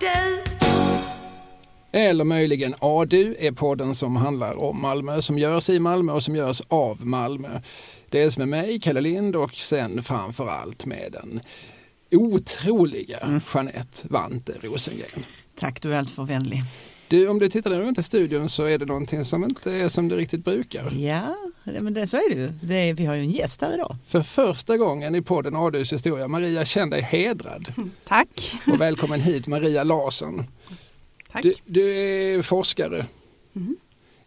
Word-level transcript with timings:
du. 0.00 0.42
Eller 1.92 2.24
möjligen 2.24 2.74
ADU 2.78 3.36
är 3.38 3.52
podden 3.52 3.94
som 3.94 4.16
handlar 4.16 4.62
om 4.62 4.80
Malmö, 4.80 5.22
som 5.22 5.38
görs 5.38 5.70
i 5.70 5.78
Malmö 5.78 6.12
och 6.12 6.22
som 6.22 6.36
görs 6.36 6.62
av 6.68 7.06
Malmö. 7.06 7.60
Dels 8.08 8.38
med 8.38 8.48
mig, 8.48 8.80
Kalle 8.80 9.00
Lind 9.00 9.36
och 9.36 9.54
sen 9.54 10.02
framför 10.02 10.48
allt 10.48 10.86
med 10.86 11.12
den 11.12 11.40
otroliga 12.10 13.18
mm. 13.18 13.40
Jeanette 13.54 14.08
Vante 14.08 14.52
Rosengren. 14.60 15.24
Tack, 15.58 15.82
du 15.82 15.94
är 15.94 15.98
alltför 15.98 16.24
vänlig. 16.24 16.62
Du, 17.10 17.28
om 17.28 17.38
du 17.38 17.48
tittar 17.48 17.70
runt 17.70 17.98
i 17.98 18.02
studion 18.02 18.48
så 18.48 18.64
är 18.64 18.78
det 18.78 18.86
någonting 18.86 19.24
som 19.24 19.44
inte 19.44 19.72
är 19.72 19.88
som 19.88 20.08
det 20.08 20.16
riktigt 20.16 20.44
brukar. 20.44 20.92
Ja, 20.92 21.36
men 21.64 21.94
det, 21.94 22.06
så 22.06 22.16
är 22.16 22.34
det 22.34 22.40
ju. 22.40 22.52
Det 22.62 22.74
är, 22.74 22.94
vi 22.94 23.06
har 23.06 23.14
ju 23.14 23.20
en 23.20 23.30
gäst 23.30 23.60
här 23.60 23.74
idag. 23.74 23.96
För 24.06 24.22
första 24.22 24.76
gången 24.76 25.14
i 25.14 25.22
podden 25.22 25.56
Adus 25.56 25.92
historia, 25.92 26.28
Maria 26.28 26.64
känn 26.64 26.90
dig 26.90 27.02
hedrad. 27.02 27.72
Tack. 28.04 28.54
Och 28.66 28.80
välkommen 28.80 29.20
hit 29.20 29.46
Maria 29.46 29.84
Larsson. 29.84 30.44
Tack. 31.32 31.42
Du, 31.42 31.54
du 31.64 31.96
är 31.98 32.42
forskare. 32.42 33.06
Mm. 33.56 33.76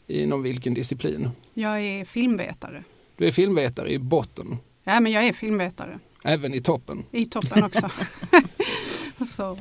Inom 0.07 0.43
vilken 0.43 0.73
disciplin? 0.73 1.29
Jag 1.53 1.81
är 1.81 2.05
filmvetare. 2.05 2.83
Du 3.17 3.27
är 3.27 3.31
filmvetare 3.31 3.91
i 3.91 3.99
botten? 3.99 4.57
Ja, 4.83 4.99
men 4.99 5.11
jag 5.11 5.27
är 5.27 5.33
filmvetare. 5.33 5.99
Även 6.23 6.53
i 6.53 6.61
toppen? 6.61 7.03
I 7.11 7.25
toppen 7.25 7.63
också. 7.63 7.89
Så, 9.27 9.57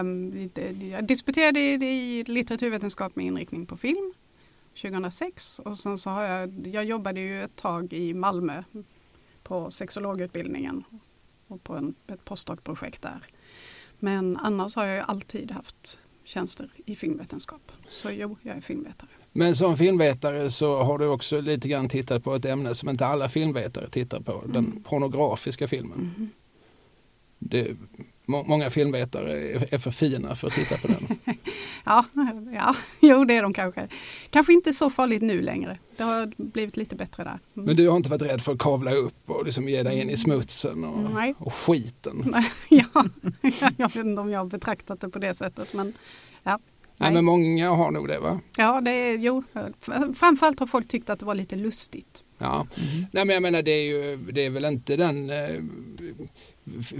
um, 0.00 0.50
jag 0.90 1.04
disputerade 1.04 1.60
i 1.60 2.24
litteraturvetenskap 2.26 3.16
med 3.16 3.26
inriktning 3.26 3.66
på 3.66 3.76
film 3.76 4.12
2006 4.82 5.58
och 5.58 5.78
sen 5.78 5.98
så 5.98 6.10
har 6.10 6.22
jag, 6.22 6.66
jag 6.66 6.84
jobbade 6.84 7.20
ju 7.20 7.42
ett 7.42 7.56
tag 7.56 7.92
i 7.92 8.14
Malmö 8.14 8.62
på 9.42 9.70
sexologutbildningen 9.70 10.84
och 11.46 11.62
på 11.62 11.74
en, 11.76 11.94
ett 12.06 12.24
postdoc-projekt 12.24 13.02
där. 13.02 13.22
Men 13.98 14.36
annars 14.36 14.76
har 14.76 14.84
jag 14.84 14.96
ju 14.96 15.02
alltid 15.02 15.50
haft 15.50 15.98
tjänster 16.24 16.70
i 16.86 16.96
filmvetenskap. 16.96 17.72
Så 17.88 18.10
jo, 18.10 18.36
jag 18.42 18.56
är 18.56 18.60
filmvetare. 18.60 19.10
Men 19.32 19.56
som 19.56 19.76
filmvetare 19.76 20.50
så 20.50 20.82
har 20.82 20.98
du 20.98 21.06
också 21.06 21.40
lite 21.40 21.68
grann 21.68 21.88
tittat 21.88 22.24
på 22.24 22.34
ett 22.34 22.44
ämne 22.44 22.74
som 22.74 22.88
inte 22.88 23.06
alla 23.06 23.28
filmvetare 23.28 23.88
tittar 23.88 24.20
på, 24.20 24.32
mm. 24.32 24.52
den 24.52 24.82
pornografiska 24.82 25.68
filmen. 25.68 25.98
Mm. 26.16 26.30
Det, 27.38 27.76
många 28.26 28.70
filmvetare 28.70 29.32
är 29.70 29.78
för 29.78 29.90
fina 29.90 30.34
för 30.34 30.46
att 30.46 30.52
titta 30.52 30.76
på 30.76 30.88
den. 30.88 31.18
ja, 31.84 32.04
ja, 32.52 32.74
jo 33.00 33.24
det 33.24 33.34
är 33.34 33.42
de 33.42 33.52
kanske. 33.52 33.88
Kanske 34.30 34.52
inte 34.52 34.72
så 34.72 34.90
farligt 34.90 35.22
nu 35.22 35.42
längre. 35.42 35.78
Det 35.96 36.02
har 36.02 36.32
blivit 36.36 36.76
lite 36.76 36.96
bättre 36.96 37.24
där. 37.24 37.30
Mm. 37.30 37.66
Men 37.66 37.76
du 37.76 37.88
har 37.88 37.96
inte 37.96 38.10
varit 38.10 38.22
rädd 38.22 38.42
för 38.42 38.52
att 38.52 38.58
kavla 38.58 38.94
upp 38.94 39.30
och 39.30 39.44
liksom 39.44 39.68
ge 39.68 39.82
dig 39.82 40.00
in 40.00 40.10
i 40.10 40.16
smutsen 40.16 40.84
och, 40.84 41.34
och 41.46 41.54
skiten? 41.54 42.34
ja, 42.68 42.86
jag 43.76 43.88
vet 43.88 43.96
inte 43.96 44.20
om 44.20 44.30
jag 44.30 44.40
har 44.40 44.46
betraktat 44.46 45.00
det 45.00 45.08
på 45.08 45.18
det 45.18 45.34
sättet. 45.34 45.72
Men, 45.72 45.92
ja. 46.42 46.58
Nej. 46.96 47.12
men 47.12 47.24
många 47.24 47.70
har 47.70 47.90
nog 47.90 48.08
det 48.08 48.18
va? 48.18 48.40
Ja, 48.56 48.80
det 48.80 48.90
är, 48.90 49.18
jo, 49.18 49.42
framförallt 50.14 50.58
har 50.60 50.66
folk 50.66 50.88
tyckt 50.88 51.10
att 51.10 51.18
det 51.18 51.24
var 51.26 51.34
lite 51.34 51.56
lustigt. 51.56 52.24
Ja, 52.42 52.66
mm. 52.76 53.06
Nej, 53.12 53.24
men 53.24 53.34
jag 53.34 53.42
menar 53.42 53.62
det 53.62 53.70
är, 53.70 53.84
ju, 53.84 54.16
det 54.16 54.46
är 54.46 54.50
väl 54.50 54.64
inte 54.64 54.96
den 54.96 55.30
eh, 55.30 55.62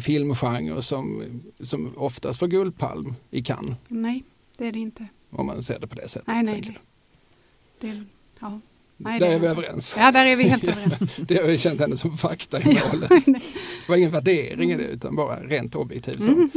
filmgenre 0.01 0.83
som, 0.83 1.25
som 1.61 1.93
oftast 1.97 2.39
får 2.39 2.47
Guldpalm 2.47 3.15
i 3.31 3.43
Cannes. 3.43 3.77
Nej, 3.89 4.25
det 4.57 4.67
är 4.67 4.73
det 4.73 4.79
inte. 4.79 5.07
Om 5.31 5.47
man 5.47 5.62
ser 5.62 5.79
det 5.79 5.87
på 5.87 5.95
det 5.95 6.09
sättet. 6.09 6.29
Nej, 6.29 6.43
nej, 6.43 6.61
nej. 6.61 6.79
Det, 7.81 8.05
ja. 8.41 8.61
Nej, 8.97 9.21
där 9.21 9.31
är 9.31 9.39
vi 9.39 9.47
överens. 9.47 9.95
Ja, 9.99 10.12
där 10.12 10.27
är 10.27 10.37
vi 10.37 10.45
helt 10.45 10.65
överens. 10.65 11.17
det 11.29 11.61
känns 11.61 11.81
ändå 11.81 11.97
som 11.97 12.19
fakta 12.19 12.61
i 12.61 12.65
målet. 12.65 13.09
det 13.27 13.89
var 13.89 13.97
ingen 13.97 14.11
värdering 14.11 14.71
i 14.71 14.77
det 14.77 14.84
utan 14.84 15.17
bara 15.17 15.41
rent 15.41 15.75
objektivt. 15.75 16.21
Mm. 16.21 16.51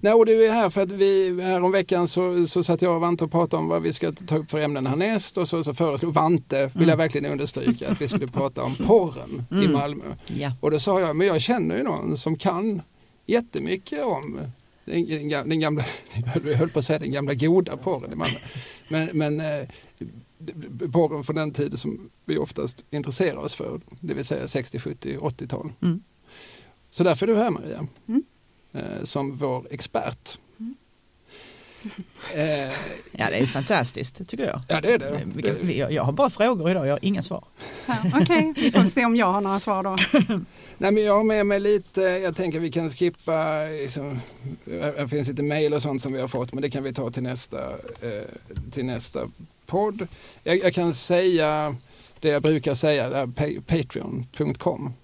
Nej, 0.00 0.12
och 0.12 0.26
du 0.26 0.46
är 0.46 0.52
här 0.52 0.70
för 0.70 0.80
att 0.80 0.92
vi 0.92 1.40
här 1.42 1.62
om 1.62 1.72
veckan 1.72 2.08
så, 2.08 2.46
så 2.46 2.62
satt 2.62 2.82
jag 2.82 2.94
och 2.94 3.00
Vante 3.00 3.24
och 3.24 3.30
pratade 3.30 3.62
om 3.62 3.68
vad 3.68 3.82
vi 3.82 3.92
ska 3.92 4.12
ta 4.12 4.36
upp 4.36 4.50
för 4.50 4.58
ämnen 4.58 4.86
härnäst 4.86 5.38
och 5.38 5.48
så, 5.48 5.64
så 5.64 5.74
föreslog 5.74 6.14
Vante, 6.14 6.66
vill 6.66 6.72
jag 6.74 6.82
mm. 6.82 6.98
verkligen 6.98 7.32
understryka, 7.32 7.90
att 7.90 8.00
vi 8.00 8.08
skulle 8.08 8.26
prata 8.26 8.62
om 8.62 8.74
porren 8.74 9.46
mm. 9.50 9.64
i 9.64 9.68
Malmö. 9.68 10.04
Ja. 10.26 10.52
Och 10.60 10.70
då 10.70 10.80
sa 10.80 11.00
jag, 11.00 11.16
men 11.16 11.26
jag 11.26 11.40
känner 11.40 11.76
ju 11.76 11.82
någon 11.82 12.16
som 12.16 12.36
kan 12.36 12.82
jättemycket 13.26 14.04
om 14.04 14.40
den, 14.84 15.28
den 15.28 15.60
gamla, 15.60 15.84
jag 16.44 16.54
höll 16.54 16.68
på 16.68 16.78
att 16.78 16.84
säga 16.84 16.98
den 16.98 17.12
gamla 17.12 17.34
goda 17.34 17.76
porren 17.76 18.12
i 18.12 18.16
Malmö. 18.16 18.38
Men, 18.88 19.08
men 19.12 19.40
eh, 19.40 19.68
porren 20.92 21.24
från 21.24 21.36
den 21.36 21.52
tiden 21.52 21.78
som 21.78 22.10
vi 22.24 22.38
oftast 22.38 22.84
intresserar 22.90 23.36
oss 23.36 23.54
för, 23.54 23.80
det 24.00 24.14
vill 24.14 24.24
säga 24.24 24.48
60, 24.48 24.78
70, 24.78 25.16
80-tal. 25.16 25.72
Mm. 25.82 26.02
Så 26.90 27.04
därför 27.04 27.28
är 27.28 27.34
du 27.34 27.38
här 27.38 27.50
Maria. 27.50 27.86
Mm. 28.08 28.22
Eh, 28.72 29.02
som 29.02 29.36
vår 29.36 29.66
expert. 29.70 30.38
Mm. 30.60 30.74
Eh, 32.34 32.72
ja 33.12 33.30
det 33.30 33.36
är 33.36 33.46
fantastiskt 33.46 34.28
tycker 34.28 34.46
jag. 34.46 34.60
Ja 34.68 34.80
det 34.80 34.92
är 34.92 34.98
det. 34.98 35.72
Jag, 35.72 35.92
jag 35.92 36.02
har 36.02 36.12
bara 36.12 36.30
frågor 36.30 36.70
idag, 36.70 36.86
jag 36.86 36.92
har 36.92 37.04
inga 37.04 37.22
svar. 37.22 37.44
Ja, 37.86 37.94
Okej, 38.14 38.20
okay. 38.20 38.52
vi 38.56 38.72
får 38.72 38.88
se 38.88 39.04
om 39.04 39.16
jag 39.16 39.32
har 39.32 39.40
några 39.40 39.60
svar 39.60 39.82
då. 39.82 39.96
Nej, 40.78 40.90
men 40.90 41.02
jag 41.02 41.16
har 41.16 41.24
med 41.24 41.46
mig 41.46 41.60
lite, 41.60 42.00
jag 42.00 42.36
tänker 42.36 42.60
vi 42.60 42.70
kan 42.70 42.88
skippa, 42.88 43.64
liksom, 43.64 44.20
det 44.64 45.08
finns 45.10 45.28
lite 45.28 45.42
mejl 45.42 45.74
och 45.74 45.82
sånt 45.82 46.02
som 46.02 46.12
vi 46.12 46.20
har 46.20 46.28
fått 46.28 46.52
men 46.52 46.62
det 46.62 46.70
kan 46.70 46.82
vi 46.82 46.92
ta 46.92 47.10
till 47.10 47.22
nästa, 47.22 47.68
eh, 48.00 48.24
till 48.70 48.84
nästa 48.84 49.28
podd. 49.66 50.08
Jag, 50.42 50.58
jag, 50.58 50.74
kan 50.74 50.94
säga 50.94 51.76
det 52.20 52.28
jag 52.28 52.42
brukar 52.42 52.74
säga, 52.74 53.28
patreon.com. 53.66 54.94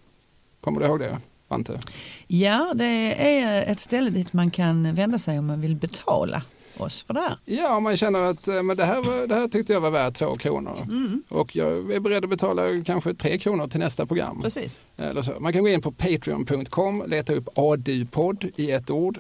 Kommer 0.61 0.81
du 0.81 0.87
ihåg 0.87 0.99
det? 0.99 1.19
Ante? 1.49 1.79
Ja, 2.27 2.73
det 2.75 3.15
är 3.39 3.73
ett 3.73 3.81
ställe 3.81 4.11
dit 4.11 4.33
man 4.33 4.51
kan 4.51 4.95
vända 4.95 5.19
sig 5.19 5.39
om 5.39 5.47
man 5.47 5.61
vill 5.61 5.77
betala 5.77 6.43
oss 6.77 7.03
för 7.03 7.15
det 7.15 7.21
här. 7.21 7.37
Ja, 7.45 7.77
om 7.77 7.83
man 7.83 7.97
känner 7.97 8.25
att 8.25 8.49
eh, 8.49 8.63
men 8.63 8.77
det, 8.77 8.85
här, 8.85 9.27
det 9.27 9.35
här 9.35 9.49
tyckte 9.49 9.73
jag 9.73 9.81
var 9.81 9.91
värt 9.91 10.15
två 10.15 10.37
kronor 10.37 10.79
mm. 10.83 11.23
och 11.29 11.57
jag 11.57 11.93
är 11.93 12.01
beredd 12.01 12.25
att 12.25 12.31
betala 12.31 12.83
kanske 12.87 13.15
tre 13.15 13.39
kronor 13.39 13.67
till 13.67 13.81
nästa 13.81 14.07
program. 14.07 14.43
Precis. 14.43 14.81
Eller 14.97 15.23
så. 15.23 15.33
Man 15.41 15.53
kan 15.53 15.63
gå 15.63 15.69
in 15.69 15.83
på 15.83 15.93
patreon.com, 15.93 17.05
leta 17.07 17.35
upp 17.35 17.49
ADU-podd 17.55 18.51
i 18.57 18.71
ett 18.71 18.91
ord 18.91 19.19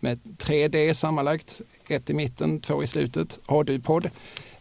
med 0.00 0.18
3D 0.38 0.92
sammanlagt, 0.92 1.60
ett 1.88 2.10
i 2.10 2.14
mitten, 2.14 2.60
två 2.60 2.82
i 2.82 2.86
slutet, 2.86 3.38
ADU-podd. 3.46 4.10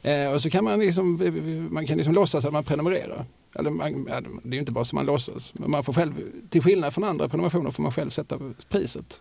Eh, 0.04 0.31
och 0.31 0.42
så 0.42 0.50
kan 0.50 0.64
man 0.64 0.80
liksom, 0.80 1.70
man 1.72 1.88
kan 1.88 1.98
liksom 1.98 2.14
låtsas 2.14 2.46
att 2.46 2.54
man 2.54 2.64
prenumererar. 2.64 3.25
Eller 3.56 3.70
man, 3.70 4.08
det 4.44 4.58
är 4.58 4.60
inte 4.60 4.72
bara 4.72 4.86
som 4.86 4.96
man 4.96 5.06
låtsas, 5.06 5.54
men 5.56 5.72
man 5.72 5.84
får 5.84 5.94
själv, 5.94 6.14
till 6.50 6.62
skillnad 6.62 6.94
från 6.94 7.04
andra 7.04 7.30
prenumerationer 7.30 7.72
får 7.72 7.84
man 7.84 7.92
själv 7.92 8.10
sätta 8.10 8.40
priset. 8.70 9.20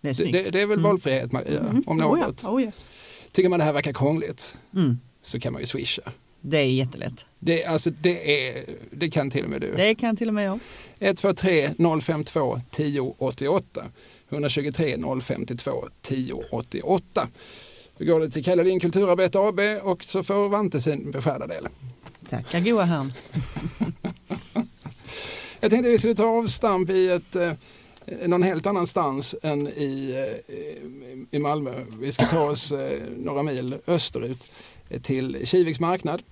Det 0.00 0.20
är, 0.20 0.32
det, 0.32 0.50
det 0.50 0.60
är 0.60 0.66
väl 0.66 0.78
mm. 0.78 0.82
valfrihet 0.82 1.32
Maria, 1.32 1.60
mm. 1.60 1.82
om 1.86 1.96
något. 1.96 2.44
Oh 2.44 2.44
ja. 2.44 2.50
oh 2.50 2.62
yes. 2.62 2.86
Tycker 3.32 3.48
man 3.48 3.58
det 3.58 3.64
här 3.64 3.72
verkar 3.72 3.92
krångligt 3.92 4.56
mm. 4.74 4.98
så 5.22 5.40
kan 5.40 5.52
man 5.52 5.62
ju 5.62 5.66
swisha. 5.66 6.12
Det 6.40 6.58
är 6.58 6.72
jättelätt. 6.72 7.26
Det, 7.38 7.64
alltså, 7.64 7.90
det, 7.90 8.48
är, 8.48 8.64
det 8.90 9.10
kan 9.10 9.30
till 9.30 9.44
och 9.44 9.50
med 9.50 9.60
du. 9.60 9.74
Det 9.74 9.94
kan 9.94 10.16
till 10.16 10.28
och 10.28 10.34
med 10.34 10.46
jag. 10.46 10.58
123 10.98 11.74
052 12.02 12.56
1088 12.56 13.84
123 14.28 14.96
052 15.22 15.88
1088. 16.02 17.28
Då 17.98 18.04
går 18.04 18.20
det 18.20 18.30
till 18.30 18.44
Kalle 18.44 18.64
Lind 18.64 18.82
Kulturarbete 18.82 19.38
AB 19.38 19.60
och 19.82 20.04
så 20.04 20.22
får 20.22 20.48
Vante 20.48 20.80
sin 20.80 21.10
beskärda 21.10 21.46
del. 21.46 21.68
Tackar 22.30 22.60
goa 22.60 22.84
herrn. 22.84 23.12
Jag 25.60 25.70
tänkte 25.70 25.88
att 25.88 25.94
vi 25.94 25.98
skulle 25.98 26.14
ta 26.14 26.24
avstamp 26.24 26.90
i 26.90 27.08
ett, 27.08 27.36
eh, 27.36 27.52
någon 28.26 28.42
helt 28.42 28.66
annanstans 28.66 29.36
än 29.42 29.68
i, 29.68 30.14
eh, 30.46 30.56
i 31.30 31.38
Malmö. 31.38 31.84
Vi 32.00 32.12
ska 32.12 32.24
ta 32.24 32.50
oss 32.50 32.72
eh, 32.72 33.02
några 33.16 33.42
mil 33.42 33.78
österut 33.86 34.52
eh, 34.88 35.00
till 35.00 35.46
Kiviks 35.46 35.80
marknad. 35.80 36.22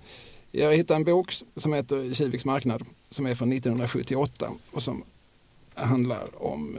Jag 0.50 0.76
hittade 0.76 0.96
en 0.96 1.04
bok 1.04 1.34
som 1.56 1.72
heter 1.72 2.14
Kiviks 2.14 2.44
marknad 2.44 2.84
som 3.10 3.26
är 3.26 3.34
från 3.34 3.52
1978 3.52 4.50
och 4.70 4.82
som 4.82 5.04
handlar 5.74 6.42
om 6.44 6.78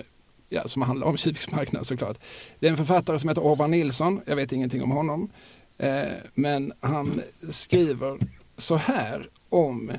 ja, 0.49 0.67
som 0.67 0.81
handlar 0.81 1.07
om 1.07 1.17
Kiviks 1.17 1.51
marknad 1.51 1.85
såklart. 1.85 2.17
Det 2.59 2.67
är 2.67 2.71
en 2.71 2.77
författare 2.77 3.19
som 3.19 3.29
heter 3.29 3.41
Orvar 3.41 3.67
Nilsson, 3.67 4.21
jag 4.25 4.35
vet 4.35 4.51
ingenting 4.51 4.83
om 4.83 4.91
honom. 4.91 5.29
Eh, 5.77 6.07
men 6.33 6.73
han 6.79 7.21
skriver 7.49 8.17
så 8.59 8.75
här 8.75 9.29
om 9.49 9.91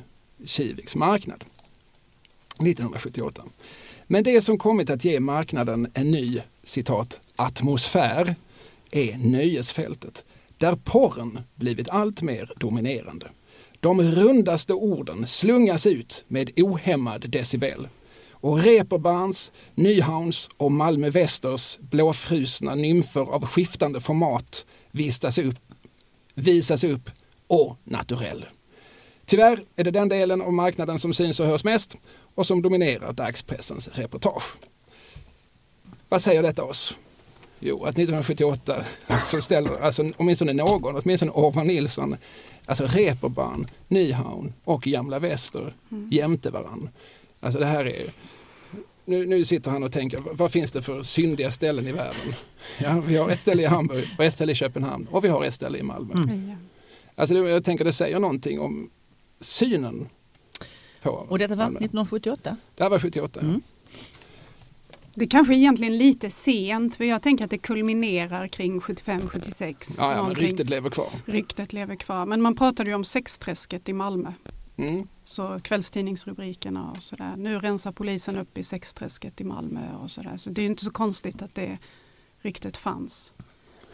Kiviks 0.44 0.96
marknad 0.96 1.44
1978. 2.54 3.42
Men 4.06 4.24
det 4.24 4.40
som 4.40 4.58
kommit 4.58 4.90
att 4.90 5.04
ge 5.04 5.20
marknaden 5.20 5.90
en 5.94 6.10
ny 6.10 6.40
citat 6.62 7.20
atmosfär 7.36 8.34
är 8.90 9.18
nöjesfältet 9.18 10.24
där 10.58 10.76
porren 10.76 11.40
blivit 11.54 11.88
allt 11.88 12.22
mer 12.22 12.52
dominerande. 12.56 13.30
De 13.80 14.02
rundaste 14.02 14.74
orden 14.74 15.26
slungas 15.26 15.86
ut 15.86 16.24
med 16.28 16.50
ohämmad 16.56 17.30
decibel 17.30 17.88
och 18.32 18.62
Reeperbahns, 18.62 19.52
Nyhauns 19.74 20.50
och 20.56 20.72
Malmö 20.72 21.10
Västers 21.10 21.78
blåfrusna 21.78 22.74
nymfer 22.74 23.20
av 23.20 23.46
skiftande 23.46 24.00
format 24.00 24.66
vistas 24.90 25.38
upp, 25.38 25.58
visas 26.34 26.84
upp 26.84 27.10
och 27.50 27.76
naturell. 27.84 28.44
Tyvärr 29.24 29.60
är 29.76 29.84
det 29.84 29.90
den 29.90 30.08
delen 30.08 30.42
av 30.42 30.52
marknaden 30.52 30.98
som 30.98 31.14
syns 31.14 31.40
och 31.40 31.46
hörs 31.46 31.64
mest 31.64 31.96
och 32.34 32.46
som 32.46 32.62
dominerar 32.62 33.12
dagspressens 33.12 33.88
reportage. 33.88 34.52
Vad 36.08 36.22
säger 36.22 36.42
detta 36.42 36.64
oss? 36.64 36.94
Jo, 37.60 37.84
att 37.84 37.90
1978 37.90 38.84
så 39.20 39.40
ställer 39.40 39.80
alltså, 39.82 40.04
åtminstone 40.16 40.52
någon, 40.52 40.96
åtminstone 40.96 41.32
Orvar 41.32 41.64
Nilsson, 41.64 42.16
alltså 42.66 42.86
Reeperbahn, 42.86 43.66
Nyhavn 43.88 44.52
och 44.64 44.82
Gamla 44.82 45.18
Väster 45.18 45.74
Mm. 45.90 46.08
jämte 46.12 46.50
varann. 46.50 46.88
Alltså 47.40 47.58
det 47.60 47.66
här 47.66 47.84
är... 47.84 48.02
Nu, 49.04 49.26
nu 49.26 49.44
sitter 49.44 49.70
han 49.70 49.82
och 49.82 49.92
tänker, 49.92 50.20
vad 50.32 50.52
finns 50.52 50.72
det 50.72 50.82
för 50.82 51.02
syndiga 51.02 51.50
ställen 51.50 51.86
i 51.86 51.92
världen? 51.92 52.34
Ja, 52.78 53.00
vi 53.06 53.16
har 53.16 53.30
ett 53.30 53.40
ställe 53.40 53.62
i 53.62 53.66
Hamburg 53.66 54.08
och 54.18 54.24
ett 54.24 54.34
ställe 54.34 54.52
i 54.52 54.54
Köpenhamn 54.54 55.06
och 55.10 55.24
vi 55.24 55.28
har 55.28 55.44
ett 55.44 55.54
ställe 55.54 55.78
i 55.78 55.82
Malmö. 55.82 56.14
Mm. 56.14 56.56
Ja. 57.20 57.22
Alltså 57.22 57.34
det, 57.34 57.50
jag 57.50 57.64
tänker 57.64 57.84
det 57.84 57.92
säger 57.92 58.18
någonting 58.18 58.60
om 58.60 58.90
synen 59.40 60.08
på 61.02 61.10
Och 61.10 61.38
detta 61.38 61.54
var 61.54 61.64
Malmö. 61.64 61.78
1978? 61.78 62.56
Det 62.74 62.82
här 62.82 62.90
var 62.90 62.98
78. 62.98 63.40
Mm. 63.40 63.60
Det 65.14 65.24
är 65.24 65.28
kanske 65.28 65.54
egentligen 65.54 65.98
lite 65.98 66.30
sent 66.30 66.96
för 66.96 67.04
jag 67.04 67.22
tänker 67.22 67.44
att 67.44 67.50
det 67.50 67.58
kulminerar 67.58 68.48
kring 68.48 68.80
75-76. 68.80 69.96
Ja, 69.98 70.12
ja, 70.16 70.22
men 70.22 70.34
ryktet 70.34 70.70
lever 70.70 70.90
kvar. 70.90 71.08
Ryktet 71.26 71.72
lever 71.72 71.96
kvar. 71.96 72.26
Men 72.26 72.42
man 72.42 72.54
pratade 72.54 72.90
ju 72.90 72.94
om 72.96 73.04
sexträsket 73.04 73.88
i 73.88 73.92
Malmö. 73.92 74.32
Mm. 74.76 75.08
Så 75.24 75.58
kvällstidningsrubrikerna 75.62 76.90
och 76.90 77.02
sådär. 77.02 77.34
Nu 77.36 77.58
rensar 77.58 77.92
polisen 77.92 78.38
upp 78.38 78.58
i 78.58 78.62
sexträsket 78.62 79.40
i 79.40 79.44
Malmö 79.44 79.96
och 80.02 80.10
sådär. 80.10 80.36
Så 80.36 80.50
det 80.50 80.60
är 80.60 80.62
ju 80.62 80.70
inte 80.70 80.84
så 80.84 80.90
konstigt 80.90 81.42
att 81.42 81.54
det 81.54 81.78
ryktet 82.38 82.76
fanns 82.76 83.32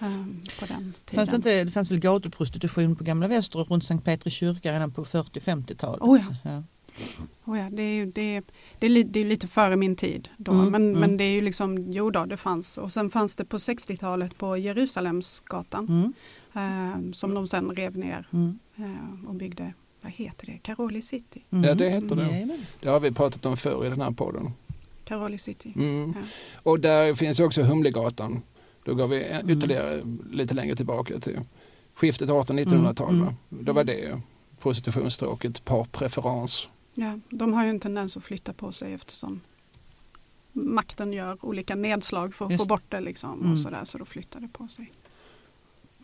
ehm, 0.01 0.43
på 0.61 0.67
den 0.67 0.95
tiden. 1.05 1.17
Fanns 1.17 1.31
det, 1.31 1.37
inte, 1.37 1.65
det 1.65 1.71
fanns 1.71 1.91
väl 1.91 2.01
gatuprostitution 2.01 2.97
på 2.97 3.05
Gamla 3.05 3.29
Väster 3.29 3.59
och 3.61 3.71
runt 3.71 3.85
Sankt 3.85 4.05
Petri 4.05 4.31
kyrka 4.31 4.73
redan 4.73 4.91
på 4.93 5.05
40-50-talet? 5.05 6.03
Oh 6.03 6.21
ja. 6.21 6.51
Ja. 6.51 6.63
Oh 7.45 7.59
ja, 7.59 7.71
det, 7.71 7.83
är 7.83 7.95
ju, 7.95 8.07
det, 8.07 8.41
det, 8.79 8.87
är 8.87 8.91
li, 8.91 9.03
det 9.03 9.21
är 9.21 9.25
lite 9.25 9.49
före 9.49 9.77
min 9.77 9.97
tid 9.97 10.29
då. 10.37 10.53
Mm, 10.53 10.69
men, 10.71 10.89
mm. 10.89 11.01
men 11.01 11.17
det 11.17 11.25
är 11.25 11.31
ju 11.31 11.41
liksom, 11.41 11.93
jo 11.93 12.11
då, 12.11 12.25
det 12.25 12.37
fanns. 12.37 12.79
Och 12.79 12.93
sen 12.93 13.11
fanns 13.11 13.37
det 13.37 13.45
på 13.45 13.57
60-talet 13.57 14.39
på 14.39 14.57
Jerusalemsgatan. 14.57 15.87
Mm. 15.89 16.13
ehm, 16.55 17.13
som 17.13 17.35
de 17.35 17.47
sen 17.47 17.71
rev 17.71 17.97
ner 17.99 18.27
Mm. 18.33 18.59
eh, 18.77 19.29
och 19.29 19.35
byggde, 19.35 19.73
vad 20.03 20.13
heter 20.13 20.47
det, 20.47 20.59
Caroli 20.59 21.03
City. 21.03 21.45
Mm. 21.51 21.65
Ja, 21.65 21.75
det 21.75 21.91
heter 21.91 22.17
det. 22.17 22.59
Det 22.81 22.89
har 22.91 23.01
vi 23.01 23.13
pratat 23.13 23.47
om 23.47 23.57
förr 23.57 23.87
i 23.87 23.89
den 23.89 24.01
här 24.01 24.11
podden. 24.11 24.53
Caroli 25.05 25.39
City. 25.39 25.73
Mm. 25.77 26.13
Ja. 26.17 26.23
Och 26.63 26.81
där 26.81 27.15
finns 27.15 27.41
också 27.41 27.63
Humlegatan. 27.63 28.43
Då 28.87 28.95
går 28.95 29.07
vi 29.07 29.25
Mm. 29.25 29.51
ytterligare 29.51 30.03
lite 30.31 30.55
längre 30.55 30.77
tillbaka 30.77 31.21
till 31.21 31.41
skiftet 31.95 32.29
1800-1900-tal. 32.31 33.15
Mm? 33.15 33.35
Då 33.49 33.73
var 33.73 33.85
det 33.85 34.21
prostitutionsstråket 34.61 35.65
par 35.65 35.85
preferens. 35.85 36.69
Ja, 36.95 37.19
de 37.31 37.53
har 37.53 37.65
ju 37.65 37.71
en 37.71 37.81
tendens 37.81 38.17
att 38.17 38.25
flytta 38.25 38.53
på 38.53 38.73
sig 38.73 38.93
eftersom 38.93 39.41
makten 40.53 41.13
gör 41.13 41.37
olika 41.45 41.75
nedslag 41.75 42.35
för 42.35 42.45
att 42.45 42.51
Just 42.51 42.65
få 42.65 42.69
bort 42.69 42.83
det. 42.89 43.01
Liksom, 43.01 43.41
Mm. 43.41 43.53
och 43.53 43.59
sådär, 43.59 43.81
så 43.85 43.99
då 43.99 44.05
flyttar 44.05 44.41
det 44.41 44.49
på 44.49 44.69
sig. 44.69 44.93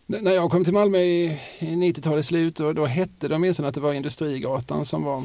När 0.05 0.31
jag 0.31 0.51
kom 0.51 0.63
till 0.63 0.73
Malmö 0.73 0.97
i, 0.97 1.39
i 1.59 1.65
90-talets 1.75 2.27
slut 2.27 2.59
och 2.59 2.75
då 2.75 2.85
hette 2.85 3.27
det 3.27 3.35
åtminstone 3.35 3.67
att 3.69 3.75
det 3.75 3.81
var 3.81 3.93
Industrigatan 3.93 4.85
som 4.85 5.03
var, 5.03 5.23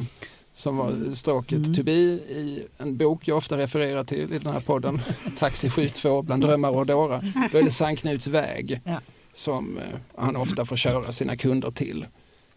som 0.59 0.77
var 0.77 1.15
stråket 1.15 1.57
Mm. 1.59 1.73
to 1.73 1.83
be 1.83 1.91
i 1.91 2.63
en 2.77 2.97
bok 2.97 3.27
jag 3.27 3.37
ofta 3.37 3.57
refererar 3.57 4.03
till 4.03 4.33
i 4.33 4.37
den 4.39 4.53
här 4.53 4.59
podden, 4.59 5.01
Taxi 5.37 5.69
72 5.69 6.21
bland 6.21 6.43
drömmar 6.43 6.69
och 6.71 6.85
dårar. 6.85 7.49
Då 7.51 7.57
är 7.57 7.63
det 7.63 7.71
Sankt 7.71 8.01
Knuts 8.01 8.27
väg 8.27 8.81
Ja. 8.83 9.01
som 9.33 9.77
eh, 9.77 9.83
han 10.15 10.35
ofta 10.35 10.65
får 10.65 10.75
köra 10.75 11.11
sina 11.11 11.37
kunder 11.37 11.71
till. 11.71 12.05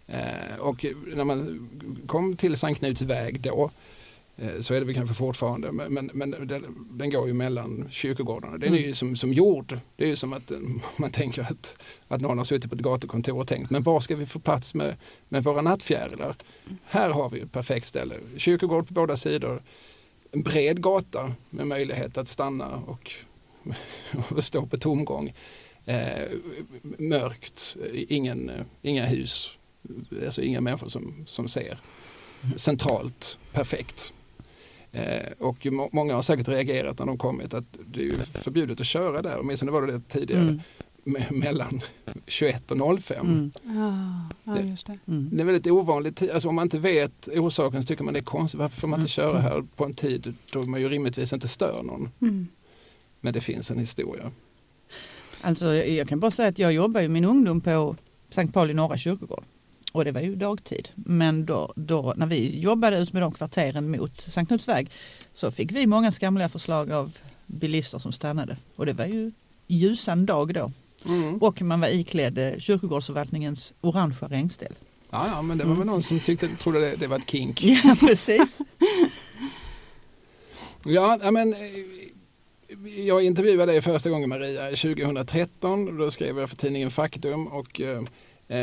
Eh, 0.07 0.59
och 0.59 0.87
när 1.15 1.25
man 1.25 1.69
kom 2.07 2.37
till 2.37 2.57
Sankt 2.57 2.79
Knuts 2.81 3.03
väg 3.03 3.41
då 3.41 3.71
så 4.61 4.75
är 4.75 4.81
det 4.81 4.87
väl 4.87 4.95
kanske 4.95 5.15
fortfarande, 5.15 5.73
men, 5.73 5.93
men, 5.93 6.11
men 6.15 6.31
den, 6.31 6.89
den 6.91 7.11
går 7.11 7.29
ju 7.29 7.35
mellan 7.35 7.89
kyrkogårdarna. 7.91 8.59
Den 8.59 8.75
är 8.75 8.79
ju 8.79 8.95
som, 8.95 9.17
som 9.17 9.33
jord. 9.33 9.79
Det 9.97 10.05
är 10.05 10.09
ju 10.09 10.17
som 10.17 10.33
att 10.33 10.51
eh, 10.51 10.59
man 10.97 11.11
tänker 11.11 11.43
att, 11.43 11.83
att 12.09 12.21
någon 12.21 12.39
har 12.39 12.45
suttit 12.45 12.71
på 12.71 12.77
ett 12.77 12.83
gatukontor 12.83 13.39
och 13.39 13.49
tänkt, 13.49 13.71
men 13.71 13.83
var 13.83 14.01
ska 14.01 14.17
vi 14.17 14.27
få 14.27 14.39
plats 14.39 14.75
med, 14.75 14.97
med 15.29 15.45
våra 15.45 15.63
nattfjärilar? 15.63 16.37
Här 16.85 17.11
har 17.11 17.31
vi 17.31 17.41
ett 17.41 17.53
perfekt 17.53 17.87
ställe. 17.87 18.15
Kyrkogård 18.37 18.89
på 18.89 18.95
båda 18.95 19.17
sidor. 19.17 19.63
En 20.31 20.43
bred 20.43 20.83
gata 20.83 21.33
med 21.51 21.67
möjlighet 21.67 22.19
att 22.19 22.29
stanna 22.29 22.83
och, 22.87 23.13
och 24.29 24.45
stå 24.45 24.67
på 24.67 24.79
tomgång. 24.79 25.35
Eh, 25.85 26.29
mörkt, 26.83 27.77
ingen, 27.93 28.51
eh, 28.51 28.65
inga 28.83 29.07
hus, 29.07 29.59
alltså 30.25 30.43
inga 30.43 30.61
människor 30.61 30.89
som, 30.89 31.25
som 31.27 31.49
ser. 31.49 31.79
Centralt, 32.57 33.39
perfekt. 33.53 34.13
Eh, 34.93 35.33
och 35.39 35.67
må, 35.67 35.89
många 35.93 36.15
har 36.15 36.23
säkert 36.23 36.49
reagerat 36.49 36.99
när 36.99 37.07
de 37.07 37.19
kommit 37.19 37.55
att 37.55 37.79
det 37.87 38.01
är 38.01 38.05
ju 38.05 38.15
förbjudet 38.15 38.81
att 38.81 38.87
köra 38.87 39.23
där, 39.23 39.39
åtminstone 39.41 39.73
var 39.73 39.83
det 39.87 39.93
det 39.93 40.01
tidigare, 40.09 40.43
Mm. 40.43 40.61
me- 41.05 41.33
mellan 41.33 41.81
21 42.27 42.71
och 42.71 43.01
05. 43.01 43.27
Mm. 43.27 43.53
Ja, 44.45 44.55
ja 44.55 44.61
just 44.61 44.87
det. 44.87 44.99
Mm. 45.07 45.31
Det 45.33 45.43
är 45.43 45.45
väldigt 45.45 45.67
ovanligt, 45.67 46.31
alltså 46.33 46.49
om 46.49 46.55
man 46.55 46.63
inte 46.67 46.79
vet 46.79 47.29
orsaken 47.29 47.83
så 47.83 47.87
tycker 47.87 48.05
man 48.05 48.15
det 48.15 48.21
är 48.21 48.25
konstigt, 48.25 48.59
varför 48.61 48.81
får 48.81 48.89
man 48.89 49.01
inte 49.01 49.13
köra 49.13 49.39
här 49.41 49.65
på 49.77 49.85
en 49.85 49.95
tid 49.95 50.35
då 50.53 50.63
man 50.63 50.81
ju 50.81 50.89
rimligtvis 50.89 51.33
inte 51.33 51.49
stör 51.49 51.83
någon? 51.83 52.11
Mm. 52.21 52.49
Men 53.21 53.33
det 53.33 53.41
finns 53.41 53.71
en 53.71 53.79
historia. 53.79 54.31
Alltså, 55.41 55.75
jag 55.75 56.09
kan 56.09 56.21
bara 56.21 56.31
säga 56.31 56.49
att 56.49 56.59
jag 56.59 56.73
jobbade 56.73 57.05
i 57.05 57.09
min 57.09 57.25
ungdom 57.25 57.61
på 57.61 57.97
Sankt 58.31 58.55
Pauli 58.55 58.75
norra 58.75 58.97
kyrkogård. 58.99 59.45
Och 59.93 60.05
det 60.05 60.13
var 60.13 60.21
ju 60.21 60.37
dagtid. 60.37 60.89
Men 60.95 61.47
då, 61.47 61.73
då, 61.77 62.15
när 62.17 62.27
vi 62.27 62.61
jobbade 62.61 62.99
ut 62.99 63.13
med 63.13 63.23
de 63.23 63.33
kvarteren 63.33 63.91
mot 63.91 64.17
Sankt 64.17 64.49
Knuts 64.49 64.69
väg 64.69 64.91
så 65.33 65.51
fick 65.51 65.73
vi 65.73 65.87
många 65.87 66.13
skamliga 66.13 66.49
förslag 66.49 66.93
av 66.93 67.19
bilister 67.47 67.99
som 67.99 68.13
stannade. 68.13 68.57
Och 68.77 68.87
det 68.87 68.93
var 68.93 69.07
ju 69.07 69.33
ljusan 69.67 70.27
dag 70.27 70.55
då. 70.55 70.73
Mm. 71.07 71.39
Och 71.39 71.63
man 71.63 71.81
var 71.81 71.89
iklädd 71.89 72.39
eh, 72.39 72.59
kyrkogårdsförvaltningens 72.59 73.75
orangea 73.81 74.29
regnställ. 74.29 74.75
Ja, 75.11 75.27
ja, 75.27 75.43
men 75.43 75.59
det 75.59 75.65
var 75.65 75.75
väl 75.75 75.87
någon 75.87 76.03
som 76.03 76.21
tyckte, 76.21 76.49
trodde 76.49 76.81
det, 76.81 76.97
det 76.97 77.07
var 77.07 77.19
ett 77.19 77.31
kink. 77.31 77.63
Ja, 77.85 77.97
precis. 78.01 78.61
Ja, 80.85 81.31
men 81.31 81.53
eh, 81.53 81.59
jag 83.07 83.23
intervjuade 83.23 83.73
dig 83.73 83.83
första 83.83 84.11
gången 84.11 84.29
Maria 84.29 84.69
2013. 84.69 85.99
Då 85.99 86.11
skrev 86.11 86.39
jag 86.39 86.49
för 86.49 86.57
tidningen 86.57 86.91
Faktum 86.91 87.47
och 87.47 87.81
eh, 87.81 88.03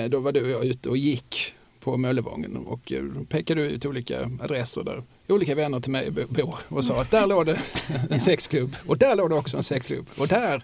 då 0.09 0.19
var 0.19 0.31
du 0.31 0.43
och 0.43 0.49
jag 0.49 0.65
ute 0.65 0.89
och 0.89 0.97
gick 0.97 1.53
på 1.79 1.97
Möllevången 1.97 2.57
och 2.57 2.91
eh, 2.91 3.03
pekade 3.29 3.61
ut 3.61 3.85
olika 3.85 4.31
adresser 4.41 4.83
där 4.83 5.03
olika 5.27 5.55
vänner 5.55 5.79
till 5.79 5.91
mig 5.91 6.11
bo- 6.11 6.27
bor 6.29 6.55
och 6.67 6.85
sa 6.85 7.01
att 7.01 7.11
där 7.11 7.27
låg 7.27 7.45
det 7.45 7.59
en 8.09 8.19
sexklubb 8.19 8.75
och 8.87 8.97
där 8.97 9.15
låg 9.15 9.29
det 9.29 9.35
också 9.35 9.57
en 9.57 9.63
sexklubb 9.63 10.07
och 10.17 10.27
där, 10.27 10.63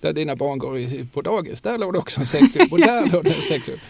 där 0.00 0.12
dina 0.12 0.36
barn 0.36 0.58
går 0.58 1.04
på 1.06 1.22
dagis, 1.22 1.60
där 1.60 1.78
låg 1.78 1.92
det 1.92 1.98
också 1.98 2.20
en 2.20 2.26
sexklubb 2.26 2.72
och 2.72 2.78
där 2.80 3.06
låg 3.10 3.24
det 3.24 3.34
en 3.34 3.42
sexklubb. 3.42 3.80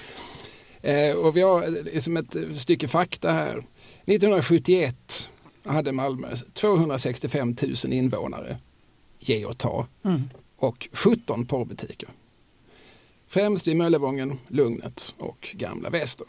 Eh, 0.83 1.17
och 1.17 1.37
vi 1.37 1.41
har 1.41 1.89
eh, 1.93 1.99
som 2.01 2.17
ett 2.17 2.37
stycke 2.55 2.89
fakta 2.89 3.33
här. 3.33 3.65
1971 4.07 5.29
hade 5.65 5.93
Malmö 5.93 6.29
265 6.53 7.57
000 7.85 7.93
invånare, 7.93 8.57
ge 9.19 9.45
och 9.45 9.59
ta, 9.59 9.87
Mm. 10.05 10.23
och 10.57 10.89
17 10.93 11.47
porrbutiker. 11.47 12.09
Främst 13.35 13.69
i 13.69 13.75
Möllevången, 13.75 14.39
Lugnet 14.49 15.15
och 15.19 15.49
Gamla 15.55 15.91
Väster. 15.91 16.27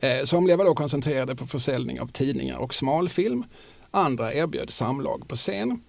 Eh, 0.00 0.24
somliga 0.24 0.56
var 0.56 0.64
då 0.64 0.74
koncentrerade 0.74 1.36
på 1.36 1.46
försäljning 1.46 2.00
av 2.00 2.06
tidningar 2.06 2.56
och 2.56 2.74
smalfilm. 2.74 3.44
Andra 3.90 4.34
erbjöd 4.34 4.70
samlag 4.70 5.28
på 5.28 5.36
scen. 5.36 5.80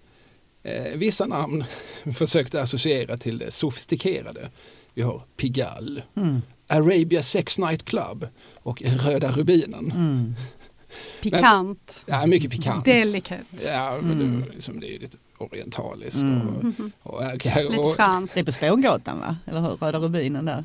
Eh, 0.62 0.96
vissa 0.96 1.26
namn 1.26 1.64
försökte 2.14 2.62
associera 2.62 3.16
till 3.16 3.38
det 3.38 3.50
sofistikerade. 3.50 4.50
Vi 4.94 5.02
har 5.02 5.22
Pigalle, 5.36 6.02
Mm. 6.16 6.42
Arabia 6.66 7.22
Sex 7.22 7.58
Night 7.58 7.84
Club 7.84 8.26
och 8.54 8.82
Röda 8.82 9.32
Rubinen. 9.32 9.92
Mm. 9.92 10.34
Pikant, 11.22 12.02
Ja, 12.06 12.26
mycket 12.26 12.50
pikant. 12.50 12.84
delikat, 12.84 13.40
Ja, 13.66 13.98
men 14.02 14.12
Mm. 14.20 14.40
det, 14.48 14.54
liksom, 14.54 14.80
det 14.80 14.94
är 14.94 14.98
lite 14.98 15.16
orientaliskt. 15.40 16.22
Mm. 16.22 16.48
Och, 16.48 16.64
Mhm. 16.64 16.92
och, 17.02 17.14
och, 17.14 17.22
lite 17.56 17.78
och, 17.78 17.96
franskt. 17.96 18.34
Det 18.34 18.40
är 18.40 18.44
på 18.44 18.52
Spångatan 18.52 19.18
va? 19.20 19.36
Eller 19.46 19.60
hur? 19.60 19.68
Röda 19.70 19.98
Rubinen 19.98 20.44
där. 20.44 20.64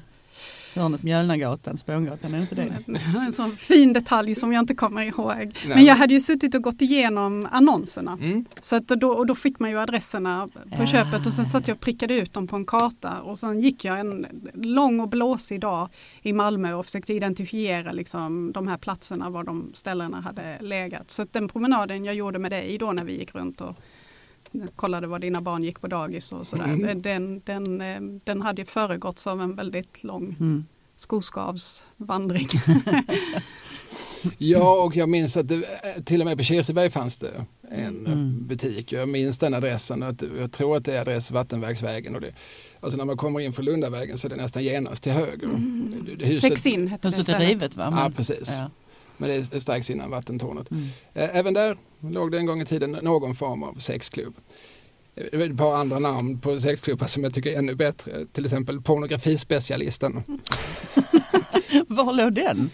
Hörnet 0.76 1.04
Mjölnagatan, 1.04 1.78
Spångatan, 1.78 2.34
är 2.34 2.38
det 2.38 2.42
inte 2.42 2.56
det? 2.56 2.74
En 3.28 3.34
sån 3.34 3.52
fin 3.52 3.94
detalj 3.94 4.36
som 4.36 4.54
jag 4.54 4.62
inte 4.62 4.76
kommer 4.76 5.02
ihåg. 5.04 5.58
Men 5.68 5.84
jag 5.86 5.96
hade 5.96 6.14
ju 6.14 6.20
suttit 6.22 6.56
och 6.56 6.62
gått 6.62 6.82
igenom 6.82 7.48
annonserna. 7.52 8.12
Mm. 8.14 8.46
Så 8.62 8.76
att 8.76 8.88
då, 8.88 9.10
och 9.10 9.26
då 9.26 9.36
fick 9.36 9.60
man 9.60 9.70
ju 9.70 9.80
adresserna 9.80 10.48
på 10.54 10.60
Ja. 10.84 10.88
köpet 10.88 11.26
och 11.28 11.34
sen 11.34 11.46
satt 11.46 11.68
jag 11.68 11.76
och 11.76 11.82
prickade 11.82 12.14
ut 12.14 12.34
dem 12.34 12.48
på 12.48 12.56
en 12.56 12.66
karta 12.66 13.22
och 13.22 13.40
sen 13.40 13.60
gick 13.62 13.86
jag 13.86 14.00
en 14.00 14.26
lång 14.54 15.00
och 15.00 15.10
blåsig 15.10 15.60
dag 15.62 15.90
i 16.22 16.34
Malmö 16.34 16.74
och 16.74 16.86
försökte 16.86 17.14
identifiera 17.14 17.92
liksom 17.92 18.52
de 18.52 18.68
här 18.68 18.78
platserna 18.78 19.30
var 19.30 19.44
de 19.44 19.72
ställena 19.74 20.22
hade 20.22 20.58
legat. 20.62 21.12
Så 21.12 21.22
att 21.22 21.34
den 21.34 21.48
promenaden 21.48 22.06
jag 22.06 22.16
gjorde 22.16 22.40
med 22.40 22.52
dig 22.52 22.78
då 22.78 22.92
när 22.92 23.04
vi 23.04 23.20
gick 23.20 23.36
runt 23.36 23.62
och 23.62 23.76
kollade 24.76 25.08
var 25.08 25.20
dina 25.20 25.42
barn 25.42 25.64
gick 25.64 25.82
på 25.82 25.88
dagis 25.88 26.32
och 26.32 26.48
sådär. 26.48 26.66
Mm. 26.66 27.02
Den, 27.02 27.42
den, 27.46 27.82
eh, 27.82 28.02
den 28.24 28.42
hade 28.42 28.62
ju 28.62 28.66
föregåtts 28.66 29.28
av 29.28 29.42
en 29.42 29.56
väldigt 29.56 30.04
lång 30.04 30.36
Mm. 30.40 30.66
skoskavsvandring. 30.96 32.48
Ja, 34.38 34.84
och 34.84 34.96
jag 34.96 35.10
minns 35.10 35.38
att 35.38 35.48
det, 35.48 35.64
till 36.06 36.22
och 36.22 36.28
med 36.28 36.38
på 36.38 36.44
Kirseberg 36.44 36.90
fanns 36.90 37.18
det 37.18 37.46
en 37.72 38.06
Mm. 38.08 38.48
butik. 38.48 38.92
Jag 38.92 39.10
minns 39.10 39.38
den 39.38 39.54
adressen. 39.54 40.04
Att, 40.04 40.24
jag 40.38 40.52
tror 40.52 40.78
att 40.78 40.86
det 40.86 40.94
är 40.94 41.02
adress 41.02 41.32
Vattenverksvägen. 41.32 42.16
Och 42.16 42.22
det, 42.22 42.32
alltså 42.80 42.98
när 42.98 43.06
man 43.06 43.18
kommer 43.18 43.40
in 43.40 43.54
från 43.54 43.66
Lundavägen 43.66 44.18
så 44.18 44.28
är 44.28 44.30
det 44.30 44.36
nästan 44.36 44.64
genast 44.64 45.04
till 45.04 45.12
höger. 45.12 45.48
Det 46.18 46.26
huset- 46.26 46.42
Sex 46.42 46.66
in 46.66 46.88
hette 46.88 47.10
det 47.10 47.18
Huset 47.18 47.36
är 47.36 47.40
rivet 47.40 47.76
va? 47.76 47.84
Ja, 47.84 47.92
Men- 48.04 48.14
precis. 48.14 48.54
Ja. 48.58 48.70
Men 49.18 49.30
det 49.30 49.36
är, 49.36 49.60
strax 49.60 49.90
innan 49.90 50.10
vattentornet. 50.10 50.72
Mm. 50.72 50.84
Eh, 51.14 51.38
Även 51.38 51.54
där 51.54 51.78
låg 52.00 52.32
det 52.32 52.38
en 52.38 52.46
gång 52.46 52.62
i 52.62 52.66
tiden 52.66 52.92
någon 53.02 53.36
form 53.36 53.64
av 53.64 53.74
sexklubb. 53.74 54.36
Eh, 55.16 55.24
Det 55.32 55.38
är 55.46 55.50
ett 55.50 55.58
par 55.58 55.76
andra 55.76 56.00
namn 56.00 56.40
på 56.40 56.60
sexklubbar 56.60 57.08
som 57.08 57.24
jag 57.24 57.34
tycker 57.34 57.52
är 57.52 57.58
ännu 57.58 57.76
bättre. 57.76 58.26
Till 58.32 58.46
exempel 58.46 58.82
pornografispecialisten. 58.82 60.24
Var 61.88 62.14
låg 62.14 62.34
den? 62.34 62.70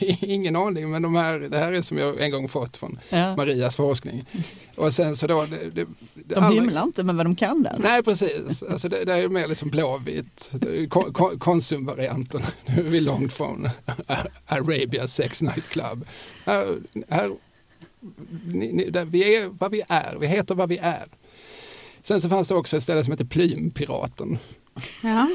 Ingen 0.20 0.56
aning, 0.56 0.90
men 0.90 1.02
de 1.02 1.14
här, 1.14 1.38
det 1.38 1.58
här 1.58 1.72
är 1.72 1.80
som 1.82 1.98
jag 1.98 2.20
en 2.20 2.30
gång 2.30 2.48
fått 2.48 2.76
från 2.76 2.98
Ja. 3.10 3.36
Marias 3.36 3.76
forskning. 3.76 4.24
Och 4.76 4.92
sen 4.94 5.16
så 5.16 5.26
då... 5.26 5.44
Det, 5.50 5.70
det 5.70 5.86
De 6.26 6.34
allra- 6.34 6.48
hymlar 6.54 6.82
inte 6.82 7.04
med 7.04 7.14
vad 7.14 7.26
de 7.26 7.36
kan 7.36 7.62
där. 7.62 7.76
Nej, 7.78 8.02
precis. 8.02 8.62
Alltså 8.62 8.88
det, 8.88 9.04
det 9.04 9.12
är 9.14 9.28
mer 9.28 9.48
liksom 9.48 9.70
blåvitt. 9.70 10.52
Kon- 10.90 11.38
Konsumvarianten. 11.38 12.42
Nu 12.66 12.86
är 12.86 12.90
vi 12.90 13.00
långt 13.00 13.32
från 13.32 13.68
Arabia 14.46 15.08
Sex 15.08 15.42
Night 15.42 15.68
Club. 15.68 16.06
Här, 16.46 16.78
här, 17.08 17.32
ni, 18.46 18.72
ni, 18.72 18.90
där 18.90 19.04
vi 19.04 19.36
är 19.36 19.46
vad 19.46 19.70
vi 19.70 19.82
är. 19.88 20.16
Vi 20.20 20.26
heter 20.26 20.54
vad 20.54 20.68
vi 20.68 20.78
är. 20.78 21.04
Sen 22.02 22.20
så 22.20 22.28
fanns 22.28 22.48
det 22.48 22.54
också 22.54 22.76
ett 22.76 22.82
ställe 22.82 23.04
som 23.04 23.10
heter 23.12 23.24
Plympiraten. 23.24 24.38
Ja. 25.02 25.28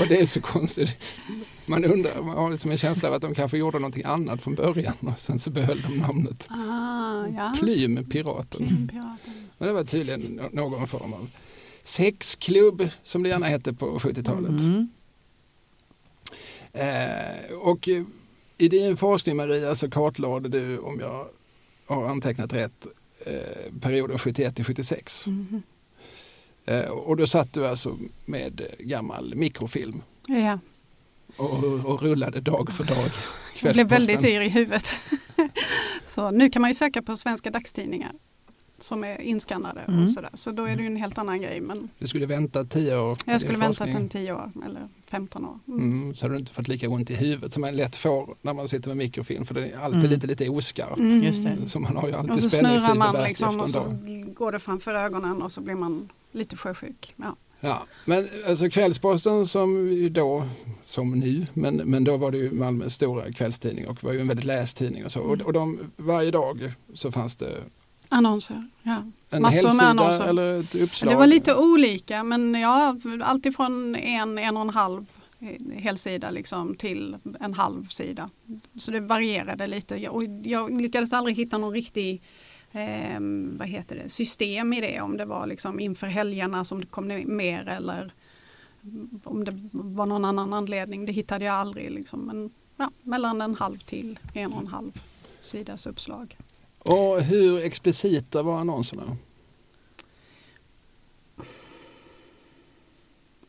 Och 0.00 0.06
det 0.08 0.20
är 0.20 0.26
så 0.26 0.40
konstigt. 0.40 0.96
Man 1.66 1.84
undrar, 1.84 2.22
man 2.22 2.36
har 2.36 2.50
liksom 2.50 2.70
en 2.70 2.78
känsla 2.78 3.08
av 3.08 3.14
att 3.14 3.22
de 3.22 3.34
kanske 3.34 3.58
gjorde 3.58 3.78
någonting 3.78 4.04
annat 4.04 4.42
från 4.42 4.54
början 4.54 4.94
och 5.00 5.18
sen 5.18 5.38
så 5.38 5.50
behöll 5.50 5.80
de 5.82 5.96
namnet 5.98 6.46
Ah, 6.50 7.26
ja. 7.36 7.54
Plympiraten. 7.58 8.88
Piraten. 8.92 9.48
Men 9.58 9.68
det 9.68 9.74
var 9.74 9.84
tydligen 9.84 10.20
nå- 10.20 10.48
någon 10.52 10.86
form 10.86 11.12
av 11.12 11.28
sexklubb 11.84 12.88
som 13.02 13.22
det 13.22 13.28
gärna 13.28 13.46
hette 13.46 13.72
på 13.72 13.98
70-talet. 13.98 14.60
Mm. 14.62 14.88
Eh, 16.72 17.56
och 17.60 17.88
i 18.58 18.68
din 18.68 18.96
forskning 18.96 19.36
Maria 19.36 19.74
så 19.74 19.90
kartlade 19.90 20.48
du, 20.48 20.78
om 20.78 21.00
jag 21.00 21.26
har 21.86 22.08
antecknat 22.08 22.52
rätt, 22.52 22.86
eh, 23.26 23.72
perioden 23.80 24.18
71 24.18 24.56
till 24.56 24.64
76. 24.64 25.26
Mhm. 25.26 25.62
Eh, 26.64 26.84
och 26.88 27.16
då 27.16 27.26
satt 27.26 27.52
du 27.52 27.66
alltså 27.66 27.96
med 28.24 28.62
gammal 28.78 29.34
mikrofilm 29.34 30.02
Ja, 30.26 30.58
och, 31.36 31.64
och 31.84 32.02
rullade 32.02 32.40
dag 32.40 32.72
för 32.72 32.84
dag. 32.84 33.10
jag 33.62 33.72
blev 33.74 33.88
väldigt 33.88 34.24
yr 34.24 34.40
i 34.40 34.48
huvudet. 34.48 34.92
Så 36.04 36.30
nu 36.30 36.50
kan 36.50 36.62
man 36.62 36.70
ju 36.70 36.74
söka 36.74 37.02
på 37.02 37.16
svenska 37.16 37.50
dagstidningar 37.50 38.12
som 38.78 39.04
är 39.04 39.20
inskannade 39.20 39.80
Mm. 39.80 40.04
och 40.06 40.10
sådär. 40.12 40.30
Så 40.34 40.50
då 40.52 40.64
är 40.64 40.76
det 40.76 40.82
ju 40.82 40.86
en 40.86 40.96
helt 40.96 41.18
annan 41.18 41.40
grej. 41.42 41.60
Men 41.60 41.88
Du 41.98 42.06
skulle 42.06 42.26
vänta 42.26 42.64
tio 42.64 42.98
år. 42.98 43.16
jag 43.24 43.40
skulle 43.40 43.58
väntat 43.58 43.88
en 43.88 44.08
10 44.08 44.32
år 44.32 44.52
eller 44.66 44.88
15 45.10 45.44
år. 45.44 45.58
Mm. 45.68 45.80
Mm, 46.02 46.14
så 46.14 46.24
hade 46.24 46.34
du 46.34 46.38
inte 46.38 46.52
fått 46.52 46.68
lika 46.68 46.88
ont 46.88 47.10
i 47.10 47.14
huvudet 47.14 47.52
som 47.52 47.60
man 47.60 47.76
lätt 47.76 47.96
får 47.96 48.34
när 48.42 48.54
man 48.54 48.68
sitter 48.68 48.88
med 48.88 48.96
mikrofilm 48.96 49.46
för 49.46 49.54
det 49.54 49.68
är 49.68 49.78
alltid 49.78 49.98
Mm. 50.00 50.10
lite, 50.10 50.26
lite 50.26 50.48
oskarp. 50.48 50.98
Mm. 50.98 51.22
Just 51.22 51.44
det. 51.44 51.56
Så 51.68 51.80
man 51.80 51.96
har 51.96 52.08
ju 52.08 52.14
alltid 52.14 52.32
Och 52.34 52.40
så 52.40 52.50
snurrar 52.50 52.62
man 52.72 52.78
spänningshuvudvärk 52.80 53.28
liksom 53.28 53.48
efter 53.48 53.62
och 53.62 53.70
så 53.70 54.32
går 54.34 54.52
det 54.52 54.58
framför 54.58 54.94
ögonen 54.94 55.42
och 55.42 55.52
så 55.52 55.60
blir 55.60 55.74
man 55.74 56.08
lite 56.32 56.56
sjösjuk. 56.56 57.14
Ja. 57.16 57.36
Ja, 57.60 57.82
men 58.04 58.28
alltså 58.48 58.70
Kvällsposten 58.70 59.46
som 59.46 59.98
då, 60.12 60.48
som 60.84 61.18
nu, 61.18 61.46
men, 61.52 61.76
men 61.76 62.04
då 62.04 62.16
var 62.16 62.30
det 62.30 62.38
ju 62.38 62.50
Malmös 62.50 62.94
stora 62.94 63.32
kvällstidning 63.32 63.88
och 63.88 64.04
var 64.04 64.12
ju 64.12 64.20
en 64.20 64.28
väldigt 64.28 64.46
läst 64.46 64.76
tidning 64.76 65.04
och 65.04 65.12
så. 65.12 65.20
Och, 65.20 65.40
och 65.40 65.52
de, 65.52 65.78
varje 65.96 66.30
dag 66.30 66.72
så 66.94 67.12
fanns 67.12 67.36
det 67.36 67.50
Annonser, 68.08 68.68
ja. 68.82 69.02
en 69.30 69.42
Massor 69.42 69.62
med 69.62 69.70
helsida 69.70 69.86
annonser. 69.86 70.24
eller 70.24 70.60
ett 70.60 70.74
uppslag. 70.74 71.12
Det 71.12 71.16
var 71.16 71.26
lite 71.26 71.54
olika 71.54 72.24
men 72.24 72.54
ja, 72.54 72.96
alltifrån 73.22 73.96
en, 73.96 74.38
en 74.38 74.56
och 74.56 74.62
en 74.62 74.70
halv 74.70 75.06
eh, 75.38 75.82
helsida 75.82 76.30
liksom 76.30 76.74
till 76.74 77.16
en 77.40 77.54
halv 77.54 77.88
sida. 77.88 78.30
Så 78.80 78.90
det 78.90 79.00
varierade 79.00 79.66
lite 79.66 80.08
och 80.08 80.24
jag 80.44 80.80
lyckades 80.80 81.12
aldrig 81.12 81.36
hitta 81.36 81.58
någon 81.58 81.72
riktig 81.74 82.22
eh, 82.76 83.20
vad 83.58 83.68
heter 83.68 83.96
det, 83.96 84.08
system 84.08 84.72
i 84.72 84.80
det. 84.80 85.00
Om 85.00 85.16
det 85.16 85.24
var 85.24 85.46
liksom 85.46 85.80
inför 85.80 86.06
helgerna 86.06 86.64
som 86.64 86.80
det 86.80 86.86
kom 86.86 87.06
mer 87.26 87.68
eller 87.68 88.12
om 89.24 89.44
det 89.44 89.58
var 89.72 90.06
någon 90.06 90.24
annan 90.24 90.52
anledning. 90.52 91.06
Det 91.06 91.12
hittade 91.12 91.44
jag 91.44 91.54
aldrig. 91.54 91.90
Liksom. 91.90 92.20
Men 92.20 92.50
ja, 92.76 92.90
mellan 93.02 93.40
en 93.40 93.54
halv 93.54 93.78
till 93.78 94.18
en 94.34 94.52
och 94.52 94.60
en 94.60 94.66
halv 94.66 95.02
sidas 95.40 95.86
uppslag. 95.86 96.36
Och 96.78 97.22
hur 97.22 97.58
explicita 97.58 98.42
var 98.42 98.58
annonserna? 98.60 99.16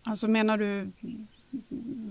Alltså 0.03 0.27
menar 0.27 0.57
du 0.57 0.91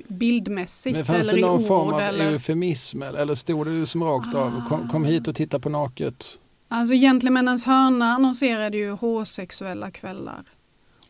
bildmässigt 0.09 0.97
Men 0.97 1.05
fanns 1.05 1.21
eller 1.21 1.33
det 1.33 1.39
i 1.39 1.43
någon 1.43 1.61
ord? 1.61 1.67
form 1.67 1.95
av 1.95 2.01
eller? 2.01 2.33
eufemism 2.33 3.03
eller, 3.03 3.19
eller 3.19 3.35
stod 3.35 3.67
det 3.67 3.87
som 3.87 4.03
rakt 4.05 4.35
av 4.35 4.69
kom, 4.69 4.89
kom 4.89 5.05
hit 5.05 5.29
och 5.29 5.35
titta 5.35 5.59
på 5.59 5.69
naket? 5.69 6.39
Alltså 6.77 6.95
Gentlemännens 6.95 7.65
hörna 7.65 8.07
annonserade 8.07 8.77
ju 8.77 8.91
homosexuella 8.91 9.91
kvällar. 9.91 10.45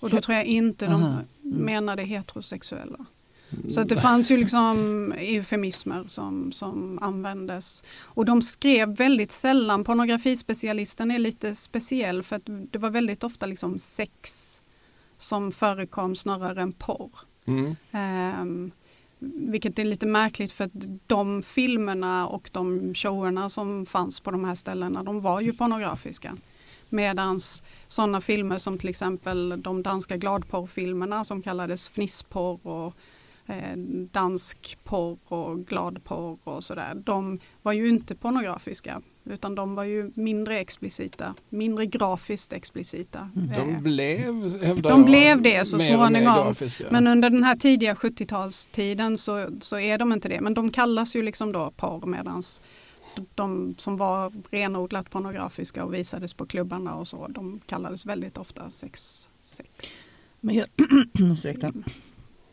Och 0.00 0.11
då 0.11 0.20
tror 0.20 0.37
jag 0.37 0.44
inte 0.44 0.87
de 0.87 1.02
Aha. 1.02 1.06
Mm. 1.44 1.58
menade 1.58 2.02
heterosexuella. 2.02 3.06
Så 3.68 3.80
att 3.80 3.88
det 3.88 3.96
fanns 3.96 4.30
ju 4.30 4.37
liksom 4.37 5.12
eufemismer 5.18 6.04
som, 6.06 6.52
som 6.52 6.99
användes. 7.02 7.82
Och 8.02 8.25
de 8.25 8.42
skrev 8.42 8.96
väldigt 8.96 9.32
sällan, 9.32 9.85
pornografispecialisten 9.85 11.11
är 11.11 11.18
lite 11.18 11.54
speciell 11.54 12.23
för 12.23 12.37
att 12.37 12.42
det 12.46 12.78
var 12.78 12.90
väldigt 12.90 13.25
ofta 13.25 13.46
liksom 13.46 13.78
sex 13.78 14.61
som 15.18 15.52
förekom 15.52 16.16
snarare 16.16 16.62
än 16.62 16.73
porr. 16.73 17.11
Mm. 17.44 17.76
Ehm, 17.92 18.70
vilket 19.18 19.78
är 19.78 19.85
lite 19.85 20.06
märkligt 20.06 20.52
för 20.52 20.64
att 20.64 20.70
de 21.06 21.42
filmerna 21.42 22.26
och 22.26 22.50
de 22.52 22.94
showerna 22.94 23.49
som 23.49 23.87
fanns 23.87 24.20
på 24.20 24.30
de 24.30 24.44
här 24.44 24.54
ställena 24.54 25.02
de 25.02 25.20
var 25.20 25.40
ju 25.40 25.52
pornografiska. 25.52 26.37
Medans 26.88 27.62
sådana 27.88 28.20
filmer 28.20 28.58
som 28.58 28.78
till 28.78 28.88
exempel 28.88 29.62
de 29.62 29.82
danska 29.82 30.16
gladporrfilmerna 30.16 31.25
som 31.25 31.42
kallades 31.42 31.88
fnissporr 31.88 32.66
och 32.66 32.94
eh, 33.46 33.76
dansk 34.12 34.78
porr 34.84 35.18
och 35.24 35.66
gladporr 35.66 36.38
och 36.44 36.64
sådär. 36.64 36.94
De 36.94 37.38
var 37.62 37.72
ju 37.72 37.88
inte 37.88 38.14
pornografiska 38.14 39.02
utan 39.24 39.54
de 39.54 39.74
var 39.74 39.84
ju 39.84 40.10
mindre 40.14 40.60
explicita, 40.60 41.34
mindre 41.48 41.86
grafiskt 41.86 42.52
explicita. 42.52 43.30
Eh, 43.36 43.66
De 43.66 43.82
blev, 43.82 44.62
hävdar 44.64 44.90
De 44.90 45.00
jag, 45.00 45.06
blev 45.06 45.42
det 45.42 45.64
så 45.64 45.78
småningom. 45.78 46.54
Men 46.90 47.06
under 47.06 47.30
den 47.30 47.44
här 47.44 47.56
tidiga 47.56 47.94
70-talstiden 47.94 49.16
så, 49.16 49.48
så 49.60 49.78
är 49.78 49.98
de 49.98 50.12
inte 50.12 50.28
det. 50.28 50.40
Men 50.40 50.54
de 50.54 50.70
kallas 50.70 51.16
ju 51.16 51.22
liksom 51.22 51.52
då 51.52 51.70
porr 51.76 52.06
medans 52.06 52.60
de 53.34 53.74
som 53.78 53.96
var 53.96 54.32
renodlat 54.50 55.10
pornografiska 55.10 55.84
och 55.84 55.94
visades 55.94 56.34
på 56.34 56.46
klubbarna 56.46 56.94
och 56.94 57.08
så, 57.08 57.26
de 57.28 57.60
kallades 57.66 58.06
väldigt 58.06 58.38
ofta 58.38 58.70
sex. 58.70 59.30
sex. 59.44 59.68
Men 60.40 60.54
jag, 60.54 60.66
ursäkta. 61.32 61.72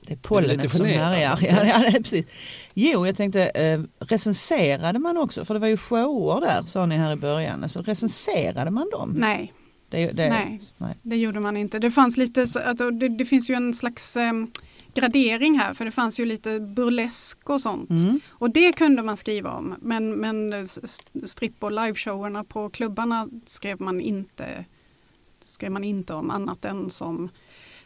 Det 0.08 0.14
är 0.14 0.18
pollenet 0.18 0.76
som 0.76 0.86
härjar. 0.86 1.40
Ja, 1.42 1.66
ja, 1.66 1.92
precis. 1.92 2.26
Jo, 2.74 3.06
jag 3.06 3.16
tänkte, 3.16 3.46
eh, 3.46 3.82
recenserade 4.00 5.00
man 5.00 5.18
också? 5.18 5.46
För 5.46 5.54
det 5.54 5.60
var 5.60 5.68
ju 5.68 5.78
shower 5.78 6.42
där, 6.42 6.64
sa 6.66 6.86
ni 6.86 6.98
här 6.98 7.14
i 7.14 7.16
början. 7.16 7.64
Alltså, 7.64 7.82
recenserade 7.82 8.72
man 8.72 8.90
dem? 8.90 9.16
Nej, 9.18 9.54
Det, 9.90 10.12
det, 10.12 10.30
Nej. 10.30 10.62
nej. 10.78 10.96
det 11.02 11.18
gjorde 11.18 11.40
man 11.40 11.58
inte. 11.58 11.80
Det 11.80 11.92
fanns 11.92 12.18
lite, 12.18 12.42
alltså, 12.42 12.92
det, 12.92 13.10
det 13.10 13.26
finns 13.26 13.50
ju 13.50 13.56
en 13.56 13.74
slags 13.74 14.18
eh, 14.18 14.34
gradering 14.94 15.60
här 15.60 15.74
för 15.74 15.86
det 15.86 15.92
fanns 15.92 16.20
ju 16.20 16.26
lite 16.26 16.60
burlesk 16.60 17.50
och 17.50 17.62
sånt. 17.62 17.90
Mm. 17.90 18.20
Och 18.30 18.50
det 18.50 18.74
kunde 18.74 19.02
man 19.02 19.18
skriva 19.18 19.52
om 19.52 19.76
men, 19.82 20.12
men 20.12 20.68
stripp 21.26 21.64
och 21.64 21.72
liveshowerna 21.72 22.44
på 22.44 22.70
klubbarna 22.70 23.28
skrev 23.46 23.82
man 23.82 24.02
inte 24.02 24.66
skrev 25.46 25.72
man 25.72 25.84
inte 25.84 26.14
om 26.14 26.32
annat 26.32 26.66
än 26.66 26.90
som 26.90 27.30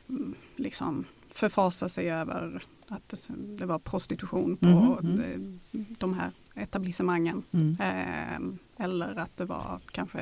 mm, 0.10 0.36
liksom 0.56 1.06
förfasa 1.38 1.90
sig 1.90 2.12
över 2.12 2.62
att 2.88 3.14
det- 3.58 3.66
var 3.66 3.80
prostitution 3.80 4.58
på 4.58 4.66
Mhm, 4.68 5.22
eh, 5.22 5.40
de 6.00 6.14
här 6.14 6.30
etablissemangen. 6.56 7.44
Mm. 7.52 7.78
Eh, 7.80 8.86
eller 8.86 9.20
att 9.20 9.38
det 9.38 9.46
var 9.46 9.80
kanske 9.92 10.20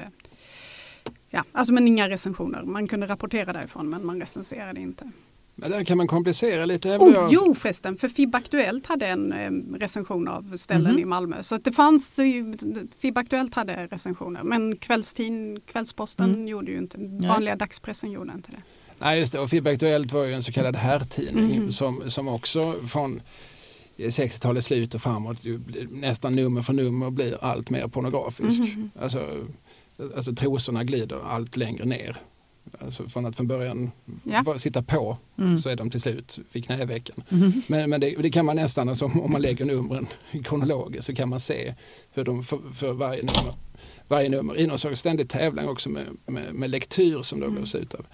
Ja, 1.29 1.43
alltså 1.51 1.73
men 1.73 1.87
inga 1.87 2.09
recensioner. 2.09 2.63
Man 2.63 2.87
kunde 2.87 3.05
rapportera 3.07 3.53
därifrån 3.53 3.89
men 3.89 4.05
man 4.05 4.19
recenserade 4.19 4.79
inte. 4.79 5.11
Men 5.55 5.71
där 5.71 5.83
kan 5.83 5.97
man 5.97 6.07
komplicera 6.07 6.65
lite. 6.65 6.97
Oh, 6.97 7.13
jag. 7.13 7.29
jo 7.33 7.55
förresten, 7.55 7.97
för 7.97 8.07
FIB 8.09 8.35
Aktuellt 8.35 8.87
hade 8.87 9.07
en 9.07 9.33
eh, 9.33 9.51
recension 9.79 10.27
av 10.27 10.57
ställen 10.57 10.91
Mhm. 10.91 10.99
i 10.99 11.05
Malmö. 11.05 11.43
Så 11.43 11.55
att 11.55 11.63
det 11.63 11.71
fanns 11.71 12.19
ju, 12.19 12.57
FIB 12.99 13.17
Aktuellt 13.17 13.53
hade 13.53 13.87
recensioner. 13.87 14.43
Men 14.43 14.75
kvällstid, 14.77 15.61
Kvällsposten 15.65 16.29
Mm. 16.33 16.47
gjorde 16.47 16.71
ju 16.71 16.77
inte, 16.77 16.97
vanliga 17.27 17.55
dagspressen 17.55 18.11
gjorde 18.11 18.33
inte 18.33 18.51
det. 18.51 18.61
Nej, 19.05 19.19
just 19.19 19.33
det. 19.33 19.39
Och 19.39 19.49
FIB 19.49 19.67
Aktuellt 19.67 20.11
var 20.11 20.23
ju 20.23 20.33
en 20.33 20.43
så 20.43 20.51
kallad 20.51 20.75
herrtidning 20.75 21.55
Mm. 21.55 21.71
som, 21.71 22.03
som 22.09 22.27
också 22.27 22.75
från 22.87 23.21
60-talets 23.97 24.67
slut 24.67 24.95
och 24.95 25.01
framåt 25.01 25.37
nästan 25.89 26.35
nummer 26.35 26.61
för 26.61 26.73
nummer 26.73 27.09
blir 27.09 27.37
allt 27.43 27.69
mer 27.69 27.87
pornografisk. 27.87 28.59
Mhm. 28.59 28.89
Alltså, 29.01 29.45
alltså 30.15 30.33
trosorna 30.35 30.83
glider 30.83 31.19
allt 31.25 31.57
längre 31.57 31.85
ner. 31.85 32.17
Alltså 32.79 33.07
från 33.09 33.25
att 33.25 33.35
från 33.35 33.47
början 33.47 33.91
Ja. 34.23 34.57
sitta 34.57 34.83
på 34.83 35.17
Mm. 35.37 35.57
så 35.57 35.69
är 35.69 35.75
de 35.75 35.89
till 35.89 36.01
slut 36.01 36.39
vid 36.51 36.65
knävecken. 36.65 37.23
Mhm. 37.29 37.61
Men, 37.67 37.89
men 37.89 38.01
det, 38.01 38.15
det 38.15 38.29
kan 38.31 38.45
man 38.45 38.55
nästan, 38.55 38.89
alltså, 38.89 39.05
om 39.05 39.31
man 39.31 39.41
lägger 39.41 39.65
numren 39.65 40.07
kronologiskt 40.43 41.05
så 41.05 41.13
kan 41.15 41.29
man 41.29 41.39
se 41.39 41.73
hur 42.13 42.23
de 42.23 42.43
för, 42.43 42.59
för 42.73 42.93
varje 42.93 43.21
nummer 43.21 43.53
varje 44.07 44.29
nummer 44.29 44.57
i 44.57 44.67
någon 44.67 44.77
sorts 44.77 44.99
ständig 44.99 45.29
tävlan 45.29 45.67
också 45.69 45.89
med, 45.89 46.05
med, 46.25 46.53
med 46.53 46.69
lektyr 46.69 47.21
som 47.21 47.39
då 47.39 47.45
Mm. 47.45 47.57
gavs 47.57 47.75
ut 47.75 47.93
av 47.93 48.05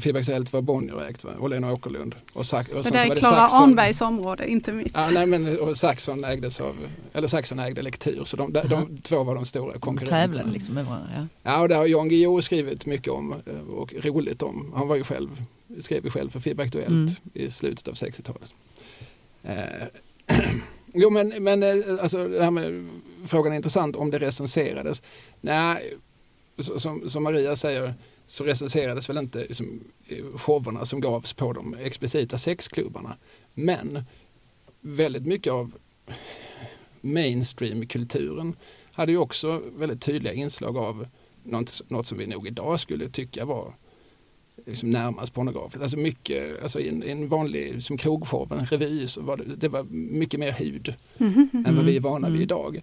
FIB 0.00 0.16
Aktuellt 0.16 0.52
var 0.52 0.62
Bonnier 0.62 1.08
ägt, 1.08 1.24
va? 1.24 1.30
och 1.38 1.50
Lena 1.50 1.72
Åkerlund. 1.72 2.14
Och, 2.32 2.46
Sax, 2.46 2.70
och 2.70 2.82
Det 2.84 2.98
är 2.98 3.08
var 3.08 3.16
Klara. 3.16 3.46
Arnbergs 3.46 4.00
område, 4.00 4.48
inte 4.50 4.72
mitt. 4.72 4.92
Ja, 4.94 5.08
nej, 5.12 5.26
men, 5.26 5.58
och 5.60 5.76
Saxon 5.76 6.24
ägdes 6.24 6.60
av, 6.60 6.76
eller 7.12 7.28
Saxon 7.28 7.58
ägde 7.58 7.82
lektyr, 7.82 8.24
så 8.24 8.36
de, 8.36 8.52
de, 8.52 8.68
de 8.68 8.98
två 9.02 9.24
var 9.24 9.34
de 9.34 9.44
stora 9.44 9.72
De 9.72 9.80
konkurrenterna. 9.80 10.22
tävlade 10.26 10.52
liksom 10.52 10.74
med 10.74 10.84
varandra. 10.86 11.08
Ja. 11.16 11.26
Ja, 11.42 11.60
och 11.62 11.68
det 11.68 11.74
har 11.74 11.86
Jan 11.86 12.08
Guillou 12.08 12.42
skrivit 12.42 12.86
mycket 12.86 13.12
om 13.12 13.32
eh, 13.46 13.60
och 13.74 13.94
roligt 14.04 14.42
om. 14.42 14.72
Han 14.74 14.88
var 14.88 14.96
ju 14.96 15.04
själv, 15.04 15.28
skrev 15.80 16.04
ju 16.04 16.10
själv 16.10 16.30
för 16.30 16.40
FIB 16.40 16.60
Aktuellt 16.60 16.90
Mm. 16.90 17.08
i 17.34 17.50
slutet 17.50 17.88
av 17.88 17.94
60-talet. 17.94 18.54
Eh, 19.42 20.36
jo, 20.94 21.10
men, 21.10 21.28
men 21.38 21.62
eh, 21.62 21.74
alltså, 22.02 22.28
det 22.28 22.44
här 22.44 22.50
med 22.50 22.88
frågan 23.24 23.52
är 23.52 23.56
intressant 23.56 23.96
om 23.96 24.10
det 24.10 24.18
recenserades. 24.18 25.02
Nej, 25.40 25.94
som, 26.58 27.10
som 27.10 27.22
Maria 27.22 27.56
säger 27.56 27.94
så 28.26 28.44
recenserades 28.44 29.08
väl 29.10 29.18
inte 29.18 29.38
liksom, 29.38 29.80
showerna 30.34 30.84
som 30.84 31.00
gavs 31.00 31.32
på 31.32 31.52
de 31.52 31.74
explicita 31.74 32.38
sexklubbarna. 32.38 33.16
Men 33.54 34.04
väldigt 34.80 35.26
mycket 35.26 35.52
av 35.52 35.72
mainstream-kulturen 37.00 38.56
hade 38.92 39.12
ju 39.12 39.18
också 39.18 39.62
väldigt 39.76 40.00
tydliga 40.02 40.32
inslag 40.32 40.76
av 40.76 41.06
något, 41.44 41.82
något 41.88 42.06
som 42.06 42.18
vi 42.18 42.26
nog 42.26 42.46
idag 42.46 42.80
skulle 42.80 43.08
tycka 43.08 43.44
var 43.44 43.74
liksom 44.66 44.90
närmast 44.90 45.34
pornografiskt. 45.34 45.82
Alltså 45.82 45.98
mycket, 45.98 46.62
alltså 46.62 46.80
i 46.80 46.88
en, 46.88 47.02
en 47.02 47.28
vanlig 47.28 47.82
som 47.82 47.96
krogshow, 47.98 48.52
en 48.52 48.66
revy, 48.66 49.08
så 49.08 49.22
var 49.22 49.36
det, 49.36 49.44
det 49.56 49.68
var 49.68 49.82
mycket 49.90 50.40
mer 50.40 50.52
hud 50.52 50.94
Mhm. 51.18 51.64
än 51.66 51.76
vad 51.76 51.84
vi 51.84 51.96
är 51.96 52.00
vana 52.00 52.26
vid 52.28 52.36
Mm. 52.36 52.42
idag. 52.42 52.82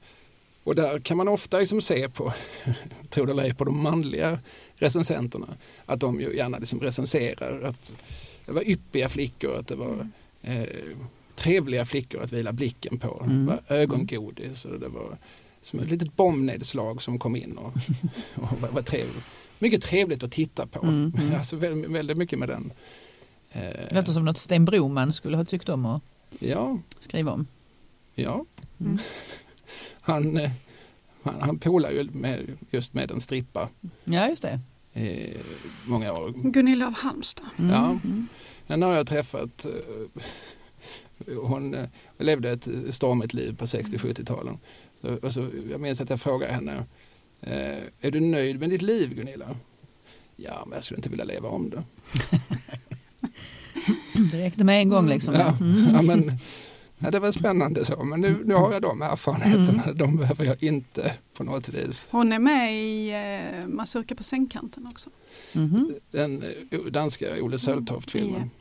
Och 0.64 0.76
där 0.76 1.00
kan 1.00 1.18
man 1.18 1.28
ofta 1.28 1.60
liksom 1.60 1.82
se 1.82 2.10
på, 2.10 2.34
tror 3.10 3.26
det 3.26 3.32
eller 3.32 3.44
ej, 3.44 3.54
på 3.54 3.64
de 3.64 3.84
manliga 3.84 4.40
recensenterna, 4.76 5.48
att 5.86 6.00
de 6.00 6.22
ju 6.22 6.36
gärna 6.36 6.58
liksom 6.58 6.80
recenserar 6.80 7.62
att 7.62 7.94
det 8.46 8.52
var 8.52 8.70
yppiga 8.70 9.10
flickor, 9.10 9.56
att 9.60 9.68
det 9.68 9.76
var 9.76 10.10
eh, 10.42 10.64
trevliga 11.36 11.86
flickor 11.86 12.22
att 12.22 12.32
vila 12.32 12.52
blicken 12.54 13.00
på, 13.00 13.18
det 13.20 13.34
Mm. 13.34 13.46
var 13.46 13.60
ögongodis 13.68 14.66
och 14.66 14.80
det 14.80 14.88
var 14.88 15.18
som 15.62 15.80
ett 15.80 15.92
litet 15.92 16.16
bombnedslag 16.16 17.02
som 17.02 17.20
kom 17.20 17.36
in 17.36 17.58
och, 17.58 17.74
och 18.36 18.62
var, 18.62 18.70
var 18.70 18.82
trevligt. 18.82 19.26
Mycket 19.60 19.82
trevligt 19.84 20.24
att 20.24 20.32
titta 20.32 20.66
på. 20.68 20.82
Mm, 20.86 21.14
mm. 21.20 21.36
Alltså 21.36 21.56
väldigt, 21.56 21.92
väldigt 21.92 22.18
mycket 22.18 22.40
med 22.40 22.50
den. 22.50 22.74
Det 23.54 23.60
Eh, 23.90 23.96
låter 23.96 24.12
som 24.14 24.26
något 24.26 24.38
Sten 24.38 24.66
Broman 24.66 25.14
skulle 25.14 25.38
ha 25.38 25.46
tyckt 25.46 25.70
om 25.70 25.86
att 25.86 26.02
ja, 26.40 26.78
skriva 27.00 27.32
om. 27.32 27.48
ja. 28.16 28.46
Mm. 28.80 28.98
Han, 30.06 30.38
eh, 30.38 30.52
han, 31.24 31.42
han 31.42 31.60
polar 31.60 31.92
ju 31.92 32.04
med, 32.12 32.58
just 32.72 32.94
med 32.94 33.12
en 33.12 33.22
strippa 33.22 33.70
Ja, 34.04 34.30
just 34.30 34.42
det. 34.44 34.60
i 35.02 35.34
många 35.86 36.14
år. 36.14 36.34
Gunilla 36.36 36.88
av 36.88 36.94
Halmstad. 36.94 37.46
Mm. 37.60 37.72
Ja. 37.72 37.98
Henne 38.68 38.86
har 38.86 38.94
jag 38.94 39.08
träffat. 39.08 39.66
eh, 39.66 40.22
Hon 41.42 41.74
eh, 41.74 41.86
levde 42.20 42.52
ett 42.52 42.68
stormigt 42.90 43.34
liv 43.34 43.56
på 43.58 43.66
60-70-talen. 43.66 44.58
Så, 45.02 45.16
och 45.16 45.34
så, 45.34 45.48
jag 45.72 45.82
minns 45.82 46.02
att 46.02 46.10
jag 46.10 46.22
frågade 46.22 46.54
henne, 46.54 46.84
eh, 47.42 47.78
är 48.02 48.12
du 48.12 48.20
nöjd 48.20 48.60
med 48.60 48.70
ditt 48.70 48.82
liv 48.82 49.14
Gunilla? 49.16 49.56
Ja, 50.36 50.64
men 50.66 50.74
jag 50.76 50.84
skulle 50.84 50.98
inte 50.98 51.10
vilja 51.10 51.26
leva 51.26 51.50
om 51.50 51.70
det. 51.70 51.84
Det 54.32 54.38
räckte 54.40 54.64
med 54.64 54.80
en 54.82 54.90
gång 54.90 55.08
liksom. 55.08 55.34
Ja, 55.34 55.58
Mm. 55.62 55.94
ja, 55.96 56.02
men, 56.02 56.32
ja, 57.04 57.12
det 57.12 57.20
var 57.20 57.32
spännande 57.32 57.86
så, 57.86 58.04
men 58.04 58.22
nu, 58.22 58.42
nu 58.46 58.54
har 58.54 58.74
jag 58.74 58.82
de 58.82 59.02
erfarenheterna. 59.02 59.84
Mm. 59.84 59.98
De 59.98 60.18
behöver 60.18 60.46
jag 60.46 60.64
inte 60.64 61.14
på 61.34 61.44
något 61.44 61.70
vis. 61.70 62.08
Hon 62.12 62.32
är 62.32 62.40
med 62.40 62.74
i 62.74 63.12
eh, 63.12 63.68
Mazurka 63.68 64.16
på 64.16 64.24
sängkanten 64.24 64.88
också. 64.88 65.10
Mhm. 65.54 65.96
Den 66.12 66.44
eh, 66.72 66.80
danska 66.80 67.44
Olle 67.44 67.60
Söltoft-filmen. 67.60 68.42
Ja. 68.42 68.60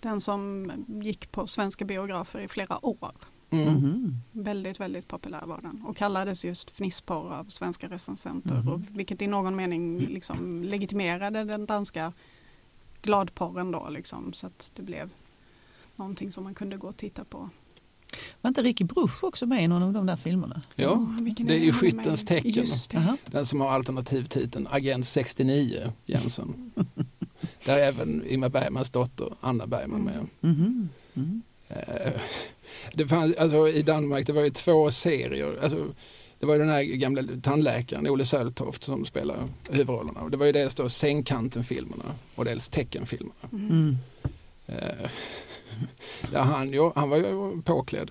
Den 0.00 0.20
som 0.20 0.72
gick 0.86 1.32
på 1.32 1.46
svenska 1.46 1.84
biografer 1.84 2.40
i 2.40 2.48
flera 2.48 2.86
år. 2.86 3.12
Mm. 3.50 3.74
Mhm. 3.74 4.20
Väldigt, 4.32 4.80
väldigt 4.80 5.08
populär 5.08 5.46
var 5.46 5.60
den 5.62 5.82
och 5.86 5.96
kallades 5.96 6.44
just 6.44 6.70
fnissporr 6.70 7.32
av 7.32 7.44
svenska 7.44 7.88
recensenter. 7.88 8.54
Mhm. 8.54 8.68
Och 8.68 8.80
vilket 8.88 9.22
i 9.22 9.26
någon 9.26 9.56
mening 9.56 9.98
liksom 9.98 10.62
legitimerade 10.62 11.44
den 11.44 11.66
danska 11.66 12.12
gladporren 13.02 13.70
då 13.70 13.88
liksom. 13.88 14.32
Så 14.32 14.46
att 14.46 14.70
det 14.74 14.82
blev 14.82 15.10
någonting 15.96 16.32
som 16.32 16.44
man 16.44 16.54
kunde 16.54 16.76
gå 16.76 16.88
och 16.88 16.96
titta 16.96 17.24
på. 17.24 17.50
Var 18.40 18.48
inte 18.48 18.62
Ricky 18.62 18.84
Bruch 18.84 19.24
också 19.24 19.46
med 19.46 19.64
i 19.64 19.68
någon 19.68 19.82
av 19.82 19.92
de 19.92 20.06
där 20.06 20.16
filmerna? 20.16 20.62
Ja, 20.74 21.06
vilken 21.20 21.46
det 21.46 21.54
är 21.54 21.58
ju 21.58 21.72
Skyttens 21.72 22.06
med? 22.06 22.26
tecken. 22.26 22.50
Just 22.52 22.90
det. 22.90 22.96
Jaha. 22.96 23.16
Den 23.26 23.46
som 23.46 23.60
har 23.60 23.68
alternativtiteln 23.68 24.68
Agent 24.70 25.06
69 25.06 25.92
Jensen. 26.04 26.70
Där 27.64 27.78
är 27.78 27.88
även 27.88 28.24
Ingmar 28.28 28.48
Bergmans 28.48 28.90
dotter 28.90 29.34
Anna 29.40 29.66
Bergman 29.66 30.02
med. 30.02 30.26
Mhm. 30.40 30.88
Eh, 31.68 32.12
Det 32.94 33.06
fanns, 33.08 33.36
alltså, 33.36 33.68
I 33.68 33.82
Danmark 33.82 34.26
det 34.26 34.32
var 34.32 34.42
ju 34.42 34.50
två 34.50 34.90
serier. 34.90 35.58
Alltså, 35.62 35.86
det 36.38 36.46
var 36.46 36.54
ju 36.54 36.60
den 36.60 36.68
här 36.68 36.82
gamla 36.82 37.22
tandläkaren 37.42 38.08
Olle 38.08 38.24
Söltoft 38.24 38.84
som 38.84 39.04
spelade 39.04 39.48
huvudrollerna. 39.70 40.20
Och 40.20 40.30
det 40.30 40.36
var 40.36 40.46
ju 40.46 40.52
dels 40.52 40.74
då 40.74 40.88
Sängkanten-filmerna 40.88 42.04
och 42.34 42.44
dels 42.44 42.68
Teckenfilmerna. 42.68 43.34
Mm. 43.52 43.96
Där 46.32 46.40
han, 46.40 46.92
han 46.94 47.10
var 47.10 47.16
ju 47.16 47.62
påklädd. 47.62 48.10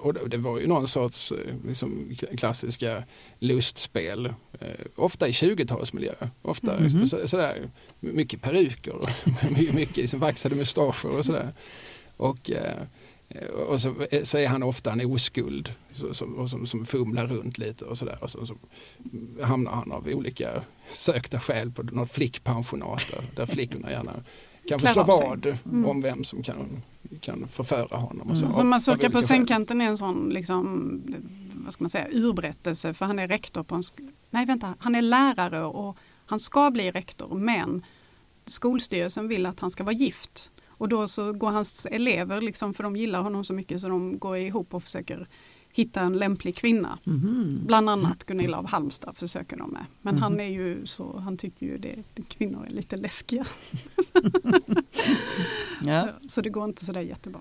Och 0.00 0.28
det 0.30 0.36
var 0.36 0.58
ju 0.60 0.66
någon 0.66 0.88
sorts 0.88 1.32
eh, 1.32 1.54
liksom, 1.66 2.14
klassiska 2.38 3.02
lustspel. 3.38 4.26
eh, 4.60 4.68
Ofta 4.96 5.28
i 5.28 5.30
20-talsmiljö. 5.32 6.14
Ofta 6.42 6.80
Mhm. 6.80 7.06
så, 7.06 7.28
sådär, 7.28 7.70
mycket 8.00 8.42
peruker 8.42 8.92
och 8.94 9.08
mycket, 9.74 9.96
liksom, 9.96 10.20
vaxade 10.20 10.54
mustascher 10.54 11.06
och 11.18 11.24
sådär. 11.24 11.52
Och, 12.16 12.50
eh, 12.50 12.82
och 13.68 13.80
så, 13.80 13.94
så 14.22 14.38
är 14.38 14.46
han 14.48 14.62
ofta 14.62 14.92
en 14.92 15.06
oskuld 15.06 15.72
så, 15.92 16.14
som, 16.14 16.48
som, 16.48 16.66
som 16.66 16.86
fumlar 16.86 17.26
runt 17.26 17.58
lite 17.58 17.84
och 17.84 17.98
sådär. 17.98 18.18
Och 18.20 18.30
så, 18.30 18.46
så 18.46 18.54
hamnar 19.42 19.72
han 19.72 19.92
av 19.92 20.08
olika 20.08 20.62
sökta 20.90 21.40
skäl 21.40 21.70
på 21.72 21.82
något 21.82 22.10
flickpensionat 22.10 23.02
där, 23.12 23.24
där 23.36 23.46
flickorna 23.46 23.90
gärna 23.90 24.12
kanske 24.68 24.88
sig. 24.88 25.04
vad 25.06 25.46
Mm. 25.64 25.86
om 25.86 26.02
vem 26.02 26.24
som 26.24 26.42
kan, 26.42 26.82
kan 27.20 27.48
förföra 27.48 27.96
honom. 27.96 28.30
Och 28.30 28.36
så, 28.36 28.46
Mm. 28.46 28.68
Mazurka 28.68 29.06
olika 29.06 29.10
på 29.18 29.22
sängkanten 29.22 29.80
är 29.80 29.86
en 29.86 29.98
sån 29.98 30.28
liksom, 30.28 31.02
vad 31.64 31.72
ska 31.72 31.84
man 31.84 31.90
säga, 31.90 32.08
urberättelse 32.12 32.94
för 32.94 33.06
han 33.06 33.18
är 33.18 33.26
rektor 33.26 33.62
på 33.62 33.74
en 33.74 33.82
Nej 34.30 34.46
vänta, 34.46 34.74
han 34.78 34.94
är 34.94 35.02
lärare 35.02 35.64
och 35.64 35.96
han 36.26 36.40
ska 36.40 36.70
bli 36.70 36.90
rektor 36.90 37.34
men 37.34 37.84
skolstyrelsen 38.46 39.28
vill 39.28 39.46
att 39.46 39.60
han 39.60 39.70
ska 39.70 39.84
vara 39.84 39.94
gift. 39.94 40.50
Och 40.68 40.88
då 40.88 41.08
så 41.08 41.32
går 41.32 41.50
hans 41.50 41.86
elever, 41.86 42.40
liksom, 42.40 42.74
för 42.74 42.82
de 42.84 42.96
gillar 42.96 43.22
honom 43.22 43.44
så 43.44 43.52
mycket 43.52 43.80
så 43.80 43.88
de 43.88 44.18
går 44.18 44.36
ihop 44.36 44.74
och 44.74 44.82
försöker 44.82 45.28
hitta 45.76 46.00
en 46.00 46.12
lämplig 46.18 46.56
kvinna. 46.56 46.98
Mhm. 47.04 47.60
Bland 47.66 47.90
annat 47.90 48.24
Gunilla 48.24 48.58
av 48.58 48.66
Halmstad 48.68 49.16
försöker 49.16 49.56
de 49.56 49.70
med. 49.70 49.84
Men 50.02 50.14
Mhm. 50.14 50.22
han 50.22 50.40
är 50.40 50.44
ju 50.48 50.86
så, 50.86 51.18
han 51.18 51.36
tycker 51.36 51.66
ju 51.66 51.78
det, 51.78 51.94
kvinnor 52.28 52.66
är 52.66 52.70
lite 52.70 52.96
läskiga. 52.96 53.44
Ja. 55.84 56.08
Så, 56.22 56.28
så 56.28 56.40
det 56.40 56.50
går 56.50 56.64
inte 56.64 56.84
sådär 56.84 57.00
jättebra. 57.00 57.40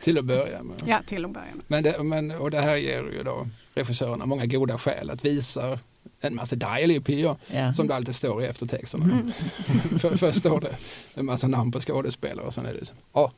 Till 0.00 0.18
att 0.18 0.24
börja 0.24 0.62
med. 0.62 0.82
Ja, 0.86 1.00
till 1.06 1.24
att 1.24 1.30
börja 1.30 1.54
med. 1.54 1.64
Men 1.68 1.82
det, 1.82 2.02
men, 2.02 2.30
och 2.30 2.50
det 2.50 2.60
här 2.60 2.76
ger 2.76 3.02
ju 3.02 3.22
då 3.22 3.48
regissörerna 3.74 4.26
många 4.26 4.46
goda 4.46 4.78
skäl 4.78 5.10
att 5.10 5.24
visa 5.24 5.78
en 6.20 6.34
massa 6.34 6.56
dialogier 6.56 7.36
Ja. 7.52 7.74
som 7.74 7.86
det 7.86 7.94
alltid 7.94 8.14
står 8.14 8.42
i 8.42 8.46
eftertexterna. 8.46 9.04
Mm. 9.04 9.32
För, 9.98 10.16
först 10.16 10.38
står 10.38 10.60
det 10.60 10.76
en 11.14 11.24
massa 11.26 11.48
namn 11.48 11.72
på 11.72 11.80
skådespelare 11.80 12.46
och 12.46 12.54
sen 12.54 12.66
är 12.66 12.74
det 12.74 12.84
så, 12.86 12.94
ja, 13.12 13.32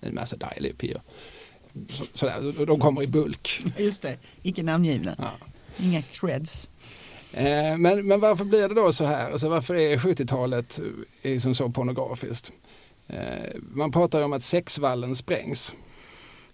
en 0.00 0.14
massa 0.14 0.36
dialogier. 0.36 0.94
Så, 0.94 1.00
sådär, 2.14 2.60
och 2.60 2.66
de 2.66 2.80
kommer 2.80 3.02
i 3.02 3.06
bulk. 3.06 3.62
Just 3.78 4.02
det, 4.02 4.16
icke 4.42 4.62
namngivna. 4.62 5.14
Ja. 5.18 5.30
Inga 5.76 6.02
creds. 6.02 6.70
Eh, 7.32 7.78
men, 7.78 8.06
men 8.06 8.20
varför 8.20 8.44
blir 8.44 8.68
det 8.68 8.74
då 8.74 8.92
så 8.92 9.04
här? 9.04 9.30
Alltså 9.30 9.48
varför 9.48 9.74
är 9.74 9.96
70-talet 9.96 10.80
eh, 11.22 11.30
liksom 11.32 11.54
så 11.54 11.70
pornografiskt? 11.70 12.52
Eh, 13.06 13.54
man 13.72 13.92
pratar 13.92 14.22
om 14.22 14.32
att 14.32 14.42
sexvallen 14.42 15.16
sprängs. 15.16 15.74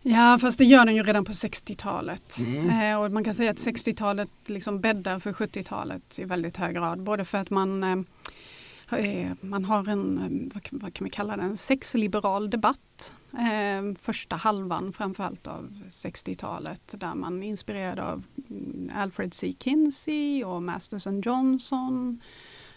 Ja, 0.08 0.38
fast 0.40 0.58
det 0.58 0.64
gör 0.64 0.84
den 0.84 0.96
ju 0.96 1.02
redan 1.02 1.24
på 1.24 1.32
60-talet. 1.32 2.38
Mm. 2.46 2.92
Eh, 2.92 3.02
och 3.02 3.12
man 3.12 3.24
kan 3.24 3.34
säga 3.34 3.50
att 3.50 3.56
60-talet 3.56 4.28
liksom 4.46 4.80
bäddar 4.80 5.18
för 5.18 5.32
70-talet 5.32 6.18
i 6.18 6.24
väldigt 6.24 6.56
hög 6.56 6.74
grad. 6.74 7.02
Både 7.02 7.24
för 7.24 7.38
att 7.38 7.50
man, 7.50 7.82
eh, 7.82 8.98
eh, 8.98 9.32
man 9.40 9.64
har 9.64 9.88
en, 9.88 10.18
eh, 10.18 10.58
vad 10.70 10.94
kan 10.94 11.04
vi 11.04 11.10
kalla 11.10 11.36
det, 11.36 11.42
en 11.42 11.56
sexliberal 11.56 12.50
debatt. 12.50 13.12
Eh, 13.38 13.94
första 14.00 14.36
halvan 14.36 14.92
framförallt 14.92 15.46
av 15.46 15.82
60-talet 15.88 16.94
där 16.98 17.14
man 17.14 17.42
inspirerad 17.42 17.98
av 17.98 18.24
mm, 18.50 18.90
Alfred 18.94 19.34
C. 19.34 19.54
Kinsey 19.60 20.44
och 20.44 20.62
Masterson 20.62 21.20
Johnson. 21.20 22.20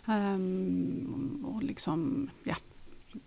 eh, 0.08 0.40
och 1.46 1.64
liksom, 1.64 2.30
ja, 2.44 2.56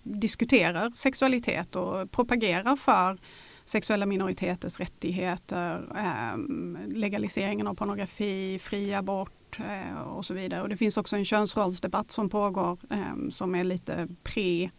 diskuterar 0.02 0.90
sexualitet 0.90 1.76
och 1.76 2.10
propagerar 2.10 2.76
för 2.76 3.18
sexuella 3.64 4.06
minoriteters 4.06 4.80
rättigheter, 4.80 5.88
eh, 5.96 6.38
legaliseringen 6.86 7.66
av 7.66 7.74
pornografi, 7.74 8.58
fri 8.58 8.94
abort 8.94 9.60
eh, 9.60 9.98
och 9.98 10.24
så 10.24 10.34
vidare. 10.34 10.62
Och 10.62 10.68
det 10.68 10.76
finns 10.76 10.96
också 10.96 11.16
en 11.16 11.24
könsrollsdebatt 11.24 12.10
som 12.10 12.28
pågår 12.28 12.78
eh, 12.90 13.28
som 13.30 13.54
är 13.54 13.64
lite 13.64 14.08
pre 14.22 14.70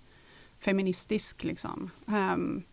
feministisk, 0.63 1.43
Liksom. 1.43 1.89
Um, 2.05 2.63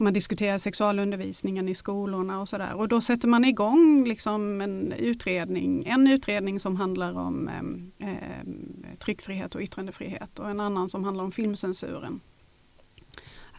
man 0.00 0.12
diskuterar 0.12 0.58
sexualundervisningen 0.58 1.68
i 1.68 1.74
skolorna 1.74 2.40
och 2.40 2.48
sådär. 2.48 2.74
Och 2.74 2.88
då 2.88 3.00
sätter 3.00 3.28
man 3.28 3.44
igång 3.44 4.04
liksom 4.04 4.60
en 4.60 4.92
utredning, 4.92 5.86
en 5.86 6.06
utredning 6.06 6.60
som 6.60 6.76
handlar 6.76 7.18
om 7.18 7.48
eh, 7.98 8.96
tryckfrihet 8.98 9.54
och 9.54 9.60
yttrandefrihet 9.60 10.38
och 10.38 10.50
en 10.50 10.60
annan 10.60 10.88
som 10.88 11.04
handlar 11.04 11.24
om 11.24 11.32
filmcensuren. 11.32 12.20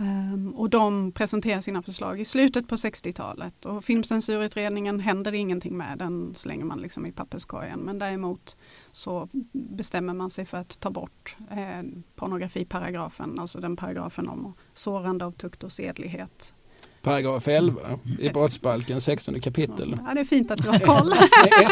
Um, 0.01 0.53
och 0.55 0.69
de 0.69 1.11
presenterar 1.11 1.61
sina 1.61 1.81
förslag 1.81 2.19
i 2.19 2.25
slutet 2.25 2.67
på 2.67 2.75
60-talet 2.75 3.65
och 3.65 3.85
filmcensurutredningen 3.85 4.99
händer 4.99 5.33
ingenting 5.33 5.77
med, 5.77 5.97
den 5.97 6.35
slänger 6.35 6.65
man 6.65 6.79
liksom 6.79 7.05
i 7.05 7.11
papperskorgen. 7.11 7.79
Men 7.79 7.99
däremot 7.99 8.57
så 8.91 9.29
bestämmer 9.51 10.13
man 10.13 10.29
sig 10.29 10.45
för 10.45 10.57
att 10.57 10.79
ta 10.79 10.89
bort 10.89 11.35
eh, 11.51 11.87
pornografiparagrafen, 12.15 13.39
alltså 13.39 13.59
den 13.59 13.75
paragrafen 13.75 14.27
om 14.27 14.53
sårande 14.73 15.25
av 15.25 15.31
tukt 15.31 15.63
och 15.63 15.71
sedlighet. 15.71 16.53
Paragraf 17.01 17.47
11 17.47 17.99
i 18.19 18.29
brottsbalken, 18.29 19.01
16 19.01 19.39
kapitel. 19.41 19.97
Ja, 20.05 20.13
det 20.13 20.19
är 20.19 20.25
fint 20.25 20.51
att 20.51 20.63
du 20.63 20.69
har 20.69 20.79
koll. 20.99 21.13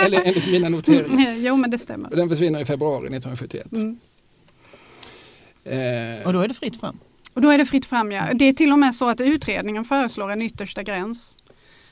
Eller 0.06 0.22
enligt 0.26 0.52
mina 0.52 0.70
noteringar. 0.70 1.34
Jo, 1.34 1.56
men 1.56 1.72
det 1.72 1.78
stämmer. 1.78 2.10
Den 2.10 2.30
försvinner 2.30 2.62
i 2.62 2.66
februari 2.66 3.08
1971. 3.08 3.68
Mm. 3.74 4.00
Eh. 5.64 6.28
Och 6.28 6.34
då 6.34 6.40
är 6.40 6.48
det 6.48 6.54
fritt 6.54 6.80
fram? 6.80 7.00
Och 7.40 7.44
då 7.44 7.50
är 7.50 7.58
det 7.58 7.66
fritt 7.66 7.86
fram, 7.86 8.12
ja. 8.12 8.34
Det 8.34 8.46
är 8.46 8.54
till 8.54 8.72
och 8.72 8.80
med 8.80 8.96
så 8.96 9.10
att 9.10 9.22
utredningen 9.22 9.86
föreslår 9.86 10.32
en 10.32 10.42
yttersta 10.42 10.84
gräns. 10.84 11.38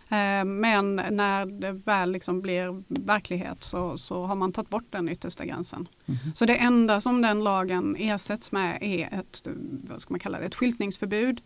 Eh, 0.09 0.45
men 0.45 0.95
när 0.95 1.45
det 1.45 1.71
väl 1.71 2.11
liksom 2.11 2.41
blir 2.41 2.83
verklighet 2.87 3.63
så, 3.63 3.97
så 3.97 4.25
har 4.25 4.35
man 4.35 4.51
tagit 4.51 4.69
bort 4.69 4.85
den 4.89 5.09
yttersta 5.09 5.45
gränsen. 5.45 5.87
Mm. 6.05 6.19
Så 6.35 6.45
det 6.45 6.55
enda 6.55 7.01
som 7.01 7.21
den 7.21 7.43
lagen 7.43 7.95
ersätts 7.99 8.51
med 8.51 8.77
är 8.81 9.19
ett, 9.19 9.47
vad 9.89 10.01
ska 10.01 10.13
man 10.13 10.19
kalla 10.19 10.39
det, 10.39 10.45
ett 10.45 10.55
skyltningsförbud. 10.55 11.41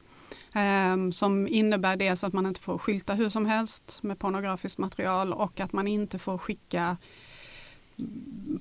Um, 0.93 1.11
som 1.11 1.47
innebär 1.47 1.95
dels 1.95 2.23
att 2.23 2.33
man 2.33 2.45
inte 2.45 2.61
får 2.61 2.77
skylta 2.77 3.13
hur 3.13 3.29
som 3.29 3.45
helst 3.45 3.99
med 4.03 4.19
pornografiskt 4.19 4.77
material 4.77 5.33
och 5.33 5.59
att 5.59 5.73
man 5.73 5.87
inte 5.87 6.19
får 6.19 6.37
skicka 6.37 6.97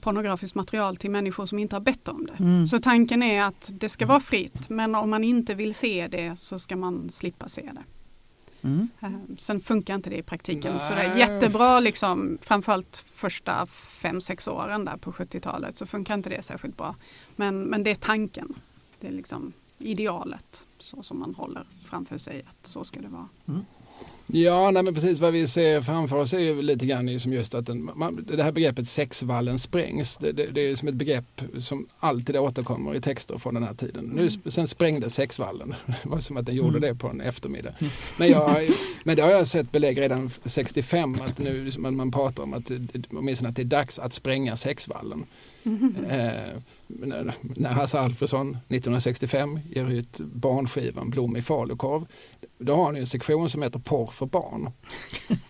pornografiskt 0.00 0.54
material 0.54 0.96
till 0.96 1.10
människor 1.10 1.46
som 1.46 1.58
inte 1.58 1.76
har 1.76 1.80
bett 1.80 2.08
om 2.08 2.26
det. 2.26 2.44
Mm. 2.44 2.66
Så 2.66 2.78
tanken 2.78 3.22
är 3.22 3.44
att 3.44 3.70
det 3.72 3.88
ska 3.88 4.06
vara 4.06 4.20
fritt 4.20 4.68
men 4.68 4.94
om 4.94 5.10
man 5.10 5.24
inte 5.24 5.54
vill 5.54 5.74
se 5.74 6.08
det 6.08 6.36
så 6.38 6.58
ska 6.58 6.76
man 6.76 7.10
slippa 7.10 7.48
se 7.48 7.62
det. 7.62 7.82
Mm. 8.62 8.88
Ehm, 9.00 9.36
sen 9.38 9.60
funkar 9.60 9.94
inte 9.94 10.10
det 10.10 10.16
i 10.16 10.22
praktiken 10.22 10.72
Nej. 10.72 10.88
så 10.88 10.94
det 10.94 11.00
är 11.00 11.16
jättebra 11.16 11.80
liksom 11.80 12.38
framförallt 12.42 13.04
första 13.14 13.66
fem 13.66 14.20
sex 14.20 14.48
åren 14.48 14.84
där 14.84 14.96
på 14.96 15.12
70-talet 15.12 15.78
så 15.78 15.86
funkar 15.86 16.14
inte 16.14 16.28
det 16.28 16.42
särskilt 16.42 16.76
bra. 16.76 16.94
Men, 17.36 17.62
men 17.62 17.82
det 17.82 17.90
är 17.90 17.94
tanken. 17.94 18.54
Det 19.00 19.06
är 19.06 19.12
liksom 19.12 19.52
idealet 19.78 20.66
så 20.78 21.02
som 21.02 21.18
man 21.18 21.34
håller 21.34 21.64
framför 21.84 22.18
sig 22.18 22.42
att 22.48 22.66
så 22.66 22.84
ska 22.84 23.00
det 23.00 23.08
vara. 23.08 23.28
Mm. 23.48 23.60
Ja, 24.32 24.70
nej, 24.70 24.82
men 24.82 24.94
precis 24.94 25.18
vad 25.18 25.32
vi 25.32 25.46
ser 25.46 25.82
framför 25.82 26.16
oss 26.16 26.34
är 26.34 26.38
ju 26.38 26.62
lite 26.62 26.86
grann 26.86 27.20
som 27.20 27.32
just 27.32 27.54
att 27.54 27.66
den, 27.66 27.90
man, 27.94 28.26
det 28.36 28.42
här 28.42 28.52
begreppet 28.52 28.88
sexvallen 28.88 29.58
sprängs. 29.58 30.16
Det, 30.16 30.32
det, 30.32 30.46
det, 30.46 30.60
är 30.60 30.76
som 30.76 30.88
ett 30.88 30.94
begrepp 30.94 31.42
som 31.58 31.86
alltid 31.98 32.36
återkommer 32.36 32.94
i 32.94 33.00
texter 33.00 33.38
från 33.38 33.54
den 33.54 33.62
här 33.62 33.74
tiden. 33.74 34.04
Nu, 34.04 34.20
mm. 34.20 34.30
sen 34.46 34.66
sprängdes 34.66 35.14
sexvallen. 35.14 35.74
Det 36.02 36.08
var 36.08 36.20
som 36.20 36.36
att 36.36 36.46
den 36.46 36.54
gjorde 36.54 36.78
mm. 36.78 36.80
det 36.80 36.94
på 36.94 37.08
en 37.08 37.20
eftermiddag. 37.20 37.74
Mm. 37.80 37.92
Men, 38.18 38.28
jag, 38.28 38.68
men 39.04 39.16
det 39.16 39.22
har 39.22 39.30
jag 39.30 39.46
sett 39.46 39.72
belägg 39.72 40.00
redan 40.00 40.30
65 40.44 41.20
att 41.20 41.38
nu 41.38 41.70
man, 41.78 41.96
man 41.96 42.12
pratar 42.12 42.42
om 42.42 42.54
att, 42.54 42.70
åtminstone 43.10 43.48
att 43.48 43.56
det 43.56 43.62
är 43.62 43.64
dags 43.64 43.98
att 43.98 44.12
spränga 44.12 44.56
sexvallen. 44.56 45.24
Mm. 45.64 45.94
Eh, 46.10 46.30
när, 46.98 47.34
när 47.42 47.70
Hasse 47.70 48.00
Alfredson 48.00 48.48
1965 48.48 49.60
ger 49.64 49.90
ut 49.90 50.20
barnskivan 50.20 51.10
Blom 51.10 51.36
i 51.36 51.42
falukorv. 51.42 52.06
Då 52.58 52.76
har 52.76 52.92
ni 52.92 53.00
en 53.00 53.06
sektion 53.06 53.50
som 53.50 53.62
heter 53.62 53.78
Porr 53.78 54.06
för 54.06 54.26
barn 54.26 54.70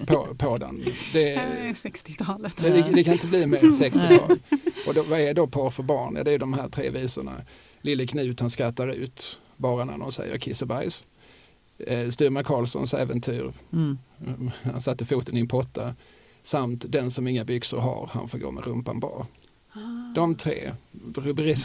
på, 0.07 0.35
på 0.38 0.57
den. 0.57 0.85
Det 1.12 1.35
är 1.35 1.72
60-talet. 1.72 2.62
Det, 2.62 2.70
det, 2.94 3.05
kan 3.05 3.12
inte 3.12 3.26
bli 3.26 3.46
mer 3.46 3.61
60-tal. 3.61 4.38
Och 4.87 4.94
då, 4.94 5.03
vad 5.03 5.20
är 5.20 5.35
då 5.35 5.46
Porr 5.46 5.70
för 5.70 5.83
barn? 5.83 6.14
Ja, 6.16 6.24
det 6.24 6.33
är 6.33 6.38
de 6.38 6.53
här 6.53 6.68
tre 6.68 6.90
visorna. 6.90 7.33
Lille 7.81 8.07
Knut 8.07 8.40
han 8.40 8.50
skrattar 8.50 8.88
ut 8.88 9.40
bara 9.57 9.85
när 9.85 9.96
någon 9.96 10.12
säger 10.12 10.38
kiss 10.38 10.62
och 10.62 10.68
bajs. 10.68 11.05
Eh, 11.79 12.42
Karlssons 12.44 12.94
äventyr. 12.94 13.53
Mm. 13.72 13.98
Han 14.62 14.81
satte 14.81 15.05
foten 15.05 15.37
i 15.37 15.40
en 15.40 15.48
potta. 15.48 15.94
Samt 16.42 16.92
Den 16.92 17.11
som 17.11 17.29
inga 17.29 17.44
byxor 17.44 17.79
har, 17.79 18.11
han 18.12 18.29
får 18.29 18.38
gå 18.38 18.50
med 18.50 18.64
rumpan 18.64 19.00
bar. 19.00 19.26
De 20.14 20.35
tre 20.35 20.74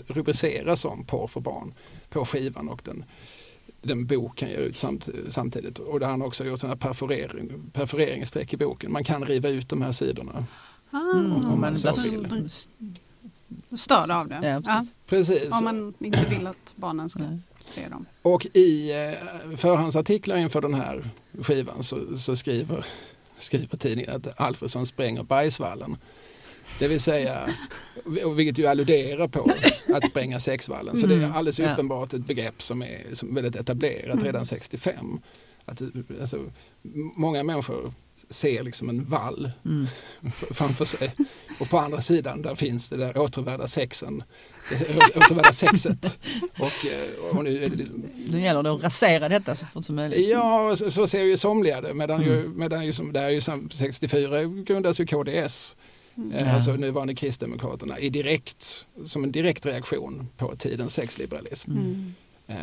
rubriceras 0.07 0.81
som 0.81 1.03
porr 1.03 1.27
för 1.27 1.39
barn 1.39 1.73
på 2.09 2.25
skivan 2.25 2.69
och 2.69 2.81
den, 2.83 3.03
den 3.81 4.05
bok 4.05 4.41
han 4.41 4.49
ger 4.49 4.57
ut 4.57 4.77
samt, 4.77 5.09
samtidigt. 5.29 5.79
Och 5.79 5.99
där 5.99 6.07
han 6.07 6.21
också 6.21 6.45
gjort 6.45 6.59
sådana 6.59 6.77
perforering, 6.77 7.71
perforeringsstreck 7.73 8.53
i 8.53 8.57
boken. 8.57 8.91
Man 8.91 9.03
kan 9.03 9.25
riva 9.25 9.49
ut 9.49 9.69
de 9.69 9.81
här 9.81 9.91
sidorna. 9.91 10.45
Ah, 10.91 10.97
om, 10.97 11.45
om 11.45 11.61
man 11.61 11.77
så 11.77 11.93
vill. 12.03 12.49
Störd 13.77 14.11
av 14.11 14.27
det. 14.27 14.47
Ja, 14.47 14.61
precis. 14.61 14.65
Ja. 14.67 14.83
precis. 15.07 15.59
Om 15.59 15.63
man 15.63 15.93
inte 15.99 16.25
vill 16.29 16.47
att 16.47 16.73
barnen 16.75 17.09
ska 17.09 17.19
Nej. 17.19 17.37
se 17.61 17.87
dem. 17.87 18.05
Och 18.21 18.47
i 18.53 18.91
eh, 18.91 19.57
förhandsartiklar 19.57 20.37
inför 20.37 20.61
den 20.61 20.73
här 20.73 21.09
skivan 21.41 21.83
så, 21.83 22.17
så 22.17 22.35
skriver, 22.35 22.85
skriver 23.37 23.77
tidningen 23.77 24.15
att 24.15 24.39
Alfredsson 24.39 24.85
spränger 24.85 25.23
Bergsvallen. 25.23 25.97
Det 26.79 26.87
vill 26.87 27.01
säga, 27.01 27.49
vilket 28.35 28.57
ju 28.57 28.67
alluderar 28.67 29.27
på 29.27 29.51
att 29.95 30.05
spränga 30.05 30.39
sexvallen. 30.39 30.97
Så 30.97 31.07
det 31.07 31.13
är 31.13 31.17
mm. 31.17 31.33
alldeles 31.33 31.59
uppenbart 31.59 32.13
ett 32.13 32.27
begrepp 32.27 32.61
som 32.61 32.81
är 32.81 33.01
som 33.13 33.35
väldigt 33.35 33.55
etablerat 33.55 34.23
redan 34.23 34.45
65. 34.45 34.93
Mm. 34.99 35.19
Att, 35.65 35.81
alltså, 36.21 36.39
många 37.15 37.43
människor 37.43 37.93
ser 38.29 38.63
liksom 38.63 38.89
en 38.89 39.05
vall 39.05 39.51
mm. 39.65 39.87
framför 40.31 40.85
sig. 40.85 41.11
Och 41.59 41.69
på 41.69 41.79
andra 41.79 42.01
sidan 42.01 42.41
där 42.41 42.55
finns 42.55 42.89
det 42.89 42.97
där 42.97 43.17
återvärda 43.17 43.67
sexen. 43.67 44.23
återvärda 45.15 45.53
sexet. 45.53 46.19
Och, 46.59 46.85
och 47.31 47.43
nu, 47.43 47.69
liksom- 47.69 48.05
nu 48.27 48.41
gäller 48.41 48.63
det 48.63 48.71
att 48.71 48.83
rasera 48.83 49.29
detta 49.29 49.55
så 49.55 49.65
fort 49.65 49.85
som 49.85 49.95
möjligt. 49.95 50.29
Ja, 50.29 50.75
så, 50.75 50.91
så 50.91 51.07
ser 51.07 51.23
ju 51.23 51.37
somliga 51.37 51.81
det. 51.81 51.93
Medan, 51.93 52.23
mm. 52.23 52.33
ju, 52.33 52.47
medan 52.47 52.85
ju, 52.85 52.93
som, 52.93 53.13
där 53.13 53.23
är 53.23 53.29
ju 53.29 53.41
64 53.71 54.43
grundas 54.43 54.99
ju 54.99 55.05
KDS. 55.05 55.75
Mm. 56.17 56.55
Alltså 56.55 56.71
nuvarande 56.71 57.15
Kristdemokraterna, 57.15 57.99
i 57.99 58.09
direkt, 58.09 58.87
som 59.05 59.23
en 59.23 59.31
direkt 59.31 59.65
reaktion 59.65 60.27
på 60.37 60.55
tidens 60.55 60.93
sexliberalism. 60.93 61.71
Mm. 61.71 62.13
Eh, 62.47 62.55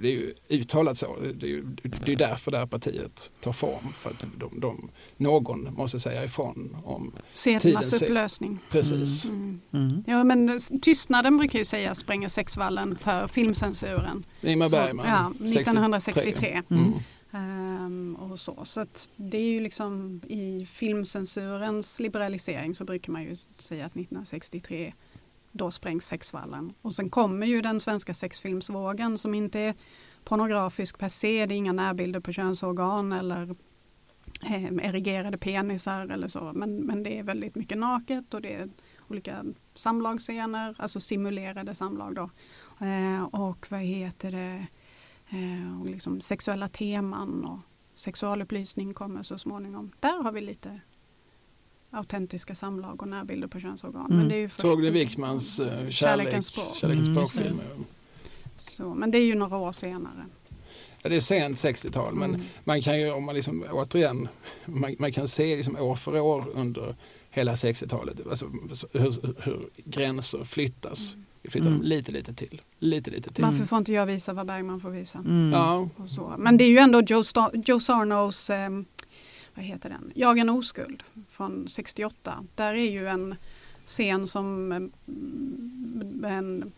det 0.00 0.08
är 0.08 0.12
ju 0.12 0.34
uttalat 0.48 0.98
så. 0.98 1.16
Det 1.34 1.46
är, 1.46 1.50
ju, 1.50 1.64
det 1.82 2.12
är 2.12 2.16
därför 2.16 2.50
det 2.50 2.58
här 2.58 2.66
partiet 2.66 3.30
tar 3.40 3.52
form. 3.52 3.92
För 3.92 4.10
att 4.10 4.24
de, 4.36 4.60
de, 4.60 4.90
någon 5.16 5.74
måste 5.74 6.00
säga 6.00 6.24
ifrån 6.24 6.76
om 6.84 7.12
Sedernas 7.34 8.02
upplösning. 8.02 8.58
Precis. 8.70 9.24
Mm. 9.24 9.60
Mm. 9.72 10.04
Ja, 10.06 10.24
men 10.24 10.60
tystnaden 10.82 11.36
brukar 11.38 11.58
ju 11.58 11.64
säga 11.64 11.94
spränga 11.94 12.28
sexvallen 12.28 12.96
för 12.96 13.26
filmcensuren. 13.26 14.24
Ingmar 14.40 14.68
Bergman. 14.68 15.06
Ja, 15.06 15.46
1963. 15.46 16.62
Mm. 16.70 16.92
Um, 17.32 18.16
och 18.16 18.40
så 18.40 18.64
så 18.64 18.86
det 19.16 19.38
är 19.38 19.52
ju 19.52 19.60
liksom 19.60 20.20
i 20.28 20.66
filmcensurens 20.66 22.00
liberalisering 22.00 22.74
så 22.74 22.84
brukar 22.84 23.12
man 23.12 23.22
ju 23.22 23.36
säga 23.58 23.86
att 23.86 23.92
1963 23.92 24.92
då 25.52 25.70
sprängs 25.70 26.06
sexvallen. 26.06 26.72
Och 26.82 26.94
sen 26.94 27.10
kommer 27.10 27.46
ju 27.46 27.62
den 27.62 27.80
svenska 27.80 28.14
sexfilmsvågen 28.14 29.18
som 29.18 29.34
inte 29.34 29.60
är 29.60 29.74
pornografisk 30.24 30.98
per 30.98 31.08
se. 31.08 31.46
Det 31.46 31.54
är 31.54 31.56
inga 31.56 31.72
närbilder 31.72 32.20
på 32.20 32.32
könsorgan 32.32 33.12
eller 33.12 33.54
eh, 34.42 34.64
erigerade 34.64 35.38
penisar 35.38 36.06
eller 36.06 36.28
så. 36.28 36.52
Men, 36.54 36.76
men 36.76 37.02
det 37.02 37.18
är 37.18 37.22
väldigt 37.22 37.54
mycket 37.54 37.78
naket 37.78 38.34
och 38.34 38.42
det 38.42 38.54
är 38.54 38.68
olika 39.08 39.44
samlagsscener, 39.74 40.74
alltså 40.78 41.00
simulerade 41.00 41.74
samlag 41.74 42.14
då. 42.14 42.30
Eh, 42.86 43.22
och 43.22 43.66
vad 43.70 43.80
heter 43.80 44.30
det? 44.30 44.66
Eh, 45.30 45.80
och 45.80 45.86
liksom 45.86 46.20
sexuella 46.20 46.68
teman 46.68 47.44
och 47.44 47.58
sexualupplysning 47.94 48.94
kommer 48.94 49.22
så 49.22 49.38
småningom. 49.38 49.90
Där 50.00 50.22
har 50.22 50.32
vi 50.32 50.40
lite 50.40 50.80
autentiska 51.90 52.54
samlag 52.54 53.02
och 53.02 53.08
närbilder 53.08 53.48
på 53.48 53.60
könnsorgan. 53.60 54.06
Mm. 54.06 54.18
Men 54.18 54.28
det 54.28 54.34
är 54.34 54.38
ju 54.38 54.48
först- 54.48 54.60
Torgny 54.60 54.90
Wickmans 54.90 55.56
kärlek, 55.56 55.92
Kärlekens 55.92 56.46
språk. 56.46 56.74
kärlekens 56.76 57.08
Mm, 57.08 57.26
språkfilm. 57.26 57.60
Så, 58.58 58.94
men 58.94 59.10
det 59.10 59.18
är 59.18 59.24
ju 59.24 59.34
några 59.34 59.56
år 59.56 59.72
senare. 59.72 60.26
Ja, 61.02 61.08
det 61.08 61.16
är 61.16 61.20
sent 61.20 61.56
60-tal 61.58 62.14
men 62.14 62.30
Mm. 62.34 62.46
man 62.64 62.82
kan 62.82 63.00
ju, 63.00 63.10
om 63.12 63.24
man 63.24 63.34
liksom, 63.34 63.64
återigen, 63.70 64.28
man, 64.66 64.94
man 64.98 65.12
kan 65.12 65.28
se 65.28 65.56
liksom 65.56 65.76
år 65.76 65.94
för 65.96 66.20
år 66.20 66.48
under 66.54 66.96
hela 67.30 67.54
60-talet 67.54 68.26
alltså, 68.30 68.46
hur, 68.92 69.34
hur 69.42 69.68
gränser 69.76 70.44
flyttas. 70.44 71.16
Vi 71.42 71.50
flyttar 71.50 71.68
Mm. 71.68 71.78
dem 71.80 71.88
lite, 71.88 72.12
lite 72.12 72.34
till. 72.34 72.60
Lite, 72.78 73.10
lite 73.10 73.32
till. 73.32 73.44
Varför 73.44 73.64
får 73.66 73.78
inte 73.78 73.92
jag 73.92 74.06
visa 74.06 74.32
vad 74.32 74.46
Bergman 74.46 74.80
får 74.80 74.90
visa? 74.90 75.18
Mm. 75.18 75.52
Ja, 75.52 75.88
Och 75.96 76.10
så. 76.10 76.34
Men 76.38 76.56
det 76.56 76.64
är 76.64 76.68
ju 76.68 76.78
ändå 76.78 77.00
Joe, 77.02 77.22
Sta- 77.22 77.62
Joe 77.66 77.80
Sarnos, 77.80 78.50
eh, 78.50 78.70
vad 79.54 79.64
heter 79.64 79.88
den, 79.90 80.12
Jag 80.14 80.38
en 80.38 80.48
oskuld 80.50 81.02
från 81.30 81.68
68. 81.68 82.44
Där 82.54 82.74
är 82.74 82.90
ju 82.90 83.08
en 83.08 83.34
scen 83.84 84.26
som 84.26 84.72
eh, 84.72 86.32
en 86.32 86.72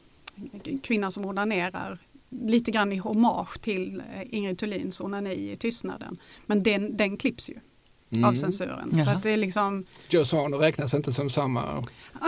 kvinna 0.82 1.10
som 1.10 1.24
onanerar 1.24 1.98
lite 2.30 2.70
grann 2.70 2.92
i 2.92 2.96
hommage 2.96 3.60
till 3.60 4.02
eh, 4.16 4.34
Ingrid 4.34 4.58
Thulins 4.58 5.00
onani 5.00 5.52
i 5.52 5.56
Tystnaden. 5.56 6.16
Men 6.46 6.62
den, 6.62 6.96
den 6.96 7.16
klipps 7.16 7.48
ju 7.48 7.54
av 8.16 8.18
mm. 8.18 8.36
censuren. 8.36 8.90
Så 8.92 8.98
Jaha. 8.98 9.10
att 9.10 9.22
det 9.22 9.30
är 9.30 9.36
liksom, 9.36 9.84
Joe 10.08 10.24
Sarno 10.24 10.56
räknas 10.56 10.94
inte 10.94 11.12
som 11.12 11.30
samma 11.30 11.62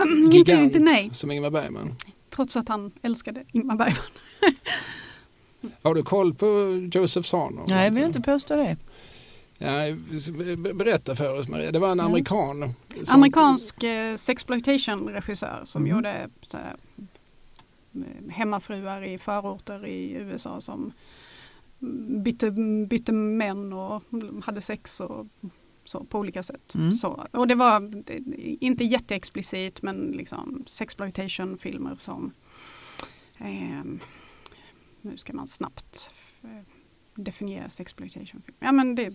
mm, 0.01 0.23
inte, 0.23 0.37
gigant 0.37 0.63
inte 0.63 0.79
nej, 0.79 1.09
som 1.13 1.31
Ingmar 1.31 1.49
Bergman. 1.49 1.95
Trots 2.35 2.57
att 2.57 2.69
han 2.69 2.91
älskade 3.01 3.43
Ingmar 3.51 3.75
Bergman. 3.75 4.05
Har 5.81 5.95
du 5.95 6.03
koll 6.03 6.33
på 6.33 6.47
Joseph 6.93 7.25
Sarno? 7.27 7.65
Nej, 7.67 7.85
jag 7.85 7.91
vill 7.95 8.03
inte 8.03 8.21
påstå 8.21 8.55
det. 8.55 8.77
Ja, 9.57 9.71
be- 10.57 10.73
berätta 10.73 11.15
för 11.15 11.33
oss 11.33 11.47
Maria. 11.47 11.71
Det 11.71 11.79
var 11.79 11.91
en 11.91 11.97
Ja. 11.97 12.03
amerikan. 12.05 12.73
som- 13.03 13.15
Amerikansk 13.19 13.83
eh, 13.83 14.15
sexploitation-regissör 14.15 15.61
som 15.63 15.81
Mhm. 15.83 15.91
gjorde 15.91 16.29
så 16.41 16.57
här, 16.57 16.75
eh, 17.95 18.31
hemmafruar 18.33 19.01
i 19.03 19.17
förorter 19.17 19.85
i 19.87 20.11
USA 20.11 20.61
som 20.61 20.93
bytte, 22.23 22.51
bytte 22.89 23.11
män 23.11 23.73
och 23.73 24.03
hade 24.45 24.61
sex 24.61 24.99
och 24.99 25.27
så 25.85 26.03
på 26.03 26.19
olika 26.19 26.43
sätt. 26.43 26.75
Mm. 26.75 26.93
Så, 26.95 27.25
och 27.31 27.47
det 27.47 27.55
var 27.55 27.91
inte 28.63 28.83
jätteexplicit 28.83 29.81
men 29.81 29.97
liksom 29.97 30.63
sexploitation-filmer 30.67 31.95
som 31.99 32.31
ehm, 33.37 33.99
nu 35.01 35.17
ska 35.17 35.33
man 35.33 35.47
snabbt 35.47 36.11
eh, 36.43 36.49
definiera 37.15 37.69
sexploitation-film. 37.69 38.55
Ja 38.59 38.71
men 38.71 38.95
det 38.95 39.13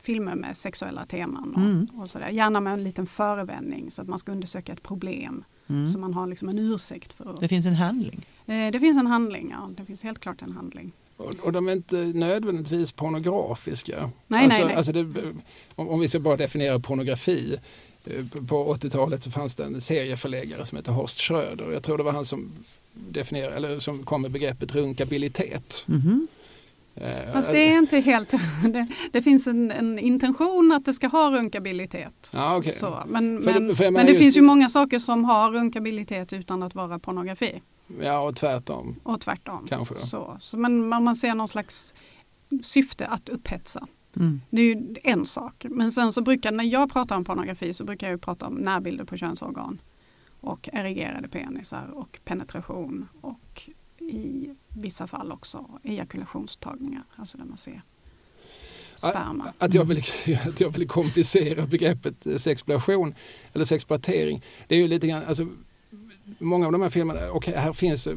filmer 0.00 0.34
med 0.34 0.56
sexuella 0.56 1.06
teman 1.06 1.54
och, 1.54 1.60
Mm. 1.60 1.86
och 1.94 2.10
sådär. 2.10 2.28
Gärna 2.28 2.60
med 2.60 2.72
en 2.72 2.84
liten 2.84 3.06
förevändning 3.06 3.90
så 3.90 4.02
att 4.02 4.08
man 4.08 4.18
ska 4.18 4.32
undersöka 4.32 4.72
ett 4.72 4.82
problem. 4.82 5.44
Mm. 5.66 5.86
Så 5.88 5.98
man 5.98 6.14
har 6.14 6.26
liksom 6.26 6.48
en 6.48 6.58
ursäkt 6.58 7.12
för 7.12 7.30
att... 7.30 7.40
Det 7.40 7.48
finns 7.48 7.66
en 7.66 7.74
handling. 7.74 8.26
Eh, 8.46 8.70
det 8.72 8.80
finns 8.80 8.98
en 8.98 9.06
handling, 9.06 9.50
ja. 9.50 9.70
Det 9.76 9.84
finns 9.84 10.02
helt 10.02 10.18
klart 10.18 10.42
en 10.42 10.52
handling. 10.52 10.92
Och, 11.16 11.34
och 11.42 11.52
de 11.52 11.68
är 11.68 11.72
inte 11.72 11.96
nödvändigtvis 11.96 12.92
pornografiska. 12.92 14.10
Nej, 14.26 14.44
alltså, 14.44 14.58
nej, 14.58 14.66
nej. 14.68 14.76
Alltså 14.76 14.92
det, 14.92 15.32
om, 15.74 15.88
om 15.88 16.00
vi 16.00 16.08
ska 16.08 16.18
bara 16.20 16.36
definiera 16.36 16.78
pornografi. 16.80 17.56
eh, 18.06 18.26
på- 18.32 18.44
På 18.46 18.74
80-talet 18.74 19.22
så 19.22 19.30
fanns 19.30 19.54
det 19.54 19.64
en 19.64 19.80
serieförläggare 19.80 20.66
som 20.66 20.76
hette 20.76 20.90
Horst 20.90 21.20
Schröder. 21.20 21.72
Jag 21.72 21.82
tror 21.82 21.96
det 21.98 22.02
var 22.02 22.12
han 22.12 22.24
som 22.24 22.52
definierade, 22.94 23.56
eller 23.56 23.78
som 23.78 24.02
kom 24.02 24.22
med 24.22 24.30
begreppet 24.30 24.74
runkabilitet. 24.74 25.82
Mhm. 25.86 26.28
Eh, 26.96 27.32
Fast 27.32 27.52
det 27.52 27.58
är 27.58 27.78
inte 27.78 27.98
helt... 27.98 28.30
Det, 28.72 28.86
det 29.12 29.22
finns 29.22 29.46
en, 29.46 29.70
en 29.70 29.98
intention 29.98 30.72
att 30.72 30.84
det 30.84 30.94
ska 30.94 31.06
ha 31.08 31.30
runkabilitet. 31.30 32.30
Ja, 32.34 32.56
okej. 32.56 32.72
Så, 32.72 33.02
men 33.06 33.34
men, 33.34 33.76
för 33.76 33.90
men 33.90 34.06
det 34.06 34.14
finns 34.14 34.36
ju 34.36 34.42
många 34.42 34.68
saker 34.68 34.98
som 34.98 35.24
har 35.24 35.50
runkabilitet 35.50 36.32
utan 36.32 36.62
att 36.62 36.74
vara 36.74 36.98
pornografi. 36.98 37.60
Ja, 38.00 38.20
och 38.20 38.36
tvärtom 38.36 38.96
Och 39.02 39.20
tvärtom. 39.20 39.66
kanske. 39.68 39.96
Så, 39.98 40.36
så, 40.40 40.58
men 40.58 40.88
man, 40.88 41.04
man 41.04 41.16
ser 41.16 41.34
någon 41.34 41.48
slags 41.48 41.94
syfte 42.62 43.06
att 43.06 43.28
upphetsa. 43.28 43.86
Mm. 44.16 44.40
Det 44.50 44.62
är 44.62 44.64
ju 44.64 44.94
en 45.02 45.26
sak. 45.26 45.66
Men 45.70 45.92
sen 45.92 46.12
så 46.12 46.22
brukar, 46.22 46.52
när 46.52 46.64
jag 46.64 46.92
pratar 46.92 47.16
om 47.16 47.24
pornografi 47.24 47.74
så 47.74 47.84
brukar 47.84 48.06
jag 48.06 48.12
ju 48.14 48.18
prata 48.18 48.46
om 48.46 48.54
närbilder 48.54 49.04
på 49.04 49.16
könsorgan. 49.16 49.80
Och 50.40 50.68
erigerade 50.72 51.28
penisar 51.28 51.90
och 51.94 52.18
penetration. 52.24 53.08
Och 53.20 53.70
i 53.98 54.54
vissa 54.68 55.06
fall 55.06 55.32
också 55.32 55.66
ejakulationstagningar. 55.82 57.02
Alltså 57.16 57.38
där 57.38 57.44
man 57.44 57.58
ser 57.58 57.82
sperma. 58.96 59.52
Att 59.58 59.74
jag, 59.74 59.84
vill, 59.84 60.02
att 60.46 60.60
jag 60.60 60.70
vill 60.70 60.88
komplicera 60.88 61.66
begreppet 61.66 62.40
sexploitation 62.40 63.14
eller 63.52 63.64
sexploatering. 63.64 64.42
Det 64.68 64.74
är 64.74 64.78
ju 64.78 64.88
lite 64.88 65.06
grann, 65.06 65.24
alltså, 65.24 65.48
många 66.38 66.66
av 66.66 66.72
de 66.72 66.82
här 66.82 66.90
filmerna, 66.90 67.30
och 67.30 67.46
här 67.46 67.72
finns 67.72 68.06
eh, 68.06 68.16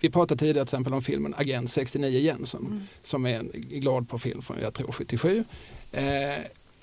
vi 0.00 0.10
pratade 0.10 0.38
tidigare 0.38 0.66
till 0.66 0.74
exempel 0.74 0.94
om 0.94 1.02
filmen 1.02 1.34
Agent 1.36 1.70
69 1.70 2.18
Jensen 2.20 2.60
Mm. 2.66 2.82
som 3.02 3.26
är 3.26 3.38
en 3.38 3.50
glad 3.54 4.08
profil 4.08 4.42
från, 4.42 4.58
jag 4.62 4.74
tror 4.74 4.92
77. 4.92 5.44
Eh, 5.92 6.02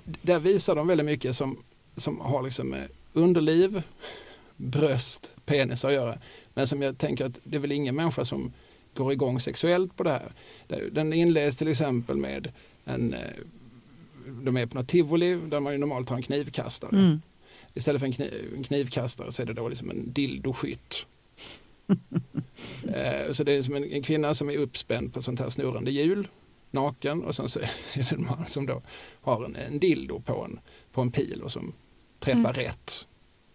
där 0.03 0.39
visar 0.39 0.75
de 0.75 0.87
väldigt 0.87 1.05
mycket 1.05 1.35
som, 1.35 1.57
som 1.95 2.19
har 2.19 2.43
liksom 2.43 2.67
med 2.67 2.87
underliv, 3.13 3.83
bröst, 4.55 5.31
penis 5.45 5.85
att 5.85 5.93
göra. 5.93 6.17
Men 6.53 6.67
som 6.67 6.81
jag 6.81 6.97
tänker 6.97 7.25
att 7.25 7.39
det 7.43 7.57
är 7.57 7.59
väl 7.59 7.71
ingen 7.71 7.95
människa 7.95 8.25
som 8.25 8.51
går 8.93 9.11
igång 9.13 9.39
sexuellt 9.39 9.97
på 9.97 10.03
det 10.03 10.09
här. 10.11 10.31
Den 10.91 11.13
inleds 11.13 11.55
till 11.55 11.67
exempel 11.67 12.17
med 12.17 12.51
en, 12.85 13.13
eh, 13.13 13.19
de 14.43 14.57
är 14.57 14.65
på 14.65 14.77
något 14.77 14.87
tivoli 14.87 15.35
där 15.35 15.59
man 15.59 15.73
ju 15.73 15.79
normalt 15.79 16.09
har 16.09 16.15
en 16.17 16.23
knivkastare. 16.23 16.97
Mm. 16.97 17.21
Istället 17.73 17.99
för 17.99 18.05
en, 18.07 18.13
kniv, 18.13 18.53
en 18.57 18.63
knivkastare 18.63 19.31
så 19.31 19.41
är 19.41 19.45
det 19.45 19.53
då 19.53 19.67
liksom 19.69 19.89
en 19.89 20.13
dildoskytt. 20.13 21.05
eh, 22.93 23.31
så 23.31 23.43
det 23.43 23.51
är 23.51 23.61
som 23.61 23.75
en, 23.75 23.91
en 23.91 24.03
kvinna 24.03 24.33
som 24.33 24.49
är 24.49 24.57
uppspänd 24.57 25.13
på 25.13 25.21
sånt 25.21 25.39
här 25.39 25.49
snurrande 25.49 25.91
hjul, 25.91 26.27
naken 26.71 27.23
och 27.23 27.35
sen 27.35 27.49
så 27.49 27.59
är 27.59 27.69
det 27.95 28.11
en 28.11 28.23
man 28.25 28.45
som 28.45 28.65
då 28.65 28.81
har 29.21 29.45
en, 29.45 29.55
en 29.55 29.79
dildo 29.79 30.19
på 30.21 30.43
en, 30.49 30.59
på 30.91 31.01
en 31.01 31.11
pil 31.11 31.41
och 31.43 31.51
som 31.51 31.73
träffar 32.19 32.39
Mm. 32.39 32.53
rätt. 32.53 33.05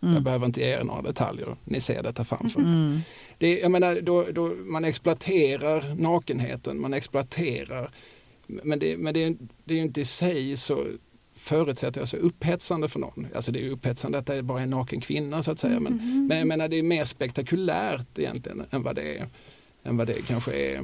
Jag 0.01 0.11
Mm. 0.11 0.25
behöver 0.25 0.47
inte 0.47 0.61
ge 0.61 0.67
er 0.67 0.85
några 0.85 1.03
detaljer, 1.03 1.57
ni 1.65 1.81
ser 1.81 2.03
detta 2.03 2.25
framför 2.25 2.61
er. 2.61 2.65
Mm. 2.65 3.01
Det, 3.39 3.59
jag 3.59 3.71
menar, 3.71 4.01
då, 4.01 4.23
då 4.33 4.49
man 4.49 4.85
exploaterar 4.85 5.95
nakenheten, 5.95 6.81
man 6.81 6.95
exploaterar, 6.95 7.91
men 8.47 8.79
det, 8.79 8.97
men 8.97 9.15
det, 9.15 9.25
är- 9.25 9.37
det 9.65 9.75
är 9.75 9.79
ju 9.79 9.85
inte 9.85 10.01
i 10.01 10.05
sig 10.05 10.57
så 10.57 10.87
förutsätter 11.45 12.01
jag 12.01 12.09
så 12.09 12.17
upphetsande 12.17 12.89
för 12.89 13.01
någon. 13.01 13.27
Alltså 13.35 13.53
det 13.53 13.67
är 13.67 13.71
upphetsande 13.71 14.19
att 14.19 14.27
det 14.27 14.43
bara 14.43 14.59
är 14.59 14.63
en 14.63 14.71
naken 14.71 15.01
kvinna 15.01 15.43
så 15.43 15.51
att 15.51 15.59
säga. 15.59 15.81
Men, 15.81 15.93
Mhm. 15.93 16.27
men 16.27 16.39
jag 16.39 16.47
menar 16.47 16.69
det 16.69 16.79
är 16.79 16.83
mer 16.83 17.05
spektakulärt 17.05 18.19
egentligen 18.19 18.65
än 18.71 18.83
vad 18.83 18.97
det 18.97 19.19
är. 19.19 19.29
Än 19.85 19.97
vad 19.97 20.07
det 20.07 20.27
kanske 20.27 20.53
är. 20.53 20.83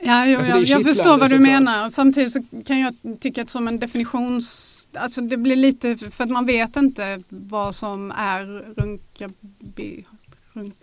Ja, 0.00 0.26
jag, 0.26 0.38
Alltså, 0.38 0.56
jag, 0.56 0.82
förstår 0.82 1.18
vad 1.18 1.30
du 1.30 1.38
menar. 1.38 1.90
Samtidigt 1.90 2.32
så 2.32 2.42
kan 2.66 2.80
jag 2.80 2.94
tycka 3.20 3.42
att 3.42 3.50
som 3.50 3.68
en 3.68 3.78
definitions... 3.78 4.88
Alltså 4.94 5.20
det 5.20 5.36
blir 5.36 5.56
lite 5.56 5.96
för 5.96 6.24
att 6.24 6.30
man 6.30 6.46
vet 6.46 6.76
inte 6.76 7.22
vad 7.28 7.74
som 7.74 8.10
är 8.16 8.44
runkabi... 8.80 10.04
Runk, 10.52 10.74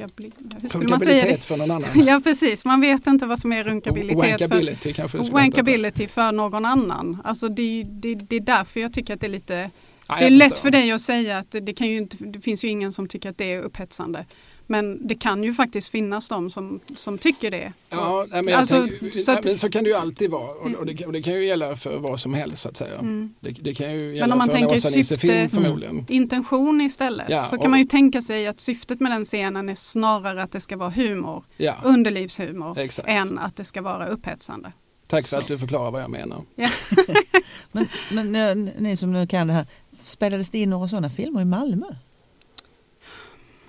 runkabli... 0.00 0.32
Hur 0.62 0.68
skulle 0.68 0.88
man 0.88 1.00
säga 1.00 1.12
det? 1.12 1.20
Runkabilitet 1.20 1.44
för 1.44 1.56
någon 1.56 1.70
annan. 1.70 1.90
Ja 2.06 2.20
precis, 2.24 2.64
man 2.64 2.80
vet 2.80 3.06
inte 3.06 3.26
vad 3.26 3.38
som 3.38 3.52
är 3.52 3.64
runkabilitet 3.64 4.18
för, 4.20 4.28
Wankability 4.30 4.92
kanske 4.92 5.18
skulle 5.24 5.40
heta. 5.40 5.42
wankability 5.42 6.06
för 6.06 6.32
någon 6.32 6.64
annan. 6.64 7.20
Alltså 7.24 7.48
det, 7.48 7.84
det, 7.88 8.14
det 8.14 8.36
är 8.36 8.40
därför 8.40 8.80
jag 8.80 8.92
tycker 8.92 9.14
att 9.14 9.20
det 9.20 9.26
är 9.26 9.30
lite 9.30 9.70
Ja, 10.10 10.16
Det 10.18 10.26
är 10.26 10.30
lätt 10.30 10.48
förstår. 10.50 10.62
för 10.62 10.70
dig 10.70 10.92
att 10.92 11.00
säga 11.00 11.38
att 11.38 11.50
det, 11.50 11.60
det, 11.60 11.72
kan 11.72 11.86
ju 11.86 11.96
inte, 11.96 12.16
det 12.20 12.40
finns 12.40 12.64
ju 12.64 12.68
ingen 12.68 12.92
som 12.92 13.08
tycker 13.08 13.30
att 13.30 13.38
det 13.38 13.52
är 13.52 13.62
upphetsande. 13.62 14.26
Men 14.70 15.06
det 15.08 15.14
kan 15.14 15.44
ju 15.44 15.54
faktiskt 15.54 15.88
finnas 15.88 16.28
de 16.28 16.50
som, 16.50 16.80
som 16.96 17.18
tycker 17.18 17.50
det. 17.50 17.72
Ja, 17.90 18.26
nej, 18.30 18.42
men 18.42 18.54
Alltså, 18.54 18.86
tänker, 18.86 19.10
så 19.10 19.30
nej, 19.30 19.38
att- 19.38 19.44
men 19.44 19.58
så 19.58 19.70
kan 19.70 19.84
det 19.84 19.90
ju 19.90 19.96
alltid 19.96 20.30
vara 20.30 20.50
och, 20.50 20.70
och, 20.74 20.86
det, 20.86 21.06
och 21.06 21.12
det 21.12 21.22
kan 21.22 21.32
ju 21.34 21.46
gälla 21.46 21.76
för 21.76 21.96
vad 21.98 22.20
som 22.20 22.34
helst 22.34 22.62
så 22.62 22.68
att 22.68 22.76
säga. 22.76 22.94
Mm. 22.98 23.34
Det, 23.40 23.50
det 23.50 23.74
kan 23.74 23.92
ju 23.92 24.06
Men 24.06 24.16
gälla 24.16 24.34
om 24.34 24.38
man 24.38 24.48
för 24.48 24.56
tänker 24.56 24.76
syfte- 24.76 25.48
förmodligen. 25.48 26.04
Intention 26.08 26.80
istället. 26.80 27.26
Ja, 27.28 27.42
så 27.42 27.56
och- 27.56 27.62
kan 27.62 27.70
man 27.70 27.80
ju 27.80 27.86
tänka 27.86 28.20
sig 28.20 28.46
att 28.46 28.60
syftet 28.60 29.00
med 29.00 29.12
den 29.12 29.24
scenen 29.24 29.68
är 29.68 29.74
snarare 29.74 30.42
att 30.42 30.52
det 30.52 30.60
ska 30.60 30.76
vara 30.76 30.90
humor, 30.90 31.44
Ja, 31.56 31.74
underlivshumor, 31.84 32.78
exakt. 32.78 33.08
än 33.08 33.38
att 33.38 33.56
det 33.56 33.64
ska 33.64 33.82
vara 33.82 34.06
upphetsande. 34.06 34.72
Tack 35.06 35.26
för 35.26 35.36
så. 35.36 35.42
att 35.42 35.46
du 35.48 35.58
förklarar 35.58 35.90
vad 35.90 36.02
jag 36.02 36.10
menar. 36.10 36.42
Men, 37.72 37.88
men 38.12 38.34
eh, 38.66 38.72
ni 38.78 38.96
som 38.96 39.12
nu 39.12 39.26
kan 39.26 39.46
det 39.46 39.52
här, 39.52 39.66
spelades 40.04 40.50
det 40.50 40.58
in 40.58 40.70
några 40.70 40.88
sådana 40.88 41.10
filmer 41.10 41.40
i 41.40 41.44
Malmö? 41.44 41.86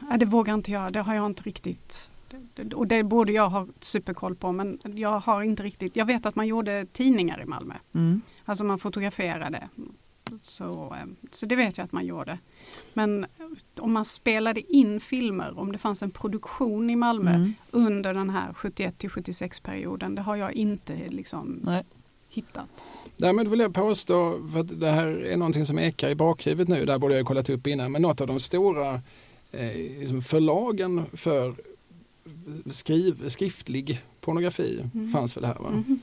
Ja, 0.09 0.17
det 0.17 0.25
vågar 0.25 0.53
inte 0.53 0.71
jag, 0.71 0.93
det 0.93 1.01
har 1.01 1.15
jag 1.15 1.25
inte 1.25 1.43
riktigt. 1.43 2.11
Och 2.75 2.87
det 2.87 3.03
borde 3.03 3.31
jag 3.31 3.49
ha 3.49 3.67
superkoll 3.79 4.35
på 4.35 4.51
men 4.51 4.79
jag 4.83 5.19
har 5.19 5.43
inte 5.43 5.63
riktigt. 5.63 5.95
Jag 5.95 6.05
vet 6.05 6.25
att 6.25 6.35
man 6.35 6.47
gjorde 6.47 6.85
tidningar 6.85 7.41
i 7.41 7.45
Malmö. 7.45 7.73
Mm. 7.93 8.21
Alltså 8.45 8.63
man 8.63 8.79
fotograferade. 8.79 9.69
Så, 10.41 10.95
eh, 11.01 11.07
så 11.31 11.45
det 11.45 11.55
vet 11.55 11.77
jag 11.77 11.85
att 11.85 11.91
man 11.91 12.05
gjorde. 12.05 12.37
Men 12.93 13.25
om 13.79 13.93
man 13.93 14.05
spelade 14.05 14.73
in 14.73 14.99
filmer, 14.99 15.59
om 15.59 15.71
det 15.71 15.77
fanns 15.77 16.03
en 16.03 16.11
produktion 16.11 16.89
i 16.89 16.95
Malmö 16.95 17.33
Mm. 17.35 17.53
under 17.71 18.13
den 18.13 18.29
här 18.29 18.53
71 18.53 18.97
till 18.97 19.09
76 19.09 19.59
perioden, 19.59 20.15
det 20.15 20.21
har 20.21 20.35
jag 20.35 20.53
inte 20.53 20.95
liksom 21.07 21.59
Nej. 21.63 21.83
hittat. 22.29 22.65
Därmed 23.17 23.47
vill 23.47 23.59
jag 23.59 23.73
påstå, 23.73 24.47
för 24.53 24.59
att 24.59 24.79
det 24.79 24.91
här 24.91 25.07
är 25.07 25.37
någonting 25.37 25.65
som 25.65 25.79
ekar 25.79 26.09
i 26.09 26.15
bakhuvudet 26.15 26.67
nu, 26.67 26.85
där 26.85 26.97
borde 26.99 27.15
jag 27.15 27.23
ha 27.23 27.27
kollat 27.27 27.49
upp 27.49 27.67
innan, 27.67 27.91
men 27.91 28.01
något 28.01 28.21
av 28.21 28.27
de 28.27 28.39
stora 28.39 29.01
förlagen 30.21 31.01
för 31.13 31.55
skriv, 32.69 33.27
skriftlig 33.29 34.01
pornografi 34.21 34.79
Mm. 34.93 35.11
fanns 35.11 35.37
väl 35.37 35.45
här 35.45 35.55
va? 35.59 35.69
Mhm. 35.69 35.99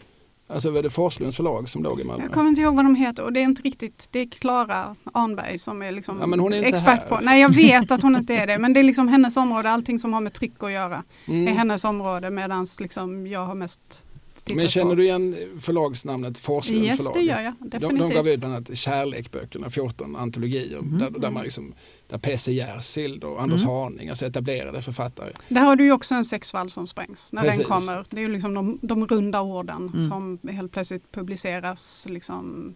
Alltså 0.49 0.71
var 0.71 0.83
det 0.83 0.91
Forslunds 0.91 1.37
förlag 1.37 1.69
som 1.69 1.83
låg 1.83 2.01
i 2.01 2.05
Malmö? 2.05 2.25
Jag 2.25 2.33
kommer 2.33 2.49
inte 2.49 2.61
ihåg 2.63 2.77
vad 2.77 2.85
de 2.85 2.95
heter 2.95 3.23
och 3.25 3.33
det 3.33 3.41
är 3.41 3.45
inte 3.45 3.63
riktigt, 3.63 4.09
det 4.11 4.19
är 4.21 4.27
Klara 4.27 4.97
Arnberg 5.13 5.59
som 5.59 5.83
är 5.83 5.93
liksom 5.93 6.17
Ja, 6.41 6.57
är 6.57 6.63
expert 6.65 6.87
här. 7.01 7.09
på. 7.09 7.19
Nej 7.23 7.41
jag 7.41 7.55
vet 7.55 7.91
att 7.91 8.03
hon 8.03 8.17
inte 8.17 8.35
är 8.35 8.47
det 8.47 8.59
men 8.59 8.73
det 8.73 8.81
är 8.81 8.85
liksom 8.85 9.09
hennes 9.09 9.37
område, 9.37 9.71
allting 9.71 9.99
som 9.99 10.13
har 10.13 10.21
med 10.21 10.33
tryck 10.33 10.63
att 10.63 10.73
göra 10.73 11.03
Mm. 11.29 11.49
är 11.49 11.53
hennes 11.53 11.85
område 11.85 12.31
medan 12.31 12.67
liksom 12.81 13.27
jag 13.27 13.47
har 13.47 13.55
mest 13.55 14.05
tittat 14.35 14.57
Men 14.57 14.69
känner 14.69 14.91
på. 14.91 14.95
du 14.95 15.05
igen 15.05 15.37
förlagsnamnet 15.61 16.39
Forslunds 16.39 16.85
Yes 16.85 16.97
förlag? 16.97 17.15
det 17.15 17.21
gör 17.21 17.41
jag 17.41 17.53
De, 17.61 17.69
definitivt. 17.79 18.09
de 18.09 18.15
gav 18.15 18.29
ut 18.29 18.39
bland 18.41 18.55
annat 18.55 18.77
Kärlekböckerna, 18.79 19.71
14 19.71 20.17
antologier, 20.17 20.81
Mhm. 20.81 20.99
där, 20.99 21.11
där, 21.11 21.31
man 21.31 21.43
liksom, 21.45 21.75
där 22.09 22.19
P.C. 22.19 22.53
Jersild 22.53 23.25
och 23.25 23.43
Anders 23.43 23.63
Mm. 23.63 23.75
Haning, 23.75 24.09
alltså 24.09 24.27
etablerade 24.27 24.83
författare. 24.83 25.33
Där 25.49 25.61
har 25.61 25.77
du 25.77 25.85
ju 25.85 25.93
också 25.93 26.15
en 26.15 26.25
sexfall 26.25 26.71
som 26.71 26.87
sprängs 26.87 27.33
när 27.33 27.43
Precis. 27.43 27.59
den 27.61 27.69
kommer. 27.69 28.05
Det 28.11 28.17
är 28.17 28.21
ju 28.21 28.29
liksom 28.29 28.55
de, 28.55 28.79
de 28.83 29.07
runda 29.09 29.41
orden 29.41 29.91
Mm. 29.95 30.09
som 30.09 30.39
helt 30.53 30.73
plötsligt 30.73 31.13
publiceras 31.13 32.07
liksom 32.09 32.75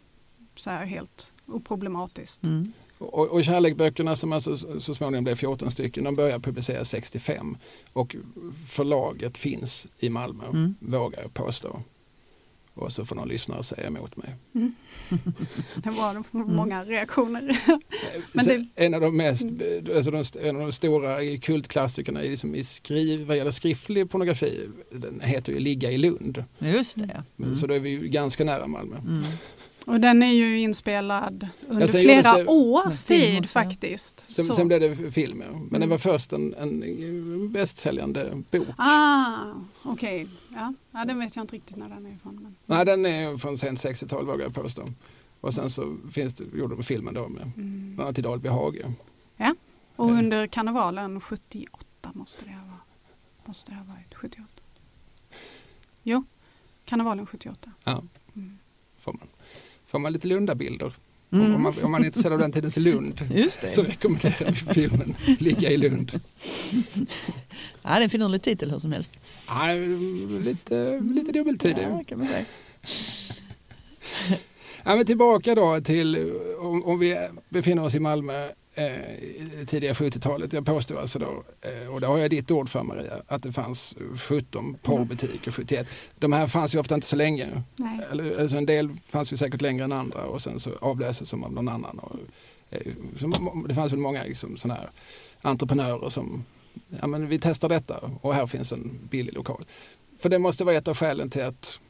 så 0.56 0.70
här 0.70 0.84
helt 0.86 1.32
oproblematiskt. 1.46 2.44
Mm. 2.44 2.72
Och, 2.98 3.28
och 3.28 3.44
kärlekböckerna 3.44 4.16
som 4.16 4.32
alltså 4.32 4.56
så 4.56 4.80
så 4.80 4.94
småningom 4.94 5.24
blev 5.24 5.36
14 5.36 5.70
stycken, 5.70 6.04
de 6.04 6.16
började 6.16 6.40
publiceras 6.40 6.88
65 6.88 7.56
och 7.92 8.16
förlaget 8.68 9.38
finns 9.38 9.88
i 9.98 10.08
Malmö, 10.08 10.44
Mm. 10.46 10.74
vågar 10.80 11.22
jag 11.22 11.34
påstå. 11.34 11.82
Och 12.80 12.92
så 12.92 13.04
får 13.04 13.16
någon 13.16 13.28
lyssnare 13.28 13.62
säga 13.62 13.86
emot 13.86 14.16
mig. 14.16 14.34
Det 15.76 15.90
var 15.90 16.10
Mm. 16.10 16.56
många 16.56 16.82
reaktioner. 16.84 17.58
Men 18.32 18.44
det- 18.44 18.66
En 18.84 18.94
av 18.94 19.00
de 19.00 19.16
mest, 19.16 19.46
alltså 19.96 20.10
de, 20.10 20.48
en 20.48 20.56
av 20.56 20.62
de 20.62 20.72
stora 20.72 21.36
kultklassikerna 21.38 22.22
i, 22.24 22.30
liksom 22.30 22.54
i 22.54 22.64
skriv, 22.64 23.26
vad 23.26 23.36
gäller 23.36 23.50
skriftlig 23.50 24.10
pornografi, 24.10 24.68
den 24.92 25.20
heter 25.20 25.52
ju 25.52 25.58
Ligga 25.58 25.90
i 25.90 25.98
Lund. 25.98 26.44
Just 26.58 26.98
det. 26.98 27.22
Mm. 27.38 27.54
Så 27.56 27.66
då 27.66 27.74
är 27.74 27.80
vi 27.80 27.90
ju 27.90 28.08
ganska 28.08 28.44
nära 28.44 28.66
Malmö. 28.66 28.96
Mm. 28.98 29.24
Och 29.86 30.00
den 30.00 30.22
är 30.22 30.32
ju 30.32 30.58
inspelad 30.60 31.48
under 31.68 31.80
gjordes 31.86 31.92
flera 32.02 32.32
det- 32.38 32.46
års 32.46 33.04
tid 33.04 33.40
också, 33.40 33.58
ja. 33.58 33.64
faktiskt. 33.64 34.24
Sen, 34.28 34.44
sen 34.44 34.68
blev 34.68 34.80
det 34.80 35.12
film, 35.12 35.42
ja. 35.46 35.52
men 35.58 35.70
det 35.70 35.76
Mm. 35.76 35.88
var 35.88 35.98
först 35.98 36.32
en, 36.32 36.54
en 36.54 37.52
bästsäljande 37.52 38.42
bok. 38.50 38.66
Ah, 38.76 39.34
okej. 39.82 40.26
Ja. 40.54 40.74
ja, 40.92 41.04
den 41.04 41.18
vet 41.18 41.36
jag 41.36 41.42
inte 41.42 41.54
riktigt 41.56 41.76
när 41.76 41.88
den 41.88 42.06
är 42.06 42.10
ifrån. 42.14 42.39
Nej, 42.70 42.84
den 42.86 43.06
är 43.06 43.36
från 43.36 43.56
sent 43.56 43.78
60-tal 43.78 44.26
vågar 44.26 44.44
jag 44.44 44.54
påstå. 44.54 44.88
Och 45.40 45.54
sen 45.54 45.70
så 45.70 45.96
finns 46.12 46.34
det, 46.34 46.44
gjorde 46.58 46.74
de 46.76 46.82
filmen 46.82 47.14
då 47.14 47.28
med 47.28 47.42
Mm. 47.42 47.92
bland 47.96 48.00
annat 48.06 48.18
i 48.18 48.22
Dalby 48.22 48.48
Hage. 48.48 48.92
Och 49.96 50.08
Mm. 50.08 50.18
under 50.18 50.46
karnevalen 50.46 51.20
78 51.20 52.10
måste 52.14 52.44
det 52.44 52.50
ha 52.52 52.64
varit. 52.66 53.46
Måste 53.46 53.70
det 53.70 53.76
ha 53.76 53.84
varit 53.84 54.14
78? 54.14 54.48
Jo, 56.02 56.24
karnevalen 56.84 57.26
78. 57.26 57.72
Ja. 57.84 58.02
Mm. 58.36 58.58
Får 58.98 59.12
man, 59.12 59.28
får 59.86 59.98
man 59.98 60.12
lite 60.12 60.28
Lundabilder. 60.28 60.94
Om, 61.32 61.40
Mm. 61.40 61.62
man, 61.62 61.74
om 61.82 61.90
man 61.92 62.02
är 62.02 62.06
intresserad 62.06 62.32
av 62.32 62.38
den 62.38 62.52
tidens 62.52 62.76
Lund 62.76 63.20
så 63.68 63.82
rekommenderar 63.82 64.50
vi 64.50 64.74
filmen 64.74 65.14
Ligga 65.38 65.70
i 65.70 65.76
Lund. 65.76 66.12
Ja, 67.82 67.90
det 67.90 67.96
är 67.96 68.00
en 68.00 68.10
finurlig 68.10 68.42
titel 68.42 68.70
hur 68.70 68.78
som 68.78 68.92
helst. 68.92 69.12
Ja, 69.46 69.66
lite, 70.40 71.00
lite 71.00 71.32
dubbeltydig. 71.32 71.82
Ja, 71.90 72.02
kan 72.08 72.18
man 72.18 72.28
säga. 72.28 72.44
Ja, 74.84 74.96
men 74.96 75.06
tillbaka 75.06 75.54
då 75.54 75.80
till 75.80 76.32
om, 76.60 76.84
om 76.84 76.98
vi 76.98 77.28
befinner 77.48 77.82
oss 77.84 77.94
i 77.94 78.00
Malmö 78.00 78.48
eh, 78.74 79.66
tidiga 79.66 79.92
70-talet. 79.92 80.52
Jag 80.52 80.66
påstår 80.66 81.00
alltså 81.00 81.18
då, 81.18 81.44
eh, 81.60 81.88
och 81.88 82.00
det 82.00 82.06
har 82.06 82.18
jag 82.18 82.30
ditt 82.30 82.50
ord 82.50 82.68
för 82.68 82.82
Maria, 82.82 83.14
att 83.26 83.42
det 83.42 83.52
fanns 83.52 83.96
17 84.16 84.76
porrbutiker 84.82 85.50
71. 85.50 85.88
De 86.18 86.32
här 86.32 86.46
fanns 86.46 86.74
ju 86.74 86.78
ofta 86.78 86.94
inte 86.94 87.06
så 87.06 87.16
länge. 87.16 87.62
Nej. 87.78 88.00
Eller, 88.12 88.40
alltså 88.40 88.56
en 88.56 88.66
del 88.66 88.88
fanns 89.08 89.32
ju 89.32 89.36
säkert 89.36 89.60
längre 89.60 89.84
än 89.84 89.92
andra 89.92 90.24
och 90.24 90.42
sen 90.42 90.60
så 90.60 90.70
avlöses 90.80 91.30
de 91.30 91.44
av 91.44 91.52
någon 91.52 91.68
annan. 91.68 91.98
Och, 91.98 92.16
eh, 92.70 92.92
så, 93.16 93.52
det 93.68 93.74
fanns 93.74 93.92
väl 93.92 94.00
många 94.00 94.22
liksom, 94.22 94.56
såna 94.56 94.74
här 94.74 94.90
entreprenörer 95.42 96.08
som, 96.08 96.44
ja 97.00 97.06
men 97.06 97.28
vi 97.28 97.38
testar 97.38 97.68
detta 97.68 98.10
och 98.20 98.34
här 98.34 98.46
finns 98.46 98.72
en 98.72 98.98
billig 99.10 99.34
lokal. 99.34 99.64
För 100.18 100.28
det 100.28 100.38
måste 100.38 100.64
vara 100.64 100.76
ett 100.76 100.88
av 100.88 100.96
skälen 100.96 101.30
till 101.30 101.42
att 101.42 101.80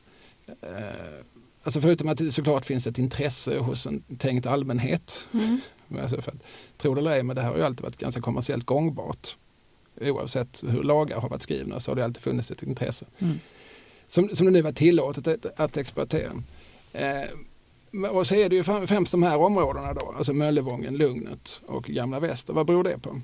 eh, 0.62 1.24
Alltså 1.62 1.80
förutom 1.80 2.08
att 2.08 2.18
det 2.18 2.32
såklart 2.32 2.66
finns 2.66 2.86
ett 2.86 2.98
intresse 2.98 3.58
hos 3.58 3.86
en 3.86 4.02
tänkt 4.18 4.46
allmänhet. 4.46 5.28
Mm. 5.32 5.60
Alltså 5.98 6.22
för 6.22 6.32
att, 6.32 6.42
tro 6.76 6.94
det 6.94 7.00
eller 7.00 7.10
ej, 7.10 7.22
men 7.22 7.36
det 7.36 7.42
här 7.42 7.50
har 7.50 7.56
ju 7.56 7.64
alltid 7.64 7.82
varit 7.82 7.96
ganska 7.96 8.20
kommersiellt 8.20 8.64
gångbart. 8.66 9.36
Oavsett 10.00 10.62
hur 10.66 10.82
lagar 10.82 11.20
har 11.20 11.28
varit 11.28 11.42
skrivna 11.42 11.80
så 11.80 11.90
har 11.90 11.96
det 11.96 12.04
alltid 12.04 12.22
funnits 12.22 12.50
ett 12.50 12.62
intresse. 12.62 13.06
Mm. 13.18 13.38
Som, 14.06 14.28
som 14.28 14.46
det 14.46 14.52
nu 14.52 14.62
var 14.62 14.72
tillåtet 14.72 15.26
att, 15.26 15.60
att 15.60 15.76
exploatera. 15.76 16.32
Eh, 16.92 18.10
och 18.10 18.26
så 18.26 18.34
är 18.34 18.48
det 18.48 18.56
ju 18.56 18.62
främ- 18.62 18.86
främst 18.86 19.12
de 19.12 19.22
här 19.22 19.38
områdena 19.38 19.94
då, 19.94 20.14
alltså 20.16 20.32
Möllevången, 20.32 20.96
Lugnet 20.96 21.62
och 21.66 21.84
Gamla 21.84 22.20
Väster. 22.20 22.52
Vad 22.52 22.66
beror 22.66 22.84
det 22.84 22.98
på? 22.98 23.16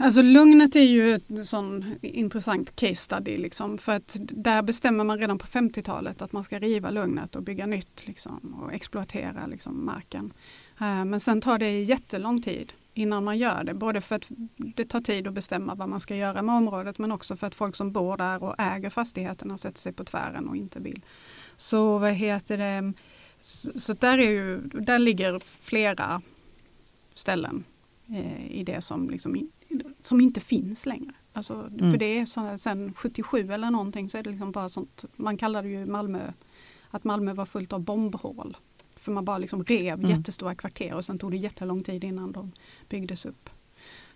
Alltså 0.00 0.22
Lugnet 0.22 0.76
är 0.76 0.80
ju 0.80 1.14
ett 1.14 1.46
sån 1.46 1.94
intressant 2.02 2.76
case 2.76 2.94
study 2.94 3.36
liksom, 3.36 3.78
för 3.78 3.92
att 3.92 4.16
där 4.20 4.62
bestämmer 4.62 5.04
man 5.04 5.18
redan 5.18 5.38
på 5.38 5.46
50-talet 5.46 6.22
att 6.22 6.32
man 6.32 6.44
ska 6.44 6.58
riva 6.58 6.90
Lugnet 6.90 7.36
och 7.36 7.42
bygga 7.42 7.66
nytt 7.66 8.06
liksom, 8.06 8.62
och 8.62 8.72
exploatera 8.72 9.46
liksom, 9.46 9.84
marken. 9.84 10.32
Eh, 10.80 11.04
Men 11.04 11.20
sen 11.20 11.40
tar 11.40 11.58
det 11.58 11.82
jättelång 11.82 12.42
tid 12.42 12.72
innan 12.94 13.24
man 13.24 13.38
gör 13.38 13.64
det, 13.64 13.74
både 13.74 14.00
för 14.00 14.16
att 14.16 14.26
det 14.56 14.84
tar 14.84 15.00
tid 15.00 15.26
att 15.26 15.32
bestämma 15.32 15.74
vad 15.74 15.88
man 15.88 16.00
ska 16.00 16.16
göra 16.16 16.42
med 16.42 16.54
området 16.54 16.98
men 16.98 17.12
också 17.12 17.36
för 17.36 17.46
att 17.46 17.54
folk 17.54 17.76
som 17.76 17.92
bor 17.92 18.16
där 18.16 18.42
och 18.42 18.54
äger 18.58 18.90
fastigheterna 18.90 19.56
sätter 19.56 19.78
sig 19.78 19.92
på 19.92 20.04
tvären 20.04 20.48
och 20.48 20.56
inte 20.56 20.80
vill. 20.80 21.02
Så 21.56 21.98
vad 21.98 22.12
heter 22.12 22.58
det, 22.58 22.92
så, 23.40 23.80
så 23.80 23.92
där, 23.92 24.18
är 24.18 24.30
ju, 24.30 24.60
där 24.60 24.98
ligger 24.98 25.40
flera 25.60 26.22
ställen 27.14 27.64
eh, 28.08 28.46
i 28.50 28.64
det 28.64 28.80
som, 28.82 29.10
liksom 29.10 29.36
in, 29.36 29.50
som 30.00 30.20
inte 30.20 30.40
finns 30.40 30.86
längre. 30.86 31.12
Alltså, 31.32 31.54
Mm. 31.78 31.90
För 31.90 31.98
det 31.98 32.18
är 32.18 32.26
så, 32.26 32.58
sen 32.58 32.94
77 32.96 33.52
eller 33.52 33.70
någonting 33.70 34.10
så 34.10 34.18
är 34.18 34.22
det 34.22 34.30
liksom 34.30 34.52
bara 34.52 34.68
sånt, 34.68 35.04
man 35.16 35.36
kallade 35.36 35.68
ju 35.68 35.86
Malmö, 35.86 36.32
att 36.90 37.04
Malmö 37.04 37.32
var 37.32 37.46
fullt 37.46 37.72
av 37.72 37.80
bombhål. 37.80 38.56
För 39.00 39.12
man 39.12 39.24
bara 39.24 39.38
liksom 39.38 39.64
rev 39.64 39.98
Mm. 39.98 40.10
jättestora 40.10 40.54
kvarter 40.54 40.94
och 40.94 41.04
sen 41.04 41.18
tog 41.18 41.30
det 41.30 41.36
jättelång 41.36 41.82
tid 41.82 42.04
innan 42.04 42.32
de 42.32 42.52
byggdes 42.88 43.26
upp. 43.26 43.50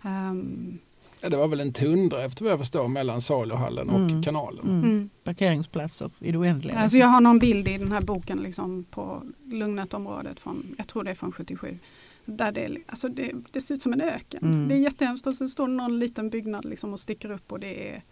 Ehm, 0.03 0.79
Ja, 1.25 1.29
det 1.29 1.37
var 1.37 1.49
väl 1.49 1.61
en 1.61 1.73
tundra 1.73 2.25
efter 2.25 2.45
vad 2.45 2.53
jag 2.53 2.59
förstår 2.59 2.89
mellan 2.89 3.21
saluhallen 3.23 3.91
och 3.91 3.99
Mm. 3.99 4.23
kanalen. 4.23 4.65
Mm. 4.69 4.83
mm. 4.85 5.11
Parkeringsplatser 5.25 6.11
i 6.19 6.33
det 6.33 6.39
oändliga. 6.39 6.79
Alltså 6.79 6.99
jag 6.99 7.07
har 7.07 7.21
någon 7.21 7.39
bild 7.39 7.69
i 7.69 7.79
den 7.79 7.93
här 7.93 8.01
boken 8.01 8.39
liksom 8.39 8.85
på 8.91 9.23
Lugnetområdet 9.45 10.41
från, 10.41 10.63
jag 10.79 10.87
tror 10.89 11.05
det 11.05 11.11
är 11.11 11.15
från 11.15 11.33
77. 11.33 11.79
Där 12.25 12.53
det, 12.53 12.77
alltså 12.87 13.09
det, 13.09 13.33
det 13.51 13.61
ser 13.61 13.75
ut 13.75 13.83
som 13.83 13.93
en 13.93 14.01
öken. 14.01 14.43
Mm. 14.45 14.69
Det 14.69 14.75
är 14.75 14.79
jättehemskt 14.79 15.27
och 15.27 15.35
så 15.35 15.49
står 15.49 15.69
det 15.69 15.75
någon 15.75 15.99
liten 15.99 16.31
byggnad 16.31 16.65
liksom 16.65 16.93
och 16.93 17.01
sticker 17.01 17.31
upp 17.31 17.53
och 17.53 17.61
det 17.61 17.89
är 17.91 18.03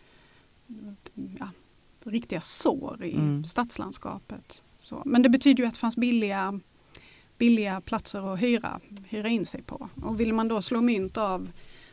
ja, 1.39 1.49
riktiga 2.05 2.41
sår 2.41 3.05
i 3.05 3.13
Mm. 3.15 3.45
stadslandskapet. 3.45 4.63
Så. 4.83 5.03
Men 5.07 5.23
det 5.23 5.29
betyder 5.29 5.63
ju 5.63 5.69
att 5.69 5.75
det 5.75 5.81
fanns 5.81 5.97
billiga, 5.97 6.61
billiga 7.39 7.81
platser 7.81 8.33
att 8.35 8.41
hyra, 8.43 8.81
hyra 9.09 9.29
in 9.29 9.47
sig 9.47 9.63
på. 9.63 9.89
Och 10.05 10.21
vill 10.21 10.33
man 10.33 10.49
då 10.49 10.63
slå 10.63 10.81
mynt 10.81 11.17
av 11.17 11.49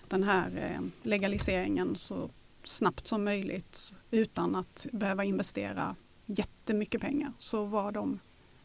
den 0.08 0.24
här 0.24 0.48
eh, 0.76 0.82
legaliseringen 1.04 1.96
så 1.96 2.30
snabbt 2.64 3.08
som 3.08 3.24
möjligt 3.24 3.94
utan 4.12 4.56
att 4.56 4.88
behöva 4.92 5.24
investera 5.24 5.96
jättemycket 6.26 7.02
pengar 7.02 7.32
så 7.38 7.66
var, 7.66 7.92
de, 7.92 8.20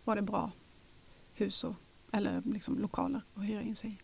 var 0.05 0.17
det 0.17 0.23
bra 0.23 0.51
hus 1.35 1.65
och, 1.65 1.75
eller 2.13 2.43
liksom 2.45 2.79
lokaler 2.79 3.21
att 3.35 3.45
hyra 3.45 3.63
in 3.63 3.77
sig 3.77 3.91
i. 3.91 3.97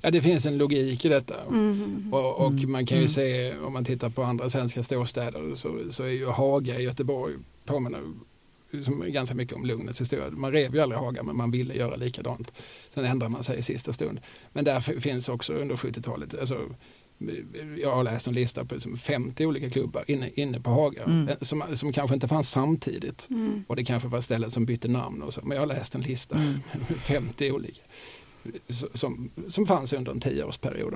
Ja, 0.00 0.10
det 0.10 0.22
finns 0.22 0.46
en 0.46 0.58
logik 0.58 1.04
i 1.04 1.08
detta. 1.08 1.34
Mhm. 1.50 2.08
Och, 2.14 2.36
och 2.40 2.50
Mm. 2.52 2.72
man 2.72 2.86
kan 2.86 2.96
ju 2.98 3.02
Mm. 3.02 3.08
se, 3.08 3.56
om 3.58 3.72
man 3.72 3.84
tittar 3.84 4.10
på 4.10 4.22
andra 4.22 4.50
svenska 4.50 4.82
storstäder, 4.82 5.54
så, 5.54 5.80
så 5.90 6.02
är 6.04 6.08
ju 6.08 6.26
Haga 6.26 6.80
i 6.80 6.82
Göteborg 6.82 7.34
påminner 7.64 8.02
som 8.84 9.04
ganska 9.12 9.34
mycket 9.34 9.54
om 9.56 9.64
Lugnets 9.64 10.00
historia. 10.00 10.30
Man 10.30 10.52
rev 10.52 10.74
ju 10.74 10.80
aldrig 10.80 11.00
Haga, 11.00 11.22
men 11.22 11.36
man 11.36 11.50
ville 11.50 11.74
göra 11.74 11.96
likadant. 11.96 12.52
Sen 12.94 13.04
ändrar 13.04 13.28
man 13.28 13.42
sig 13.44 13.58
i 13.58 13.62
sista 13.62 13.92
stund. 13.92 14.20
Men 14.52 14.64
där 14.64 14.80
finns 14.80 15.28
också 15.28 15.52
under 15.52 15.76
70-talet, 15.76 16.34
alltså, 16.40 16.60
jag 17.78 17.94
har 17.94 18.04
läst 18.04 18.26
en 18.26 18.34
lista 18.34 18.64
på 18.64 18.74
liksom 18.74 18.96
50 18.98 19.46
olika 19.46 19.70
klubbar 19.70 20.04
inne, 20.06 20.30
inne 20.34 20.60
på 20.60 20.70
Haga, 20.70 21.04
Mm. 21.04 21.28
eh, 21.28 21.36
som, 21.40 21.62
som 21.74 21.92
kanske 21.92 22.14
inte 22.14 22.28
fanns 22.28 22.50
samtidigt. 22.50 23.26
Mm. 23.30 23.64
Och 23.68 23.76
det 23.76 23.84
kanske 23.84 24.08
var 24.08 24.20
ställen 24.20 24.50
som 24.50 24.64
bytte 24.66 24.88
namn 24.88 25.22
och 25.22 25.34
så. 25.34 25.40
Men 25.42 25.54
jag 25.54 25.62
har 25.62 25.66
läst 25.66 25.94
en 25.94 26.00
lista 26.00 26.36
Mm. 26.36 26.52
med 26.88 26.96
50 26.98 27.52
olika 27.52 27.82
som, 28.94 29.30
som 29.48 29.66
fanns 29.66 29.92
under 29.92 30.12
en 30.12 30.20
tioårsperiod. 30.20 30.94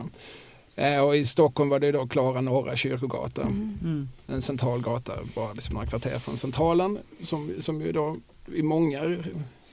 Eh, 0.77 1.01
och 1.01 1.17
i 1.17 1.25
Stockholm 1.25 1.71
var 1.71 1.81
det 1.81 1.93
då 1.93 2.07
Klara 2.07 2.41
Norra 2.41 2.77
Kyrkogata. 2.77 3.43
Mm. 3.43 4.09
En 4.27 4.43
central 4.43 4.83
gata 4.83 5.13
bara 5.35 5.53
liksom 5.53 5.75
några 5.75 5.87
kvarter 5.87 6.19
från 6.19 6.37
Centralen 6.37 6.99
som, 7.25 7.51
som 7.61 7.81
ju 7.81 7.93
då 7.93 8.17
i 8.55 8.63
många 8.63 9.19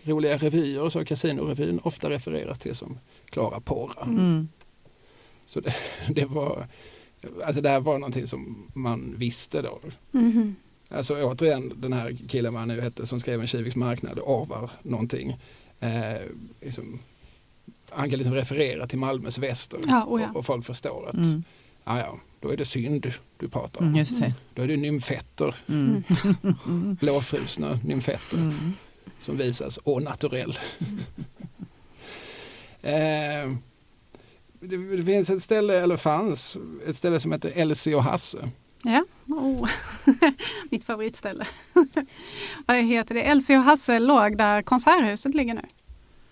roliga 0.04 0.38
revyer, 0.38 0.90
så 0.90 1.06
Casinorevyn, 1.06 1.80
ofta 1.84 2.10
refereras 2.10 2.60
till 2.60 2.76
som 2.76 3.00
Klara 3.30 3.60
Porra. 3.60 4.04
Mm. 4.04 4.48
Så 5.46 5.60
det, 5.60 5.76
det 6.10 6.26
var 6.26 6.68
Alltså 7.46 7.62
det 7.62 7.70
här 7.70 7.80
var 7.80 8.00
någonting 8.00 8.28
som 8.28 8.68
man 8.74 9.16
visste 9.18 9.62
då. 9.62 9.80
Mhm. 10.12 10.56
Alltså 10.90 11.24
återigen 11.24 11.74
den 11.76 11.94
här 11.94 12.18
killen 12.28 12.54
man 12.54 12.68
nu 12.68 12.82
hette 12.82 13.06
som 13.06 13.20
skrev 13.20 13.42
en 13.42 13.48
Kiviks 13.48 13.76
marknad, 13.76 14.20
Arvar 14.20 14.70
någonting. 14.82 15.40
Eh, 15.80 16.22
liksom, 16.62 17.00
han 17.96 18.10
kan 18.10 18.18
liksom 18.20 18.34
referera 18.36 18.88
till 18.88 19.00
Malmös 19.00 19.38
väster 19.38 19.80
Ja, 19.88 20.06
oh 20.08 20.22
ja. 20.22 20.30
och, 20.30 20.36
och 20.36 20.46
folk 20.46 20.66
förstår 20.66 21.08
att 21.10 21.14
Mm. 21.14 21.44
ja, 21.84 22.00
ja, 22.00 22.20
då 22.40 22.50
är 22.50 22.58
det 22.58 22.66
synd 22.66 23.14
du 23.38 23.50
pratar 23.50 23.82
om. 23.82 23.88
Mm, 23.88 24.00
just 24.00 24.20
det. 24.22 24.34
Då 24.54 24.62
är 24.62 24.68
det 24.68 24.78
nymfetter, 24.78 25.56
Mm. 25.70 26.04
Mm. 26.66 26.96
blåfrusna 27.02 27.80
nymfetter 27.84 28.38
Mm. 28.38 28.74
som 29.20 29.38
visas 29.38 29.80
au 29.86 30.00
naturell. 30.00 30.60
eh, 32.82 33.52
det, 34.60 34.78
det 34.98 35.04
finns 35.04 35.30
ett 35.30 35.42
ställe, 35.42 35.82
eller 35.82 35.98
fanns, 35.98 36.58
ett 36.88 36.96
ställe 36.96 37.20
som 37.20 37.32
heter 37.32 37.52
Elsie 37.56 37.96
och 37.96 38.04
Hasse. 38.04 38.50
Ja, 38.84 39.04
oh. 39.28 39.70
mitt 40.72 40.84
favoritställe. 40.84 41.46
Vad 42.66 42.78
heter 42.78 43.16
det? 43.16 43.22
Elsie 43.22 43.58
och 43.58 43.64
Hasse 43.64 44.00
låg 44.00 44.38
där 44.38 44.62
Konserthuset 44.62 45.36
ligger 45.36 45.54
nu. 45.54 45.62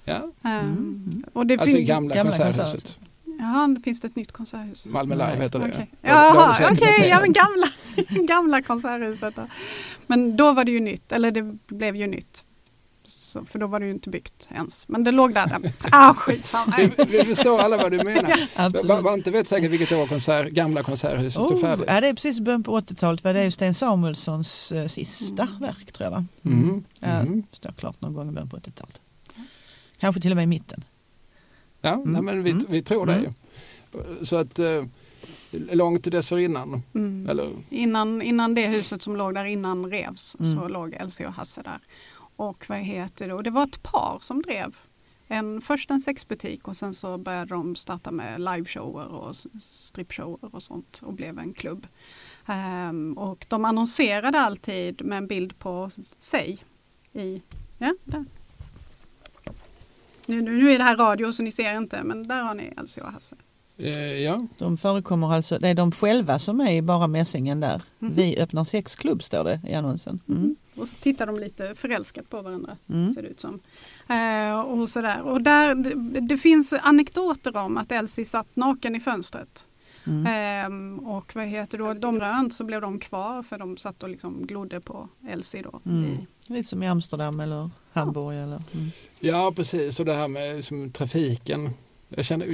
Ja, 0.06 0.16
Ehm, 0.44 0.68
Mm. 0.68 1.24
och 1.34 1.46
det 1.46 1.58
alltså 1.58 1.78
gamla, 1.78 2.16
Gamla 2.16 2.32
konserthuset. 2.32 2.62
konserthuset. 2.72 2.98
Jaha, 3.40 3.68
det 3.68 3.80
finns 3.82 4.02
det 4.02 4.08
ett 4.08 4.16
nytt 4.16 4.32
konserthus. 4.32 4.86
Malmö 4.86 5.16
Live 5.16 5.44
heter 5.44 5.60
det. 5.60 5.66
Har 5.66 5.88
Jaha, 6.02 6.52
okej, 6.54 6.70
noterat. 6.72 7.08
ja 7.08 7.20
men 7.22 7.34
gamla, 7.34 7.68
gamla 8.28 8.62
konserthuset. 8.62 9.36
Då. 9.36 9.48
Men 10.08 10.38
då 10.38 10.54
var 10.54 10.66
det 10.66 10.72
ju 10.72 10.80
nytt, 10.80 11.12
eller 11.12 11.32
det 11.32 11.58
blev 11.68 11.96
ju 11.96 12.08
nytt. 12.08 12.44
Så, 13.08 13.46
för 13.46 13.60
då 13.60 13.68
var 13.68 13.80
det 13.80 13.86
ju 13.86 13.92
inte 13.92 14.10
byggt 14.10 14.48
ens. 14.56 14.88
Men 14.88 15.04
det 15.04 15.12
låg 15.12 15.34
där. 15.34 15.48
där. 15.48 15.72
Ah, 15.92 16.14
skitsamma. 16.14 16.76
Vi, 16.78 16.92
vi 17.06 17.24
förstår 17.24 17.60
alla 17.60 17.78
vad 17.78 17.92
du 17.92 17.98
menar. 17.98 19.02
Man 19.04 19.14
inte 19.14 19.32
vet 19.32 19.48
säkert 19.48 19.72
vilket 19.72 19.92
år 19.92 20.08
konsert, 20.08 20.50
gamla 20.52 20.84
konserthuset 20.84 21.32
stod 21.34 21.52
Oh, 21.52 21.62
färdigt. 21.62 21.86
ja, 21.88 22.02
det 22.02 22.08
är 22.08 22.14
precis 22.14 22.40
början 22.40 22.64
på 22.64 22.80
80-talet. 22.80 23.24
Var 23.24 23.34
det 23.34 23.44
ju 23.44 23.52
Sten 23.52 23.74
Samuelssons 23.74 24.72
eh, 24.72 24.88
sista 24.88 25.44
Mm. 25.44 25.60
verk 25.60 25.92
tror 25.92 26.06
jag 26.06 26.12
va? 26.12 26.26
Mhm, 26.42 26.84
Ja, 27.00 27.24
mhm. 27.24 27.44
står 27.52 27.72
klart 27.72 28.02
någon 28.02 28.14
gång 28.14 28.30
i 28.30 28.32
början 28.32 28.50
på 28.50 28.58
80-talet. 28.58 29.02
Kanske 30.02 30.22
till 30.22 30.32
och 30.32 30.36
med 30.36 30.44
i 30.44 30.48
mitten. 30.48 30.84
Ja, 31.82 31.94
Mm. 31.94 32.12
nej, 32.14 32.22
men 32.22 32.44
vi, 32.44 32.52
Mm. 32.52 32.66
vi 32.70 32.82
tror 32.82 33.06
det. 33.06 33.34
Så 34.26 34.36
att 34.36 34.60
eh, 34.60 34.84
långt 35.52 36.04
dessförinnan, 36.12 36.82
Mm. 36.96 37.30
eller 37.30 37.50
Innan, 37.70 38.22
innan 38.22 38.54
det 38.56 38.68
huset 38.68 39.02
som 39.02 39.16
låg 39.16 39.34
där 39.34 39.46
innan 39.46 39.86
revs 39.92 40.36
Mm. 40.40 40.54
så 40.54 40.68
låg 40.68 40.94
Elsie 40.94 41.28
och 41.28 41.34
Hasse 41.34 41.62
där. 41.62 41.80
Och 42.36 42.66
vad 42.70 42.78
heter 42.78 43.28
det? 43.28 43.34
Och 43.34 43.44
det 43.44 43.50
var 43.50 43.64
ett 43.64 43.84
par 43.84 44.18
som 44.22 44.42
drev. 44.42 44.76
En, 45.28 45.62
först 45.62 45.92
en 45.92 46.00
sexbutik 46.00 46.68
och 46.68 46.78
sen 46.78 46.94
så 46.94 47.18
började 47.18 47.46
de 47.56 47.76
starta 47.76 48.12
med 48.12 48.40
liveshower 48.40 49.08
och 49.08 49.36
strippshower 49.70 50.56
och 50.56 50.64
sånt 50.64 51.00
och 51.04 51.14
blev 51.14 51.40
en 51.40 51.54
klubb. 51.54 51.88
Ehm, 52.46 53.18
och 53.18 53.46
de 53.50 53.66
annonserade 53.66 54.40
alltid 54.40 55.06
med 55.06 55.18
en 55.18 55.28
bild 55.28 55.60
på 55.60 55.92
sig. 56.18 56.58
I, 57.14 57.42
ja, 57.78 57.96
där. 58.04 58.26
Nu, 60.32 60.42
nu, 60.42 60.64
nu 60.64 60.72
är 60.72 60.78
det 60.78 60.84
här 60.84 60.98
radio 60.98 61.32
så 61.32 61.44
ni 61.44 61.52
ser 61.52 61.78
inte 61.78 62.04
men 62.04 62.28
där 62.28 62.44
har 62.44 62.54
ni 62.54 62.74
Elsie 62.78 63.04
och 63.04 63.12
Hasse. 63.12 63.36
eh, 63.78 63.98
ja. 64.00 64.40
De 64.58 64.78
förekommer 64.78 65.34
alltså, 65.34 65.60
det 65.60 65.68
är 65.68 65.74
de 65.74 65.92
själva 65.92 66.40
som 66.40 66.62
är 66.62 66.72
i 66.72 66.82
bara 66.82 67.08
mässingen 67.08 67.60
där. 67.60 67.82
Mhm. 68.00 68.14
Vi 68.16 68.38
öppnar 68.40 68.64
sexklubb 68.64 69.24
står 69.24 69.44
det 69.44 69.62
i 69.68 69.74
annonsen. 69.74 70.20
Mm. 70.30 70.56
Och 70.76 70.88
så 70.88 70.98
tittar 70.98 71.28
de 71.28 71.40
lite 71.40 71.76
förälskat 71.76 72.30
på 72.30 72.42
varandra. 72.42 72.78
Mm. 72.90 73.14
ser 73.14 73.22
det 73.22 73.28
ut 73.28 73.40
som. 73.40 73.60
Eh, 74.10 74.60
och 74.62 74.90
sådär. 74.90 75.22
Och 75.22 75.42
där, 75.42 75.76
det, 75.76 76.20
det 76.20 76.38
finns 76.38 76.74
anekdoter 76.74 77.58
om 77.58 77.78
att 77.78 77.92
Elsie 77.92 78.26
satt 78.26 78.56
naken 78.56 78.96
i 78.96 79.00
fönstret. 79.00 79.68
Mm. 80.08 80.26
Ehm, 80.28 81.00
och 81.00 81.32
vad 81.36 81.46
heter 81.46 81.78
det, 81.78 81.94
de 81.94 82.20
rönt 82.20 82.54
så 82.54 82.64
blev 82.64 82.82
de 82.82 83.00
kvar 83.00 83.44
för 83.44 83.58
de 83.58 83.78
satt 83.78 84.04
och 84.04 84.10
liksom 84.10 84.48
glodde 84.48 84.80
på 84.80 85.10
Elsie 85.28 85.62
då. 85.62 85.82
Mm. 85.86 86.04
I, 86.04 86.28
Lite 86.48 86.70
som 86.70 86.84
i 86.84 86.88
Amsterdam 86.88 87.40
eller 87.40 87.70
Hamburg. 87.94 88.38
Eller, 88.38 88.62
mm. 88.74 88.92
ja, 89.20 89.54
precis. 89.56 90.00
Och 90.00 90.06
det 90.06 90.14
här 90.14 90.28
med 90.28 90.66
som, 90.66 90.92
trafiken. 90.92 91.70
Jag 92.10 92.26
känner 92.26 92.46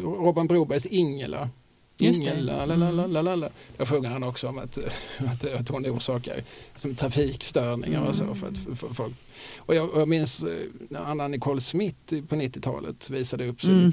Robban 0.00 0.46
Brobergs 0.46 0.86
Ingela. 0.86 1.50
Ingela, 1.98 2.66
la, 2.66 2.76
la, 2.76 2.90
la, 2.90 3.06
la, 3.06 3.22
la, 3.22 3.34
la. 3.36 3.48
Där 3.76 3.86
sjunger 3.86 4.08
han 4.10 4.22
också 4.22 4.48
om 4.48 4.58
att, 4.58 4.78
eh, 4.78 4.84
att, 5.32 5.44
att 5.54 5.68
hon 5.68 5.86
orsakar 5.86 6.40
som 6.74 6.94
trafikstörningar 6.94 8.06
och 8.08 8.16
så. 8.16 8.34
För 8.34 8.46
att, 8.48 8.58
för, 8.58 8.74
för 8.74 8.94
folk. 8.94 9.14
Och 9.56 9.74
jag, 9.74 9.90
och 9.90 10.00
jag 10.00 10.08
minns 10.08 10.42
eh, 10.42 10.56
när 10.88 11.00
Anna 11.00 11.28
Nicole 11.28 11.60
Smith 11.60 12.20
på 12.28 12.34
90-talet 12.36 13.10
visade 13.10 13.46
upp 13.48 13.60
sin 13.60 13.78
Mm. 13.78 13.92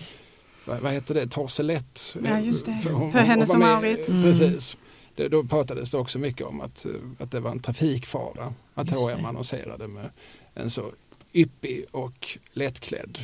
vad, 0.65 0.79
vad 0.79 0.91
heter 0.93 1.13
det, 1.13 1.27
Torselett. 1.27 2.15
Ja, 2.25 2.39
just 2.39 2.65
det. 2.65 2.89
hon- 2.91 3.11
För 3.11 3.19
Hennes 3.19 3.49
var 3.49 3.55
och 3.55 3.59
med- 3.59 3.69
Mauritz. 3.69 4.09
Mm. 4.09 4.23
Precis. 4.23 4.77
Det, 5.15 5.27
då 5.27 5.43
pratades 5.43 5.91
det 5.91 5.97
också 5.97 6.19
mycket 6.19 6.47
om 6.47 6.61
att, 6.61 6.85
eh, 6.85 6.91
att 7.19 7.31
det 7.31 7.39
var 7.39 7.51
en 7.51 7.59
trafikfara. 7.59 8.53
Att 8.73 8.89
H&M 8.89 9.25
annonserade 9.25 9.87
med 9.87 10.09
en 10.53 10.69
så 10.69 10.91
yppig 11.33 11.85
och 11.91 12.37
lättklädd 12.53 13.19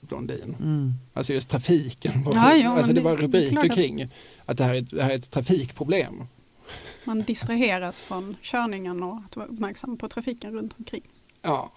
blondin. 0.00 0.56
Mm. 0.60 0.92
Alltså 1.12 1.32
just 1.32 1.50
trafiken. 1.50 2.22
Var, 2.22 2.34
Ja, 2.34 2.54
jo, 2.56 2.70
alltså 2.72 2.92
det 2.92 3.00
det- 3.00 3.04
var 3.04 3.16
rubriker 3.16 3.68
kring 3.74 4.08
att 4.44 4.56
det 4.58 4.64
här, 4.64 4.74
är, 4.74 4.80
det 4.80 5.02
här 5.02 5.10
är 5.10 5.14
ett 5.14 5.30
trafikproblem. 5.30 6.22
man 7.04 7.22
distraheras 7.22 8.00
från 8.00 8.36
körningen 8.42 9.02
och 9.02 9.20
att 9.26 9.36
vara 9.36 9.46
uppmärksam 9.46 9.96
på 9.96 10.08
trafiken 10.08 10.52
runt 10.52 10.74
omkring. 10.78 11.02
Ja. 11.42 11.70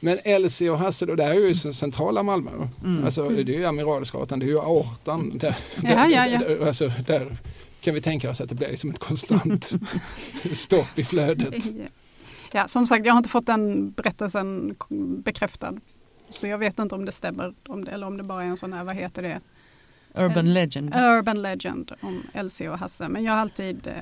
Men 0.00 0.18
Elsie 0.24 0.70
och 0.70 0.78
Hasse, 0.78 1.06
då, 1.06 1.14
det 1.14 1.24
här 1.24 1.30
är 1.30 1.48
ju 1.48 1.54
centrala 1.54 2.22
Malmö. 2.22 2.50
Mm. 2.84 3.04
Alltså, 3.04 3.28
det 3.28 3.40
är 3.54 3.58
ju 3.58 3.64
Amiralsgatan, 3.64 4.38
det 4.38 4.46
är 4.46 4.48
ju 4.48 4.58
aortan. 4.60 5.38
Där, 5.38 5.56
Ja, 5.82 6.08
ja, 6.08 6.26
ja. 6.26 6.38
där, 6.38 6.66
alltså, 6.66 6.88
där 7.06 7.36
kan 7.80 7.94
vi 7.94 8.00
tänka 8.00 8.30
oss 8.30 8.40
att 8.40 8.48
det 8.48 8.54
blir 8.54 8.68
liksom 8.68 8.90
ett 8.90 8.98
konstant 8.98 9.70
stopp 10.52 10.98
i 10.98 11.04
flödet. 11.04 11.64
Ja, 12.52 12.68
som 12.68 12.86
sagt, 12.86 13.06
jag 13.06 13.12
har 13.12 13.18
inte 13.18 13.28
fått 13.30 13.46
den 13.46 13.90
berättelsen 13.90 14.76
bekräftad. 15.24 15.74
Så 16.30 16.46
jag 16.46 16.58
vet 16.58 16.78
inte 16.78 16.94
om 16.94 17.04
det 17.04 17.12
stämmer 17.12 17.54
om 17.68 17.84
det, 17.84 17.90
eller 17.90 18.06
om 18.06 18.16
det 18.16 18.22
bara 18.22 18.42
är 18.44 18.46
en 18.46 18.56
sån 18.56 18.72
här, 18.72 18.84
vad 18.84 18.94
heter 18.96 19.22
det, 19.22 19.40
Urban 20.14 20.54
legend. 20.54 20.94
urban 20.96 21.42
legend 21.42 21.92
om 22.00 22.22
Elsie 22.32 22.68
och 22.68 22.78
Hasse. 22.78 23.08
Men 23.08 23.24
jag 23.24 23.32
har 23.32 23.40
alltid, 23.40 23.86
eh, 23.86 23.94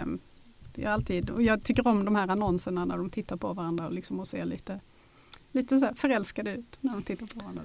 jag, 0.74 0.88
har 0.88 0.94
alltid 0.94 1.30
och 1.30 1.42
jag 1.42 1.62
tycker 1.62 1.86
om 1.86 2.04
de 2.04 2.16
här 2.16 2.28
annonserna 2.28 2.84
när 2.84 2.96
de 2.96 3.10
tittar 3.10 3.36
på 3.36 3.52
varandra 3.52 3.86
och, 3.86 3.92
liksom 3.92 4.20
och 4.20 4.28
ser 4.28 4.44
lite, 4.44 4.80
lite 5.52 5.78
så 5.78 5.88
förälskade 5.94 6.50
ut 6.54 6.78
när 6.80 6.92
de 6.92 7.02
tittar 7.02 7.26
på 7.26 7.40
varandra. 7.40 7.62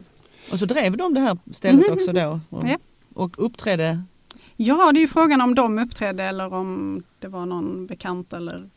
Och 0.52 0.60
så 0.60 0.66
drev 0.66 0.98
de 0.98 1.14
det 1.14 1.20
här 1.22 1.38
stället 1.52 1.82
Mhm. 1.88 1.94
också 1.94 2.14
då. 2.14 2.40
Och, 2.50 2.68
Ja. 2.68 2.78
och 3.14 3.46
uppträdde. 3.46 4.04
Ja, 4.64 4.92
det 4.92 5.00
är 5.00 5.02
ju 5.02 5.08
frågan 5.08 5.42
om 5.42 5.56
de 5.56 5.80
uppträdde 5.80 6.24
eller 6.24 6.54
om 6.54 7.04
det 7.20 7.28
var 7.28 7.46
någon 7.46 7.86
bekant 7.88 8.34
eller... 8.34 8.70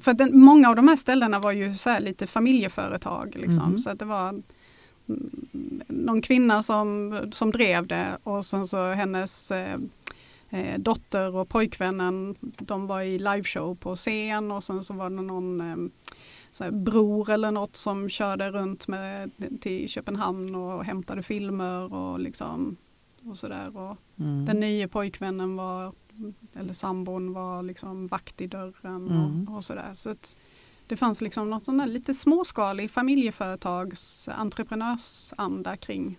För 0.00 0.12
den, 0.12 0.38
många 0.38 0.68
av 0.68 0.76
de 0.76 0.88
här 0.88 0.96
ställena 0.96 1.38
var 1.38 1.52
ju 1.52 1.76
så 1.76 1.90
här 1.90 2.00
lite 2.00 2.26
familjeföretag. 2.26 3.36
Liksom. 3.36 3.68
Mhm. 3.68 3.78
Så 3.78 3.90
att 3.90 3.98
det 3.98 4.04
var 4.04 4.28
mm, 4.28 4.44
någon 5.88 6.22
kvinna 6.22 6.62
som, 6.62 7.18
som 7.32 7.50
drev 7.50 7.86
det 7.86 8.06
och 8.22 8.46
sen 8.46 8.68
så 8.68 8.92
hennes 8.92 9.50
eh, 9.50 9.76
eh, 10.50 10.78
dotter 10.78 11.36
och 11.36 11.48
pojkvännen 11.48 12.34
de 12.40 12.86
var 12.86 13.00
i 13.00 13.18
liveshow 13.18 13.74
på 13.74 13.96
scen 13.96 14.50
och 14.50 14.64
sen 14.64 14.84
så 14.84 14.94
var 14.94 15.10
det 15.10 15.22
någon 15.22 15.60
eh, 15.60 15.76
så 16.50 16.72
bror 16.72 17.30
eller 17.30 17.50
något 17.50 17.76
som 17.76 18.08
körde 18.08 18.50
runt 18.50 18.88
med, 18.88 19.30
till 19.60 19.88
Köpenhamn 19.88 20.54
och 20.54 20.84
hämtade 20.84 21.22
filmer 21.22 21.94
och 21.94 22.20
liksom 22.20 22.76
och 23.24 23.38
sådär. 23.38 23.76
Och 23.76 23.96
Mm. 24.20 24.44
den 24.44 24.60
nya 24.60 24.88
pojkvännen 24.88 25.56
var, 25.56 25.92
eller 26.54 26.72
sambon 26.72 27.32
var 27.32 27.62
liksom 27.62 28.06
vakt 28.06 28.40
i 28.40 28.46
dörren 28.46 29.08
Mm. 29.10 29.48
och, 29.48 29.56
och 29.56 29.64
sådär. 29.64 29.90
Så 29.94 30.10
att 30.10 30.36
det 30.86 30.96
fanns 30.96 31.20
liksom 31.20 31.50
något 31.50 31.64
sånt 31.64 31.78
där 31.78 31.86
lite 31.86 32.14
småskalig 32.14 32.90
familjeföretags 32.90 34.28
entreprenörsanda 34.28 35.76
kring 35.76 36.18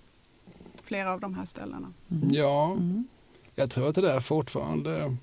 flera 0.83 1.11
av 1.13 1.19
de 1.19 1.33
här 1.33 1.45
ställena. 1.45 1.93
Mm. 2.11 2.29
Ja, 2.31 2.71
Mm. 2.71 3.07
jag 3.55 3.71
tror 3.71 3.87
att 3.87 3.95
det 3.95 4.01
där 4.01 4.19
fortfarande, 4.19 5.17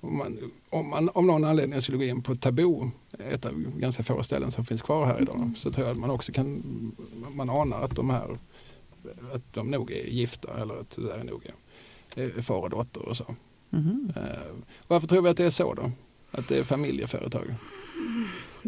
om 0.00 0.18
man, 0.18 0.38
om 0.70 0.88
man 0.90 1.08
om 1.14 1.26
någon 1.26 1.44
anledning 1.44 1.80
skulle 1.80 1.98
gå 1.98 2.04
in 2.04 2.22
på 2.22 2.34
Taboo, 2.36 2.90
ett 3.18 3.46
av 3.46 3.52
ganska 3.78 4.02
få 4.02 4.22
ställen 4.22 4.50
som 4.50 4.64
finns 4.64 4.82
kvar 4.82 5.06
här 5.06 5.22
idag, 5.22 5.52
så 5.56 5.72
tror 5.72 5.86
jag 5.86 5.92
att 5.94 6.00
man 6.00 6.10
också 6.10 6.32
kan, 6.32 6.62
man 7.34 7.50
anar 7.50 7.82
att 7.82 7.96
de 7.96 8.10
här, 8.10 8.38
att 9.34 9.54
de 9.54 9.70
nog 9.70 9.90
är 9.90 10.04
gifta 10.04 10.60
eller 10.60 10.80
att 10.80 10.98
det 11.00 11.14
är 11.14 11.24
nog 11.24 11.50
är 12.14 12.42
far 12.42 12.62
och 12.62 12.70
dotter 12.70 13.08
och 13.08 13.16
så. 13.16 13.34
Eh, 14.16 14.54
varför 14.88 15.08
tror 15.08 15.22
vi 15.22 15.28
att 15.28 15.36
det 15.36 15.44
är 15.44 15.50
så 15.50 15.74
då? 15.74 15.90
Att 16.30 16.48
det 16.48 16.58
är 16.58 16.64
familjeföretag? 16.64 17.54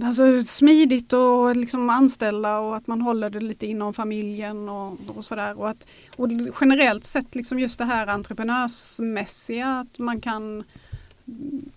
alltså 0.03 0.43
smidigt 0.43 1.12
och 1.12 1.57
liksom 1.57 1.91
anställa 1.91 2.59
och 2.59 2.76
att 2.76 2.87
man 2.87 3.01
håller 3.01 3.30
det 3.30 3.41
lite 3.41 3.66
inom 3.66 3.95
familjen 3.95 4.68
och, 4.68 4.99
och 5.16 5.24
sådär. 5.24 5.59
Och, 5.59 5.68
att, 5.68 5.87
och 6.16 6.28
generellt 6.61 7.05
sett 7.05 7.34
liksom 7.34 7.59
just 7.59 7.78
det 7.78 7.84
här 7.84 8.07
entreprenörsmässiga 8.07 9.68
att 9.68 9.99
man 9.99 10.20
kan 10.20 10.64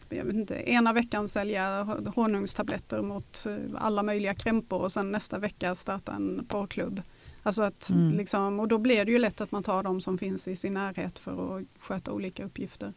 jag 0.10 0.26
vet 0.26 0.36
inte, 0.36 0.56
ena 0.56 0.94
veckan 0.94 1.28
sälja 1.28 1.84
honungstabletter 2.16 3.02
mot 3.02 3.48
alla 3.78 4.04
möjliga 4.04 4.34
krämpor 4.34 4.82
och 4.82 4.92
sen 4.92 5.12
nästa 5.12 5.38
vecka 5.38 5.76
starta 5.76 6.12
en 6.12 6.46
porrklubb. 6.48 7.02
Alltså 7.44 7.62
att, 7.62 7.90
mm. 7.90 8.18
liksom, 8.18 8.60
och 8.60 8.68
då 8.68 8.78
blir 8.78 9.06
det 9.06 9.12
ju 9.12 9.20
lätt 9.20 9.42
att 9.42 9.52
man 9.52 9.64
tar 9.64 9.84
de 9.84 10.02
som 10.02 10.18
finns 10.18 10.48
i 10.48 10.56
sin 10.56 10.74
närhet 10.74 11.20
för 11.20 11.58
att 11.58 11.64
sköta 11.80 12.12
olika 12.12 12.46
uppgifter. 12.46 12.94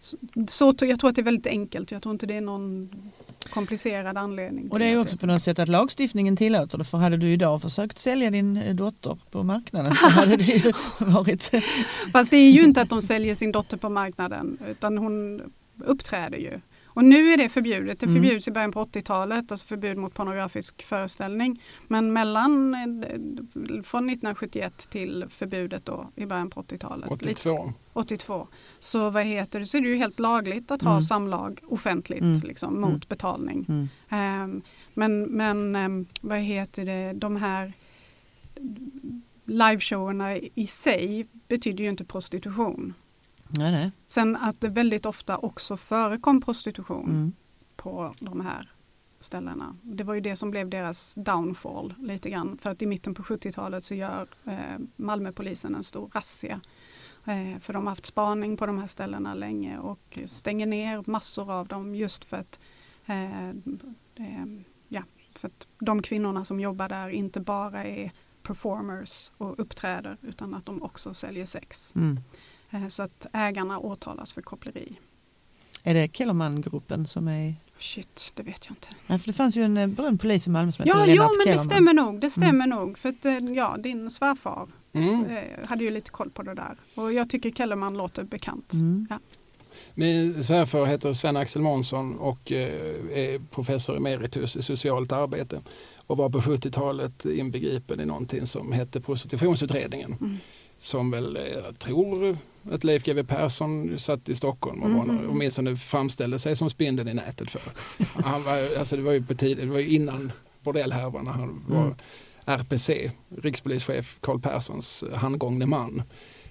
Så, 0.00 0.16
så 0.48 0.74
jag 0.80 1.00
tror 1.00 1.10
att 1.10 1.16
det 1.16 1.22
är 1.22 1.24
väldigt 1.24 1.46
enkelt, 1.46 1.90
jag 1.90 2.02
tror 2.02 2.12
inte 2.12 2.26
det 2.26 2.36
är 2.36 2.40
någon 2.40 2.90
komplicerad 3.50 4.16
anledning. 4.16 4.70
Och 4.70 4.78
det 4.78 4.84
är 4.86 5.00
också 5.00 5.16
på 5.16 5.26
något 5.26 5.42
sätt 5.42 5.58
att 5.58 5.68
lagstiftningen 5.68 6.36
tillåter 6.36 6.78
det. 6.78 6.84
För 6.84 6.98
hade 6.98 7.16
du 7.16 7.32
idag 7.32 7.62
försökt 7.62 7.98
sälja 7.98 8.30
din 8.30 8.56
eh, 8.56 8.74
dotter 8.74 9.18
på 9.30 9.42
marknaden 9.42 9.94
så 9.94 10.08
hade 10.08 10.36
det 10.36 10.44
ju 10.44 10.72
varit... 10.98 11.50
Fast 12.12 12.30
det 12.30 12.36
är 12.36 12.50
ju 12.50 12.64
inte 12.64 12.82
att 12.82 12.88
de 12.88 13.02
säljer 13.02 13.34
sin 13.34 13.52
dotter 13.52 13.76
på 13.76 13.88
marknaden 13.88 14.58
utan 14.70 14.98
hon 14.98 15.42
uppträder 15.78 16.38
ju. 16.38 16.60
Och 16.94 17.04
nu 17.04 17.32
är 17.32 17.36
det 17.36 17.48
förbjudet. 17.48 18.00
Det 18.00 18.06
mm. 18.06 18.22
förbjuds 18.22 18.48
mm. 18.48 18.52
i 18.52 18.54
början 18.54 18.72
på 18.72 18.84
80-talet, 18.84 19.52
alltså 19.52 19.66
förbud 19.66 19.96
mot 19.96 20.14
pornografisk 20.14 20.82
föreställning. 20.82 21.62
Men 21.88 22.12
mellan 22.12 22.72
från 23.84 24.08
1971 24.08 24.88
till 24.90 25.24
förbudet 25.28 25.86
då 25.86 26.10
i 26.16 26.26
början 26.26 26.50
på 26.50 26.62
80-talet. 26.62 27.10
82. 27.10 27.72
82. 27.92 28.48
Så 28.78 29.10
vad 29.10 29.24
heter 29.24 29.60
det, 29.60 29.66
så 29.66 29.76
är 29.76 29.80
det 29.80 29.88
ju 29.88 29.96
helt 29.96 30.18
lagligt 30.18 30.70
att 30.70 30.82
ha 30.82 30.92
mm. 30.92 31.02
samlag 31.02 31.60
offentligt 31.66 32.20
mm. 32.20 32.40
liksom, 32.40 32.80
mot 32.80 32.90
mm. 32.90 33.00
betalning. 33.08 33.88
Um, 34.10 34.62
men 34.94 35.22
men 35.22 35.76
um, 35.76 36.06
vad 36.20 36.38
heter 36.38 36.84
det, 36.84 37.12
de 37.12 37.36
här 37.36 37.72
liveshowerna 39.44 40.36
i 40.36 40.66
sig 40.66 41.26
betyder 41.48 41.84
ju 41.84 41.90
inte 41.90 42.04
prostitution. 42.04 42.94
Nej, 43.58 43.72
nej. 43.72 43.90
Sen 44.06 44.36
att 44.36 44.60
det 44.60 44.68
väldigt 44.68 45.06
ofta 45.06 45.36
också 45.36 45.76
förekom 45.76 46.40
prostitution 46.40 47.10
mm. 47.10 47.32
på 47.76 48.14
de 48.20 48.40
här 48.40 48.72
ställena. 49.20 49.76
Det 49.82 50.04
var 50.04 50.14
ju 50.14 50.20
det 50.20 50.36
som 50.36 50.50
blev 50.50 50.68
deras 50.70 51.14
downfall 51.14 51.94
lite 51.98 52.30
grann. 52.30 52.58
För 52.58 52.70
att 52.70 52.82
i 52.82 52.86
mitten 52.86 53.14
på 53.14 53.22
70-talet 53.22 53.84
så 53.84 53.94
gör 53.94 54.28
eh, 54.44 54.78
Malmöpolisen 54.96 55.74
en 55.74 55.84
stor 55.84 56.10
razzia. 56.14 56.60
Eh, 57.24 57.58
för 57.60 57.72
de 57.72 57.82
har 57.86 57.90
haft 57.90 58.06
spaning 58.06 58.56
på 58.56 58.66
de 58.66 58.78
här 58.78 58.86
ställena 58.86 59.34
länge 59.34 59.78
och 59.78 60.18
stänger 60.26 60.66
ner 60.66 61.02
massor 61.06 61.52
av 61.52 61.68
dem 61.68 61.94
just 61.94 62.24
för 62.24 62.36
att, 62.36 62.60
eh, 63.06 63.48
eh, 63.48 64.46
ja, 64.88 65.02
för 65.38 65.48
att 65.48 65.66
de 65.78 66.02
kvinnorna 66.02 66.44
som 66.44 66.60
jobbar 66.60 66.88
där 66.88 67.08
inte 67.08 67.40
bara 67.40 67.84
är 67.84 68.12
performers 68.42 69.30
och 69.36 69.58
uppträder 69.58 70.16
utan 70.22 70.54
att 70.54 70.66
de 70.66 70.82
också 70.82 71.14
säljer 71.14 71.46
sex. 71.46 71.92
Mm. 71.96 72.20
Eh, 72.72 72.88
så 72.88 73.02
att 73.02 73.26
ägarna 73.32 73.78
åtalas 73.78 74.32
för 74.32 74.42
koppleri. 74.42 74.98
Är 75.84 75.94
det 75.94 76.16
Kellerman-gruppen 76.16 77.06
som 77.06 77.28
är... 77.28 77.54
Shit, 77.78 78.32
det 78.34 78.42
vet 78.42 78.66
jag 78.66 78.72
inte. 78.72 78.88
Ja, 79.06 79.18
för 79.18 79.26
det 79.26 79.32
fanns 79.32 79.56
ju 79.56 79.62
en 79.62 79.76
eh, 79.76 79.86
berömd 79.86 80.20
polis 80.20 80.46
i 80.46 80.50
Malmö 80.50 80.72
som 80.72 80.84
hette 80.84 80.98
Ja, 80.98 81.06
ja 81.06 81.30
men 81.38 81.46
Kellerman. 81.46 81.56
det 81.56 81.58
stämmer 81.58 81.94
nog. 81.94 82.20
Det 82.20 82.30
stämmer 82.30 82.64
mm. 82.64 82.68
nog. 82.68 82.98
För 82.98 83.08
att, 83.08 83.24
eh, 83.24 83.36
ja, 83.36 83.76
din 83.78 84.10
svärfar 84.10 84.68
mm. 84.92 85.26
hade 85.66 85.84
ju 85.84 85.90
lite 85.90 86.10
koll 86.10 86.30
på 86.30 86.42
det 86.42 86.54
där. 86.54 86.76
Och 86.94 87.12
jag 87.12 87.30
tycker 87.30 87.50
Kellerman 87.50 87.96
låter 87.96 88.22
bekant. 88.24 88.72
Mm. 88.72 89.06
Ja. 89.10 89.18
Min 89.94 90.44
svärfar 90.44 90.86
heter 90.86 91.12
Sven-Axel 91.12 91.62
Månsson 91.62 92.18
och 92.18 92.52
är 92.52 93.38
professor 93.50 93.96
emeritus 93.96 94.56
i 94.56 94.62
socialt 94.62 95.12
arbete 95.12 95.60
och 95.96 96.16
var 96.16 96.30
på 96.30 96.40
70-talet 96.40 97.24
inbegripen 97.24 98.00
i 98.00 98.04
någonting 98.06 98.46
som 98.46 98.72
hette 98.72 99.00
prostitutionsutredningen. 99.00 100.40
Mm. 100.82 100.86
Som 100.86 101.10
väl, 101.10 101.38
jag 101.64 101.78
tror, 101.78 102.36
att 102.70 102.84
Leif 102.84 103.04
GW 103.04 103.22
Persson 103.24 103.98
satt 103.98 104.28
i 104.28 104.34
Stockholm 104.34 104.82
och 104.82 104.88
mm. 104.88 105.16
var, 105.16 105.26
åtminstone 105.28 105.76
framställde 105.76 106.38
sig 106.38 106.56
som 106.56 106.70
spindeln 106.70 107.08
i 107.08 107.14
nätet 107.14 107.50
för. 107.50 107.62
Han 108.24 108.42
var, 108.42 108.78
alltså 108.78 108.96
det 108.96 109.02
var 109.02 109.12
ju 109.12 109.22
på 109.22 109.34
tid, 109.34 109.56
det 109.56 109.66
var 109.66 109.78
ju 109.78 109.88
innan 109.88 110.32
bordellhärvan 110.60 111.24
när 111.24 111.32
han 111.32 111.64
var 111.66 111.82
mm. 111.82 111.94
RPC, 112.44 113.10
rikspolischef 113.42 114.18
Carl 114.20 114.40
Perssons 114.40 115.04
handgångne 115.14 115.66
man. 115.66 116.02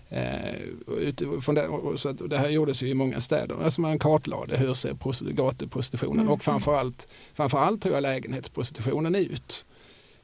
Eh, 0.10 1.40
från 1.42 1.56
det, 1.56 1.70
så 1.96 2.10
att 2.10 2.30
det 2.30 2.38
här 2.38 2.50
gjordes 2.50 2.84
ju 2.84 2.88
i 2.88 2.94
många 2.94 3.20
städer. 3.22 3.64
Alltså 3.64 3.82
man 3.82 4.00
kartlade 4.00 4.58
hur 4.58 4.74
ser 4.74 5.32
gatuprostitutionen 5.32 6.20
mm. 6.20 6.34
och 6.34 6.44
framförallt, 6.44 7.08
framförallt 7.34 7.82
tror 7.82 7.96
jag 7.96 8.02
lägenhetsprostitutionen 8.02 9.16
ut. 9.16 9.66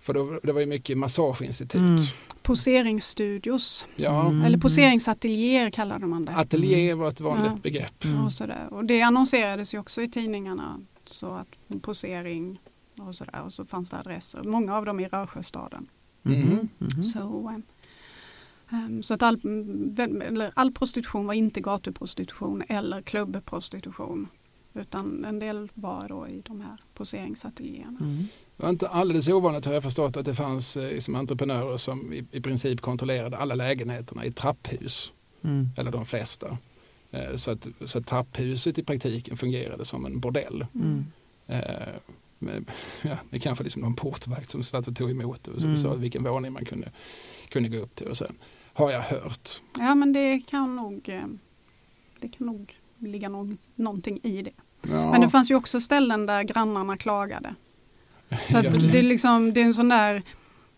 För 0.08 0.14
då, 0.14 0.40
det 0.44 0.52
var 0.52 0.60
ju 0.60 0.66
mycket 0.66 0.98
massageinstitut. 0.98 1.82
Mm. 1.82 1.98
Poseringsstudios. 2.42 3.88
Ja. 3.96 4.28
Mm. 4.28 4.46
Eller 4.46 4.58
poseringsateljéer 4.58 5.70
kallade 5.70 6.06
man 6.06 6.26
det. 6.26 6.36
Ateljé 6.36 6.94
var 6.94 7.08
ett 7.08 7.20
vanligt 7.20 7.52
ja. 7.52 7.60
begrepp. 7.64 8.06
Mm. 8.06 8.26
Och, 8.26 8.34
sådär. 8.34 8.68
och 8.74 8.86
det 8.86 9.02
annonserades 9.02 9.74
ju 9.74 9.80
också 9.80 10.02
i 10.02 10.10
tidningarna. 10.10 10.82
Så 11.06 11.28
att 11.28 11.82
posering 11.82 12.60
och 12.98 13.16
sådär. 13.16 13.42
Och 13.46 13.54
så 13.54 13.66
fanns 13.66 13.90
det 13.90 13.98
adresser. 13.98 14.44
Många 14.44 14.78
av 14.78 14.86
dem 14.86 15.00
i 15.00 15.08
Rörsjöstaden. 15.08 15.88
Mm. 16.26 16.42
Mm. 16.42 17.04
Så, 17.04 17.54
um, 18.72 19.04
så 19.04 19.14
att 19.14 19.24
all, 19.24 19.42
all 20.54 20.72
prostitution 20.72 21.26
var 21.26 21.34
inte 21.34 21.62
gatuprostitution 21.62 22.64
eller 22.68 23.02
klubbprostitution. 23.02 24.28
Utan 24.74 25.26
en 25.26 25.40
del 25.40 25.70
var 25.74 26.08
då 26.10 26.28
i 26.28 26.42
de 26.46 26.62
här 26.62 26.78
poseringsateljéerna. 26.94 28.00
Mm. 28.00 28.28
Det 28.58 28.64
var 28.64 28.70
inte 28.70 28.88
alldeles 28.88 29.28
ovanligt 29.28 29.66
har 29.66 29.74
jag 29.74 29.84
förstått 29.84 30.18
att 30.18 30.26
det 30.26 30.36
fanns 30.36 30.76
liksom, 30.76 31.16
entreprenörer 31.16 31.78
som 31.78 32.14
i, 32.14 32.26
i 32.32 32.42
princip 32.42 32.82
kontrollerade 32.82 33.38
alla 33.38 33.56
lägenheterna 33.56 34.26
i 34.26 34.32
trapphus. 34.32 35.12
Mm. 35.44 35.70
Eller 35.78 35.92
de 35.92 36.06
flesta. 36.06 36.58
Eh, 37.12 37.36
så, 37.36 37.52
att, 37.52 37.68
så 37.86 37.98
att 37.98 38.08
trapphuset 38.08 38.78
i 38.78 38.84
praktiken 38.84 39.38
fungerade 39.38 39.86
som 39.86 40.06
en 40.06 40.20
bordell. 40.20 40.66
Mm. 40.76 41.06
Eh, 41.48 41.94
med, 42.40 42.66
ja, 43.02 43.18
med 43.30 43.42
kanske 43.42 43.64
liksom 43.64 43.82
någon 43.82 43.96
portvakt 43.96 44.50
som 44.50 44.64
satt 44.64 44.88
och 44.88 44.96
tog 44.96 45.12
emot 45.12 45.48
och 45.48 45.62
mm. 45.62 45.78
sa 45.78 45.94
vilken 45.94 46.24
våning 46.24 46.54
man 46.54 46.66
kunde, 46.66 46.92
kunde 47.50 47.70
gå 47.70 47.78
upp 47.78 47.96
till. 47.96 48.08
Och 48.08 48.18
sen 48.18 48.36
har 48.74 48.92
jag 48.92 49.02
hört. 49.02 49.62
Ja 49.78 49.96
men 49.96 50.14
det 50.14 50.40
kan 50.40 50.76
nog, 50.76 51.22
det 52.20 52.30
kan 52.30 52.48
nog 52.48 52.76
ligga 52.98 53.30
någon, 53.30 53.58
någonting 53.76 54.20
i 54.24 54.42
det. 54.42 54.52
Ja. 54.84 55.12
Men 55.12 55.22
det 55.22 55.30
fanns 55.30 55.52
ju 55.52 55.56
också 55.56 55.82
ställen 55.82 56.26
där 56.26 56.44
grannarna 56.44 56.98
klagade. 56.98 57.56
Så 58.44 58.62
det, 58.62 59.00
är 59.00 59.04
liksom, 59.04 59.54
det 59.54 59.62
är 59.62 59.66
en 59.66 59.74
sån 59.74 59.90
där 59.90 60.16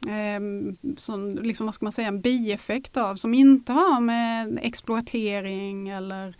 eh, 0.08 0.74
sån, 0.98 1.36
liksom, 1.36 1.66
vad 1.66 1.76
ska 1.76 1.86
man 1.86 1.92
säga, 1.92 2.08
en 2.08 2.22
bieffekt 2.22 2.98
av 2.98 3.16
som 3.16 3.34
inte 3.34 3.72
har 3.72 4.00
med 4.00 4.60
exploatering 4.62 5.90
eller 5.90 6.36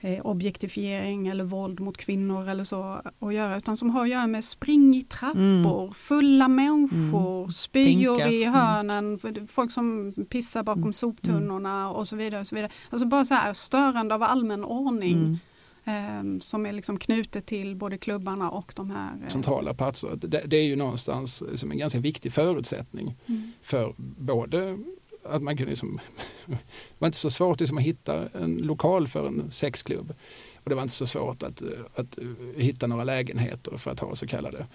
eh, 0.00 0.26
objektifiering 0.26 1.28
eller 1.28 1.44
våld 1.44 1.80
mot 1.80 1.96
kvinnor 1.96 2.48
eller 2.48 2.64
så 2.64 3.00
att 3.18 3.34
göra 3.34 3.56
utan 3.56 3.76
som 3.76 3.90
har 3.90 4.02
att 4.02 4.08
göra 4.08 4.26
med 4.26 4.44
spring 4.44 4.96
i 4.96 5.02
trappor, 5.02 5.82
mm. 5.82 5.94
fulla 5.94 6.48
människor, 6.48 7.38
mm. 7.38 7.50
spyor 7.50 8.32
i 8.32 8.44
mm. 8.44 8.54
hörnen, 8.54 9.20
mm. 9.24 9.48
folk 9.48 9.72
som 9.72 10.14
pissar 10.28 10.62
bakom 10.62 10.82
mm. 10.82 10.92
soptunnorna 10.92 11.90
och 11.90 12.08
så 12.08 12.16
vidare. 12.16 12.40
Och 12.40 12.46
så 12.46 12.54
vidare. 12.54 12.70
Alltså 12.90 13.06
bara 13.06 13.24
så 13.24 13.34
här 13.34 13.52
störande 13.52 14.14
av 14.14 14.22
allmän 14.22 14.64
ordning. 14.64 15.40
Mm 15.84 16.36
eh, 16.36 16.40
som 16.40 16.66
är 16.66 16.72
liksom 16.72 16.98
knutet 16.98 17.46
till 17.46 17.76
både 17.76 17.98
klubbarna 17.98 18.50
och 18.50 18.72
de 18.76 18.90
här 18.90 19.18
eh, 19.22 19.28
centrala 19.28 19.74
platser. 19.74 20.10
Det, 20.16 20.42
det, 20.46 20.56
är 20.56 20.64
ju 20.64 20.76
någonstans 20.76 21.42
som 21.54 21.70
en 21.70 21.78
ganska 21.78 22.00
viktig 22.00 22.32
förutsättning 22.32 23.14
mm. 23.26 23.52
för 23.62 23.94
både 23.98 24.78
att 25.24 25.42
man 25.42 25.56
kunde 25.56 25.70
liksom, 25.70 26.00
det 26.46 26.58
var 26.98 27.08
inte 27.08 27.18
så 27.18 27.30
svårt 27.30 27.60
liksom 27.60 27.78
att 27.78 27.84
hitta 27.84 28.28
en 28.28 28.56
lokal 28.56 29.08
för 29.08 29.26
en 29.26 29.50
sexklubb 29.52 30.14
och 30.56 30.68
det 30.70 30.74
var 30.74 30.82
inte 30.82 30.94
så 30.94 31.06
svårt 31.06 31.42
att, 31.42 31.62
att 31.94 32.18
hitta 32.56 32.86
några 32.86 33.04
lägenheter 33.04 33.76
för 33.76 33.90
att 33.90 34.00
ha 34.00 34.14
så 34.14 34.26
kallade 34.26 34.66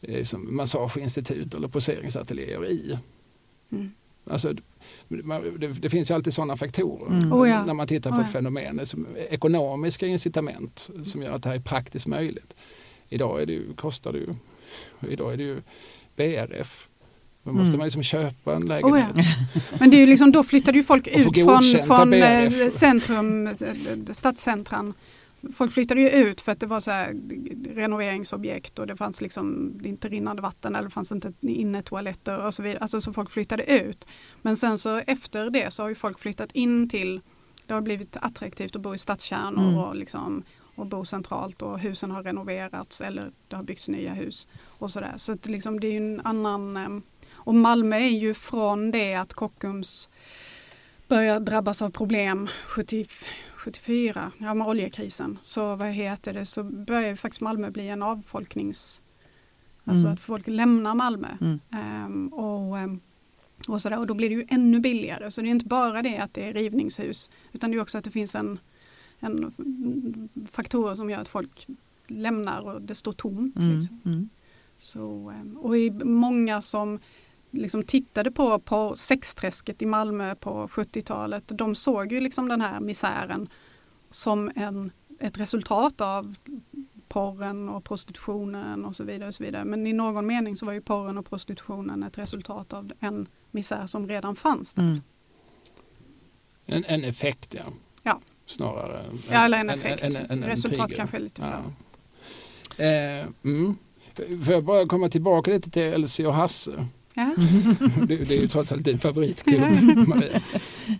liksom 0.00 0.56
massageinstitut 0.56 1.54
eller 1.54 1.68
poseringsateljéer 1.68 2.66
i. 2.66 2.98
Mm. 3.72 3.92
Alltså, 4.30 4.54
det, 5.58 5.68
det, 5.68 5.90
finns 5.90 6.10
ju 6.10 6.14
alltid 6.14 6.34
sådana 6.34 6.56
faktorer 6.56 7.06
mm. 7.06 7.32
oh 7.32 7.48
ja. 7.48 7.64
när 7.64 7.74
man 7.74 7.86
tittar 7.86 8.10
på 8.10 8.16
oh 8.16 8.20
ja. 8.22 8.26
ett 8.26 8.32
fenomen. 8.32 8.86
Som 8.86 9.06
ekonomiska 9.30 10.06
incitament 10.06 10.90
som 11.04 11.22
gör 11.22 11.32
att 11.32 11.42
det 11.42 11.48
här 11.48 11.56
är 11.56 11.60
praktiskt 11.60 12.06
möjligt. 12.06 12.54
Idag 13.08 13.42
är 13.42 13.46
det 13.46 13.52
ju, 13.52 13.74
kostar 13.74 14.12
det 14.12 14.18
ju, 14.18 14.34
idag 15.12 15.32
är 15.32 15.36
det 15.36 15.42
ju 15.42 15.62
BRF. 16.16 16.88
Då 17.42 17.52
måste 17.52 17.68
mm. 17.68 17.78
man 17.78 17.84
liksom 17.86 18.02
köpa 18.02 18.54
en 18.54 18.66
lägenhet. 18.66 19.16
Oh 19.16 19.22
ja. 19.54 19.60
Men 19.80 19.90
det 19.90 19.96
är 19.96 20.00
ju 20.00 20.06
liksom, 20.06 20.32
då 20.32 20.42
flyttade 20.42 20.78
ju 20.78 20.84
folk 20.84 21.06
ut 21.06 21.34
från, 21.34 21.62
från 21.86 22.12
eh, 22.12 22.50
centrum, 22.70 23.46
eh, 23.46 23.54
stadscentran 24.10 24.94
folk 25.54 25.72
flyttade 25.72 26.00
ju 26.00 26.10
ut 26.10 26.40
för 26.40 26.52
att 26.52 26.60
det 26.60 26.66
var 26.66 26.80
så 26.80 26.90
här 26.90 27.14
renoveringsobjekt 27.74 28.78
och 28.78 28.86
det 28.86 28.96
fanns 28.96 29.20
liksom 29.20 29.72
inte 29.84 30.08
rinnande 30.08 30.42
vatten 30.42 30.76
eller 30.76 30.88
fanns 30.88 31.12
inte 31.12 31.32
inne 31.40 31.82
toaletter 31.82 32.46
och 32.46 32.54
så 32.54 32.62
vidare. 32.62 32.78
Alltså 32.78 33.00
så 33.00 33.12
folk 33.12 33.30
flyttade 33.30 33.64
ut. 33.64 34.04
Men 34.42 34.56
sen 34.56 34.78
så 34.78 34.96
efter 34.96 35.50
det 35.50 35.70
så 35.70 35.82
har 35.82 35.88
ju 35.88 35.94
folk 35.94 36.18
flyttat 36.18 36.52
in 36.52 36.88
till, 36.88 37.20
det 37.66 37.74
har 37.74 37.80
blivit 37.80 38.16
attraktivt 38.20 38.76
att 38.76 38.82
bo 38.82 38.94
i 38.94 38.98
stadskärnor 38.98 39.68
mm. 39.68 39.78
och 39.78 39.96
liksom 39.96 40.42
och 40.74 40.86
bo 40.86 41.04
centralt 41.04 41.62
och 41.62 41.78
husen 41.78 42.10
har 42.10 42.22
renoverats 42.22 43.00
eller 43.00 43.32
det 43.48 43.56
har 43.56 43.62
byggts 43.62 43.88
nya 43.88 44.14
hus. 44.14 44.48
och 44.68 44.90
sådär. 44.90 45.14
Så 45.16 45.32
att 45.32 45.46
liksom, 45.46 45.80
det 45.80 45.86
är 45.86 45.92
ju 45.92 45.96
en 46.14 46.20
annan... 46.24 46.76
Eh, 46.76 46.88
och 47.32 47.54
Malmö 47.54 47.96
är 47.96 48.18
ju 48.18 48.34
från 48.34 48.90
det 48.90 49.14
att 49.14 49.34
Kockums 49.34 50.08
börjar 51.08 51.40
drabbas 51.40 51.82
av 51.82 51.90
problem 51.90 52.48
70, 52.66 53.06
74, 53.60 54.32
ja 54.38 54.54
med 54.54 54.66
oljekrisen, 54.66 55.38
så 55.42 55.76
vad 55.76 55.88
heter 55.88 56.32
det, 56.32 56.46
så 56.46 56.62
börjar 56.62 57.16
faktiskt 57.16 57.40
Malmö 57.40 57.70
bli 57.70 57.88
en 57.88 58.02
avfolknings... 58.02 59.00
Alltså 59.84 60.06
Mm. 60.06 60.12
att 60.12 60.20
folk 60.20 60.46
lämnar 60.46 60.94
Malmö. 60.94 61.28
Mm. 61.40 61.60
Ehm, 61.70 62.28
och, 62.28 62.78
ehm, 62.78 63.00
och, 63.68 63.82
sådär, 63.82 63.98
och 63.98 64.06
då 64.06 64.14
blir 64.14 64.28
det 64.28 64.34
ju 64.34 64.46
ännu 64.48 64.80
billigare. 64.80 65.30
Så 65.30 65.40
det 65.40 65.48
är 65.48 65.50
inte 65.50 65.64
bara 65.66 66.02
det 66.02 66.18
att 66.18 66.34
det 66.34 66.48
är 66.48 66.52
rivningshus 66.52 67.30
utan 67.52 67.70
det 67.70 67.76
är 67.76 67.82
också 67.82 67.98
att 67.98 68.04
det 68.04 68.10
finns 68.10 68.34
en, 68.34 68.58
en 69.20 69.52
faktorer 70.50 70.96
som 70.96 71.10
gör 71.10 71.18
att 71.18 71.28
folk 71.28 71.66
lämnar 72.06 72.60
och 72.60 72.82
det 72.82 72.94
står 72.94 73.12
tomt. 73.12 73.56
Mm. 73.56 73.74
Liksom. 73.74 74.00
Mm. 74.04 74.28
Så, 74.78 75.30
ehm, 75.30 75.56
och 75.56 75.78
i 75.78 75.90
många 76.04 76.60
som 76.60 76.98
liksom 77.50 77.82
tittade 77.82 78.30
på, 78.30 78.58
på 78.58 78.96
sexträsket 78.96 79.82
i 79.82 79.86
Malmö 79.86 80.34
på 80.34 80.66
70-talet, 80.68 81.44
de 81.46 81.74
såg 81.74 82.12
ju 82.12 82.20
liksom 82.20 82.48
den 82.48 82.60
här 82.60 82.80
misären 82.80 83.48
som 84.10 84.50
en, 84.56 84.90
ett 85.20 85.38
resultat 85.40 86.00
av 86.00 86.34
porren 87.08 87.68
och 87.68 87.84
prostitutionen 87.84 88.84
och 88.84 88.96
så 88.96 89.04
vidare. 89.04 89.28
och 89.28 89.34
så 89.34 89.42
vidare. 89.44 89.64
Men 89.64 89.86
i 89.86 89.92
någon 89.92 90.26
mening 90.26 90.56
så 90.56 90.66
var 90.66 90.72
ju 90.72 90.80
porren 90.80 91.18
och 91.18 91.26
prostitutionen 91.30 92.02
ett 92.02 92.18
resultat 92.18 92.72
av 92.72 92.92
en 93.00 93.26
misär 93.50 93.86
som 93.86 94.08
redan 94.08 94.36
fanns 94.36 94.74
där. 94.74 94.82
Mm. 94.82 95.00
En, 96.66 96.84
en 96.84 97.04
effekt, 97.04 97.54
ja. 97.58 97.64
Ja. 98.02 98.20
Snarare. 98.46 99.04
Ja, 99.30 99.44
eller 99.44 99.58
en 99.58 99.70
effekt. 99.70 100.02
en- 100.04 100.16
en- 100.16 100.26
en 100.30 100.44
Resultat 100.44 100.78
trigger. 100.88 100.96
kanske 100.96 101.18
lite 101.18 101.42
för. 101.42 101.62
Ja. 102.76 102.84
Eh, 102.84 103.26
mm. 103.44 103.76
Får 104.44 104.54
jag 104.54 104.64
bara 104.64 104.86
komma 104.86 105.08
tillbaka 105.08 105.50
lite 105.50 105.70
till 105.70 105.82
Elsie 105.82 106.26
och 106.26 106.34
Hasse? 106.34 106.86
Ja. 107.14 107.34
Det, 108.08 108.16
det 108.16 108.34
är 108.34 108.40
ju 108.40 108.48
trots 108.48 108.72
allt 108.72 108.84
din 108.84 108.98
favoritklubb, 108.98 109.62
Maria. 110.08 110.40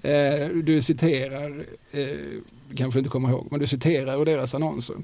Eh, 0.03 0.49
du 0.49 0.83
citerar, 0.83 1.65
eh, 1.91 2.07
kanske 2.77 2.99
inte 3.01 3.11
kommer 3.11 3.29
ihåg, 3.31 3.47
men 3.51 3.61
du 3.61 3.67
citerar 3.67 4.21
ur 4.21 4.25
deras 4.25 4.55
annonser. 4.55 4.97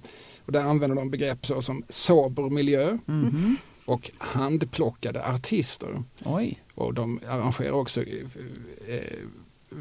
Och 0.46 0.52
där 0.52 0.61
använder 0.62 0.96
de 0.96 1.11
begrepp 1.11 1.46
så 1.46 1.62
som 1.62 1.82
sober 1.88 2.42
miljö 2.50 2.98
Mhm. 3.07 3.57
och 3.84 4.11
handplockade 4.18 5.26
artister. 5.26 6.02
Oj. 6.24 6.59
Och 6.74 6.94
de 6.94 7.20
arrangerar 7.28 7.70
också 7.72 8.02
eh, 8.02 9.00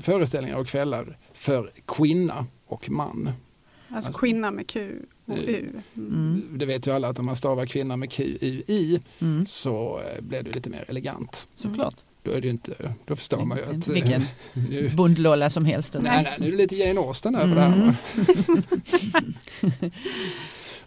föreställningar 0.01 0.57
och 0.57 0.67
kvällar 0.67 1.17
för 1.33 1.71
kvinna 1.85 2.45
och 2.65 2.89
man. 2.89 3.27
Alltså 3.27 4.07
Alltså- 4.07 4.19
kvinna 4.19 4.51
med 4.51 4.67
Q 4.67 4.91
och 5.25 5.37
U. 5.37 5.69
Mm. 5.97 6.07
Mm. 6.13 6.57
Det 6.57 6.65
vet 6.65 6.87
ju 6.87 6.91
alla 6.91 7.07
att 7.07 7.19
om 7.19 7.25
man 7.25 7.35
stavar 7.35 7.65
kvinna 7.65 7.97
med 7.97 8.11
Q 8.11 8.37
U 8.41 8.63
I 8.67 8.99
Mm. 9.21 9.45
så 9.45 9.99
eh, 10.15 10.21
blir 10.21 10.43
det 10.43 10.51
lite 10.51 10.69
mer 10.69 10.85
elegant. 10.87 11.47
Såklart. 11.55 11.95
Då, 12.23 12.31
är 12.31 12.41
det 12.41 12.47
inte, 12.47 12.93
då 13.05 13.15
förstår 13.15 13.45
man 13.45 13.57
ju 13.57 13.63
att... 13.63 13.87
eh, 13.87 13.93
Vilken 13.93 14.25
nu, 14.69 14.89
bondlolla 14.95 15.49
som 15.49 15.65
helst. 15.65 15.95
nej, 16.01 16.23
nej, 16.23 16.33
nu 16.39 16.47
är 16.47 16.51
det 16.51 16.57
lite 16.57 16.75
Jane 16.75 16.99
Austen 16.99 17.33
där 17.33 17.41
på 17.41 17.55
det 17.55 17.61
här. 17.61 17.73
Mm. 17.73 17.93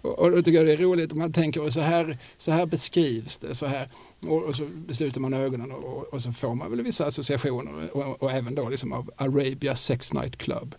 och, 0.02 0.18
och 0.18 0.30
då 0.30 0.42
tycker 0.42 0.58
jag 0.58 0.66
det 0.66 0.72
är 0.72 0.76
roligt 0.76 1.12
om 1.12 1.18
man 1.18 1.32
tänker 1.32 1.70
så 1.70 1.80
här, 1.80 2.18
så 2.38 2.52
här 2.52 2.66
beskrivs 2.66 3.36
det. 3.36 3.54
Så 3.54 3.66
här, 3.66 3.88
och, 4.26 4.42
och 4.44 4.54
så 4.56 4.66
beslutar 4.86 5.20
man 5.20 5.34
ögonen 5.34 5.72
och, 5.72 5.84
och, 5.84 6.02
och 6.14 6.22
så 6.22 6.32
får 6.32 6.54
man 6.54 6.70
väl 6.70 6.82
vissa 6.82 7.06
associationer 7.06 7.96
och, 7.96 8.22
och 8.22 8.32
även 8.32 8.54
då 8.54 8.68
liksom 8.68 8.92
av 8.92 9.10
Arabia 9.16 9.76
Sex 9.76 10.12
Night 10.12 10.36
Club. 10.36 10.74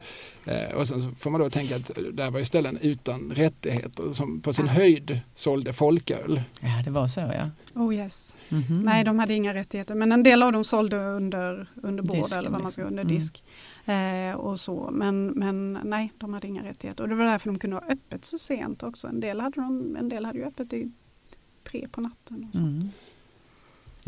Eh, 0.46 0.76
och 0.76 0.88
sen 0.88 1.02
så 1.02 1.12
får 1.12 1.30
man 1.30 1.42
då 1.42 1.50
tänka 1.50 1.76
att 1.76 1.92
det 2.14 2.24
här 2.24 2.32
var 2.32 2.40
ju 2.40 2.46
ställen 2.46 2.78
utan 2.82 3.32
rättigheter 3.32 4.14
som 4.14 4.42
på 4.42 4.54
sin 4.54 4.68
höjd 4.68 5.20
sålde 5.34 5.74
folköl. 5.74 6.42
Ja, 6.62 6.82
det 6.86 6.92
var 6.92 7.08
så 7.08 7.20
ja. 7.20 7.50
Oh 7.82 7.96
yes. 7.96 8.38
Mhm. 8.50 8.82
Nej, 8.84 9.04
de 9.04 9.20
hade 9.20 9.34
inga 9.34 9.54
rättigheter. 9.54 9.96
Men 9.96 10.12
en 10.12 10.24
del 10.24 10.44
av 10.44 10.52
dem 10.54 10.64
sålde 10.64 10.98
under, 10.98 11.68
under 11.76 12.04
bord 12.04 12.16
Disken, 12.18 12.40
eller 12.40 12.50
vad 12.50 12.62
man 12.62 12.72
ska 12.72 12.82
liksom. 12.82 12.98
under 12.98 13.04
Mm. 13.04 13.16
disk. 13.16 13.44
Eh, 13.86 14.36
och 14.40 14.60
så. 14.60 14.90
Men, 14.94 15.28
men 15.28 15.80
nej, 15.84 16.12
de 16.18 16.34
hade 16.34 16.48
inga 16.48 16.64
rättigheter. 16.64 17.04
Och 17.04 17.10
det 17.10 17.16
var 17.16 17.26
därför 17.26 17.50
de 17.50 17.60
kunde 17.60 17.76
ha 17.76 17.84
öppet 17.90 18.26
så 18.26 18.38
sent 18.40 18.84
också. 18.84 19.08
En 19.08 19.20
del 19.20 19.40
hade, 19.42 19.62
de, 19.62 19.96
en 19.96 20.10
del 20.10 20.26
hade 20.26 20.40
ju 20.40 20.46
öppet 20.46 20.74
i 20.74 20.92
tre 21.64 21.88
på 21.92 22.02
natten. 22.02 22.48
Och 22.50 22.56
så. 22.56 22.62
Mm. 22.62 22.90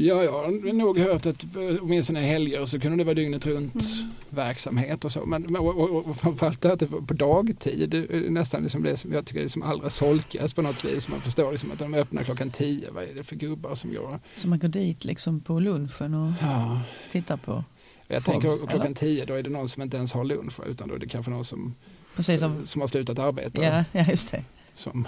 Ja, 0.06 0.24
jag 0.24 0.32
har 0.32 0.74
nog 0.74 0.97
hört 0.99 1.26
att 1.26 1.45
åtminstone 1.82 2.20
i 2.22 2.24
helger 2.26 2.66
så 2.66 2.80
kunde 2.80 2.97
det 2.97 3.04
vara 3.04 3.14
dygnet 3.16 3.45
runt 3.45 3.74
Mm. 3.76 4.12
verksamhet 4.30 5.06
och 5.06 5.12
så. 5.12 5.26
Men 5.26 5.56
och, 5.56 5.68
och, 5.80 6.06
och 6.06 6.18
framförallt 6.18 6.66
att 6.66 6.80
det 6.80 6.86
var 6.86 7.02
på 7.02 7.14
dagtid 7.14 7.93
är 7.93 8.30
nästan 8.30 8.62
liksom 8.64 8.84
det 8.84 8.97
som 8.97 9.14
jag 9.14 9.26
tycker 9.26 9.43
är 9.43 9.47
som 9.47 9.64
allra 9.64 9.89
solkigast 9.89 10.56
på 10.56 10.62
något 10.62 10.86
vis. 10.86 11.10
Man 11.10 11.22
förstår 11.22 11.52
liksom 11.52 11.72
att 11.72 11.80
de 11.80 11.93
öppnar 11.93 12.24
klockan 12.24 12.52
tio. 12.52 12.89
Vad 12.91 13.04
är 13.04 13.14
det 13.14 13.24
för 13.24 13.36
gubbar 13.36 13.76
som 13.76 13.93
går? 13.93 14.20
Så 14.36 14.47
man 14.47 14.60
går 14.60 14.68
dit 14.68 15.06
liksom 15.06 15.39
på 15.39 15.60
lunchen 15.60 16.14
och 16.14 16.32
Ja. 16.41 16.82
tittar 17.12 17.38
på. 17.38 17.64
Jag 18.08 18.24
Folk, 18.24 18.41
tänker 18.41 18.58
klockan 18.58 18.82
eller? 18.82 18.95
tio 18.95 19.26
då 19.26 19.34
är 19.34 19.43
det 19.43 19.49
någon 19.49 19.68
som 19.68 19.84
inte 19.84 19.97
ens 19.97 20.14
har 20.14 20.24
lunch 20.24 20.60
utan 20.68 20.88
då 20.88 20.95
är 20.95 20.99
det 20.99 21.08
kanske 21.08 21.32
någon 21.32 21.45
som, 21.45 21.74
Precis 22.16 22.39
som, 22.39 22.66
som 22.66 22.82
har 22.82 22.88
slutat 22.88 23.20
arbeta. 23.20 23.64
ja, 23.64 23.84
ja, 23.91 24.06
just 24.10 24.32
det. 24.32 24.43
Som, 24.76 25.08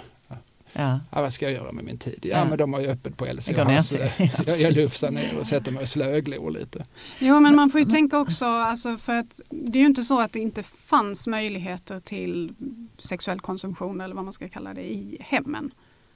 Ja. 0.76 1.00
ja, 1.10 1.20
vad 1.20 1.32
ska 1.32 1.44
jag 1.44 1.52
göra 1.54 1.72
med 1.72 1.84
min 1.84 1.96
tid? 1.98 2.18
Ja, 2.22 2.28
Ja. 2.38 2.44
men 2.48 2.58
de 2.58 2.72
har 2.72 2.80
ju 2.80 2.86
öppet 2.86 3.16
på 3.16 3.24
går 3.24 3.64
och 3.64 3.70
Hasse. 3.70 4.12
Ja, 4.18 4.28
Jag, 4.46 4.58
jag 4.60 4.72
lufsar 4.72 5.10
ner 5.10 5.36
och 5.38 5.46
sätter 5.46 5.72
mig 5.72 5.82
och 5.82 5.88
slöglor 5.88 6.50
lite. 6.50 6.84
Jo, 7.18 7.40
men 7.40 7.56
man 7.56 7.70
får 7.70 7.80
ju 7.80 7.86
tänka 7.86 8.18
också, 8.18 8.44
alltså, 8.44 8.96
för 8.96 9.18
att 9.18 9.40
det 9.50 9.78
är 9.78 9.80
ju 9.80 9.86
inte 9.86 10.02
så 10.02 10.20
att 10.20 10.32
det 10.32 10.38
inte 10.38 10.62
fanns 10.62 11.26
möjligheter 11.26 12.00
till 12.00 12.54
sexuell 12.98 13.40
konsumtion 13.40 14.00
eller 14.00 14.14
vad 14.14 14.24
man 14.24 14.32
ska 14.32 14.48
kalla 14.48 14.74
det 14.74 14.92
i 14.92 15.16
hemmen. 15.20 15.70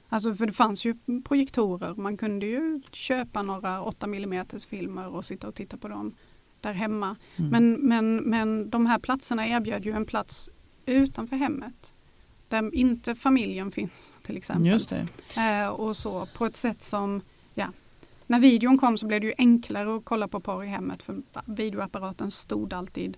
Alltså 0.09 0.35
för 0.35 0.45
det 0.45 0.53
fanns 0.53 0.85
ju 0.85 0.95
projektorer, 1.25 1.95
man 1.95 2.17
kunde 2.17 2.45
ju 2.45 2.81
köpa 2.91 3.41
några 3.41 3.81
8 3.81 4.05
mm 4.05 4.45
filmer 4.69 5.07
och 5.07 5.25
sitta 5.25 5.47
och 5.47 5.55
titta 5.55 5.77
på 5.77 5.87
dem 5.87 6.15
där 6.61 6.73
hemma. 6.73 7.15
Mm. 7.37 7.51
Men, 7.51 7.73
men, 7.73 8.15
men 8.17 8.69
de 8.69 8.85
här 8.85 8.99
platserna 8.99 9.47
erbjöd 9.47 9.85
ju 9.85 9.91
en 9.91 10.05
plats 10.05 10.49
utanför 10.85 11.35
hemmet. 11.35 11.93
Där 12.49 12.75
inte 12.75 13.15
familjen 13.15 13.71
finns 13.71 14.17
till 14.21 14.37
exempel. 14.37 14.65
Just 14.65 14.89
det. 14.89 15.07
Eh, 15.37 15.67
och 15.67 15.97
så 15.97 16.25
på 16.25 16.45
ett 16.45 16.55
sätt 16.55 16.81
som, 16.81 17.21
ja, 17.53 17.67
när 18.27 18.39
videon 18.39 18.77
kom 18.77 18.97
så 18.97 19.05
blev 19.05 19.21
det 19.21 19.27
ju 19.27 19.33
enklare 19.37 19.95
att 19.95 20.05
kolla 20.05 20.27
på 20.27 20.39
porr 20.39 20.63
i 20.63 20.67
hemmet 20.67 21.03
för 21.03 21.21
videoapparaten 21.45 22.31
stod 22.31 22.73
alltid 22.73 23.17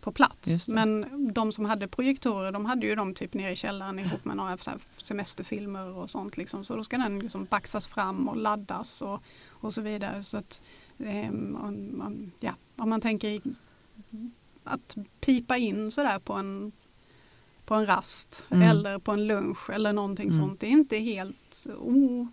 på 0.00 0.12
plats. 0.12 0.68
Men 0.68 1.06
de 1.34 1.52
som 1.52 1.64
hade 1.64 1.88
projektorer 1.88 2.52
de 2.52 2.64
hade 2.64 2.86
ju 2.86 2.94
dem 2.94 3.14
typ 3.14 3.34
nere 3.34 3.52
i 3.52 3.56
källaren 3.56 3.98
ihop 3.98 4.24
med 4.24 4.36
några 4.36 4.58
semesterfilmer 5.02 5.88
och 5.88 6.10
sånt. 6.10 6.36
Liksom. 6.36 6.64
Så 6.64 6.76
då 6.76 6.84
ska 6.84 6.98
den 6.98 7.18
liksom 7.18 7.44
baxas 7.44 7.86
fram 7.86 8.28
och 8.28 8.36
laddas 8.36 9.02
och, 9.02 9.22
och 9.48 9.74
så 9.74 9.80
vidare. 9.80 10.22
Så 10.22 10.36
att, 10.36 10.62
ehm, 10.98 11.56
om, 11.56 12.02
om, 12.06 12.32
ja, 12.40 12.54
om 12.76 12.90
man 12.90 13.00
tänker 13.00 13.40
att 14.64 14.96
pipa 15.20 15.56
in 15.56 15.90
sådär 15.90 16.18
på 16.18 16.32
en 16.32 16.72
på 17.64 17.74
en 17.74 17.86
rast 17.86 18.44
Mm. 18.50 18.68
eller 18.68 18.98
på 18.98 19.12
en 19.12 19.26
lunch 19.26 19.70
eller 19.70 19.92
någonting 19.92 20.28
Mm. 20.28 20.38
sånt. 20.44 20.60
Det 20.60 20.66
är 20.66 20.70
inte 20.70 20.96
helt 20.96 21.66
o, 21.78 22.26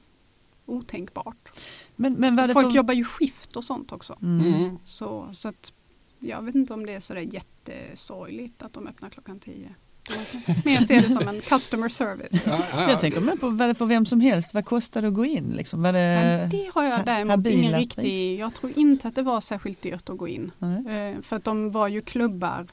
otänkbart. 0.66 1.50
Men, 1.96 2.14
men 2.14 2.38
Folk 2.54 2.68
för... 2.68 2.76
jobbar 2.76 2.94
ju 2.94 3.04
skift 3.04 3.56
och 3.56 3.64
sånt 3.64 3.92
också. 3.92 4.18
Mm. 4.22 4.54
Mm. 4.56 4.78
Så, 4.86 5.30
så 5.34 5.48
att, 5.48 5.74
jag 6.20 6.42
vet 6.42 6.56
inte 6.56 6.74
om 6.74 6.86
det 6.86 6.94
är 6.94 7.00
sådär 7.00 7.22
jättesorgligt 7.22 8.62
att 8.64 8.74
de 8.74 8.88
öppnar 8.88 9.10
klockan 9.10 9.40
tio. 9.40 9.76
Men 10.64 10.74
jag 10.74 10.88
ser 10.88 11.02
det 11.02 11.10
som 11.10 11.28
en 11.28 11.42
customer 11.42 11.90
service. 11.90 12.46
Ja, 12.48 12.66
ja, 12.72 12.90
Jag 12.90 13.00
tänker 13.00 13.22
mer 13.22 13.36
på 13.36 13.50
vad 13.50 13.68
det 13.70 13.76
för 13.76 13.86
vem 13.86 14.06
som 14.06 14.22
helst, 14.22 14.54
vad 14.54 14.66
kostar 14.66 15.02
det 15.02 15.08
att 15.08 15.14
gå 15.14 15.26
in? 15.26 15.50
Liksom? 15.50 15.82
Vad 15.82 15.96
det... 15.96 16.48
Det 16.52 16.72
har 16.74 16.84
jag 16.84 17.06
däremot 17.06 17.48
ingen 17.48 17.76
riktig, 17.80 18.40
jag 18.40 18.54
tror 18.54 18.80
inte 18.80 19.08
att 19.08 19.16
det 19.16 19.24
var 19.24 19.42
särskilt 19.42 19.82
dyrt 19.82 20.10
att 20.10 20.18
gå 20.18 20.28
in. 20.28 20.52
Nej. 20.60 21.12
Eh, 21.16 21.22
För 21.22 21.36
att 21.36 21.44
de 21.44 21.72
var 21.72 21.88
ju 21.88 22.02
klubbar 22.02 22.68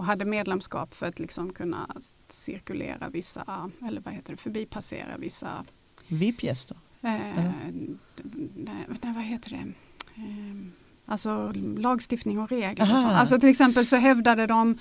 och 0.00 0.06
hade 0.06 0.24
medlemskap 0.24 0.94
för 0.94 1.06
att 1.06 1.18
liksom 1.18 1.52
kunna 1.52 1.96
cirkulera 2.28 3.08
vissa, 3.08 3.70
eller 3.88 4.00
vad 4.00 4.14
heter 4.14 4.30
det, 4.30 4.36
förbipassera 4.36 5.16
vissa 5.18 5.64
VIP-gäster? 6.08 6.76
Eh, 7.00 7.44
nej, 8.56 8.86
vad 9.02 9.24
heter 9.24 9.50
det? 9.50 9.72
Eh, 10.22 10.56
alltså 11.06 11.52
lagstiftning 11.76 12.38
och 12.38 12.50
regler. 12.50 12.84
Och 12.84 12.88
så. 12.90 13.08
Alltså 13.08 13.40
till 13.40 13.48
exempel 13.48 13.86
så 13.86 13.96
hävdade 13.96 14.46
de 14.46 14.78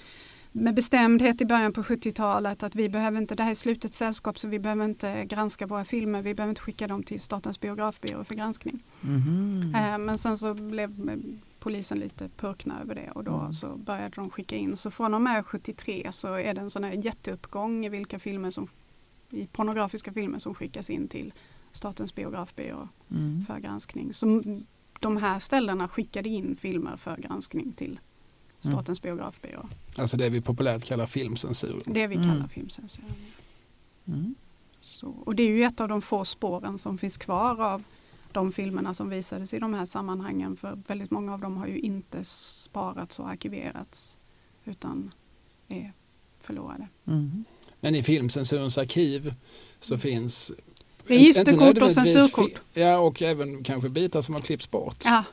med 0.52 0.76
bestämdhet 0.76 1.42
i 1.42 1.46
början 1.46 1.74
på 1.74 1.84
70-talet 1.84 2.64
att 2.64 2.76
vi 2.76 2.90
behöver 2.90 3.18
inte, 3.18 3.36
det 3.36 3.44
här 3.44 3.52
är 3.52 3.56
slutet 3.56 3.94
sällskap 3.94 4.40
så 4.40 4.48
vi 4.48 4.60
behöver 4.60 4.86
inte 4.86 5.26
granska 5.26 5.68
våra 5.68 5.86
filmer, 5.86 6.22
vi 6.22 6.34
behöver 6.34 6.52
inte 6.52 6.62
skicka 6.62 6.88
dem 6.88 7.04
till 7.04 7.20
Statens 7.20 7.60
biografbyrå 7.60 8.24
för 8.24 8.36
granskning. 8.36 8.80
Mhm. 9.02 9.76
Eh, 9.76 9.98
men 9.98 10.18
sen 10.18 10.38
så 10.38 10.54
blev 10.54 11.20
polisen 11.60 12.00
lite 12.00 12.30
purkna 12.38 12.82
över 12.82 12.96
det 12.96 13.12
och 13.12 13.24
då 13.24 13.34
Mm. 13.40 13.54
så 13.54 13.76
började 13.76 14.16
de 14.16 14.30
skicka 14.30 14.56
in. 14.56 14.78
Så 14.78 14.92
från 14.92 15.14
och 15.14 15.22
med 15.22 15.46
73 15.46 16.10
så 16.12 16.34
är 16.34 16.54
det 16.54 16.62
en 16.62 16.70
sån 16.70 16.84
här 16.84 16.92
jätteuppgång 16.92 17.86
i 17.86 17.90
vilka 17.90 18.20
filmer 18.20 18.52
som 18.52 18.68
i 19.30 19.46
pornografiska 19.48 20.14
filmer 20.14 20.40
som 20.40 20.56
skickas 20.56 20.90
in 20.90 21.08
till 21.08 21.34
Statens 21.72 22.16
biografbyrå 22.16 22.88
Mm. 23.12 23.46
för 23.48 23.60
granskning. 23.60 24.14
Så 24.14 24.44
de 25.00 25.18
här 25.18 25.40
ställena 25.40 25.88
skickade 25.88 26.30
in 26.30 26.56
filmer 26.56 26.96
för 26.98 27.18
granskning 27.18 27.72
till 27.74 28.00
Statens 28.60 29.02
biografbyrå. 29.02 29.66
Alltså 29.98 30.18
det 30.18 30.30
vi 30.30 30.42
populärt 30.42 30.84
kallar 30.86 31.06
filmcensur. 31.06 31.82
Det 31.86 32.08
vi 32.08 32.16
Mm. 32.16 32.30
kallar 32.30 32.48
filmcensuren. 32.48 33.14
Så, 34.82 35.08
och 35.10 35.36
det 35.36 35.44
är 35.44 35.48
ju 35.50 35.64
ett 35.64 35.82
av 35.82 35.88
de 35.88 36.02
få 36.02 36.26
spåren 36.26 36.78
som 36.80 36.98
finns 36.98 37.18
kvar 37.18 37.62
av 37.62 37.84
de 38.32 38.52
filmerna 38.52 38.94
som 38.94 39.10
visades 39.10 39.54
i 39.54 39.60
de 39.60 39.74
här 39.74 39.86
sammanhangen. 39.86 40.56
För 40.56 40.80
väldigt 40.88 41.12
många 41.12 41.34
av 41.34 41.40
dem 41.40 41.58
har 41.58 41.68
ju 41.68 41.80
inte 41.80 42.24
sparats 42.24 43.20
och 43.20 43.30
arkiverats 43.30 44.18
utan 44.66 45.12
är 45.68 45.94
förlorade. 46.42 46.88
Mm. 47.08 47.46
Men 47.80 47.96
i 47.96 48.04
filmcensurens 48.04 48.78
arkiv 48.78 49.34
så 49.80 49.98
finns 49.98 50.52
Registerkort 51.10 51.82
och 51.82 51.92
censurkort. 51.92 52.62
Ja, 52.74 52.98
och 52.98 53.22
även 53.22 53.64
kanske 53.64 53.90
bitar 53.90 54.22
som 54.22 54.36
har 54.36 54.42
klippts 54.42 54.72
bort. 54.72 55.02
Ja, 55.06 55.24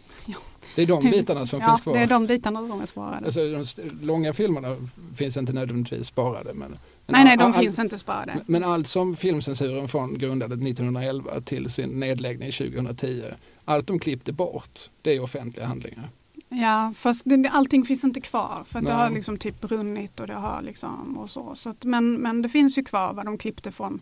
Det 0.74 0.82
är 0.82 0.86
de 0.86 1.10
bitarna 1.10 1.46
som 1.46 1.60
ja 1.60 1.66
finns 1.66 1.80
kvar. 1.80 1.94
det 1.94 2.00
är 2.00 2.06
de 2.06 2.26
bitarna 2.26 2.66
som 2.66 2.80
är 2.80 2.86
sparade. 2.86 3.26
Alltså, 3.26 3.40
de 3.40 3.90
långa 4.06 4.32
filmerna 4.32 4.76
finns 5.16 5.36
inte 5.36 5.52
nödvändigtvis 5.52 6.06
sparade. 6.06 6.54
Men 6.54 6.78
nej, 7.06 7.24
nej, 7.24 7.36
de 7.36 7.42
all- 7.44 7.54
finns 7.62 7.78
inte 7.78 7.98
sparade. 7.98 8.40
Men 8.46 8.64
allt 8.64 8.86
som 8.86 9.16
filmcensuren 9.16 9.88
från 9.88 10.18
grundade 10.18 10.54
1911 10.54 11.40
till 11.40 11.70
sin 11.70 12.00
nedläggning 12.00 12.52
2010, 12.52 13.22
allt 13.64 13.86
de 13.86 13.98
klippte 13.98 14.32
bort, 14.32 14.80
det 15.02 15.16
är 15.16 15.20
offentliga 15.22 15.66
handlingar. 15.66 16.10
Ja, 16.48 16.92
fast 16.96 17.22
det, 17.24 17.48
allting 17.52 17.84
finns 17.84 18.04
inte 18.04 18.20
kvar 18.20 18.62
för 18.66 18.78
att 18.78 18.86
det 18.86 18.92
har 18.92 19.10
liksom 19.10 19.38
typ 19.38 19.60
brunnit 19.60 20.20
och 20.20 20.26
det 20.26 20.34
har 20.34 20.62
liksom 20.62 21.18
och 21.18 21.30
så. 21.30 21.54
så 21.54 21.70
att, 21.70 21.84
men, 21.84 22.14
men 22.14 22.42
det 22.42 22.48
finns 22.48 22.78
ju 22.78 22.84
kvar 22.84 23.12
vad 23.12 23.24
de 23.24 23.38
klippte 23.38 23.72
från 23.72 24.00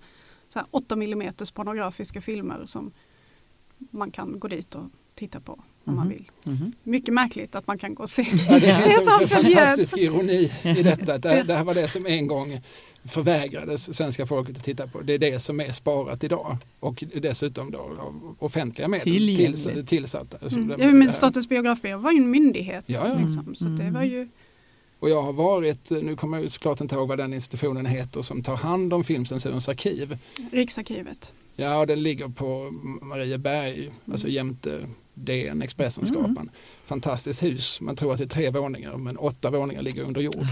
så 0.48 0.58
här 0.58 0.68
8 0.70 0.94
mm 0.94 1.34
pornografiska 1.54 2.20
filmer 2.20 2.62
som 2.66 2.90
man 3.90 4.10
kan 4.10 4.38
gå 4.40 4.48
dit 4.48 4.74
och 4.74 4.84
titta 5.14 5.40
på 5.40 5.52
om 5.84 5.94
man 5.96 6.06
Mhm. 6.06 6.08
vill. 6.08 6.30
Mhm. 6.44 6.72
Mycket 6.82 7.14
märkligt 7.14 7.54
att 7.54 7.66
man 7.66 7.78
kan 7.78 7.94
gå 7.94 8.02
och 8.02 8.10
se. 8.10 8.22
Ja, 8.48 8.58
det 8.58 8.74
finns 8.82 9.08
en 9.20 9.28
fantastisk 9.28 9.96
ironi 9.96 10.52
i 10.62 10.82
detta. 10.82 11.18
Det, 11.18 11.42
det 11.42 11.54
här 11.54 11.64
var 11.64 11.74
det 11.74 11.88
som 11.88 12.06
en 12.06 12.26
gång 12.26 12.60
förvägrades 13.04 13.96
svenska 13.96 14.26
folket 14.26 14.56
att 14.56 14.64
titta 14.64 14.86
på. 14.86 15.00
Det 15.00 15.12
är 15.12 15.18
det 15.18 15.40
som 15.40 15.60
är 15.60 15.72
sparat 15.72 16.24
idag 16.24 16.56
och 16.80 17.04
dessutom 17.14 17.70
då 17.70 17.78
av 17.78 18.36
offentliga 18.38 18.88
medel 18.88 19.36
tills, 19.36 19.68
tillsatta. 19.86 20.36
Alltså 20.42 20.58
Mm. 20.58 20.78
det- 20.78 20.86
men 20.92 21.06
det. 21.06 21.12
Statens 21.12 21.48
biografbyrå 21.48 21.98
var 21.98 22.12
ju 22.12 22.18
en 22.18 22.30
myndighet. 22.30 22.84
Ja, 22.86 23.08
ja. 23.08 23.14
Liksom, 23.24 23.54
så 23.54 23.64
det 23.64 23.90
var 23.90 24.02
ju 24.02 24.28
Och 24.98 25.10
jag 25.10 25.22
har 25.22 25.32
varit, 25.32 25.90
nu 25.90 26.16
kommer 26.16 26.36
jag 26.36 26.44
ju 26.44 26.50
såklart 26.50 26.80
inte 26.80 26.94
ihåg 26.94 27.08
vad 27.08 27.18
den 27.18 27.34
institutionen 27.34 27.86
heter 27.86 28.22
som 28.22 28.42
tar 28.42 28.56
hand 28.56 28.92
om 28.92 29.04
filmcensurens 29.04 29.68
arkiv. 29.68 30.18
Riksarkivet. 30.52 31.32
Ja, 31.56 31.78
och 31.78 31.86
den 31.86 32.02
ligger 32.02 32.28
på 32.28 32.70
Marieberg, 33.02 33.90
alltså 34.12 34.28
jämte 34.28 34.78
DN, 35.14 35.62
Expressen-skapan. 35.62 36.50
Fantastiskt 36.84 37.42
hus, 37.42 37.80
man 37.80 37.96
tror 37.96 38.12
att 38.12 38.18
det 38.18 38.24
är 38.24 38.28
tre 38.28 38.50
våningar 38.50 38.96
men 38.96 39.16
åtta 39.16 39.50
våningar 39.50 39.82
ligger 39.82 40.02
under 40.02 40.20
jord. 40.20 40.46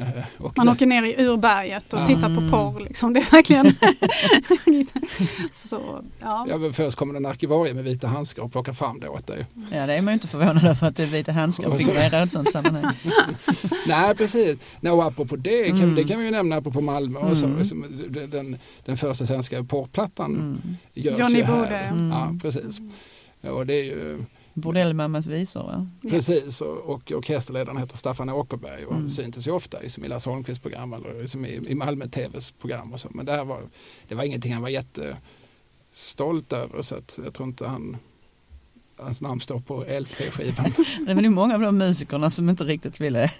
Eh, 0.00 0.08
och 0.38 0.56
Man 0.56 0.66
det- 0.66 0.72
åker 0.72 0.86
ner 0.86 1.02
i 1.02 1.24
urberget 1.26 1.92
och 1.92 2.00
Ja. 2.00 2.06
tittar 2.06 2.20
på 2.34 2.40
Mm. 2.40 2.50
porr. 2.50 2.80
Liksom. 2.80 3.12
Det 3.12 3.20
är 3.20 3.30
verkligen... 3.30 3.66
så, 5.50 6.02
ja. 6.20 6.46
Ja, 6.50 6.72
först 6.72 6.96
kommer 6.98 7.14
en 7.14 7.26
arkivarie 7.26 7.74
med 7.74 7.84
vita 7.84 8.06
handskar 8.08 8.42
och 8.42 8.52
plockar 8.52 8.72
fram 8.72 9.00
det 9.00 9.08
åt 9.08 9.26
dig. 9.26 9.46
Ja, 9.72 9.86
det 9.86 9.94
är 9.94 10.02
man 10.02 10.12
ju 10.12 10.14
inte 10.14 10.28
förvånad 10.28 10.64
över 10.66 10.88
att 10.88 10.96
det 10.96 11.02
är 11.02 11.06
vita 11.06 11.32
handskar 11.32 11.66
Och 11.68 11.72
så- 11.72 11.78
figurerar 11.78 12.20
i 12.20 12.24
ett 12.24 12.30
sådant 12.30 12.52
sammanhang. 12.52 12.94
Nej, 13.86 14.14
precis. 14.16 14.58
Nej, 14.80 14.92
och 14.92 15.04
apropå 15.04 15.36
det, 15.36 15.64
kan, 15.68 15.78
Mm. 15.82 15.94
det 15.94 16.04
kan 16.04 16.18
vi 16.18 16.24
ju 16.24 16.30
nämna 16.30 16.56
apropå 16.56 16.80
Malmö. 16.80 17.18
Och 17.18 17.36
så, 17.36 17.44
Mm. 17.46 17.58
liksom, 17.58 17.84
den, 18.30 18.58
den 18.84 18.96
första 18.96 19.26
svenska 19.26 19.64
porrplattan 19.64 20.34
Mm. 20.34 20.76
görs 20.94 21.18
Johnny 21.18 21.38
ju 21.38 21.44
här. 21.44 21.56
Bode. 21.56 21.76
Mm. 21.78 22.10
Ja, 22.10 22.34
precis. 22.42 22.80
Och 23.42 23.66
det 23.66 23.74
är 23.74 23.84
ju 23.84 24.18
Bordellmammas 24.56 25.26
visor 25.26 25.62
va? 25.62 25.86
Precis, 26.10 26.60
och, 26.60 26.76
och 26.78 27.12
orkesterledaren 27.12 27.76
heter 27.78 27.96
Staffan 27.96 28.30
Åkerberg 28.30 28.84
och 28.86 28.94
Mm. 28.94 29.08
syntes 29.08 29.46
ju 29.48 29.50
ofta 29.50 29.82
i 29.82 29.88
Lasse 30.08 30.30
Holmqvists 30.30 30.62
program 30.62 30.92
eller 30.92 31.20
liksom 31.20 31.46
i, 31.46 31.54
i 31.68 31.74
Malmö 31.74 32.06
TVs 32.06 32.50
program 32.50 32.92
och 32.92 33.00
så. 33.00 33.08
Men 33.14 33.26
det, 33.26 33.32
här 33.32 33.44
var, 33.44 33.62
det 34.08 34.14
var 34.14 34.24
ingenting 34.24 34.52
han 34.52 34.62
var 34.62 34.68
jättestolt 34.68 36.52
över 36.52 36.82
så 36.82 36.94
att 36.94 37.18
jag 37.24 37.34
tror 37.34 37.48
inte 37.48 37.66
han 37.66 37.96
Hans 38.98 39.22
namn 39.22 39.40
står 39.40 39.60
på 39.60 39.84
LP-skivan. 39.84 40.72
Det 41.06 41.14
var 41.14 41.22
nog 41.22 41.32
många 41.32 41.54
av 41.54 41.60
de 41.60 41.78
musikerna 41.78 42.30
som 42.30 42.48
inte 42.50 42.64
riktigt 42.64 43.00
ville 43.00 43.30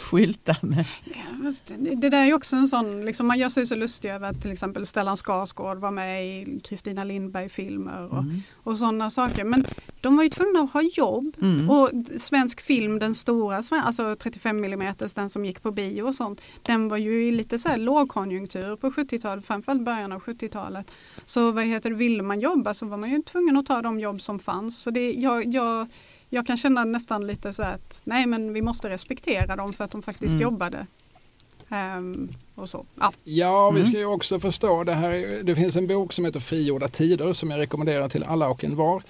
skylta 0.00 0.56
med. 0.62 0.84
Ja, 1.04 1.50
det, 1.78 2.10
där 2.10 2.22
är 2.22 2.26
ju 2.26 2.34
också 2.34 2.56
en 2.56 2.68
sån, 2.68 3.04
liksom, 3.04 3.26
man 3.26 3.38
gör 3.38 3.48
sig 3.48 3.66
så 3.66 3.74
lustig 3.74 4.10
över 4.10 4.30
att 4.30 4.42
till 4.42 4.52
exempel 4.52 4.86
Stellan 4.86 5.16
Skarsgård 5.16 5.78
var 5.78 5.90
med 5.90 6.26
i 6.26 6.60
Kristina 6.60 7.04
Lindberg-filmer 7.04 8.06
och, 8.06 8.18
Mm. 8.20 8.42
och 8.54 8.78
sådana 8.78 9.10
saker. 9.10 9.44
Men 9.44 9.64
de 10.00 10.16
var 10.16 10.24
ju 10.24 10.30
tvungna 10.30 10.60
att 10.60 10.72
ha 10.72 10.82
jobb. 10.82 11.36
Mm. 11.42 11.70
Och 11.70 11.90
svensk 12.16 12.60
film, 12.60 12.98
den 12.98 13.14
stora, 13.14 13.62
alltså 13.70 14.16
35 14.16 14.64
mm, 14.64 14.94
den 15.14 15.30
som 15.30 15.44
gick 15.44 15.62
på 15.62 15.70
bio 15.70 16.02
och 16.02 16.14
sånt, 16.14 16.40
den 16.62 16.88
var 16.88 16.96
ju 16.96 17.28
i 17.28 17.30
lite 17.30 17.58
så 17.58 17.68
här 17.68 17.76
lågkonjunktur 17.76 18.76
på 18.76 18.90
70-talet, 18.90 19.46
framförallt 19.46 19.82
början 19.82 20.12
av 20.12 20.20
70-talet. 20.22 20.90
Så 21.24 21.50
vad 21.50 21.64
heter 21.64 21.90
det, 21.90 21.96
ville 21.96 22.22
man 22.22 22.40
jobba 22.40 22.74
så 22.74 22.86
var 22.86 22.96
man 22.96 23.10
ju 23.10 23.22
tvungen 23.22 23.56
att 23.56 23.66
ta 23.66 23.82
de 23.82 24.00
jobb 24.00 24.20
som 24.22 24.38
fanns. 24.38 24.78
Så 24.82 24.90
det, 24.90 25.12
jag, 25.12 25.54
jag, 25.54 25.86
jag 26.30 26.46
kan 26.46 26.56
känna 26.56 26.84
nästan 26.84 27.26
lite 27.26 27.52
så 27.52 27.62
att 27.62 27.98
nej 28.04 28.26
men 28.26 28.52
vi 28.52 28.62
måste 28.62 28.88
respektera 28.90 29.56
dem 29.56 29.72
för 29.72 29.84
att 29.84 29.90
de 29.90 30.02
faktiskt 30.02 30.30
Mm. 30.34 30.42
jobbade. 30.42 30.86
Ehm, 31.68 32.28
och 32.54 32.70
så. 32.70 32.86
Ja. 33.00 33.12
Ja, 33.24 33.70
vi 33.70 33.80
Mm. 33.80 33.88
ska 33.90 33.98
ju 33.98 34.04
också 34.06 34.40
förstå 34.40 34.84
det 34.84 34.94
här. 34.94 35.40
Det 35.42 35.54
finns 35.54 35.76
en 35.76 35.86
bok 35.86 36.12
som 36.12 36.24
heter 36.24 36.40
Frigjorda 36.40 36.88
tider 36.88 37.32
som 37.32 37.50
jag 37.50 37.58
rekommenderar 37.58 38.08
till 38.08 38.24
alla 38.24 38.48
och 38.48 38.64
en 38.64 38.76
var. 38.76 39.02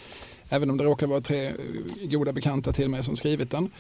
Även 0.49 0.71
om 0.71 0.77
det 0.77 0.85
råkar 0.85 1.07
vara 1.07 1.21
tre 1.21 1.53
goda 2.03 2.33
bekanta 2.33 2.73
till 2.73 2.89
mig 2.89 3.03
som 3.05 3.17
skrivit 3.17 3.51
den. 3.51 3.71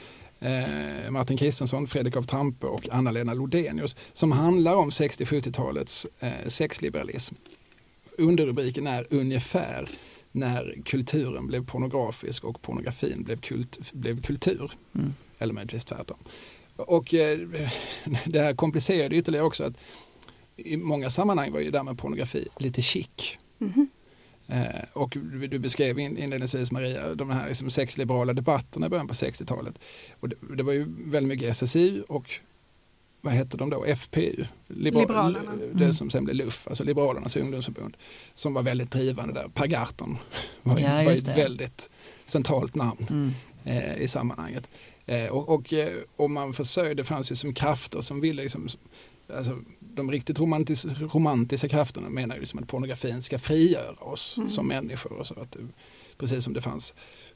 Eh, 0.40 1.10
Martin 1.10 1.36
Kristensson, 1.36 1.86
Fredrik 1.86 2.16
av 2.16 2.22
Trampe 2.22 2.66
och 2.66 2.88
Anna-Lena 2.92 3.34
Lodenius. 3.34 3.96
Som 4.12 4.32
handlar 4.32 4.74
om 4.74 4.90
60-70-talets 4.90 6.06
eh, 6.20 6.30
sexliberalism. 6.46 7.34
Underrubriken 8.18 8.86
är 8.86 9.06
ungefär 9.10 9.88
när 10.32 10.82
kulturen 10.84 11.46
blev 11.46 11.66
pornografisk 11.66 12.44
och 12.44 12.62
pornografin 12.62 13.22
blev, 13.22 13.36
kult, 13.36 13.92
blev 13.92 14.22
kultur. 14.22 14.72
Mm. 14.94 15.14
Eller 15.38 15.54
möjligtvis 15.54 15.84
tvärtom. 15.84 16.18
Och 16.76 17.14
eh, 17.14 17.38
det 18.26 18.40
här 18.40 18.54
komplicerade 18.54 19.16
ytterligare 19.16 19.46
också 19.46 19.64
att 19.64 19.74
i 20.56 20.76
många 20.76 21.10
sammanhang 21.10 21.52
var 21.52 21.58
ju 21.58 21.64
det 21.64 21.78
där 21.78 21.82
med 21.82 21.98
pornografi 21.98 22.48
lite 22.58 22.82
chic. 22.82 23.36
Mhm. 23.58 23.88
Eh, 24.46 24.84
och 24.92 25.10
du 25.10 25.46
du 25.46 25.58
beskrev 25.58 25.98
in, 25.98 26.18
inledningsvis 26.18 26.72
Maria 26.72 27.14
de 27.14 27.30
här 27.30 27.48
liksom 27.48 27.70
sexliberala 27.70 28.32
debatterna 28.32 28.86
i 28.86 28.88
början 28.88 29.08
på 29.08 29.14
60-talet. 29.14 29.78
Och 30.20 30.28
det, 30.28 30.36
det 30.56 30.62
var 30.62 30.72
ju 30.72 30.86
väldigt 30.88 31.28
mycket 31.28 31.50
SSU 31.50 32.02
och 32.02 32.40
vad 33.20 33.32
hette 33.32 33.56
de 33.56 33.70
då? 33.70 33.84
FPU? 33.84 34.44
Liberal- 34.68 35.00
Liberalerna. 35.00 35.52
Det 35.56 35.84
Mm. 35.84 35.92
som 35.92 36.10
sen 36.10 36.24
blev 36.24 36.36
LUF, 36.36 36.68
alltså 36.68 36.84
Liberalernas 36.84 37.36
ungdomsförbund. 37.36 37.96
Som 38.34 38.54
var 38.54 38.62
väldigt 38.62 38.90
drivande 38.90 39.34
där. 39.34 39.48
Per 39.54 39.66
Gahrton 39.66 40.18
var, 40.62 40.78
Ja, 40.78 40.88
var 41.04 41.12
ett 41.12 41.28
väldigt 41.28 41.90
centralt 42.26 42.74
namn 42.74 43.06
Mm. 43.10 43.30
eh, 43.64 43.96
i 44.02 44.08
sammanhanget. 44.08 44.68
Eh, 45.06 45.26
och 45.26 45.48
och 45.48 45.72
eh, 45.72 45.92
om 46.16 46.32
man 46.32 46.52
försökte, 46.52 46.94
det 46.94 47.04
fanns 47.04 47.30
ju 47.32 47.34
som 47.36 47.54
krafter 47.54 48.00
som 48.00 48.20
ville, 48.20 48.42
liksom, 48.42 48.68
alltså, 49.36 49.58
de 49.78 50.10
riktigt 50.10 50.38
romantis, 50.38 50.86
romantiska 50.86 51.68
krafterna 51.68 52.08
menar 52.08 52.34
ju 52.34 52.40
liksom 52.40 52.58
att 52.58 52.68
pornografin 52.68 53.22
ska 53.22 53.38
frigöra 53.38 53.94
oss 54.04 54.36
Mm. 54.36 54.48
som 54.48 54.66
människor. 54.68 55.12
Och 55.12 55.26
så 55.26 55.34
att, 55.40 55.56
precis 56.18 56.44
som 56.44 56.52
det 56.52 56.60
fanns 56.60 56.94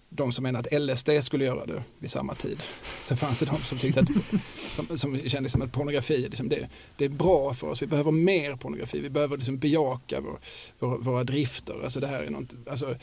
de 0.09 0.33
som 0.33 0.43
menade 0.43 0.69
att 0.69 0.83
LSD 0.83 1.11
skulle 1.23 1.45
göra 1.45 1.67
det 1.67 1.83
vid 1.99 2.11
samma 2.11 2.35
tid. 2.35 2.63
Så 3.03 3.17
fanns 3.17 3.41
det 3.41 3.47
de 3.47 3.57
som 3.57 3.79
tyckte 3.79 4.01
att, 4.01 4.09
som, 4.57 4.99
som 4.99 5.19
kände 5.19 5.41
liksom 5.41 5.63
att 5.63 5.73
pornografi, 5.73 6.29
liksom 6.29 6.49
det, 6.49 6.69
det 6.97 7.05
är 7.05 7.09
bra 7.09 7.55
för 7.55 7.67
oss, 7.67 7.83
vi 7.83 7.87
behöver 7.87 8.11
mer 8.11 8.57
pornografi, 8.57 9.01
vi 9.01 9.11
behöver 9.11 9.37
liksom 9.37 9.59
bejaka 9.59 10.21
vår, 10.21 10.39
vår, 10.79 10.99
våra 10.99 11.25
drifter. 11.25 11.81
Alltså 11.85 12.01
det 12.01 12.07
här 12.07 12.23
är 12.23 12.31
något, 12.31 12.55
alltså, 12.71 12.97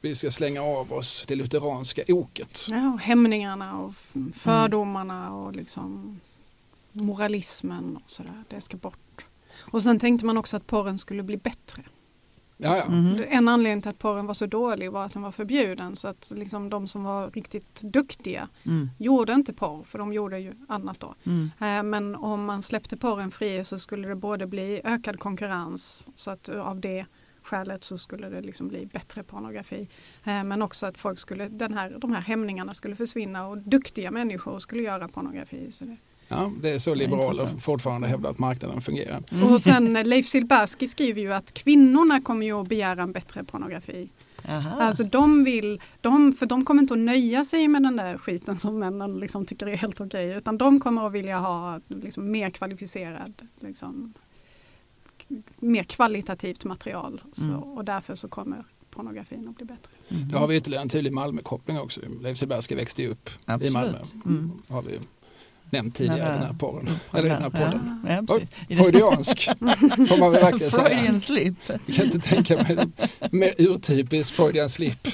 vi 0.00 0.14
ska 0.14 0.30
slänga 0.30 0.62
av 0.62 0.92
oss 0.92 1.24
det 1.28 1.34
lutheranska 1.34 2.02
oket. 2.08 2.66
Ja, 2.70 2.92
och 2.94 3.00
hämningarna 3.00 3.78
och 3.78 3.94
fördomarna 4.34 5.34
och 5.34 5.52
liksom 5.52 6.20
moralismen 6.92 7.96
och 7.96 8.10
sådär. 8.10 8.44
Det 8.48 8.60
ska 8.60 8.76
bort. 8.76 9.24
Och 9.58 9.82
sen 9.82 9.98
tänkte 9.98 10.26
man 10.26 10.36
också 10.36 10.56
att 10.56 10.66
porren 10.66 10.98
skulle 10.98 11.22
bli 11.22 11.36
bättre. 11.36 11.82
Ja, 12.62 12.76
ja. 12.76 12.90
Mhm. 12.90 13.22
En 13.28 13.48
anledning 13.48 13.82
till 13.82 13.88
att 13.88 13.98
porren 13.98 14.26
var 14.26 14.34
så 14.34 14.46
dålig 14.46 14.92
var 14.92 15.04
att 15.06 15.12
den 15.12 15.22
var 15.22 15.32
förbjuden. 15.32 15.96
Så 15.96 16.08
att 16.08 16.32
liksom 16.34 16.70
de 16.70 16.88
som 16.88 17.04
var 17.04 17.30
riktigt 17.30 17.80
duktiga 17.82 18.48
Mm. 18.66 18.90
gjorde 18.98 19.32
inte 19.32 19.52
porr, 19.52 19.82
för 19.82 19.98
de 19.98 20.12
gjorde 20.12 20.38
ju 20.38 20.52
annat 20.68 21.00
då. 21.00 21.14
Mm. 21.26 21.50
Eh, 21.60 21.82
Men 21.82 22.14
om 22.16 22.44
man 22.44 22.62
släppte 22.62 22.96
porren 22.96 23.30
fri 23.30 23.64
så 23.64 23.78
skulle 23.78 24.08
det 24.08 24.14
både 24.16 24.46
bli 24.46 24.80
ökad 24.84 25.18
konkurrens, 25.18 26.06
så 26.14 26.30
att 26.30 26.48
av 26.48 26.80
det 26.80 27.06
skälet 27.42 27.84
så 27.84 27.98
skulle 27.98 28.28
det 28.28 28.40
liksom 28.40 28.68
bli 28.68 28.86
bättre 28.86 29.22
pornografi. 29.22 29.88
Eh, 30.24 30.44
Men 30.44 30.62
också 30.62 30.86
att 30.86 30.98
folk 30.98 31.18
skulle, 31.18 31.48
den 31.48 31.74
här, 31.74 31.96
de 31.98 32.12
här 32.12 32.20
hämningarna 32.20 32.72
skulle 32.72 32.96
försvinna 32.96 33.46
och 33.46 33.58
duktiga 33.58 34.10
människor 34.10 34.58
skulle 34.58 34.82
göra 34.82 35.08
pornografi. 35.08 35.72
Så 35.72 35.84
det. 35.84 35.96
Ja, 36.30 36.52
det 36.62 36.70
är 36.70 36.78
så 36.78 36.94
liberaler 36.94 37.60
fortfarande 37.60 38.08
hävdar 38.08 38.30
att 38.30 38.38
marknaden 38.38 38.80
fungerar. 38.80 39.22
Mm. 39.30 39.52
Och 39.52 39.62
sen 39.62 39.96
eh, 39.96 40.04
Leif 40.04 40.26
Silbersky 40.26 40.88
skriver 40.88 41.20
ju 41.20 41.32
att 41.32 41.54
kvinnorna 41.54 42.20
kommer 42.20 42.46
ju 42.46 42.60
att 42.60 42.68
begära 42.68 43.02
en 43.02 43.12
bättre 43.12 43.44
pornografi. 43.44 44.08
Aha. 44.48 44.82
Alltså 44.82 45.04
de 45.04 45.44
vill, 45.44 45.80
de, 46.00 46.32
för 46.32 46.46
de 46.46 46.64
kommer 46.64 46.82
inte 46.82 46.94
att 46.94 47.00
nöja 47.00 47.44
sig 47.44 47.68
med 47.68 47.82
den 47.82 47.96
där 47.96 48.18
skiten 48.18 48.56
som 48.56 48.78
männen 48.78 49.18
liksom 49.18 49.46
tycker 49.46 49.66
är 49.66 49.76
helt 49.76 50.00
okej. 50.00 50.36
Utan 50.36 50.58
de 50.58 50.80
kommer 50.80 51.06
att 51.06 51.12
vilja 51.12 51.38
ha 51.38 51.80
liksom, 51.88 52.30
mer 52.30 52.50
kvalificerad 52.50 53.48
liksom, 53.60 54.14
mer 55.58 55.82
kvalitativt 55.82 56.64
material. 56.64 57.22
Så, 57.32 57.44
Mm. 57.44 57.62
Och 57.62 57.84
därför 57.84 58.14
så 58.14 58.28
kommer 58.28 58.64
pornografin 58.90 59.48
att 59.48 59.56
bli 59.56 59.64
bättre. 59.64 59.92
Mm. 60.08 60.28
Då 60.28 60.38
har 60.38 60.46
vi 60.46 60.56
ytterligare 60.56 60.82
en 60.82 60.88
tydlig 60.88 61.12
Malmökoppling 61.12 61.78
också. 61.78 62.00
Leif 62.20 62.38
Silbersky 62.38 62.74
växte 62.74 63.02
ju 63.02 63.08
upp 63.08 63.30
i 63.62 63.70
Malmö. 63.70 63.98
Absolut. 64.00 64.24
Mm. 64.24 64.52
har 64.68 64.82
vi 64.82 64.98
nämnt 65.72 65.94
tidigare 65.94 66.18
i 66.18 66.20
Den 66.38 66.42
här 66.42 66.52
porren. 66.52 66.90
Eller 67.14 67.28
den 67.28 67.42
här 67.42 67.50
podden. 67.50 68.04
Ja, 68.08 68.12
ja, 68.28 68.38
det- 68.68 68.74
Freudiansk 68.76 69.48
får 70.08 70.18
man 70.20 70.32
väl 70.32 70.42
verkligen 70.42 70.70
säga. 70.72 70.88
Freudian 70.88 71.20
slip. 71.20 71.54
Jag 71.86 71.96
kan 71.96 72.04
inte 72.04 72.18
tänka 72.18 72.56
mig 72.56 72.78
mer 73.30 73.54
urtypisk 73.58 74.34
Freudian 74.34 74.68
slip. 74.68 75.08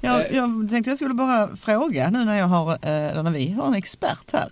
Jag, 0.00 0.20
Eh. 0.20 0.36
jag 0.36 0.68
tänkte 0.70 0.90
jag 0.90 0.98
skulle 0.98 1.14
bara 1.14 1.56
fråga 1.56 2.10
nu 2.10 2.24
när, 2.24 2.38
jag 2.38 2.46
har, 2.46 2.72
eh, 2.72 3.22
när 3.22 3.30
vi 3.30 3.50
har 3.52 3.66
en 3.66 3.74
expert 3.74 4.32
här. 4.32 4.48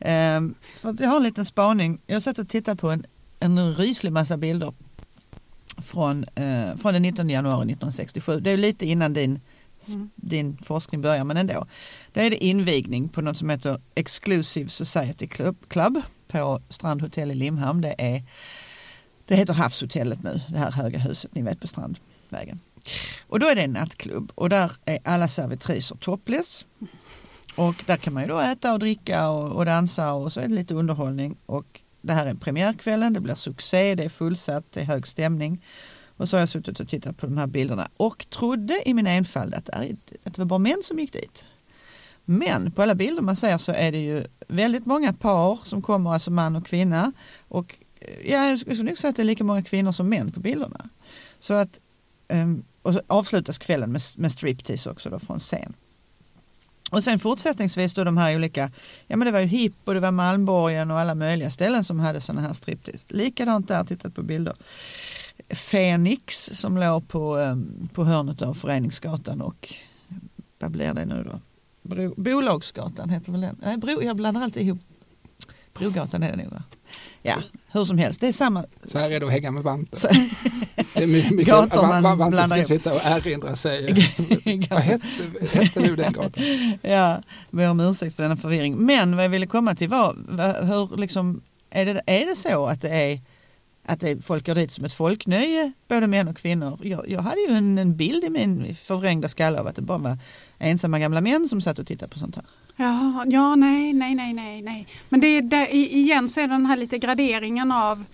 Ehm, 0.00 0.54
jag 0.98 1.08
har 1.08 1.16
en 1.16 1.22
liten 1.22 1.44
spaning. 1.44 1.98
Jag 2.06 2.22
satt 2.22 2.38
och 2.38 2.48
tittade 2.48 2.76
på 2.76 2.90
en, 2.90 3.04
en 3.40 3.74
ryslig 3.74 4.12
massa 4.12 4.36
bilder 4.36 4.72
från, 5.82 6.24
eh, 6.34 6.76
från 6.76 6.92
den 6.92 7.02
19 7.02 7.30
januari 7.30 7.64
1967. 7.66 8.40
Det 8.40 8.50
är 8.50 8.56
lite 8.56 8.86
innan 8.86 9.12
din, 9.12 9.40
Mm. 9.88 10.10
din 10.14 10.56
forskning 10.56 11.00
börjar 11.00 11.24
men 11.24 11.36
ändå. 11.36 11.66
Då 12.12 12.20
är 12.20 12.30
det 12.30 12.44
invigning 12.44 13.08
på 13.08 13.20
något 13.20 13.38
som 13.38 13.50
heter 13.50 13.80
Exclusive 13.94 14.68
Society 14.68 15.26
Club 15.68 16.02
på 16.28 16.60
Strandhotell 16.68 17.30
i 17.30 17.34
Limhamn. 17.34 17.80
Det, 17.80 17.94
är, 17.98 18.22
det 19.26 19.36
heter 19.36 19.54
Havshotellet 19.54 20.22
nu, 20.22 20.40
det 20.48 20.58
här 20.58 20.70
höga 20.70 20.98
huset 20.98 21.34
ni 21.34 21.42
vet 21.42 21.60
på 21.60 21.66
Strandvägen. 21.66 22.60
Och 23.28 23.40
då 23.40 23.46
är 23.46 23.54
det 23.54 23.62
en 23.62 23.72
nattklubb 23.72 24.32
och 24.34 24.48
där 24.48 24.72
är 24.84 24.98
alla 25.04 25.28
servitriser 25.28 25.96
topless. 25.96 26.66
Och 27.56 27.84
där 27.86 27.96
kan 27.96 28.12
man 28.12 28.22
ju 28.22 28.28
då 28.28 28.40
äta 28.40 28.72
och 28.72 28.78
dricka 28.78 29.28
och, 29.28 29.52
och 29.52 29.64
dansa 29.64 30.12
och 30.12 30.32
så 30.32 30.40
är 30.40 30.48
det 30.48 30.54
lite 30.54 30.74
underhållning. 30.74 31.36
Och 31.46 31.80
det 32.00 32.12
här 32.12 32.26
är 32.26 32.34
premiärkvällen, 32.34 33.12
det 33.12 33.20
blir 33.20 33.34
succé, 33.34 33.94
det 33.94 34.04
är 34.04 34.08
fullsatt, 34.08 34.64
det 34.70 34.80
är 34.80 34.84
hög 34.84 35.06
stämning. 35.06 35.62
Och 36.16 36.28
så 36.28 36.36
har 36.36 36.40
jag 36.40 36.48
suttit 36.48 36.80
och 36.80 36.88
tittat 36.88 37.16
på 37.16 37.26
de 37.26 37.38
här 37.38 37.46
bilderna 37.46 37.88
och 37.96 38.26
trodde 38.30 38.88
i 38.88 38.94
min 38.94 39.06
enfald 39.06 39.54
att 39.54 39.64
det, 39.64 39.96
att 40.24 40.34
det 40.34 40.38
var 40.38 40.44
bara 40.44 40.58
män 40.58 40.82
som 40.82 40.98
gick 40.98 41.12
dit. 41.12 41.44
Men 42.24 42.70
på 42.70 42.82
alla 42.82 42.94
bilder 42.94 43.22
man 43.22 43.36
ser 43.36 43.58
så 43.58 43.72
är 43.72 43.92
det 43.92 43.98
ju 43.98 44.24
väldigt 44.48 44.86
många 44.86 45.12
par 45.12 45.58
som 45.64 45.82
kommer, 45.82 46.12
alltså 46.12 46.30
man 46.30 46.56
och 46.56 46.66
kvinna. 46.66 47.12
Och 47.48 47.74
eh, 48.00 48.30
jag 48.30 48.58
skulle 48.58 48.82
nog 48.82 48.98
säga 48.98 49.10
att 49.10 49.16
det 49.16 49.22
är 49.22 49.24
lika 49.24 49.44
många 49.44 49.62
kvinnor 49.62 49.92
som 49.92 50.08
män 50.08 50.32
på 50.32 50.40
bilderna. 50.40 50.88
Så 51.38 51.54
att, 51.54 51.80
ehm, 52.28 52.64
och 52.82 52.94
så 52.94 53.00
avslutas 53.06 53.58
kvällen 53.58 53.92
med, 53.92 54.02
med 54.16 54.32
striptease 54.32 54.90
också 54.90 55.10
då 55.10 55.18
från 55.18 55.38
scen. 55.38 55.74
Och 56.90 57.04
sen 57.04 57.18
fortsättningsvis 57.18 57.94
då 57.94 58.04
de 58.04 58.16
här 58.16 58.36
olika, 58.36 58.70
ja 59.06 59.16
men 59.16 59.26
det 59.26 59.32
var 59.32 59.40
ju 59.40 59.46
Hipp 59.46 59.76
och 59.84 59.94
det 59.94 60.00
var 60.00 60.10
Malmborgen 60.10 60.90
och 60.90 60.98
alla 60.98 61.14
möjliga 61.14 61.50
ställen 61.50 61.84
som 61.84 62.00
hade 62.00 62.20
sådana 62.20 62.46
här 62.46 62.52
striptease. 62.52 63.06
Likadant 63.08 63.68
där, 63.68 63.84
tittat 63.84 64.14
på 64.14 64.22
bilder. 64.22 64.56
Fenix 65.50 66.50
som 66.52 66.78
låg 66.78 67.08
på, 67.08 67.36
ehm, 67.36 67.88
på 67.92 68.04
hörnet 68.04 68.42
av 68.42 68.54
Föreningsgatan 68.54 69.40
och 69.40 69.74
vad 70.58 70.70
blir 70.70 70.94
det 70.94 71.04
nu 71.04 71.24
då? 71.32 71.40
Bro, 71.88 72.14
Bolagsgatan 72.16 73.10
heter 73.10 73.32
väl 73.32 73.40
den? 73.40 73.56
Nej, 73.62 73.76
bro, 73.76 74.02
jag 74.02 74.16
blandar 74.16 74.42
alltid 74.42 74.62
ihop. 74.66 74.78
Brogatan 75.78 76.22
är 76.22 76.30
det 76.30 76.36
nog 76.42 76.52
va? 76.52 76.62
Ja, 77.22 77.34
hur 77.72 77.84
som 77.84 77.98
helst, 77.98 78.20
det 78.20 78.28
är 78.28 78.32
samma. 78.32 78.64
Så 78.84 78.98
här 78.98 79.14
är 79.16 79.20
det 79.20 79.26
att 79.26 79.32
hänga 79.32 79.50
med 79.50 79.62
Bante. 79.64 79.96
Så- 79.96 80.08
Det 80.94 81.02
är 81.02 81.06
my- 81.06 81.30
mycket 81.30 81.46
blandar 82.16 82.46
ska 82.46 82.56
ihop. 82.56 82.66
sitta 82.66 82.92
och 82.92 83.00
erinra 83.04 83.56
sig. 83.56 83.92
Vad 84.70 84.80
hette, 84.80 85.04
hette 85.52 85.80
nu 85.80 85.96
den 85.96 86.12
gatan? 86.12 86.42
Ja, 86.82 87.22
ber 87.50 87.70
om 87.70 87.80
ursäkt 87.80 88.14
för 88.16 88.22
denna 88.22 88.36
förvirring. 88.36 88.76
Men 88.76 89.16
vad 89.16 89.24
jag 89.24 89.28
ville 89.30 89.46
komma 89.46 89.74
till 89.74 89.88
var, 89.88 90.14
va- 90.28 90.62
hur 90.62 90.96
liksom, 90.96 91.40
är, 91.70 91.84
det, 91.86 92.02
är 92.06 92.26
det 92.26 92.36
så 92.36 92.66
att 92.66 92.80
det 92.80 92.88
är 92.90 93.20
att 93.88 94.00
det, 94.00 94.24
folk 94.24 94.46
går 94.46 94.54
dit 94.54 94.70
som 94.70 94.84
ett 94.84 94.92
folknöje, 94.92 95.72
både 95.88 96.06
män 96.06 96.28
och 96.28 96.36
kvinnor? 96.36 96.78
Jag, 96.82 97.08
jag 97.10 97.20
hade 97.20 97.40
ju 97.40 97.54
en, 97.56 97.78
en 97.78 97.96
bild 97.96 98.24
i 98.24 98.30
min 98.30 98.74
förvrängda 98.74 99.28
skalle 99.28 99.60
av 99.60 99.66
att 99.66 99.76
det 99.76 99.82
bara 99.82 99.98
var 99.98 100.18
ensamma 100.58 100.98
gamla 100.98 101.20
män 101.20 101.48
som 101.48 101.60
satt 101.60 101.78
och 101.78 101.86
tittade 101.86 102.12
på 102.12 102.18
sånt 102.18 102.36
här. 102.36 102.44
Ja, 102.76 103.24
ja 103.26 103.54
nej, 103.54 103.92
nej, 103.92 104.14
nej, 104.14 104.32
nej, 104.34 104.62
nej. 104.62 104.86
Men 105.08 105.20
det 105.20 105.28
i- 105.74 105.96
igen 105.98 106.28
så 106.28 106.40
är 106.40 106.48
den 106.48 106.66
här 106.66 106.76
lite 106.76 106.98
graderingen 106.98 107.72
av 107.72 108.04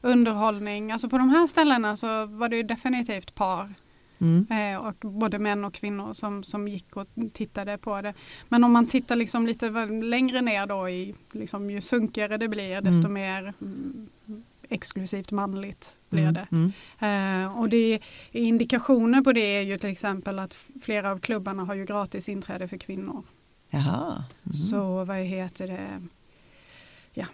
underhållning. 0.00 0.92
Alltså 0.92 1.08
på 1.08 1.18
de 1.18 1.28
här 1.30 1.46
ställena 1.46 1.96
så 1.96 2.26
var 2.26 2.48
det 2.48 2.56
ju 2.56 2.62
definitivt 2.62 3.34
par. 3.34 3.74
Mm. 4.20 4.46
Eh, 4.50 4.78
och 4.86 4.94
både 5.10 5.38
män 5.38 5.64
och 5.64 5.74
kvinnor 5.74 6.14
som, 6.14 6.44
som 6.44 6.68
gick 6.68 6.96
och 6.96 7.06
tittade 7.32 7.78
på 7.78 8.00
det. 8.00 8.14
Men 8.48 8.64
om 8.64 8.72
man 8.72 8.86
tittar 8.86 9.16
liksom 9.16 9.46
lite 9.46 9.70
längre 10.02 10.40
ner 10.40 10.66
då 10.66 10.88
i, 10.88 11.14
liksom 11.32 11.70
ju 11.70 11.80
sunkigare 11.80 12.36
det 12.36 12.48
blir 12.48 12.80
desto 12.80 13.00
Mm. 13.00 13.12
mer 13.12 13.52
mm, 13.60 14.08
exklusivt 14.70 15.30
manligt 15.30 15.98
blir 16.08 16.22
Mm. 16.22 16.34
det. 16.34 16.46
Mm. 16.50 17.46
Eh, 17.46 17.58
och 17.58 17.68
det 17.68 18.00
indikationer 18.32 19.22
på 19.22 19.32
det 19.32 19.40
är 19.56 19.62
ju 19.62 19.78
till 19.78 19.90
exempel 19.90 20.38
att 20.38 20.54
flera 20.82 21.10
av 21.10 21.18
klubbarna 21.18 21.64
har 21.64 21.74
ju 21.74 21.84
gratis 21.84 22.28
inträde 22.28 22.68
för 22.68 22.76
kvinnor. 22.76 23.22
Jaha. 23.70 24.24
Mm. 24.44 24.52
Så 24.56 25.04
vad 25.04 25.16
heter 25.16 25.66
det? 25.68 26.02
Ja, 27.12 27.26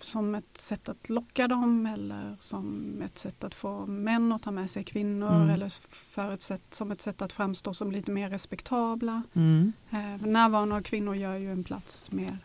som 0.00 0.34
ett 0.34 0.56
sätt 0.56 0.88
att 0.88 1.08
locka 1.10 1.48
dem 1.48 1.86
eller 1.86 2.36
som 2.38 2.92
ett 3.04 3.18
sätt 3.18 3.44
att 3.44 3.54
få 3.54 3.86
män 3.86 4.32
att 4.32 4.42
ta 4.42 4.50
med 4.50 4.70
sig 4.70 4.84
kvinnor 4.84 5.34
Mm. 5.34 5.50
eller 5.50 5.72
för 5.90 6.34
ett 6.34 6.42
sätt, 6.42 6.62
som 6.74 6.90
ett 6.92 7.00
sätt 7.00 7.22
att 7.22 7.32
framstå 7.32 7.74
som 7.74 7.92
lite 7.92 8.10
mer 8.10 8.30
respektabla. 8.30 9.22
Mm. 9.34 9.72
Eh, 9.90 10.26
närvaron 10.26 10.72
av 10.72 10.82
kvinnor 10.82 11.14
gör 11.16 11.36
ju 11.36 11.52
en 11.52 11.64
plats 11.64 12.12
mer 12.12 12.38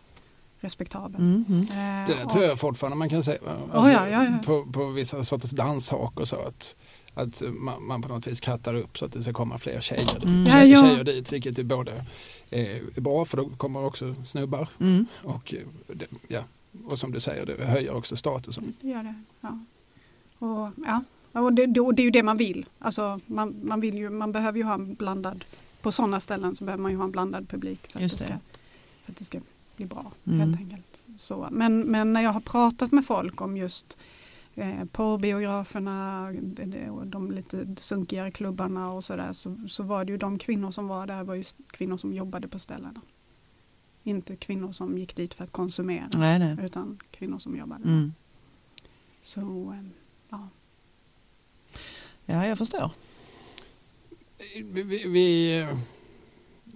respektabel. 0.64 1.22
Mm. 1.22 1.46
Mm. 1.50 1.62
Eh, 1.62 2.08
Det 2.10 2.16
där 2.16 2.26
och- 2.26 2.32
tror 2.32 2.44
jag 2.44 2.60
fortfarande 2.60 2.98
man 2.98 3.10
kan 3.10 3.24
säga. 3.24 3.40
Alltså, 3.74 3.92
ja, 3.92 4.10
ja, 4.10 4.24
ja. 4.24 4.38
På, 4.46 4.66
på 4.72 4.88
vissa 4.88 5.24
sorters 5.24 5.52
danshak 5.52 6.20
och 6.20 6.28
så. 6.28 6.36
Att, 6.42 6.76
att 7.14 7.44
man, 7.54 7.84
man 7.84 8.02
på 8.02 8.08
något 8.08 8.28
vis 8.28 8.40
krattar 8.40 8.74
upp 8.74 8.98
så 8.98 9.06
att 9.06 9.12
det 9.12 9.24
ska 9.24 9.34
komma 9.34 9.58
fler 9.58 9.82
tjejer, 9.82 10.26
Mm. 10.26 10.46
tjejer, 10.46 10.66
Ja, 10.66 10.78
ja. 10.78 10.82
tjejer 10.90 11.04
dit. 11.04 11.32
Vilket 11.34 11.60
är 11.60 11.64
både 11.64 12.06
är 12.50 13.02
bra 13.02 13.26
för 13.26 13.38
då 13.38 13.50
kommer 13.50 13.84
också 13.84 14.16
snubbar. 14.26 14.68
Mm. 14.80 15.06
Och, 15.24 15.54
eh, 15.54 15.60
det, 15.88 16.06
ja, 16.28 16.42
och 16.88 17.00
som 17.00 17.12
du 17.12 17.20
säger, 17.20 17.46
det 17.46 17.66
höjer 17.66 17.94
också 17.96 18.16
statusen. 18.16 18.74
Det 18.82 18.88
gör 18.88 19.04
det. 19.04 19.14
Ja. 19.42 19.60
Och, 20.40 20.70
ja. 20.86 21.04
och, 21.42 21.54
det, 21.54 21.80
och 21.80 21.94
det 21.96 22.02
är 22.02 22.06
ju 22.06 22.12
det 22.12 22.24
man 22.24 22.38
vill. 22.38 22.66
Alltså, 22.80 23.20
man, 23.26 23.56
man, 23.64 23.82
vill 23.82 23.98
ju, 23.98 24.10
man 24.10 24.32
behöver 24.32 24.58
ju 24.58 24.64
ha 24.64 24.74
en 24.74 24.94
blandad, 24.94 25.44
på 25.82 25.92
sådana 25.92 26.20
ställen 26.20 26.56
så 26.56 26.64
behöver 26.64 26.82
man 26.82 26.92
ju 26.92 26.98
ha 26.98 27.04
en 27.06 27.12
blandad 27.12 27.50
publik 27.50 27.80
för, 27.88 27.98
att 28.00 28.04
Just 28.04 28.20
det. 28.20 28.26
det. 28.26 28.30
Ska, 28.32 28.38
för 29.06 29.12
att 29.12 29.18
det 29.18 29.26
ska 29.26 29.40
bli 29.86 29.96
bra. 29.96 30.12
Mm. 30.28 30.40
helt 30.40 30.58
enkelt. 30.58 31.04
Så, 31.18 31.48
men, 31.52 31.80
men 31.80 32.14
när 32.14 32.22
jag 32.22 32.32
har 32.32 32.42
pratat 32.42 32.92
med 32.92 33.06
folk 33.06 33.42
om 33.42 33.58
just 33.58 33.98
eh, 34.56 34.86
porrbiograferna 34.86 36.28
och 36.92 37.08
de 37.08 37.32
lite 37.32 37.76
sunkigare 37.78 38.32
klubbarna 38.32 38.92
och 38.92 39.04
sådär 39.04 39.34
så, 39.34 39.58
så 39.68 39.84
var 39.84 40.06
det 40.06 40.12
ju 40.12 40.18
de 40.18 40.40
kvinnor 40.40 40.72
som 40.72 40.88
var 40.88 41.08
där 41.08 41.24
var 41.24 41.36
just 41.36 41.56
kvinnor 41.72 41.98
som 41.98 42.14
jobbade 42.14 42.48
på 42.48 42.60
ställena. 42.60 43.02
Inte 44.04 44.36
kvinnor 44.36 44.72
som 44.72 44.98
gick 44.98 45.16
dit 45.16 45.34
för 45.34 45.44
att 45.44 45.52
konsumera 45.52 46.10
Nej, 46.18 46.40
nej. 46.40 46.58
utan 46.62 47.00
kvinnor 47.12 47.40
som 47.40 47.58
jobbade. 47.58 47.84
Mm. 47.84 48.14
Så 49.24 49.42
eh, 49.42 49.90
ja. 50.30 50.50
Ja, 52.26 52.48
jag 52.48 52.58
förstår. 52.58 52.92
Vi, 54.56 54.84
vi, 54.84 55.08
vi 55.08 55.68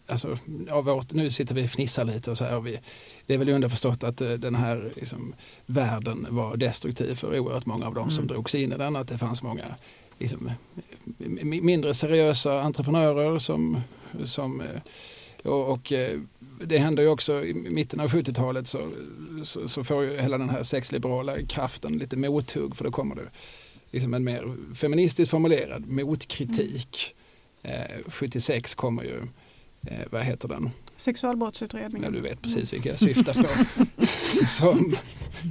alltså, 0.07 0.37
av 0.69 0.85
vårt, 0.85 1.13
nu 1.13 1.31
sitter 1.31 1.55
vi 1.55 1.65
och 1.65 1.69
fnissar 1.69 2.05
lite 2.05 2.31
och 2.31 2.37
så 2.37 2.43
här. 2.45 2.55
Och 2.57 2.67
vi, 2.67 2.79
det 3.25 3.33
är 3.33 3.37
väl 3.37 3.49
underförstått 3.49 4.03
att 4.03 4.21
eh, 4.21 4.29
den 4.31 4.55
här 4.55 4.91
liksom, 4.95 5.33
världen 5.65 6.27
var 6.29 6.57
destruktiv 6.57 7.15
för 7.15 7.39
oerhört 7.39 7.65
många 7.65 7.87
av 7.87 7.93
dem 7.93 8.09
som 8.11 8.23
Mm. 8.23 8.27
drogs 8.35 8.55
in 8.55 8.73
i 8.73 8.77
den. 8.77 8.95
Att 8.95 9.07
det 9.07 9.17
fanns 9.17 9.43
många 9.43 9.75
liksom, 10.19 10.51
mi- 11.17 11.61
mindre 11.61 11.93
seriösa 11.93 12.61
entreprenörer 12.61 13.39
som, 13.39 13.81
som 14.23 14.61
eh, 14.61 14.67
och, 15.43 15.71
och 15.73 15.91
eh, 15.91 16.19
det 16.65 16.77
hände 16.77 17.01
ju 17.01 17.07
också 17.07 17.43
i 17.45 17.53
mitten 17.53 17.99
av 17.99 18.07
70-talet 18.07 18.67
så, 18.67 18.91
så, 19.43 19.67
så 19.67 19.83
får 19.83 20.03
ju 20.03 20.21
hela 20.21 20.37
den 20.37 20.49
här 20.49 20.63
sexliberala 20.63 21.41
kraften 21.41 21.97
lite 21.97 22.17
mothugg 22.17 22.75
för 22.75 22.83
då 22.83 22.91
kommer 22.91 23.15
det 23.15 23.29
liksom 23.91 24.13
en 24.13 24.23
mer 24.23 24.55
feministiskt 24.75 25.31
formulerad 25.31 25.87
motkritik. 25.87 27.15
Eh, 27.61 28.01
76 28.07 28.75
kommer 28.75 29.03
ju, 29.03 29.21
eh, 29.86 29.97
vad 30.11 30.23
heter 30.23 30.47
den? 30.47 30.69
Sexualbrottsutredningen. 30.95 32.03
Ja, 32.13 32.19
du 32.21 32.21
vet 32.30 32.41
precis 32.41 32.73
vilka 32.73 32.89
jag 32.89 32.99
syftar 32.99 33.34
på. 33.34 33.47
som, 34.45 34.95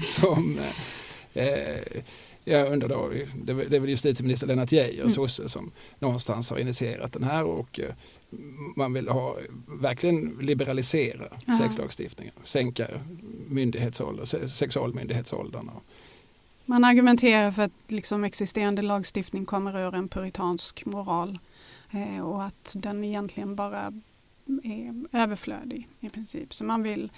som 0.03 0.59
eh, 1.35 2.03
ja, 2.45 2.59
under 2.65 2.89
då, 2.89 3.09
det, 3.45 3.53
är- 3.53 3.69
det 3.71 3.77
är 3.77 3.81
väl 3.81 3.91
justitieminister 3.91 4.47
Lennart 4.47 4.73
Geijer, 4.73 5.01
Mm. 5.01 5.11
sosse, 5.11 5.49
som 5.49 5.71
någonstans 5.99 6.51
har 6.51 6.59
initierat 6.59 7.13
den 7.13 7.25
här 7.25 7.45
och 7.45 7.81
eh, 7.81 7.95
man 8.77 8.93
vill 8.93 9.09
ha, 9.09 9.37
verkligen 9.67 10.37
liberalisera 10.41 11.25
Aha. 11.49 11.59
sexlagstiftningen, 11.59 12.35
sänka 12.45 12.87
myndighetsålder, 13.49 14.25
se- 14.25 14.49
sexualmyndighetsåldern. 14.49 15.69
och- 15.69 15.83
Man 16.65 16.85
argumenterar 16.85 17.53
för 17.53 17.63
att 17.63 17.73
liksom 17.89 18.25
existerande 18.25 18.83
lagstiftning 18.83 19.45
kommer 19.45 19.79
ur 19.89 19.95
en 19.95 20.09
puritansk 20.09 20.85
moral 20.87 21.39
eh, 21.93 22.21
och 22.27 22.45
att 22.45 22.73
den 22.79 23.05
egentligen 23.05 23.57
bara 23.57 23.93
är 24.65 24.95
överflödig 25.13 25.89
i 26.01 26.09
princip. 26.11 26.55
Så 26.55 26.65
man 26.65 26.83
vill 26.83 27.13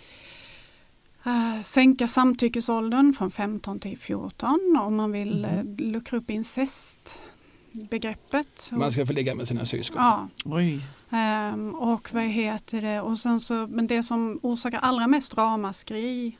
eh, 1.24 1.60
sänka 1.62 2.08
samtyckesåldern 2.08 3.12
från 3.12 3.30
15 3.30 3.78
till 3.78 3.98
14 3.98 4.76
om 4.80 4.96
man 4.96 5.12
vill 5.12 5.44
eh, 5.44 5.64
luckra 5.78 6.18
upp 6.18 6.30
incestbegreppet. 6.30 8.70
Man 8.72 8.92
ska 8.92 9.06
få 9.06 9.12
ligga 9.12 9.34
med 9.34 9.48
sina 9.48 9.64
syskon. 9.64 10.02
Ja, 10.02 10.28
Oj. 10.44 10.80
Ehm, 11.10 11.74
och 11.74 12.14
vad 12.14 12.22
heter 12.22 12.82
det? 12.82 13.00
Och 13.00 13.18
sen 13.18 13.40
så, 13.40 13.66
men 13.66 13.86
det 13.86 14.02
som 14.02 14.38
orsakar 14.42 14.78
allra 14.78 15.06
mest 15.06 15.36
ramaskri 15.38 16.36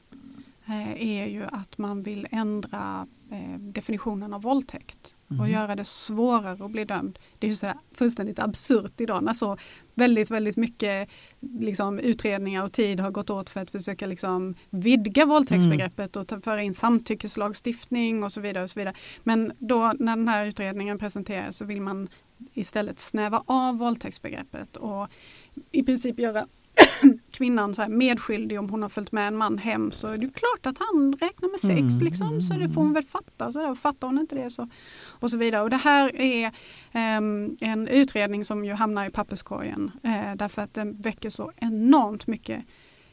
eh, 0.67 1.03
är 1.03 1.27
ju 1.27 1.45
att 1.45 1.79
man 1.79 2.03
vill 2.03 2.27
ändra 2.31 3.07
eh, 3.31 3.59
definitionen 3.59 4.35
av 4.35 4.43
våldtäkt 4.43 5.15
och 5.29 5.35
Mhm. 5.35 5.51
göra 5.51 5.77
det 5.77 5.85
svårare 5.85 6.65
att 6.65 6.71
bli 6.71 6.85
dömd. 6.85 7.19
Det 7.39 7.47
är 7.47 7.51
ju 7.51 7.57
så 7.57 7.67
här 7.67 7.77
fullständigt 7.95 8.39
absurt 8.39 9.01
idag 9.01 9.25
när 9.25 9.33
så 9.33 9.57
väldigt, 9.99 10.31
väldigt 10.31 10.57
mycket 10.57 11.09
liksom, 11.41 11.99
utredningar 11.99 12.65
och 12.65 12.73
tid 12.73 13.01
har 13.01 13.11
gått 13.11 13.31
åt 13.31 13.51
för 13.51 13.61
att 13.61 13.71
försöka 13.71 14.07
liksom, 14.07 14.55
vidga 14.71 15.27
våldtäktsbegreppet 15.27 16.17
och 16.17 16.27
ta, 16.27 16.41
föra 16.41 16.63
in 16.63 16.75
samtyckeslagstiftning 16.75 18.25
och 18.25 18.33
så 18.33 18.41
vidare. 18.41 18.65
och 18.65 18.71
så 18.71 18.81
vidare. 18.81 18.95
Men 19.23 19.53
då 19.59 19.93
när 19.99 20.17
den 20.17 20.29
här 20.29 20.47
utredningen 20.47 20.99
presenteras 20.99 21.57
så 21.57 21.65
vill 21.65 21.81
man 21.81 22.09
istället 22.55 22.99
snäva 23.01 23.43
av 23.47 23.79
våldtäktsbegreppet 23.79 24.77
och 24.77 25.09
i 25.73 25.83
princip 25.83 26.19
göra 26.19 26.47
kvinnan 27.31 27.75
så 27.75 27.83
här 27.83 27.89
medskyldig 27.89 28.59
om 28.59 28.71
hon 28.71 28.83
har 28.83 28.89
följt 28.89 29.13
med 29.13 29.29
en 29.29 29.37
man 29.37 29.59
hem 29.59 29.93
så 29.93 30.07
är 30.07 30.19
det 30.19 30.31
klart 30.31 30.67
att 30.67 30.79
han 30.79 31.13
räknar 31.21 31.51
med 31.51 31.61
sex 31.61 31.95
Mm. 31.95 32.05
liksom, 32.05 32.43
så 32.43 32.55
det 32.55 32.69
får 32.69 32.81
hon 32.83 32.93
väl 32.93 33.03
fatta. 33.03 33.53
Så 33.53 33.59
där, 33.59 33.71
och 33.71 33.79
fattar 33.79 34.07
hon 34.09 34.19
inte 34.19 34.35
det 34.35 34.51
så 34.51 34.69
och 35.21 35.31
så 35.31 35.37
vidare. 35.37 35.63
Och 35.63 35.71
det 35.71 35.77
här 35.77 36.17
är 36.21 36.53
ehm, 36.93 37.57
en 37.61 37.89
utredning 37.89 38.45
som 38.45 38.65
ju 38.65 38.73
hamnar 38.73 39.07
i 39.07 39.11
papperskorgen 39.11 39.91
eh, 40.03 40.35
därför 40.35 40.63
att 40.63 40.75
den 40.75 40.97
väcker 41.01 41.31
så 41.31 41.53
enormt 41.57 42.27
mycket 42.27 42.65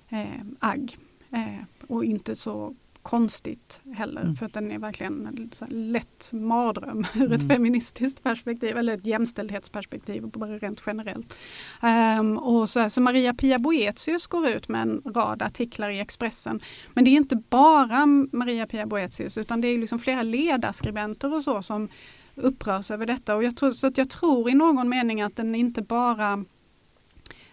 eh, 0.10 0.41
agg 0.60 0.97
eh, 1.32 1.88
och 1.88 2.06
inte 2.06 2.36
så 2.36 2.76
konstigt 3.06 3.82
heller 3.95 4.22
Mm. 4.22 4.36
för 4.36 4.45
att 4.45 4.53
den 4.53 4.72
är 4.72 4.80
verkligen 4.80 5.26
en 5.28 5.49
lätt 5.91 6.30
mardröm 6.34 7.06
ur 7.16 7.34
ett 7.34 7.43
Mm. 7.43 7.49
feministiskt 7.49 8.24
perspektiv 8.24 8.78
eller 8.78 8.95
ett 8.95 9.06
jämställdhetsperspektiv 9.06 10.28
bara 10.28 10.58
rent 10.58 10.82
generellt. 10.86 11.36
Ehm, 11.82 12.38
och 12.38 12.70
så, 12.70 12.89
så 12.89 13.01
Maria 13.01 13.34
Pia 13.34 13.60
Boetius 13.60 14.28
går 14.28 14.47
ut 14.47 14.68
med 14.70 14.82
en 14.82 15.01
rad 15.06 15.41
artiklar 15.41 15.89
i 15.89 15.99
Expressen. 15.99 16.60
Men 16.93 17.03
det 17.03 17.10
är 17.10 17.16
inte 17.16 17.36
bara 17.49 18.06
Maria 18.32 18.68
Pia 18.68 18.86
Boetius 18.86 19.38
utan 19.38 19.62
det 19.62 19.68
är 19.68 19.78
liksom 19.78 19.99
flera 19.99 20.24
ledarskribenter 20.24 21.34
och 21.34 21.43
så 21.43 21.62
som 21.62 21.88
upprörs 22.36 22.91
över 22.91 23.06
detta. 23.06 23.36
Och 23.36 23.43
jag 23.43 23.58
tror, 23.58 23.72
så 23.72 23.88
att 23.88 23.97
jag 23.97 24.10
tror 24.10 24.49
i 24.49 24.53
någon 24.53 24.89
mening 24.89 25.22
att 25.22 25.36
den 25.36 25.56
inte 25.56 25.82
bara 25.82 26.45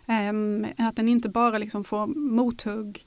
ehm, 0.06 0.66
att 0.78 0.96
den 0.96 1.08
inte 1.08 1.28
bara 1.28 1.58
liksom 1.58 1.84
får 1.84 2.06
mothugg 2.06 3.04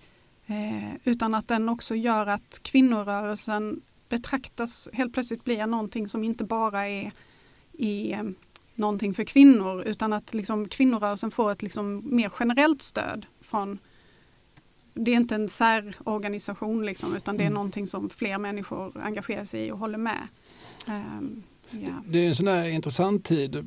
eh, 0.48 0.96
utan 1.04 1.36
att 1.36 1.48
den 1.48 1.70
också 1.70 1.96
gör 1.96 2.28
att 2.28 2.60
kvinnorörelsen 2.62 3.82
betraktas 4.10 4.89
helt 4.93 5.14
plötsligt 5.14 5.43
blir 5.43 5.66
någonting 5.66 6.10
som 6.10 6.24
inte 6.24 6.43
bara 6.43 6.88
är, 6.88 7.12
är 7.78 8.14
eh, 8.14 8.24
någonting 8.76 9.14
för 9.14 9.24
kvinnor 9.24 9.84
utan 9.84 10.14
att 10.14 10.34
liksom 10.34 10.68
kvinnorörelsen 10.68 11.32
får 11.32 11.52
ett 11.52 11.62
liksom 11.62 12.16
mer 12.16 12.32
generellt 12.39 12.82
stöd 12.82 13.26
från 13.41 13.80
det 14.93 15.12
är 15.12 15.16
inte 15.16 15.36
en 15.36 15.50
särorganisation 15.50 16.86
liksom, 16.86 17.16
utan 17.16 17.38
det 17.38 17.43
är 17.43 17.46
Mm. 17.46 17.54
någonting 17.54 17.88
som 17.88 18.10
fler 18.10 18.38
människor 18.38 18.91
engagerar 19.04 19.46
sig 19.46 19.68
i 19.68 19.72
och 19.72 19.80
håller 19.80 19.98
med. 19.98 20.28
Ehm, 20.88 21.43
ja. 21.84 22.03
Det 22.07 22.19
är 22.19 22.28
en 22.28 22.36
sån 22.36 22.47
här 22.47 22.67
intressant 22.67 23.26
tid, 23.26 23.55
eh, 23.55 23.63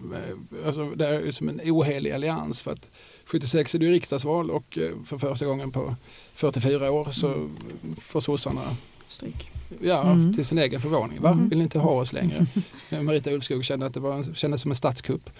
alltså 0.66 0.90
det 0.90 1.06
är 1.06 1.30
som 1.30 1.48
en 1.48 1.60
ohelig 1.64 2.10
allians 2.12 2.62
för 2.62 2.70
att 2.70 2.90
76 3.24 3.74
är 3.74 3.78
det 3.78 3.84
ju 3.86 3.92
riksdagsval 3.92 4.50
och 4.50 4.78
eh, 4.78 4.90
för 5.06 5.18
första 5.18 5.46
gången 5.46 5.70
på 5.72 5.94
44 6.34 6.90
år 6.90 7.10
så 7.10 7.50
får 8.02 8.20
sossarna 8.20 8.62
Stryk. 9.08 9.50
Ja, 9.80 10.02
Mm. 10.12 10.34
till 10.34 10.44
sin 10.44 10.58
egen 10.58 10.80
förvåning. 10.80 11.20
Va? 11.22 11.30
Mm. 11.30 11.48
Vill 11.48 11.58
ni 11.58 11.64
inte 11.64 11.78
ha 11.78 11.90
oss 11.90 12.12
längre? 12.12 12.46
Marita 13.02 13.30
Ulvskog 13.30 13.64
kände 13.64 13.86
att 13.86 13.94
det 13.94 14.00
var 14.00 14.34
kändes 14.34 14.60
som 14.60 14.70
en 14.70 14.74
statskupp. 14.74 15.30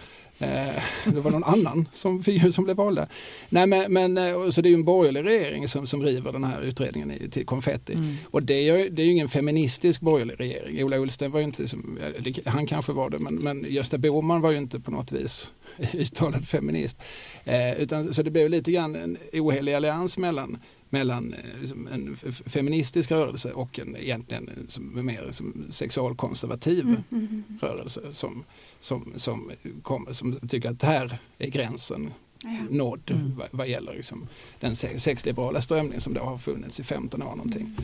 Eh, 0.41 0.82
det 1.05 1.20
var 1.20 1.30
någon 1.30 1.45
annan 1.45 1.89
som, 1.93 2.24
som 2.53 2.64
blev 2.64 2.76
valda. 2.76 3.07
Nej, 3.49 3.66
men, 3.66 3.93
men, 3.93 4.18
eh, 4.18 4.51
så 4.51 4.61
det 4.61 4.68
är 4.68 4.70
ju 4.70 4.76
en 4.76 4.84
borgerlig 4.84 5.24
regering 5.24 5.68
som, 5.68 5.86
som 5.86 6.03
river 6.03 6.32
den 6.32 6.45
här 6.45 6.61
utredningen 6.62 7.11
i, 7.11 7.30
till 7.30 7.47
konfetti. 7.47 7.93
Mm. 7.93 8.16
Och 8.24 8.43
det 8.43 8.55
är, 8.55 8.76
ju, 8.76 8.91
det 8.91 9.03
är 9.03 9.07
ju 9.07 9.12
ingen 9.12 9.28
feministisk 9.28 10.01
borgerlig 10.01 10.41
regering. 10.41 10.84
Ola 10.84 10.97
Ullsten 10.97 11.30
var 11.30 11.41
ju 11.41 11.45
inte, 11.45 11.68
som, 11.68 11.99
han 12.45 12.66
kanske 12.66 12.93
var 12.93 13.11
det, 13.11 13.18
men, 13.18 13.34
men 13.34 13.66
Gösta 13.68 13.99
Bohman 13.99 14.41
var 14.41 14.53
ju 14.53 14.59
inte 14.59 14.80
på 14.80 14.91
något 14.91 15.12
vis 15.12 15.53
uttalad 15.93 16.49
feminist. 16.49 17.03
Eh, 17.45 17.72
utan, 17.72 18.14
så 18.14 18.22
det 18.22 18.30
blev 18.30 18.51
lite 18.51 18.72
grann 18.72 18.97
en 18.97 19.18
ohelig 19.32 19.74
allians 19.74 20.18
mellan 20.18 20.59
mellan 20.91 21.34
eh, 21.34 21.61
liksom 21.61 21.86
en 21.86 22.16
feministisk 22.32 23.11
rörelse 23.11 23.53
och 23.53 23.78
en 23.78 23.97
egentligen 23.97 24.49
eh, 24.97 25.03
mer 25.03 25.28
som 25.30 25.66
sexualkonservativ 25.70 26.80
Mm, 26.84 27.03
mm, 27.12 27.26
mm. 27.26 27.59
rörelse 27.61 28.01
som, 28.12 28.45
som, 28.80 29.12
som, 29.16 29.51
kommer, 29.82 30.12
som 30.12 30.39
tycker 30.49 30.70
att 30.70 30.82
här 30.82 31.18
är 31.39 31.49
gränsen 31.51 32.11
Ja. 32.45 32.51
nådd 32.70 33.11
Mm. 33.11 33.36
vad, 33.36 33.49
vad 33.51 33.68
gäller 33.68 33.95
liksom 33.95 34.28
den 34.61 34.76
se- 34.76 34.99
sexliberala 34.99 35.61
strömning 35.61 36.01
som 36.01 36.14
då 36.14 36.20
har 36.20 36.39
funnits 36.39 36.80
i 36.80 36.84
15 36.84 37.22
år 37.22 37.36
någonting. 37.36 37.76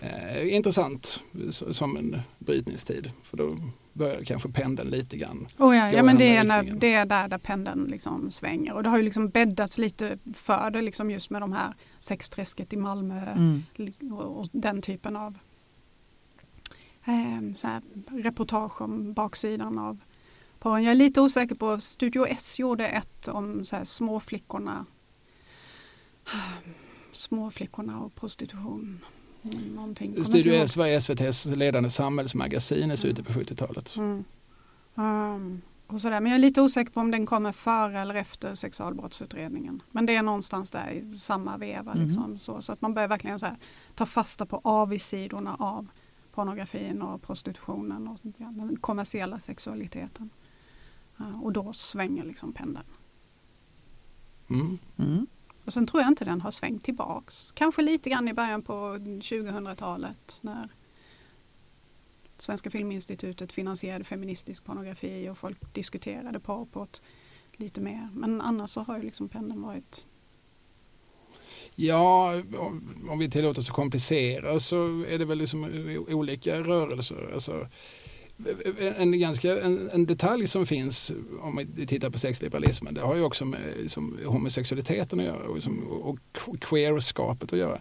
Eh, 0.00 0.54
intressant 0.54 1.20
som 1.70 1.96
en 1.96 2.18
brytningstid 2.38 3.10
för 3.22 3.36
då 3.36 3.56
börjar 3.92 4.24
kanske 4.24 4.48
pendeln 4.48 4.90
lite 4.90 5.16
grann. 5.16 5.48
Oh 5.58 5.76
ja, 5.76 5.92
ja 5.92 6.02
men 6.02 6.18
det 6.18 6.36
är, 6.36 6.44
när, 6.44 6.62
det 6.62 6.94
är 6.94 7.06
där, 7.06 7.28
där 7.28 7.38
pendeln 7.38 7.84
liksom 7.84 8.30
svänger 8.30 8.72
och 8.72 8.82
det 8.82 8.88
har 8.88 8.96
ju 8.96 9.02
liksom 9.02 9.28
bäddats 9.28 9.78
lite 9.78 10.18
för 10.34 10.70
det 10.70 10.82
liksom 10.82 11.10
just 11.10 11.30
med 11.30 11.42
de 11.42 11.52
här 11.52 11.74
sexträsket 12.00 12.72
i 12.72 12.76
Malmö 12.76 13.32
Mm. 13.32 13.62
och, 14.12 14.40
och 14.40 14.48
den 14.52 14.82
typen 14.82 15.16
av 15.16 15.38
eh, 17.04 17.56
så 17.56 17.68
här, 17.68 17.82
reportage 18.10 18.80
om 18.80 19.12
baksidan 19.12 19.78
av 19.78 19.98
porren. 20.58 20.82
Jag 20.84 20.90
är 20.90 20.96
lite 20.96 21.20
osäker 21.20 21.54
på, 21.54 21.80
Studio 21.80 22.26
S 22.26 22.58
gjorde 22.58 22.86
ett 22.86 23.28
om 23.28 23.64
så 23.64 23.76
här, 23.76 23.84
småflickorna 23.84 24.86
småflickorna 27.12 28.00
och 28.04 28.14
prostitution. 28.14 29.04
Mm, 29.42 29.74
Någonting. 29.74 30.24
Studio. 30.24 30.52
S 30.52 30.76
var 30.76 30.86
SVTs 30.86 31.46
ledande 31.46 31.90
samhällsmagasin 31.90 32.90
i 32.90 32.96
slutet 32.96 33.26
på 33.26 33.32
70-talet. 33.32 33.96
Mm. 33.96 34.24
Um, 34.94 35.62
och 35.86 36.00
sådär. 36.00 36.20
Men 36.20 36.32
jag 36.32 36.38
är 36.38 36.42
lite 36.42 36.62
osäker 36.62 36.92
på 36.92 37.00
om 37.00 37.10
den 37.10 37.26
kommer 37.26 37.52
före 37.52 37.98
eller 38.00 38.14
efter 38.14 38.54
sexualbrottsutredningen. 38.54 39.82
Men 39.90 40.06
det 40.06 40.14
är 40.16 40.22
någonstans 40.22 40.70
där 40.70 40.90
i 40.90 41.10
samma 41.10 41.56
veva. 41.56 41.94
Liksom, 41.94 42.38
så, 42.38 42.62
så 42.62 42.72
att 42.72 42.80
man 42.80 42.94
börjar 42.94 43.08
verkligen 43.08 43.38
så 43.38 43.46
här, 43.46 43.56
ta 43.94 44.06
fasta 44.06 44.46
på 44.46 44.60
avigsidorna 44.64 45.56
av 45.58 45.86
pornografin 46.34 47.02
och 47.02 47.22
prostitutionen 47.22 48.08
och 48.08 48.18
ja, 48.36 48.46
den 48.46 48.76
kommersiella 48.76 49.38
sexualiteten. 49.38 50.30
Ja, 51.16 51.24
och 51.42 51.52
då 51.52 51.72
svänger 51.72 52.24
liksom 52.24 52.52
pendeln. 52.52 52.86
Mm. 54.50 54.78
Mm. 54.96 55.26
Och 55.64 55.72
sen 55.72 55.86
tror 55.86 56.02
jag 56.02 56.10
inte 56.10 56.24
den 56.24 56.40
har 56.40 56.50
svängt 56.50 56.84
tillbaks. 56.84 57.52
Kanske 57.54 57.82
lite 57.82 58.10
grann 58.10 58.28
i 58.28 58.34
början 58.34 58.62
på 58.62 58.72
2000-talet 58.72 60.38
när 60.40 60.68
Svenska 62.38 62.70
Filminstitutet 62.70 63.52
finansierade 63.52 64.04
feministisk 64.04 64.64
pornografi 64.64 65.28
och 65.28 65.38
folk 65.38 65.74
diskuterade 65.74 66.40
porr 66.40 66.66
på 66.72 66.82
ett 66.82 67.02
lite 67.52 67.80
mer. 67.80 68.08
Men 68.12 68.40
annars 68.40 68.70
så 68.70 68.80
har 68.80 68.96
ju 68.96 69.02
liksom 69.02 69.28
pendeln 69.28 69.62
varit 69.62 70.06
Ja, 71.74 72.34
om, 72.58 73.06
om 73.10 73.18
vi 73.18 73.30
tillåter 73.30 73.60
oss 73.60 73.68
att 73.68 73.76
komplicera 73.76 74.60
så 74.60 75.04
är 75.04 75.18
det 75.18 75.24
väl 75.24 75.38
liksom 75.38 75.64
olika 76.08 76.60
rörelser. 76.60 77.30
Alltså, 77.34 77.68
en, 78.96 79.20
ganska, 79.20 79.60
en, 79.60 79.90
en 79.92 80.06
detalj 80.06 80.46
som 80.46 80.66
finns 80.66 81.12
om 81.40 81.66
vi 81.74 81.86
tittar 81.86 82.10
på 82.10 82.18
sexliberalismen 82.18 82.94
det 82.94 83.00
har 83.00 83.14
ju 83.14 83.22
också 83.22 83.44
med 83.44 83.60
liksom, 83.76 84.18
homosexualiteten 84.24 85.20
att 85.20 85.26
göra 85.26 85.48
och, 85.48 85.54
liksom, 85.54 85.82
och 85.88 86.18
queerskapet 86.60 87.52
att 87.52 87.58
göra. 87.58 87.80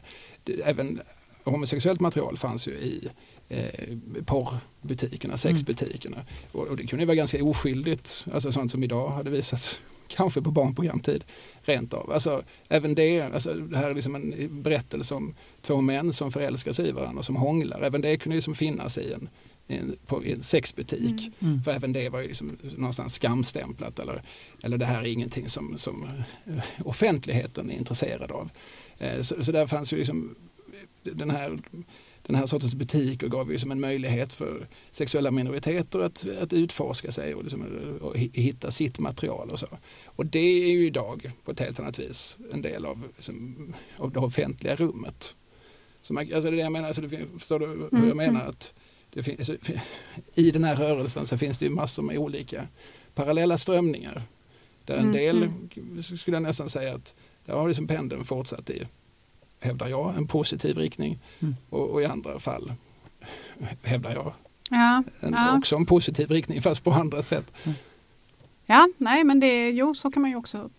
Även 0.63 1.01
homosexuellt 1.43 1.99
material 1.99 2.37
fanns 2.37 2.67
ju 2.67 2.71
i 2.71 3.09
eh, 3.49 3.97
porrbutikerna, 4.25 5.37
sexbutikerna. 5.37 6.25
Och, 6.51 6.67
och 6.67 6.77
det 6.77 6.87
kunde 6.87 7.03
ju 7.03 7.07
vara 7.07 7.15
ganska 7.15 7.43
oskyldigt, 7.43 8.25
alltså 8.33 8.51
sånt 8.51 8.71
som 8.71 8.83
idag 8.83 9.09
hade 9.09 9.29
visats 9.29 9.79
kanske 10.07 10.41
på 10.41 10.51
barnprogramtid 10.51 11.23
rent 11.61 11.93
av. 11.93 12.11
Alltså, 12.11 12.43
även 12.69 12.95
det, 12.95 13.21
alltså, 13.21 13.53
det 13.53 13.77
här 13.77 13.89
är 13.89 13.93
liksom 13.93 14.15
en 14.15 14.61
berättelse 14.61 15.15
om 15.15 15.35
två 15.61 15.81
män 15.81 16.13
som 16.13 16.31
förälskar 16.31 16.71
sig 16.71 16.89
i 16.89 16.91
varandra 16.91 17.19
och 17.19 17.25
som 17.25 17.35
hånglar. 17.35 17.81
Även 17.81 18.01
det 18.01 18.17
kunde 18.17 18.35
ju 18.35 18.41
som 18.41 18.55
finnas 18.55 18.97
i 18.97 19.13
en, 19.13 19.29
en, 19.67 19.95
på, 20.07 20.23
en 20.23 20.41
sexbutik. 20.41 21.11
Mm. 21.39 21.51
Mm. 21.53 21.63
För 21.63 21.71
även 21.71 21.93
det 21.93 22.09
var 22.09 22.21
ju 22.21 22.27
liksom 22.27 22.57
någonstans 22.77 23.13
skamstämplat 23.13 23.99
eller, 23.99 24.23
eller 24.63 24.77
det 24.77 24.85
här 24.85 25.01
är 25.01 25.05
ingenting 25.07 25.49
som, 25.49 25.77
som 25.77 26.07
eh, 26.45 26.59
offentligheten 26.85 27.71
är 27.71 27.75
intresserad 27.77 28.31
av. 28.31 28.49
Eh, 28.97 29.21
Så, 29.21 29.43
så 29.43 29.51
där 29.51 29.67
fanns 29.67 29.93
ju 29.93 29.97
liksom 29.97 30.35
den 31.03 31.29
här, 31.31 31.59
den 32.23 32.35
här 32.35 32.45
sortens 32.45 32.75
butiker 32.75 33.27
gav 33.27 33.51
ju 33.51 33.59
som 33.59 33.71
en 33.71 33.79
möjlighet 33.79 34.33
för 34.33 34.67
sexuella 34.91 35.31
minoriteter 35.31 35.99
att, 35.99 36.25
att 36.41 36.53
utforska 36.53 37.11
sig 37.11 37.35
och, 37.35 37.43
liksom, 37.43 37.61
och 38.01 38.15
hi- 38.15 38.29
hitta 38.39 38.71
sitt 38.71 38.99
material 38.99 39.49
och 39.49 39.59
så. 39.59 39.67
Och 40.05 40.25
det 40.25 40.39
är 40.39 40.71
ju 40.71 40.85
idag 40.85 41.31
på 41.45 41.51
ett 41.51 41.59
helt 41.59 41.79
annat 41.79 41.99
vis 41.99 42.37
en 42.53 42.61
del 42.61 42.85
av, 42.85 43.03
liksom, 43.15 43.73
av 43.97 44.11
det 44.11 44.19
offentliga 44.19 44.75
rummet. 44.75 45.35
Så 46.01 46.13
man, 46.13 46.33
alltså 46.33 46.51
det 46.51 46.57
jag 46.57 46.71
menar, 46.71 46.87
alltså 46.87 47.01
det, 47.01 47.25
förstår 47.39 47.59
du 47.59 47.65
hur 47.67 47.87
Mm, 47.93 48.07
jag 48.07 48.17
menar? 48.17 48.39
mm. 48.39 48.49
Att 48.49 48.73
det 49.13 49.23
finns, 49.23 49.51
I 50.35 50.51
den 50.51 50.63
här 50.63 50.75
rörelsen 50.75 51.25
så 51.25 51.37
finns 51.37 51.57
det 51.57 51.65
ju 51.65 51.71
massor 51.71 52.03
med 52.03 52.17
olika 52.17 52.67
parallella 53.15 53.57
strömningar. 53.57 54.23
Där 54.85 54.93
en 54.95 54.99
Mm, 55.01 55.13
del, 55.13 55.43
mm. 55.43 56.03
skulle 56.03 56.35
jag 56.35 56.43
nästan 56.43 56.69
säga 56.69 56.95
att 56.95 57.15
där 57.45 57.53
har 57.53 57.67
liksom 57.67 57.87
pendeln 57.87 58.25
fortsatt 58.25 58.69
i, 58.69 58.87
hävdar 59.59 59.87
jag, 59.87 60.17
en 60.17 60.27
positiv 60.27 60.77
riktning. 60.77 61.19
Mm. 61.39 61.55
Och, 61.69 61.89
och 61.89 62.01
i 62.01 62.05
andra 62.05 62.39
fall 62.39 62.73
hävdar 63.83 64.13
jag 64.13 64.33
Ja, 64.69 65.03
en, 65.19 65.33
ja. 65.33 65.57
också 65.57 65.75
en 65.75 65.85
positiv 65.85 66.31
riktning 66.31 66.61
fast 66.61 66.83
på 66.83 66.91
andra 66.91 67.21
sätt. 67.21 67.53
ja, 68.65 68.87
nej 68.97 69.23
men 69.23 69.39
det, 69.39 69.69
jo 69.69 69.93
så 69.95 70.11
kan 70.11 70.21
man 70.21 70.31
ju 70.31 70.37
också, 70.37 70.69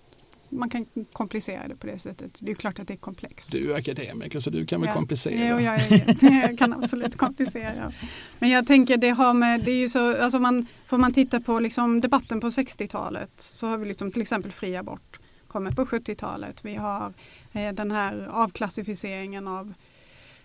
man 0.53 0.71
kan 0.71 0.87
komplicera 1.13 1.69
det 1.69 1.77
på 1.77 1.87
det 1.87 1.99
sättet. 1.99 2.39
Det 2.41 2.47
är 2.47 2.49
ju 2.49 2.55
klart 2.55 2.79
att 2.79 2.89
det 2.89 2.95
är 2.95 2.99
komplext. 2.99 3.53
Du 3.53 3.73
är 3.73 3.77
akademiker 3.77 4.41
så 4.41 4.51
du 4.51 4.67
kan 4.67 4.81
väl 4.81 4.89
Ja. 4.89 4.95
komplicera. 4.95 5.49
Jo, 5.49 5.61
jag, 5.61 5.75
är- 5.75 6.43
jag 6.49 6.59
kan 6.59 6.73
absolut 6.73 7.17
komplicera. 7.17 7.93
Men 8.39 8.51
jag 8.51 8.67
tänker 8.67 8.97
det 8.97 9.11
har 9.11 9.35
med, 9.35 9.61
det 9.65 9.71
är 9.73 9.77
ju 9.77 9.89
så, 9.89 10.23
alltså 10.23 10.39
man, 10.39 10.67
får 10.87 10.99
man 10.99 11.13
titta 11.13 11.41
på 11.41 11.59
liksom 11.61 12.01
debatten 12.01 12.41
på 12.41 12.49
60-talet 12.49 13.31
så 13.37 13.67
har 13.67 13.77
vi 13.77 13.87
liksom 13.87 14.11
till 14.13 14.23
exempel 14.23 14.53
fri 14.53 14.77
abort 14.77 15.21
kommer 15.49 15.71
på 15.71 15.85
70-talet. 15.85 16.65
Vi 16.65 16.75
har 16.75 17.13
eh, 17.53 17.73
den 17.73 17.91
här 17.91 18.29
avklassificeringen 18.31 19.49
av 19.49 19.75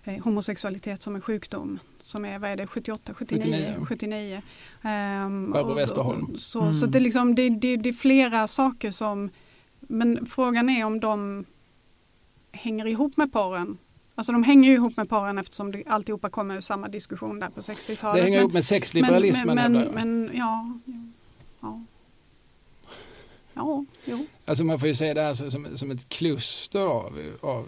eh, 0.03 0.23
homosexualitet 0.23 1.01
som 1.01 1.15
en 1.15 1.21
sjukdom 1.21 1.79
som 2.01 2.25
är, 2.25 2.39
vad 2.39 2.49
är 2.49 2.55
det, 2.55 2.67
78, 2.67 3.13
79? 3.13 3.41
79. 3.43 3.75
79. 3.87 4.41
Ehm, 4.83 5.51
Barbro 5.51 5.73
Westerholm. 5.73 6.37
Så, 6.37 6.61
Mm. 6.61 6.73
så 6.73 6.85
det, 6.85 6.97
är 6.97 7.01
liksom, 7.01 7.35
det, 7.35 7.49
det, 7.49 7.77
det 7.77 7.89
är 7.89 7.93
flera 7.93 8.47
saker 8.47 8.91
som, 8.91 9.29
men 9.87 10.25
frågan 10.25 10.69
är 10.69 10.83
om 10.85 10.99
de 10.99 11.45
hänger 12.51 12.87
ihop 12.87 13.17
med 13.17 13.31
porren. 13.33 13.77
Alltså 14.15 14.31
de 14.31 14.43
hänger 14.43 14.69
ju 14.69 14.75
ihop 14.75 14.97
med 14.97 15.09
porren 15.09 15.37
eftersom 15.37 15.71
det 15.71 15.83
alltihopa 15.87 16.29
kommer 16.29 16.55
ur 16.57 16.61
samma 16.61 16.87
diskussion 16.87 17.39
där 17.39 17.49
på 17.49 17.61
60-talet. 17.61 18.15
Det 18.15 18.23
hänger 18.23 18.37
Men- 18.37 18.41
ihop 18.43 18.53
med 18.53 18.65
sexliberalismen. 18.65 19.55
men, 19.55 19.71
men, 19.71 19.87
men, 19.93 20.29
ja, 20.33 20.69
ja, 20.85 20.93
ja. 21.61 21.81
Ja, 23.53 23.85
jo. 24.05 24.25
Alltså 24.45 24.63
man 24.63 24.79
får 24.79 24.87
ju 24.87 24.95
se 24.95 25.13
det 25.13 25.21
här 25.21 25.33
som, 25.33 25.77
som 25.77 25.91
ett 25.91 26.09
kluster 26.09 26.79
av, 26.81 27.19
av, 27.41 27.65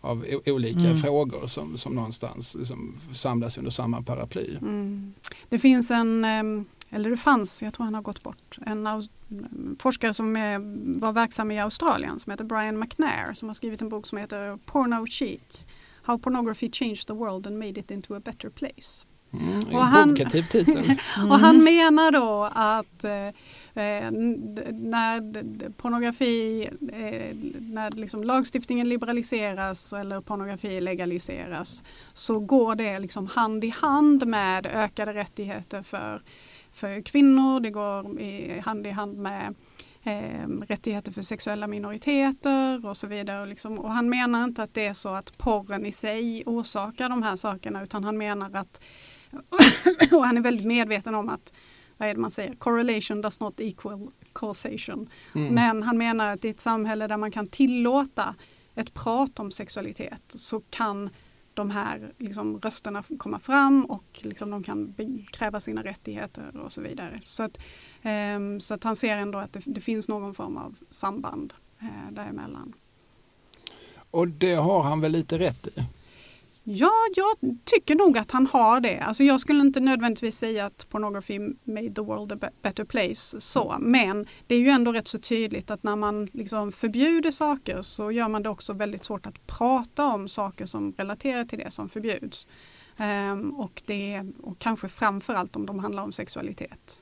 av 0.00 0.24
olika 0.46 0.78
Mm. 0.80 0.98
frågor 0.98 1.46
som, 1.46 1.76
som 1.76 1.94
någonstans 1.94 2.54
liksom 2.58 2.96
samlas 3.12 3.58
under 3.58 3.70
samma 3.70 4.02
paraply. 4.02 4.56
Mm. 4.56 5.14
Det 5.48 5.58
finns 5.58 5.90
en, 5.90 6.24
ehm, 6.24 6.64
eller 6.90 7.10
det 7.10 7.16
fanns, 7.16 7.62
jag 7.62 7.74
tror 7.74 7.84
han 7.84 7.94
har 7.94 8.02
gått 8.02 8.22
bort, 8.22 8.58
en 8.66 8.88
forskare 9.78 10.14
som 10.14 10.36
är, 10.36 10.58
var 11.00 11.12
verksam 11.12 11.50
i 11.50 11.60
Australien 11.60 12.20
som 12.20 12.30
heter 12.30 12.44
Brian 12.44 12.78
McNair 12.78 13.34
som 13.34 13.48
har 13.48 13.54
skrivit 13.54 13.82
en 13.82 13.88
bok 13.88 14.06
som 14.06 14.18
heter 14.18 14.58
Porno 14.66 15.06
Chic. 15.06 15.64
How 16.02 16.18
pornography 16.18 16.70
changed 16.72 17.06
the 17.06 17.12
world 17.12 17.46
and 17.46 17.58
made 17.58 17.80
it 17.80 17.90
into 17.90 18.14
a 18.14 18.20
better 18.24 18.48
place. 18.50 19.04
Mm, 19.32 19.60
en 19.68 19.74
Och 19.74 19.82
han- 19.82 20.14
titel. 20.16 20.68
Mm. 20.68 20.96
Och 21.30 21.38
han 21.38 21.64
menar 21.64 22.12
då 22.12 22.48
att 22.52 23.04
eh, 23.04 23.26
eh, 23.84 24.10
när 24.72 25.70
pornografi, 25.72 26.68
eh, 26.92 27.36
när 27.60 27.90
liksom 27.90 28.24
lagstiftningen 28.24 28.88
liberaliseras 28.88 29.92
eller 29.92 30.20
pornografi 30.20 30.80
legaliseras 30.80 31.82
så 32.12 32.38
går 32.38 32.74
det 32.74 32.98
liksom 32.98 33.26
hand 33.26 33.64
i 33.64 33.68
hand 33.68 34.26
med 34.26 34.66
ökade 34.66 35.14
rättigheter 35.14 35.82
för, 35.82 36.22
för 36.80 37.02
kvinnor. 37.02 37.60
Det 37.60 37.70
går 37.70 38.20
i, 38.20 38.60
hand 38.60 38.86
i 38.86 38.90
hand 38.90 39.18
med 39.18 39.54
eh, 40.02 40.48
rättigheter 40.48 41.12
för 41.12 41.22
sexuella 41.22 41.66
minoriteter 41.66 42.86
och 42.86 42.96
så 42.96 43.06
vidare. 43.06 43.40
Och, 43.40 43.46
liksom, 43.46 43.78
och 43.78 43.92
han 43.92 44.08
menar 44.08 44.44
inte 44.44 44.62
att 44.62 44.74
det 44.74 44.86
är 44.86 44.92
så 44.92 45.08
att 45.08 45.38
porren 45.38 45.86
i 45.86 45.92
sig 45.92 46.42
orsakar 46.46 47.08
de 47.08 47.22
här 47.22 47.36
sakerna 47.36 47.82
utan 47.82 48.04
han 48.04 48.18
menar 48.18 48.50
att 48.54 48.82
och 50.12 50.26
han 50.26 50.36
är 50.36 50.40
väldigt 50.40 50.66
medveten 50.66 51.14
om 51.14 51.28
att 51.28 51.52
vad 51.96 52.08
är 52.08 52.14
det 52.14 52.20
man 52.20 52.30
säger? 52.30 52.54
Correlation 52.54 53.20
does 53.20 53.40
not 53.40 53.60
equal 53.60 54.10
causation. 54.34 55.08
Mm. 55.34 55.54
Men 55.54 55.82
han 55.82 55.98
menar 55.98 56.32
att 56.32 56.44
i 56.44 56.48
ett 56.48 56.60
samhälle 56.60 57.06
där 57.06 57.16
man 57.16 57.30
kan 57.30 57.46
tillåta 57.46 58.34
ett 58.74 58.94
prat 58.94 59.38
om 59.38 59.50
sexualitet 59.50 60.22
så 60.34 60.60
kan 60.60 61.10
de 61.60 61.70
här 61.70 62.12
liksom, 62.18 62.58
rösterna 62.60 63.04
komma 63.18 63.38
fram 63.38 63.84
och 63.84 64.20
liksom, 64.22 64.50
de 64.50 64.62
kan 64.62 64.94
kräva 65.30 65.60
sina 65.60 65.84
rättigheter 65.84 66.56
och 66.56 66.72
så 66.72 66.80
vidare. 66.80 67.20
Så 67.22 67.42
att, 67.42 67.58
eh, 68.02 68.58
så 68.60 68.74
att 68.74 68.84
han 68.84 68.96
ser 68.96 69.16
ändå 69.16 69.38
att 69.38 69.52
det, 69.52 69.60
det 69.64 69.80
finns 69.80 70.08
någon 70.08 70.34
form 70.34 70.56
av 70.56 70.74
samband 70.90 71.52
eh, 71.80 72.12
däremellan. 72.14 72.72
Och 74.10 74.28
det 74.28 74.54
har 74.54 74.82
han 74.82 75.00
väl 75.00 75.12
lite 75.12 75.38
rätt 75.38 75.66
i. 75.66 75.84
Ja, 76.64 76.92
jag 77.16 77.56
tycker 77.64 77.94
nog 77.94 78.18
att 78.18 78.30
han 78.30 78.46
har 78.46 78.80
det. 78.80 78.98
Alltså 78.98 79.24
jag 79.24 79.40
skulle 79.40 79.60
inte 79.60 79.80
nödvändigtvis 79.80 80.36
säga 80.36 80.66
att 80.66 80.88
pornography 80.88 81.38
made 81.64 81.94
the 81.94 82.00
world 82.00 82.32
a 82.32 82.36
be- 82.36 82.50
better 82.62 82.84
place. 82.84 83.40
Så. 83.40 83.76
Men 83.80 84.26
det 84.46 84.54
är 84.54 84.58
ju 84.58 84.68
ändå 84.68 84.92
rätt 84.92 85.08
så 85.08 85.18
tydligt 85.18 85.70
att 85.70 85.82
när 85.82 85.96
man 85.96 86.28
liksom 86.32 86.72
förbjuder 86.72 87.30
saker 87.30 87.82
så 87.82 88.12
gör 88.12 88.28
man 88.28 88.42
det 88.42 88.48
också 88.48 88.72
väldigt 88.72 89.04
svårt 89.04 89.26
att 89.26 89.46
prata 89.46 90.06
om 90.06 90.28
saker 90.28 90.66
som 90.66 90.92
relaterar 90.98 91.44
till 91.44 91.58
det 91.58 91.70
som 91.70 91.88
förbjuds. 91.88 92.46
Ehm, 92.96 93.50
och, 93.50 93.82
det, 93.86 94.22
och 94.42 94.58
kanske 94.58 94.88
framförallt 94.88 95.56
om 95.56 95.66
de 95.66 95.78
handlar 95.78 96.02
om 96.02 96.12
sexualitet. 96.12 96.98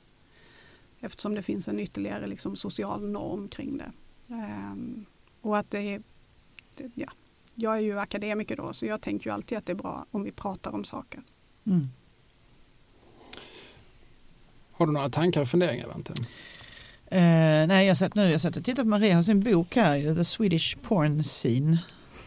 Eftersom 1.01 1.35
det 1.35 1.43
finns 1.43 1.69
en 1.69 1.81
ytterligare 1.81 2.27
liksom 2.27 2.57
social 2.57 3.11
norm 3.11 3.49
kring 3.49 3.79
det. 3.79 3.93
Ehm, 4.35 5.05
och 5.41 5.59
att 5.59 5.71
det 5.71 5.79
är, 5.79 6.03
det, 6.75 6.91
ja, 6.95 7.09
jag 7.61 7.77
är 7.77 7.81
ju 7.81 7.99
akademiker 7.99 8.57
då 8.57 8.73
så 8.73 8.87
jag 8.87 9.01
tänker 9.01 9.31
ju 9.31 9.35
alltid 9.35 9.59
att 9.59 9.67
det 9.67 9.73
är 9.73 9.77
bra 9.77 10.07
om 10.11 10.23
vi 10.23 10.33
pratar 10.33 10.75
om 10.75 10.85
saker. 10.85 11.21
Mm. 11.67 11.89
Har 14.73 14.87
du 14.87 14.93
några 14.93 15.09
tankar 15.09 15.41
och 15.41 15.49
funderingar 15.49 15.89
Vante? 15.89 16.13
Eh, 17.07 17.67
nej, 17.69 17.87
jag 17.87 17.97
satt 17.97 18.15
nu 18.15 18.31
jag 18.31 18.41
satt 18.41 18.57
och 18.57 18.65
tittade 18.65 18.83
på 18.83 18.89
Maria 18.89 19.15
har 19.17 19.23
sin 19.23 19.43
bok 19.43 19.77
här, 19.77 20.15
The 20.15 20.25
Swedish 20.25 20.77
Porn 20.83 21.23
Scene. 21.23 21.79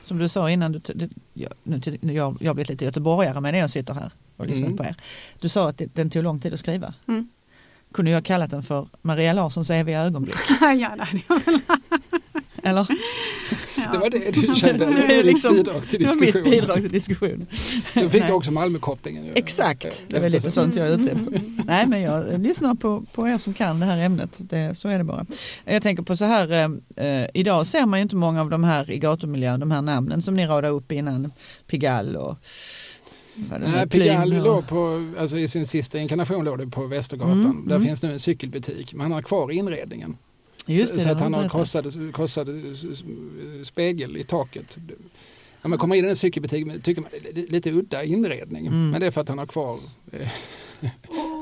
Som 0.02 0.18
du 0.18 0.30
sa 0.30 0.50
innan, 0.50 0.72
du, 0.72 0.80
det, 0.80 1.10
jag, 1.34 1.52
nu, 1.64 1.82
jag, 2.02 2.38
jag 2.40 2.50
har 2.50 2.54
blivit 2.54 2.70
lite 2.70 2.86
göteborgare 2.86 3.42
men 3.42 3.56
jag 3.56 3.70
sitter 3.72 3.94
här 3.94 4.12
och 4.38 4.46
lyssnar 4.48 4.68
Mm. 4.68 4.78
på 4.78 4.84
er. 4.84 4.96
Du 5.40 5.50
sa 5.50 5.70
att 5.70 5.78
det, 5.78 5.96
den 5.96 6.10
tog 6.10 6.24
lång 6.24 6.40
tid 6.40 6.54
att 6.54 6.60
skriva. 6.60 6.94
Mm. 7.08 7.30
Kunde 7.92 8.12
jag 8.12 8.26
kallat 8.26 8.52
den 8.52 8.64
för 8.64 8.88
Maria 9.02 9.34
Larssons 9.34 9.70
eviga 9.70 10.02
ögonblick? 10.02 10.36
ja, 10.62 10.96
det 10.98 11.04
hade 11.04 11.22
jag. 11.28 11.42
Eller? 12.64 12.88
Ja. 13.78 13.91
Det 13.91 13.97
var 13.97 14.09
det 14.09 14.32
du 14.32 14.55
kände, 14.55 14.86
Det 14.86 15.20
är 15.20 15.24
liksom- 15.24 15.55
bidrag 15.55 15.89
till 15.89 15.99
Det 15.99 16.05
var 16.07 16.16
mitt 16.16 16.22
diskussionen. 16.34 16.51
bidrag 16.51 16.76
till 16.78 16.91
diskussionen. 16.91 17.47
Du 17.93 18.09
fick 18.09 18.22
Nej. 18.24 18.32
också 18.32 18.51
Malmökopplingen. 18.51 19.26
ju. 19.26 19.32
Exakt, 19.36 19.82
det 19.82 20.16
Eftersom- 20.18 20.30
lite 20.32 20.51
sånt 20.51 20.76
jag 20.76 20.88
är 20.88 20.93
ute 20.93 21.16
på. 21.16 21.32
Nej 21.66 21.88
men 21.88 22.01
jag 22.01 22.39
lyssnar 22.41 22.76
på, 22.76 23.03
på 23.14 23.28
er 23.28 23.38
som 23.38 23.53
kan 23.53 23.80
det 23.80 23.86
här 23.86 23.97
ämnet, 24.05 24.30
det, 24.38 24.78
så 24.78 24.88
är 24.89 24.97
det 24.97 25.03
bara. 25.03 25.26
Jag 25.66 25.84
tänker 25.84 26.03
på 26.03 26.16
så 26.18 26.26
här, 26.26 26.51
eh, 26.97 27.05
eh, 27.07 27.28
idag 27.34 27.68
ser 27.68 27.86
man 27.86 27.99
ju 27.99 28.03
inte 28.03 28.16
många 28.16 28.41
av 28.41 28.49
de 28.49 28.64
här 28.64 28.91
i 28.91 28.97
gatumiljön, 28.99 29.59
de 29.59 29.72
här 29.72 29.82
namnen 29.82 30.22
som 30.22 30.36
ni 30.36 30.45
radade 30.45 30.68
upp 30.68 30.91
innan, 30.91 31.32
Pigalle 31.68 32.18
och 32.20 32.38
Nej, 33.36 33.89
Pigalle 33.89 34.38
och- 34.39 34.45
låg 34.45 34.68
på, 34.68 35.12
alltså 35.20 35.38
i 35.38 35.47
sin 35.47 35.66
sista 35.68 35.99
inkarnation 35.99 36.45
låg 36.45 36.57
det 36.57 36.68
på 36.68 36.86
Västergatan. 36.88 37.41
Mm, 37.41 37.68
Där 37.68 37.76
mm. 37.76 37.88
finns 37.88 38.03
nu 38.03 38.12
en 38.14 38.20
cykelbutik, 38.20 38.93
men 38.93 39.01
han 39.01 39.12
har 39.12 39.22
kvar 39.22 39.51
inredningen. 39.51 40.18
Just 40.66 40.93
det, 40.93 40.99
så 40.99 41.07
det 41.07 41.16
att 41.16 41.22
han 41.22 41.34
har 41.34 41.49
krossad, 41.49 42.16
krossad 42.16 42.49
spegel 43.64 44.18
i 44.18 44.24
taket. 44.24 44.78
När 45.62 45.70
man 45.70 45.80
kommer 45.80 45.95
in 45.95 46.05
i 46.05 46.09
en 46.09 46.16
cykelbutik 46.16 46.84
tycker 46.84 47.01
man 47.01 47.12
det 47.34 47.41
är 47.41 47.51
lite 47.51 47.72
udda 47.72 48.03
inredning. 48.03 48.68
Mm. 48.68 48.89
Men 48.89 48.99
det 49.01 49.07
är 49.07 49.12
för 49.12 49.22
att 49.22 49.30
han 49.30 49.38
har 49.38 49.45
kvar 49.45 49.80
eh, 50.12 50.28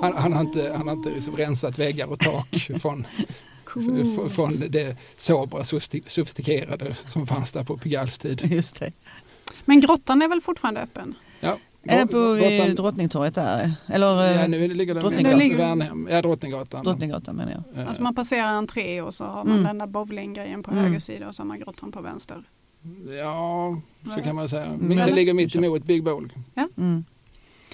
han, 0.01 0.13
han 0.17 0.33
har 0.33 0.41
inte, 0.41 0.73
han 0.77 0.87
har 0.87 0.95
inte 0.95 1.09
liksom 1.09 1.35
rensat 1.37 1.79
väggar 1.79 2.07
och 2.07 2.19
tak 2.19 2.69
från, 2.81 3.07
Coolt. 3.63 4.33
från 4.33 4.51
det 4.69 4.95
sobra 5.17 5.63
sofistik- 5.63 6.09
sofistikerade 6.09 6.93
som 6.93 7.27
fanns 7.27 7.51
där 7.51 7.63
på 7.63 7.77
Pigalles 7.77 8.17
tid. 8.17 8.51
Just 8.51 8.79
det. 8.79 8.91
Men 9.65 9.81
grottan 9.81 10.21
är 10.21 10.27
väl 10.27 10.41
fortfarande 10.41 10.81
öppen? 10.81 11.15
Ja, 11.39 11.57
Är 11.89 12.05
på 12.05 12.33
vid 12.33 12.75
Drottningtorget 12.75 13.35
där? 13.35 13.71
Eller 13.87 14.07
Ja, 14.07 14.25
eh, 14.43 14.47
nu 14.49 14.67
ligger 14.67 14.93
den 14.93 15.03
Drottninggatan. 15.03 15.41
i 15.41 15.53
Värnhem. 15.55 16.07
Ja, 16.11 16.21
Drottninggatan. 16.21 16.83
Drottninggatan 16.85 17.35
menar 17.35 17.63
jag. 17.75 17.87
Alltså 17.87 18.01
man 18.01 18.15
passerar 18.15 18.47
entré 18.53 19.01
och 19.01 19.13
så 19.13 19.23
har 19.23 19.43
man 19.43 19.53
Mm. 19.53 19.63
den 19.63 19.77
där 19.77 19.87
bowlinggrejen 19.87 20.63
på 20.63 20.71
Mm. 20.71 20.83
höger 20.83 20.99
sida 20.99 21.27
och 21.27 21.35
så 21.35 21.41
har 21.41 21.47
man 21.47 21.59
grottan 21.59 21.91
på 21.91 22.01
vänster. 22.01 22.43
Ja, 23.19 23.81
så 24.15 24.21
kan 24.21 24.35
man 24.35 24.49
säga. 24.49 24.65
Mm. 24.65 24.97
Det 24.97 25.11
ligger 25.13 25.33
mitt 25.33 25.55
emot 25.55 25.83
Big 25.83 26.03
Bowl. 26.03 26.33
Mm. 26.77 27.03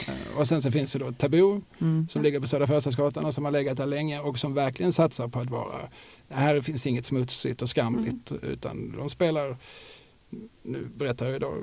Eh, 0.07 0.13
Och 0.37 0.47
sen 0.47 0.61
så 0.61 0.71
finns 0.71 0.93
det 0.93 0.99
då 0.99 1.11
Taboo 1.11 1.61
Mm. 1.81 2.07
som 2.09 2.21
ligger 2.23 2.39
på 2.39 2.47
Södra 2.47 2.67
Förstadsgatan 2.67 3.25
och 3.25 3.33
som 3.33 3.45
har 3.45 3.51
legat 3.51 3.77
där 3.77 3.85
länge 3.85 4.19
och 4.19 4.39
som 4.39 4.53
verkligen 4.53 4.93
satsar 4.93 5.27
på 5.27 5.39
att 5.39 5.49
vara, 5.49 5.75
här 6.29 6.61
finns 6.61 6.87
inget 6.87 7.05
smutsigt 7.05 7.61
och 7.61 7.69
skamligt 7.69 8.31
utan 8.41 8.93
de 8.97 9.09
spelar, 9.09 9.57
nu 10.63 10.87
berättar 10.95 11.29
jag 11.29 11.41
då 11.41 11.57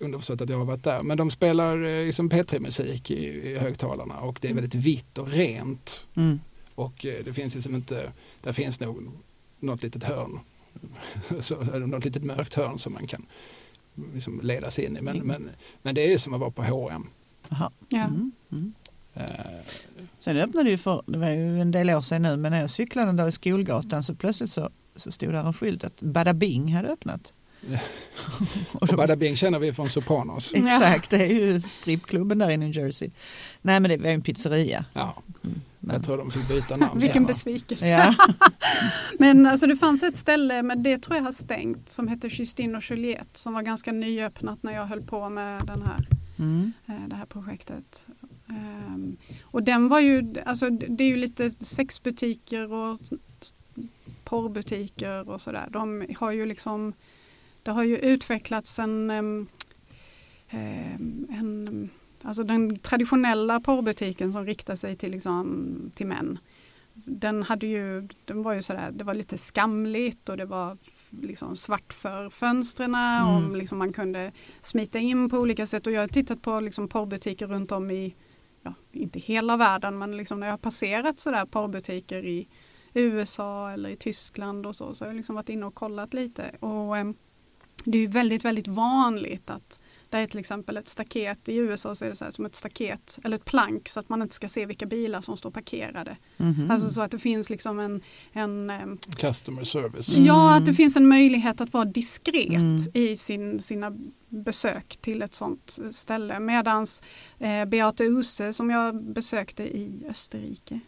underförstått 0.00 0.40
att 0.40 0.48
jag 0.48 0.58
har 0.58 0.64
varit 0.64 0.84
där, 0.84 1.02
men 1.02 1.16
de 1.16 1.30
spelar 1.30 1.84
eh, 1.84 2.06
liksom 2.06 2.30
P3-musik 2.30 3.10
i, 3.10 3.26
i 3.26 3.58
högtalarna 3.58 4.20
och 4.20 4.38
det 4.40 4.48
är 4.50 4.54
väldigt 4.54 4.74
vitt 4.74 5.18
och 5.18 5.28
rent 5.28 6.06
Mm. 6.14 6.40
och 6.74 7.06
eh, 7.06 7.24
det 7.24 7.32
finns 7.32 7.54
liksom 7.54 7.74
inte, 7.74 8.12
där 8.42 8.52
finns 8.52 8.80
nog 8.80 9.10
något 9.60 9.82
litet 9.82 10.04
hörn, 10.04 10.40
så, 11.40 11.54
något 11.62 12.04
litet 12.04 12.24
mörkt 12.24 12.54
hörn 12.54 12.78
som 12.78 12.92
man 12.92 13.06
kan 13.06 13.26
liksom 14.14 14.40
ledas 14.42 14.78
in 14.78 14.96
i. 14.96 15.00
Men, 15.00 15.18
men, 15.18 15.50
men 15.82 15.94
det 15.94 16.12
är 16.12 16.18
som 16.18 16.34
att 16.34 16.40
vara 16.40 16.50
på 16.50 16.62
H&M. 16.62 17.06
Aha. 17.48 17.70
Ja. 17.88 18.04
Mm. 18.04 18.32
Mm. 18.52 18.72
Eh, 19.14 19.24
Sen 20.18 20.36
öppnade 20.36 20.70
ju 20.70 20.78
för, 20.78 21.02
det 21.06 21.18
var 21.18 21.28
ju 21.28 21.60
en 21.60 21.70
del 21.70 21.90
år 21.90 22.02
sedan 22.02 22.22
nu, 22.22 22.36
men 22.36 22.52
när 22.52 22.60
jag 22.60 22.70
cyklade 22.70 23.10
en 23.10 23.16
dag 23.16 23.28
i 23.28 23.32
Skolgatan 23.32 24.02
så 24.02 24.14
plötsligt 24.14 24.50
så, 24.50 24.70
så 24.96 25.12
stod 25.12 25.32
där 25.32 25.44
en 25.44 25.52
skylt 25.52 25.84
att 25.84 26.02
Bada 26.02 26.34
Bing 26.34 26.74
hade 26.74 26.88
öppnat. 26.88 27.32
Och 28.72 28.88
Bada 28.88 29.16
Bing 29.16 29.36
känner 29.36 29.58
vi 29.58 29.72
från 29.72 29.88
Sopranos. 29.88 30.50
exakt, 30.54 31.10
det 31.10 31.16
är 31.22 31.32
ju 31.34 31.62
strippklubben 31.62 32.38
där 32.38 32.50
i 32.50 32.56
New 32.56 32.76
Jersey. 32.76 33.10
Nej 33.62 33.80
men 33.80 33.90
det 33.90 33.96
var 33.96 34.06
ju 34.08 34.14
en 34.14 34.22
pizzeria. 34.22 34.84
Ja, 34.92 35.22
Men, 35.80 35.94
jag 35.94 36.04
tror 36.04 36.16
de 36.16 36.30
fick 36.30 36.48
byta 36.48 36.76
namn. 36.76 37.00
Vilken 37.00 37.24
besvikelse. 37.26 37.86
ja. 37.88 38.14
Men 39.18 39.46
alltså 39.46 39.66
det 39.66 39.76
fanns 39.76 40.02
ett 40.02 40.16
ställe, 40.16 40.62
men 40.62 40.82
det 40.82 40.98
tror 40.98 41.16
jag 41.16 41.24
har 41.24 41.32
stängt, 41.32 41.88
som 41.88 42.08
hette 42.08 42.28
Justine 42.30 42.76
och 42.78 42.90
Juliette 42.90 43.38
som 43.38 43.52
var 43.54 43.62
ganska 43.62 43.92
nyöppnat 43.92 44.62
när 44.62 44.72
jag 44.74 44.86
höll 44.86 45.02
på 45.02 45.28
med 45.28 45.66
den 45.66 45.82
här, 45.82 46.06
Mm. 46.38 46.72
eh, 46.86 47.08
det 47.08 47.16
här 47.16 47.26
projektet. 47.26 48.06
Ehm, 48.48 49.16
och 49.42 49.62
den 49.62 49.88
var 49.88 50.00
ju, 50.00 50.34
alltså 50.46 50.70
det 50.70 51.04
är 51.04 51.08
ju 51.08 51.16
lite 51.16 51.50
sexbutiker 51.50 52.72
och 52.72 52.98
porrbutiker 54.24 55.28
och 55.28 55.40
sådär. 55.40 55.66
De 55.70 56.06
har 56.18 56.32
ju 56.32 56.46
liksom, 56.46 56.92
det 57.62 57.70
har 57.70 57.84
ju 57.84 57.98
utvecklats 57.98 58.78
en, 58.78 59.10
en 61.30 61.90
Alltså 62.22 62.42
den 62.42 62.78
traditionella 62.78 63.60
porrbutiken 63.60 64.32
som 64.32 64.46
riktar 64.46 64.76
sig 64.76 64.96
till, 64.96 65.10
liksom, 65.10 65.90
till 65.94 66.06
män. 66.06 66.38
Den, 66.94 67.42
hade 67.42 67.66
ju, 67.66 68.08
den 68.24 68.42
var 68.42 68.52
ju 68.52 68.62
sådär, 68.62 68.90
det 68.90 69.04
var 69.04 69.14
lite 69.14 69.38
skamligt 69.38 70.28
och 70.28 70.36
det 70.36 70.44
var 70.44 70.76
liksom 71.10 71.56
svart 71.56 71.92
för 71.92 72.30
fönstren 72.30 72.94
Mm. 72.94 73.50
och 73.50 73.56
liksom 73.56 73.78
man 73.78 73.92
kunde 73.92 74.32
smita 74.60 74.98
in 74.98 75.30
på 75.30 75.38
olika 75.38 75.66
sätt. 75.66 75.86
Och 75.86 75.92
jag 75.92 76.00
har 76.00 76.08
tittat 76.08 76.42
på 76.42 76.60
liksom 76.60 76.88
porrbutiker 76.88 77.46
runt 77.46 77.72
om 77.72 77.90
i, 77.90 78.14
ja, 78.62 78.74
inte 78.92 79.18
hela 79.18 79.56
världen, 79.56 79.98
men 79.98 80.16
liksom 80.16 80.40
när 80.40 80.46
jag 80.46 80.52
har 80.52 80.58
passerat 80.58 81.20
sådär 81.20 81.46
porrbutiker 81.46 82.24
i 82.24 82.48
USA 82.94 83.70
eller 83.70 83.90
i 83.90 83.96
Tyskland 83.96 84.66
och 84.66 84.76
så, 84.76 84.94
så 84.94 85.04
har 85.04 85.10
jag 85.10 85.16
liksom 85.16 85.34
varit 85.34 85.48
inne 85.48 85.66
och 85.66 85.74
kollat 85.74 86.14
lite. 86.14 86.50
Och 86.60 86.98
det 87.90 87.98
är 87.98 88.08
väldigt, 88.08 88.44
väldigt 88.44 88.68
vanligt 88.68 89.50
att 89.50 89.80
det 90.10 90.18
är 90.18 90.26
till 90.26 90.38
exempel 90.38 90.76
ett 90.76 90.88
staket 90.88 91.48
i 91.48 91.56
USA 91.56 91.94
så 91.94 92.04
är 92.04 92.08
det 92.08 92.16
så 92.16 92.24
här 92.24 92.30
som 92.30 92.46
ett 92.46 92.56
staket 92.56 93.18
eller 93.24 93.36
ett 93.36 93.44
plank 93.44 93.88
så 93.88 94.00
att 94.00 94.08
man 94.08 94.22
inte 94.22 94.34
ska 94.34 94.48
se 94.48 94.66
vilka 94.66 94.86
bilar 94.86 95.20
som 95.20 95.36
står 95.36 95.50
parkerade. 95.50 96.16
Mhm. 96.36 96.70
Alltså 96.70 96.90
så 96.90 97.02
att 97.02 97.10
det 97.10 97.18
finns 97.18 97.50
liksom 97.50 97.78
en, 97.78 98.00
en 98.32 98.70
em, 98.70 98.98
Customer 99.16 99.64
service. 99.64 100.14
Mm. 100.14 100.26
Ja, 100.26 100.56
att 100.56 100.66
det 100.66 100.74
finns 100.74 100.96
en 100.96 101.08
möjlighet 101.08 101.60
att 101.60 101.72
vara 101.72 101.84
diskret 101.84 102.48
Mm. 102.48 102.76
i 102.94 103.16
sin, 103.16 103.62
sina 103.62 103.92
besök 104.28 104.96
till 104.96 105.22
ett 105.22 105.34
sånt 105.34 105.78
ställe. 105.90 106.40
Medans 106.40 107.02
eh, 107.38 107.64
Beate 107.64 108.04
Use 108.04 108.52
som 108.52 108.70
jag 108.70 109.04
besökte 109.04 109.62
i 109.62 110.04
Österrike 110.08 110.80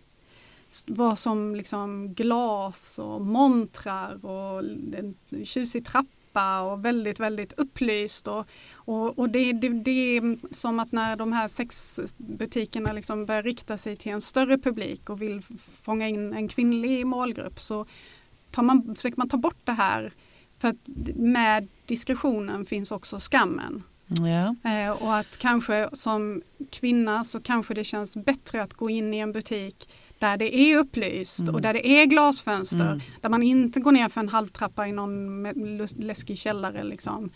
var 0.86 1.16
som 1.16 1.54
liksom 1.54 2.14
glas 2.14 2.98
och 2.98 3.20
montrar 3.20 4.24
och 4.24 4.64
en 4.94 5.14
tjusig 5.44 5.84
trappa 5.84 6.19
och 6.62 6.84
väldigt, 6.84 7.20
väldigt 7.20 7.52
upplyst. 7.52 8.28
Och, 8.28 8.46
och, 8.74 9.18
och 9.18 9.30
det, 9.30 9.52
det, 9.52 9.68
det 9.68 10.16
är 10.16 10.54
som 10.54 10.80
att 10.80 10.92
när 10.92 11.16
de 11.16 11.32
här 11.32 11.48
sexbutikerna 11.48 12.92
liksom 12.92 13.26
börjar 13.26 13.42
rikta 13.42 13.76
sig 13.78 13.96
till 13.96 14.12
en 14.12 14.20
större 14.20 14.58
publik 14.58 15.10
och 15.10 15.22
vill 15.22 15.42
fånga 15.82 16.08
in 16.08 16.32
en 16.32 16.48
kvinnlig 16.48 17.06
målgrupp 17.06 17.60
så 17.60 17.86
tar 18.50 18.62
man, 18.62 18.94
försöker 18.94 19.18
man 19.18 19.28
ta 19.28 19.36
bort 19.36 19.60
det 19.64 19.72
här. 19.72 20.12
För 20.58 20.68
att 20.68 20.88
med 21.16 21.68
diskretionen 21.86 22.66
finns 22.66 22.92
också 22.92 23.18
skammen. 23.20 23.82
Ja. 24.06 24.70
Eh, 24.70 24.90
och 24.90 25.16
att 25.16 25.36
kanske 25.36 25.88
som 25.92 26.42
kvinna 26.70 27.24
så 27.24 27.40
kanske 27.40 27.74
det 27.74 27.84
känns 27.84 28.16
bättre 28.16 28.62
att 28.62 28.74
gå 28.74 28.90
in 28.90 29.14
i 29.14 29.18
en 29.18 29.32
butik 29.32 29.88
där 30.20 30.36
det 30.36 30.56
är 30.56 30.76
upplyst 30.78 31.40
Mm. 31.40 31.54
och 31.54 31.60
där 31.62 31.72
det 31.72 31.86
är 31.88 32.06
glasfönster. 32.06 32.86
Mm. 32.86 33.00
Där 33.20 33.28
man 33.28 33.42
inte 33.42 33.80
går 33.80 33.92
ner 33.92 34.08
för 34.08 34.20
en 34.20 34.28
halvtrappa 34.28 34.86
i 34.88 34.92
någon 34.92 35.42
läskig 35.96 36.38
källare. 36.38 36.82
Liksom. 36.84 37.30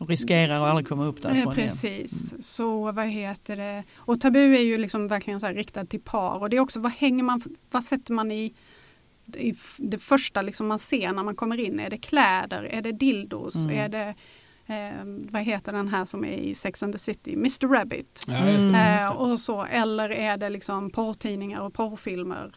Och 0.00 0.08
riskerar 0.08 0.62
att 0.62 0.68
aldrig 0.70 0.88
komma 0.88 1.04
upp 1.06 1.18
Eh, 1.18 1.22
därifrån 1.22 1.52
igen. 1.52 1.68
precis. 1.68 2.34
Så 2.40 2.92
vad 2.92 3.06
heter 3.06 3.56
det? 3.56 3.84
Och 3.96 4.20
tabu 4.20 4.56
är 4.56 4.60
ju 4.62 4.78
liksom 4.78 5.08
verkligen 5.08 5.40
så 5.40 5.46
här 5.46 5.54
riktad 5.54 5.84
till 5.86 6.00
par. 6.00 6.38
Och 6.40 6.50
det 6.50 6.56
är 6.56 6.60
också 6.60 6.80
vad 6.80 6.92
hänger 6.92 7.22
man, 7.22 7.42
vad 7.70 7.84
sätter 7.84 8.12
man 8.12 8.30
i, 8.32 8.54
det 9.78 9.98
första 9.98 10.42
liksom 10.42 10.66
man 10.66 10.78
ser 10.78 11.12
när 11.12 11.24
man 11.24 11.34
kommer 11.36 11.60
in? 11.60 11.80
Är 11.80 11.90
det 11.90 11.98
kläder? 11.98 12.62
Är 12.62 12.82
det 12.82 12.92
dildos? 12.92 13.54
Mm. 13.56 13.76
Är 13.78 13.88
det, 13.88 14.14
eh, 14.68 15.04
vad 15.04 15.42
heter 15.42 15.72
den 15.72 15.88
här 15.88 16.04
som 16.04 16.24
är 16.24 16.36
i 16.36 16.54
Sex 16.54 16.82
and 16.82 16.92
the 16.92 16.98
City? 16.98 17.32
Mr 17.32 17.68
Rabbit. 17.68 18.24
Ja, 18.26 18.50
just 18.50 18.66
det. 18.66 18.66
Mm. 18.66 18.98
Eh, 18.98 19.16
och 19.16 19.40
så, 19.40 19.64
eller 19.64 20.10
är 20.10 20.36
det 20.36 20.48
liksom 20.48 20.90
porrtidningar 20.90 21.60
och 21.60 21.74
porrfilmer? 21.74 22.52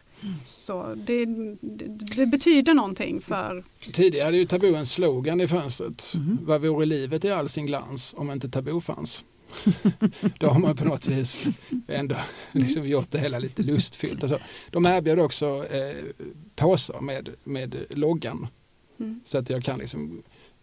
Så 0.46 0.94
det, 0.94 1.24
det, 1.60 1.86
det 2.16 2.26
betyder 2.26 2.74
någonting 2.74 3.20
för... 3.20 3.64
Tidigare 3.92 4.24
hade 4.24 4.36
ju 4.36 4.46
Tabu 4.46 4.74
en 4.74 4.86
slogan 4.86 5.40
i 5.40 5.48
fönstret. 5.48 6.12
Mhm. 6.16 6.38
Vad 6.42 6.60
vore 6.60 6.86
livet 6.86 7.24
i 7.24 7.30
all 7.30 7.48
sin 7.48 7.66
glans 7.66 8.14
om 8.18 8.30
inte 8.30 8.48
Tabu 8.48 8.80
fanns? 8.80 9.24
Då 10.38 10.46
har 10.46 10.58
man 10.58 10.76
på 10.76 10.84
något 10.84 11.06
vis 11.06 11.48
ändå 11.88 12.16
liksom 12.52 12.86
gjort 12.86 13.10
det 13.10 13.18
hela 13.18 13.38
lite 13.38 13.62
lustfyllt. 13.62 14.22
Alltså, 14.22 14.38
de 14.70 14.86
erbjöd 14.86 15.18
också 15.18 15.66
eh, 15.70 15.96
påsar 16.54 17.00
med, 17.00 17.28
med 17.44 17.84
loggan. 17.90 18.46
Mm. 19.00 19.20
Så 19.24 19.38
att 19.38 19.50
jag 19.50 19.64
kan 19.64 19.78
liksom 19.78 20.22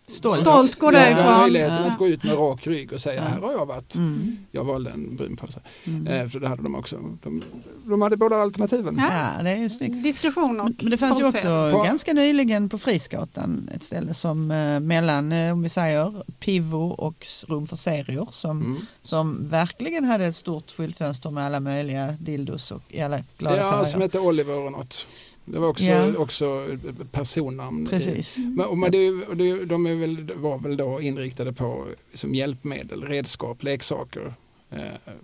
Stolt. 0.10 0.38
Stolt 0.38 0.80
gå 0.80 0.94
jag 0.94 1.00
har 1.00 1.06
därifrån. 1.06 1.38
möjligheten 1.42 1.76
Ja. 1.86 1.92
att 1.92 1.98
gå 1.98 2.08
ut 2.08 2.24
med 2.24 2.38
rak 2.38 2.68
rygg 2.68 2.94
och 2.94 3.02
säga 3.02 3.16
Ja. 3.24 3.30
här 3.30 3.40
har 3.42 3.52
jag 3.52 3.66
varit. 3.66 3.96
Mm. 3.96 4.38
Jag 4.52 4.64
valde 4.64 4.90
en 4.92 5.16
brun 5.16 5.36
påse. 5.38 5.60
Mm. 5.84 6.08
Eh, 6.08 6.28
för 6.28 6.40
det 6.40 6.48
hade 6.48 6.64
de 6.64 6.76
också. 6.76 6.98
De, 7.24 7.44
de 7.84 8.02
hade 8.02 8.18
båda 8.18 8.36
alternativen. 8.36 8.96
Ja. 8.98 9.10
Ja, 9.38 9.44
det 9.44 9.50
är 9.50 9.58
ju 9.58 9.70
snyggt. 9.70 10.04
Diskretion 10.04 10.60
och 10.60 10.72
Men, 10.82 10.90
det 10.92 10.98
fanns 10.98 11.18
ju 11.20 11.22
stolthet. 11.22 11.46
också 11.46 11.72
På- 11.78 11.84
ganska 11.84 12.14
nyligen 12.14 12.70
på 12.70 12.78
Frisgatan 12.78 13.70
ett 13.76 13.84
ställe 13.84 14.14
som 14.14 14.52
eh, 14.52 14.80
mellan, 14.80 15.32
eh, 15.32 15.52
om 15.54 15.62
vi 15.62 15.70
säger, 15.70 16.24
Pivo 16.40 16.90
och 16.90 17.28
Rum 17.48 17.68
för 17.68 17.76
serier 17.76 18.28
som, 18.32 18.62
Mm. 18.62 18.78
som 19.04 19.48
verkligen 19.48 20.06
hade 20.06 20.26
ett 20.26 20.36
stort 20.36 20.72
skyltfönster 20.72 21.32
med 21.32 21.46
alla 21.46 21.60
möjliga 21.60 22.12
dildos 22.20 22.72
och 22.72 22.84
i 22.90 23.02
alla 23.02 23.20
glada 23.38 23.58
Ja, 23.58 23.72
färger. 23.72 23.86
som 23.86 24.02
hette 24.02 24.20
Oliver 24.20 24.58
och 24.66 24.72
något. 24.72 25.08
Det 25.52 25.60
var 25.60 25.68
också, 25.68 25.86
Ja. 25.86 26.18
också 26.18 26.68
personnamn. 27.12 27.84
i- 27.88 27.90
Precis. 27.90 28.38
Men, 28.38 28.66
och 28.66 28.78
men 28.78 28.92
det, 28.92 29.12
det, 29.36 29.66
de 29.66 29.86
är 29.88 29.96
väl, 29.96 30.32
var 30.36 30.60
väl 30.60 30.78
då 30.78 31.02
inriktade 31.02 31.54
på 31.54 31.88
som 32.14 32.36
hjälpmedel, 32.36 33.04
redskap, 33.04 33.64
leksaker. 33.64 34.34
Eh, 34.70 34.80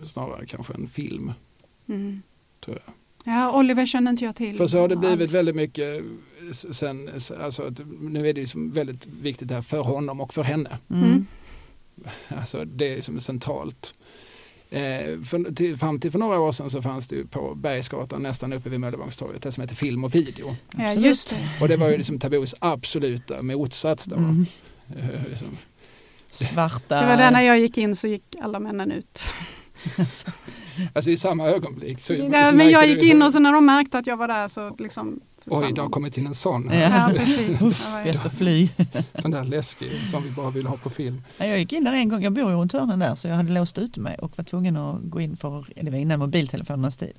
snarare 0.05 0.45
kanske 0.45 0.73
en 0.73 0.87
film. 0.87 1.31
Mm. 1.89 2.21
Tror 2.65 2.79
jag. 2.85 2.93
Ja, 3.35 3.59
Oliver 3.59 3.85
känner 3.85 4.11
inte 4.11 4.25
jag 4.25 4.35
till. 4.35 4.57
För 4.57 4.67
så 4.67 4.79
har 4.79 4.87
det 4.87 4.95
blivit 4.95 5.21
alls. 5.21 5.33
väldigt 5.33 5.55
mycket 5.55 6.03
sen, 6.51 7.09
alltså 7.41 7.63
att 7.63 7.79
nu 8.01 8.19
är 8.29 8.33
det 8.33 8.39
liksom 8.41 8.71
väldigt 8.71 9.07
viktigt 9.21 9.47
det 9.47 9.53
här 9.53 9.61
för 9.61 9.79
honom 9.83 10.21
och 10.21 10.33
för 10.33 10.43
henne. 10.43 10.77
Mm. 10.89 11.03
Mm. 11.03 11.25
Alltså 12.27 12.65
det 12.65 12.93
är 12.97 13.01
som 13.01 13.19
centralt. 13.19 13.93
Eh, 14.75 15.21
för, 15.23 15.55
till, 15.55 15.77
fram 15.77 15.99
till 15.99 16.11
för 16.11 16.19
några 16.19 16.39
år 16.39 16.51
sedan 16.51 16.69
så 16.69 16.81
fanns 16.81 17.07
det 17.07 17.15
ju 17.15 17.27
på 17.27 17.55
Bergsgatan 17.55 18.21
nästan 18.23 18.53
uppe 18.53 18.69
vid 18.69 18.79
Möllevångstorget 18.79 19.41
det 19.41 19.51
som 19.51 19.61
heter 19.61 19.75
film 19.75 20.03
och 20.03 20.15
video. 20.15 20.55
Ja, 20.77 20.93
just 20.93 21.29
det. 21.29 21.37
Och 21.61 21.67
det 21.67 21.77
var 21.77 21.89
ju 21.89 21.97
liksom 21.97 22.19
Tabus 22.19 22.55
absoluta 22.59 23.41
motsats 23.41 24.05
då. 24.05 24.15
Mm. 24.15 24.45
Eh, 24.97 25.29
liksom. 25.29 25.47
Svarta... 26.27 27.01
Det 27.01 27.07
var 27.07 27.17
där 27.17 27.31
när 27.31 27.41
jag 27.41 27.59
gick 27.59 27.77
in 27.77 27.95
så 27.95 28.07
gick 28.07 28.35
alla 28.41 28.59
männen 28.59 28.91
ut. 28.91 29.21
Alltså 30.93 31.11
i 31.11 31.17
samma 31.17 31.47
ögonblick. 31.47 32.01
Så, 32.01 32.05
så 32.05 32.13
Ja, 32.13 32.29
märkte 32.29 32.55
men 32.55 32.69
jag 32.69 32.87
gick 32.87 32.99
så- 32.99 33.05
in 33.05 33.21
och 33.21 33.31
så 33.31 33.39
när 33.39 33.53
de 33.53 33.65
märkte 33.65 33.97
att 33.97 34.07
jag 34.07 34.17
var 34.17 34.27
där 34.27 34.47
så 34.47 34.75
liksom 34.79 35.19
Oj, 35.45 35.71
det 35.75 35.81
har 35.81 35.89
kommit 35.89 36.17
in 36.17 36.27
en 36.27 36.35
sån. 36.35 36.69
Ja. 36.73 37.11
Precis. 37.15 37.85
Bäst 38.03 38.25
att 38.25 38.33
fly. 38.33 38.69
Sån 39.19 39.31
där 39.31 39.43
läskig 39.43 40.07
som 40.07 40.23
vi 40.23 40.31
bara 40.31 40.49
vill 40.49 40.67
ha 40.67 40.77
på 40.77 40.89
film. 40.89 41.21
Jag 41.37 41.59
gick 41.59 41.73
in 41.73 41.83
där 41.83 41.93
en 41.93 42.09
gång, 42.09 42.23
jag 42.23 42.33
bor 42.33 42.49
ju 42.51 42.55
runt 42.57 42.73
hörnen 42.73 42.99
där 42.99 43.15
så 43.15 43.27
jag 43.27 43.35
hade 43.35 43.51
låst 43.51 43.77
ute 43.77 43.99
mig 43.99 44.15
och 44.19 44.37
var 44.37 44.45
tvungen 44.45 44.77
att 44.77 45.01
gå 45.03 45.21
in 45.21 45.37
för, 45.37 45.65
det 45.81 45.91
var 45.91 45.97
innan 45.97 46.19
mobiltelefonernas 46.19 46.97
tid, 46.97 47.13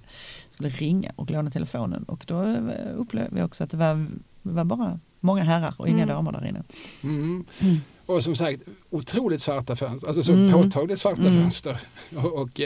skulle 0.51 0.69
ringa 0.69 1.13
och 1.17 1.31
låna 1.31 1.51
telefonen 1.51 2.03
och 2.03 2.25
då 2.27 2.43
eh, 2.43 2.59
upplevde 2.97 3.39
jag 3.39 3.47
också 3.47 3.65
att 3.65 3.71
det 3.71 3.77
var, 3.77 3.95
det 4.43 4.53
var 4.53 4.65
bara 4.65 5.01
många 5.21 5.43
herrar 5.43 5.75
och 5.79 5.89
inga 5.89 6.03
Mm. 6.03 6.15
damer 6.17 6.33
där 6.33 6.47
inne. 6.49 6.63
Mm. 7.03 7.45
Mm. 7.61 7.77
Och 8.07 8.25
som 8.25 8.37
sagt, 8.37 8.63
otroligt 8.91 9.43
svarta 9.43 9.77
fönster, 9.77 10.09
alltså 10.09 10.23
så 10.23 10.33
Mm. 10.33 10.53
påtagligt 10.53 10.99
svarta 10.99 11.23
Mm. 11.23 11.43
fönster. 11.43 11.81
Och, 12.17 12.33
och, 12.33 12.61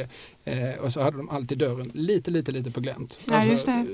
eh, 0.45 0.79
och 0.81 0.93
så 0.93 1.03
hade 1.03 1.17
de 1.17 1.29
alltid 1.31 1.59
dörren 1.59 1.91
lite, 1.95 2.31
lite, 2.31 2.53
lite 2.53 2.71
på 2.71 2.81
glänt. 2.81 3.21
Ja, 3.29 3.51
alltså, 3.51 3.85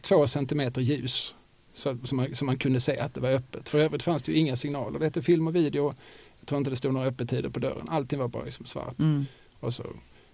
Två 0.00 0.26
centimeter 0.26 0.80
ljus. 0.80 1.34
Så, 1.72 1.98
så, 2.04 2.14
man, 2.14 2.34
så 2.34 2.44
man 2.44 2.58
kunde 2.58 2.80
se 2.80 2.98
att 2.98 3.14
det 3.14 3.20
var 3.20 3.30
öppet. 3.30 3.68
För 3.68 3.80
övrigt 3.80 4.02
fanns 4.02 4.22
det 4.22 4.32
ju 4.32 4.38
inga 4.38 4.56
signaler. 4.56 4.98
Det 4.98 5.04
hette 5.04 5.22
film 5.22 5.46
och 5.46 5.56
video. 5.56 5.92
Jag 6.40 6.46
tror 6.46 6.58
inte 6.58 6.70
det 6.70 6.76
stod 6.76 6.94
några 6.94 7.06
öppettider 7.06 7.48
på 7.48 7.58
dörren. 7.58 7.88
Allting 7.88 8.18
var 8.18 8.28
bara 8.28 8.44
liksom 8.44 8.66
svart. 8.66 8.98
Mm. 8.98 9.26
Och 9.60 9.74
så, 9.74 9.84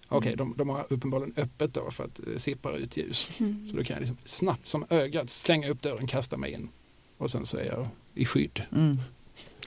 okej, 0.07 0.35
de, 0.35 0.53
de 0.57 0.69
har 0.69 0.85
uppenbarligen 0.89 1.33
öppet 1.37 1.73
då 1.73 1.91
för 1.91 2.03
att 2.03 2.19
eh, 2.19 2.37
sippra 2.37 2.75
ut 2.75 2.97
ljus. 2.97 3.29
Mm. 3.39 3.67
Så 3.71 3.77
då 3.77 3.83
kan 3.83 3.93
jag 3.93 4.01
liksom 4.01 4.17
snabbt 4.25 4.67
som 4.67 4.85
ögat 4.89 5.29
slänga 5.29 5.69
upp 5.69 5.81
dörren, 5.81 6.07
kasta 6.07 6.37
mig 6.37 6.51
in. 6.51 6.69
Och 7.17 7.31
sen 7.31 7.45
så 7.45 7.57
är 7.57 7.65
jag 7.65 7.87
i 8.13 8.25
skydd. 8.25 8.61
Mm. 8.71 8.97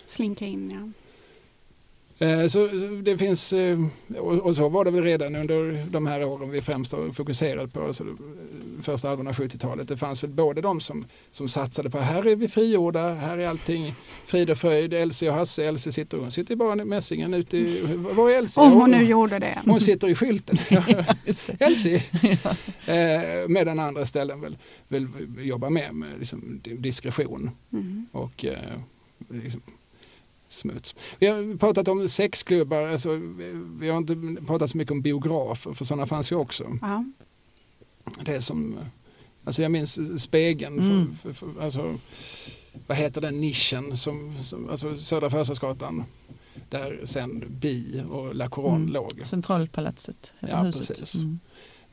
Slinka 0.07 0.45
in 0.47 0.71
ja. 0.71 0.89
Eh, 2.19 2.47
Så 2.47 2.67
det 3.03 3.19
finns, 3.19 3.53
eh, 3.53 3.79
och 4.19 4.57
så 4.57 4.69
var 4.69 4.85
det 4.85 4.91
väl 4.91 5.03
redan 5.05 5.37
under 5.37 5.85
de 5.91 6.07
här 6.07 6.25
åren 6.25 6.51
vi 6.51 6.61
främst 6.63 6.93
har 6.93 7.13
fokuserat 7.13 7.73
på, 7.73 7.83
alltså 7.87 8.05
eh, 8.05 8.09
första 8.83 9.09
halvan 9.09 9.27
av 9.29 9.35
70-talet. 9.35 9.89
Det 9.89 9.97
fanns 9.97 10.23
väl 10.23 10.31
både 10.31 10.61
de 10.61 10.81
som, 10.81 11.05
som 11.33 11.49
satsade 11.49 11.91
på 11.91 11.99
här 11.99 12.27
är 12.27 12.37
vi 12.37 12.49
frigjorda, 12.49 13.15
här 13.15 13.39
är 13.39 13.49
allting 13.49 13.95
frid 14.27 14.51
och 14.51 14.59
fröjd, 14.59 14.95
Elsie 14.95 15.31
och 15.31 15.37
Hasse, 15.37 15.65
Elsie 15.65 15.93
sitter, 15.93 16.19
hon 16.19 16.31
sitter 16.33 16.57
bara 16.57 16.83
i 16.83 16.85
mässingen 16.85 17.35
ute 17.35 17.57
i, 17.57 17.83
var 17.97 18.31
är 18.31 18.39
Elsie? 18.39 18.63
Om 18.65 18.73
hon 18.73 18.91
nu 18.91 19.03
gjorde 19.05 19.39
det. 19.39 19.59
Hon 19.65 19.81
sitter 19.81 20.09
i 20.09 20.15
skylten. 20.15 20.59
Elsie. 21.59 22.03
Eh, 22.87 23.49
medan 23.49 23.79
andra 23.79 24.07
ställen 24.07 24.41
väl, 24.41 24.57
väl 24.89 25.09
jobbar 25.39 25.71
mer 25.71 25.93
med 25.93 26.09
liksom, 26.19 26.61
diskretion 26.65 27.51
Mm. 27.73 28.07
och 28.13 28.45
liksom, 29.29 29.61
smuts. 30.49 30.95
Vi 31.19 31.27
har 31.27 31.57
pratat 31.59 31.89
om 31.89 32.09
sexklubbar, 32.09 32.83
alltså, 32.87 33.11
vi- 33.79 33.89
har 33.91 33.97
inte 33.99 34.37
pratat 34.47 34.71
så 34.71 34.77
mycket 34.79 34.93
om 34.93 35.03
biografer 35.03 35.73
för 35.73 35.85
sådana 35.85 36.07
fanns 36.07 36.33
ju 36.33 36.37
också. 36.37 36.79
Ja. 36.81 37.05
Det 38.25 38.41
som, 38.43 38.77
alltså 39.45 39.63
jag 39.63 39.71
minns 39.73 40.23
Spegeln, 40.23 40.79
Mm. 40.81 41.17
för, 41.17 41.33
för, 41.33 41.53
för, 41.53 41.63
alltså, 41.63 41.95
vad 42.87 42.99
heter 42.99 43.21
den 43.21 43.41
nischen, 43.41 43.97
som, 43.97 44.43
som, 44.43 44.69
alltså 44.71 44.97
Södra 44.97 45.31
Förstadsgatan 45.31 46.05
där 46.71 47.01
sen 47.05 47.45
Bi 47.49 48.03
och 48.11 48.35
La 48.35 48.49
Couronne 48.49 48.77
Mm. 48.77 48.93
låg. 48.93 49.21
Centralpalatset 49.25 50.35
Ja, 50.41 50.57
huset. 50.63 50.89
precis. 50.99 51.15
Mm. 51.15 51.41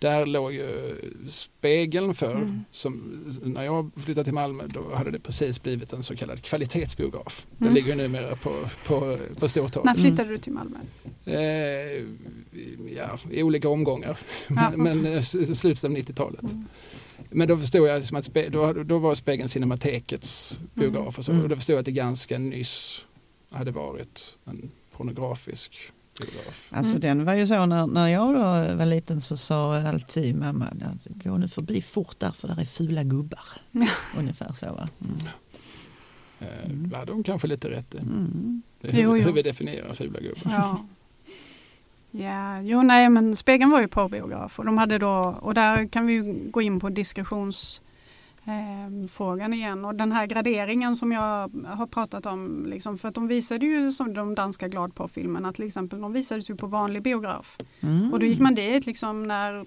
Där 0.03 0.25
låg 0.25 0.53
ju 0.53 0.95
Spegeln 1.29 2.13
för, 2.13 2.35
Mm. 2.35 2.63
som, 2.71 3.01
när 3.43 3.63
jag 3.63 3.91
flyttade 3.97 4.23
till 4.23 4.33
Malmö 4.33 4.63
då 4.67 4.95
hade 4.95 5.11
det 5.11 5.19
precis 5.19 5.63
blivit 5.63 5.93
en 5.93 6.03
så 6.03 6.15
kallad 6.15 6.41
kvalitetsbiograf. 6.41 7.45
Den 7.57 7.67
Mm. 7.67 7.73
ligger 7.75 7.89
ju 7.89 7.95
numera 7.95 8.35
på, 8.35 8.49
på, 8.87 9.17
på 9.39 9.47
Stortorget. 9.49 9.85
När 9.85 10.03
flyttade 10.03 10.29
du 10.29 10.37
till 10.37 10.51
Malmö? 10.53 10.77
Eh, 11.25 12.03
ja, 12.97 13.17
I 13.31 13.43
olika 13.43 13.69
omgångar, 13.69 14.17
Ja. 14.47 14.71
men, 14.75 15.05
eh, 15.05 15.21
slutet 15.21 15.83
av 15.83 15.91
90-talet. 15.91 16.41
Mm. 16.51 16.65
Men 17.29 17.47
då 17.47 17.57
förstod 17.57 17.87
jag 17.87 18.05
som 18.05 18.17
att 18.17 18.25
spe, 18.25 18.49
då, 18.49 18.73
då 18.73 18.97
var 18.99 19.15
Spegeln 19.15 19.49
Cinematekets 19.49 20.59
biograf 20.73 21.17
och, 21.17 21.25
så, 21.25 21.31
Mm. 21.31 21.43
och 21.43 21.49
då 21.49 21.55
förstod 21.55 21.73
jag 21.73 21.79
att 21.79 21.85
det 21.85 21.91
ganska 21.91 22.37
nyss 22.37 23.05
hade 23.49 23.71
varit 23.71 24.37
en 24.45 24.71
pornografisk. 24.91 25.75
Alltså 26.69 26.91
Mm. 26.97 27.01
den 27.01 27.25
var 27.25 27.33
ju 27.33 27.47
så 27.47 27.65
när, 27.65 27.87
när 27.87 28.07
jag 28.07 28.33
då 28.33 28.75
var 28.75 28.85
liten 28.85 29.21
så 29.21 29.37
sa 29.37 29.77
alltid 29.77 30.35
mamma 30.35 30.67
"Ja, 30.79 30.87
gå 31.31 31.37
nu 31.37 31.47
förbi 31.47 31.81
fort 31.81 32.19
där 32.19 32.31
för 32.31 32.47
där 32.47 32.61
är 32.61 32.65
fula 32.65 33.03
gubbar. 33.03 33.47
Ja. 33.71 33.87
Ungefär 34.17 34.53
så 34.53 34.65
va. 34.65 34.89
Mm. 35.01 35.17
Eh, 36.39 36.65
Mm. 36.65 36.91
Hade 36.93 37.11
de 37.11 37.23
kanske 37.23 37.47
lite 37.47 37.69
rätt. 37.69 37.93
Mm. 37.95 38.61
Det 38.81 38.87
är 38.87 38.91
hur, 38.91 39.01
Jo, 39.03 39.17
jo. 39.17 39.23
hur 39.23 39.31
vi 39.33 39.41
definierar 39.41 39.93
fula 39.93 40.19
gubbar. 40.19 40.51
Ja. 40.51 40.85
Ja, 42.11 42.61
jo 42.61 42.81
nej 42.81 43.09
men 43.09 43.35
Spegeln 43.35 43.71
var 43.71 43.81
ju 43.81 43.87
porrbiograf 43.87 44.59
och 44.59 44.65
de 44.65 44.77
hade 44.77 44.97
då, 44.97 45.37
och 45.41 45.53
där 45.53 45.87
kan 45.87 46.05
vi 46.05 46.13
ju 46.13 46.49
gå 46.51 46.61
in 46.61 46.79
på 46.79 46.89
diskussions 46.89 47.81
eh, 48.45 49.07
frågan 49.09 49.53
igen 49.53 49.85
och 49.85 49.95
den 49.95 50.11
här 50.11 50.27
graderingen 50.27 50.95
som 50.95 51.11
jag 51.11 51.51
har 51.65 51.87
pratat 51.87 52.25
om, 52.25 52.65
liksom, 52.65 52.97
för 52.97 53.09
att 53.09 53.15
de 53.15 53.27
visade 53.27 53.65
ju 53.65 53.91
som 53.91 54.13
de 54.13 54.35
danska 54.35 54.67
gladporrfilmerna 54.67 55.53
till 55.53 55.67
exempel, 55.67 56.01
de 56.01 56.13
visades 56.13 56.49
ju 56.49 56.55
på 56.55 56.67
vanlig 56.67 57.01
biograf. 57.01 57.57
Mm. 57.79 58.13
Och 58.13 58.19
då 58.19 58.25
gick 58.25 58.39
man 58.39 58.55
dit 58.55 58.85
liksom 58.85 59.23
när 59.23 59.65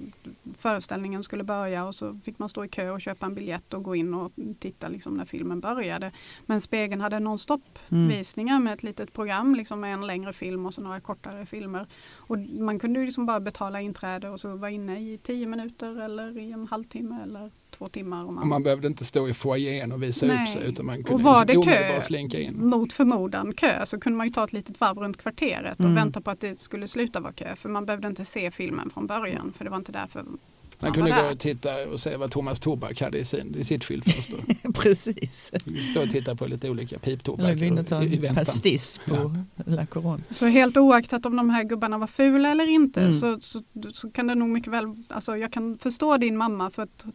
föreställningen 0.59 1.23
skulle 1.23 1.45
börja 1.45 1.85
och 1.87 1.95
så 1.95 2.15
fick 2.25 2.39
man 2.39 2.49
stå 2.49 2.65
i 2.65 2.69
kö 2.69 2.91
och 2.91 3.01
köpa 3.01 3.27
en 3.27 3.35
biljett 3.35 3.75
och 3.75 3.83
gå 3.83 3.97
in 3.97 4.15
och 4.15 4.33
titta 4.59 4.89
liksom 4.89 5.15
när 5.17 5.25
filmen 5.25 5.61
började. 5.61 6.13
Men 6.47 6.61
Spegeln 6.61 7.01
hade 7.01 7.21
nonstop 7.21 7.63
Mm. 7.89 8.09
visningar 8.09 8.61
med 8.61 8.73
ett 8.73 8.83
litet 8.83 9.13
program 9.13 9.55
liksom 9.55 9.81
med 9.81 9.95
en 9.95 10.07
längre 10.07 10.33
film 10.33 10.67
och 10.67 10.75
så 10.75 10.81
några 10.81 11.01
kortare 11.01 11.47
filmer. 11.47 11.87
Och 12.17 12.39
man 12.39 12.79
kunde 12.79 13.01
ju 13.01 13.07
liksom 13.07 13.27
bara 13.27 13.41
betala 13.41 13.81
inträde 13.81 14.29
och 14.31 14.41
så 14.41 14.57
vara 14.57 14.71
inne 14.71 15.01
i 15.01 15.19
tio 15.19 15.47
minuter 15.47 16.03
eller 16.03 16.39
i 16.39 16.53
en 16.53 16.67
halvtimme 16.67 17.23
eller 17.23 17.51
två 17.71 17.87
timmar. 17.87 18.23
Om 18.23 18.29
Och 18.29 18.35
man, 18.35 18.49
man 18.49 18.63
behövde 18.63 18.89
inte 18.89 19.05
stå 19.05 19.29
i 19.29 19.35
foajén 19.35 19.93
och 19.93 20.03
visa 20.03 20.27
Nej. 20.27 20.43
upp 20.43 20.49
sig 20.49 20.63
utan 20.69 20.87
man 20.87 21.01
Och 21.01 21.07
kunde 21.07 21.23
var 21.23 21.45
liksom 21.47 21.67
det 21.67 21.73
kö? 21.95 22.01
slinka 22.01 22.41
in. 22.41 22.69
mot 22.69 22.93
förmodan 22.93 23.55
kö 23.55 23.87
så 23.87 24.01
kunde 24.01 24.17
man 24.17 24.27
ju 24.27 24.33
ta 24.33 24.45
ett 24.45 24.53
litet 24.53 24.81
varv 24.81 24.99
runt 24.99 25.17
kvarteret 25.17 25.79
och 25.79 25.85
Mm. 25.85 25.95
vänta 25.95 26.21
på 26.21 26.31
att 26.31 26.41
det 26.41 26.61
skulle 26.61 26.89
sluta 26.89 27.21
vara 27.21 27.33
kö. 27.33 27.57
För 27.57 27.69
man 27.69 27.87
behövde 27.87 28.09
inte 28.09 28.25
se 28.25 28.51
filmen 28.51 28.91
från 28.91 29.07
början 29.07 29.53
för 29.59 29.65
det 29.65 29.71
var 29.71 29.77
inte 29.79 29.93
därför 29.93 30.23
Man 30.23 30.39
man 30.81 30.93
kunde 30.93 31.11
var 31.11 31.23
gå 31.23 31.29
och 31.33 31.39
titta 31.39 31.71
och 31.93 32.01
se 32.01 32.17
vad 32.17 32.31
Thomas 32.31 32.61
Tobak 32.61 33.01
hade 33.01 33.19
i, 33.19 33.25
sin, 33.25 33.55
i 33.59 33.65
sitt 33.65 33.85
skyltfönster. 33.85 34.39
Precis. 34.73 35.53
Stå 35.91 36.03
och 36.03 36.11
titta 36.11 36.35
på 36.37 36.47
lite 36.47 36.71
olika 36.71 36.97
Eller 36.97 37.05
piptobak 37.17 37.59
gå 37.59 37.65
in 37.65 37.79
och 37.79 37.87
ta 37.87 38.03
i, 38.03 38.07
i 38.07 38.17
en 38.17 38.23
väntan. 38.23 38.45
pastis 38.45 39.01
på 39.07 39.35
La 39.67 39.87
Couronne. 39.87 40.23
Så 40.31 40.47
helt 40.47 40.77
oaktat 40.77 41.27
om 41.27 41.37
de 41.37 41.51
här 41.51 41.65
gubbarna 41.65 41.99
var 41.99 42.07
fula 42.07 42.51
eller 42.51 42.67
inte 42.67 43.01
Mm. 43.01 43.13
så, 43.13 43.41
så, 43.41 43.61
så 43.93 44.11
kan 44.11 44.27
det 44.27 44.35
nog 44.35 44.49
mycket 44.49 44.73
väl, 44.73 44.85
alltså 45.09 45.37
jag 45.37 45.53
kan 45.53 45.79
förstå 45.79 46.17
din 46.17 46.37
mamma 46.37 46.71
för 46.71 46.83
att 46.83 47.07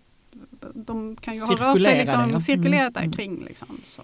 de 0.76 1.16
kan 1.16 1.34
ju 1.34 1.42
ha 1.42 1.56
rört 1.56 1.82
sig 1.82 1.98
liksom, 2.00 2.30
ja. 2.34 2.40
cirkulerat 2.40 2.94
där 2.94 3.02
Mm. 3.02 3.12
kring. 3.14 3.44
Liksom, 3.46 3.68
så. 3.86 4.02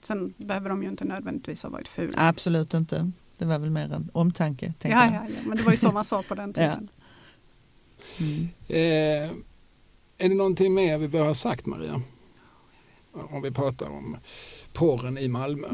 Sen 0.00 0.34
behöver 0.36 0.68
de 0.68 0.82
ju 0.82 0.88
inte 0.88 1.04
nödvändigtvis 1.04 1.62
ha 1.62 1.70
varit 1.70 1.88
fula. 1.88 2.12
Absolut 2.16 2.74
inte. 2.74 3.10
Det 3.38 3.44
var 3.44 3.58
väl 3.58 3.70
mer 3.70 3.92
en 3.92 4.10
omtanke. 4.12 4.72
ja, 4.82 4.88
ja, 4.88 5.10
ja, 5.12 5.22
men 5.46 5.56
det 5.56 5.62
var 5.62 5.72
ju 5.72 5.78
så 5.78 5.92
man 5.92 6.04
sa 6.04 6.22
på 6.22 6.34
den 6.34 6.52
tiden. 6.52 6.88
Mm. 8.18 8.48
Eh, 8.68 9.30
är 10.18 10.28
det 10.28 10.34
någonting 10.34 10.74
mer 10.74 10.98
vi 10.98 11.08
bör 11.08 11.24
ha 11.24 11.34
sagt 11.34 11.66
Maria? 11.66 12.02
Om 13.12 13.42
vi 13.42 13.50
pratar 13.50 13.90
om 13.90 14.16
porren 14.72 15.18
i 15.18 15.28
Malmö. 15.28 15.68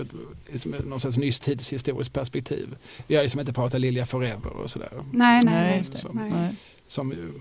Ett, 0.00 0.08
liksom 0.52 0.74
någon 0.84 1.00
sorts 1.00 1.16
nyss 1.16 1.40
tidshistoriskt 1.40 2.14
perspektiv. 2.14 2.76
Vi 3.06 3.14
har 3.16 3.22
liksom 3.22 3.40
inte 3.40 3.52
pratat 3.52 3.80
Lilja 3.80 4.06
Forever 4.06 4.50
och 4.50 4.70
sådär. 4.70 5.04
Nej, 5.12 5.40
nej, 5.44 5.44
Nej. 5.44 5.84
Som, 5.84 6.16
nej. 6.16 6.30
Nej. 6.30 6.54
som 6.86 7.10
ju, 7.12 7.32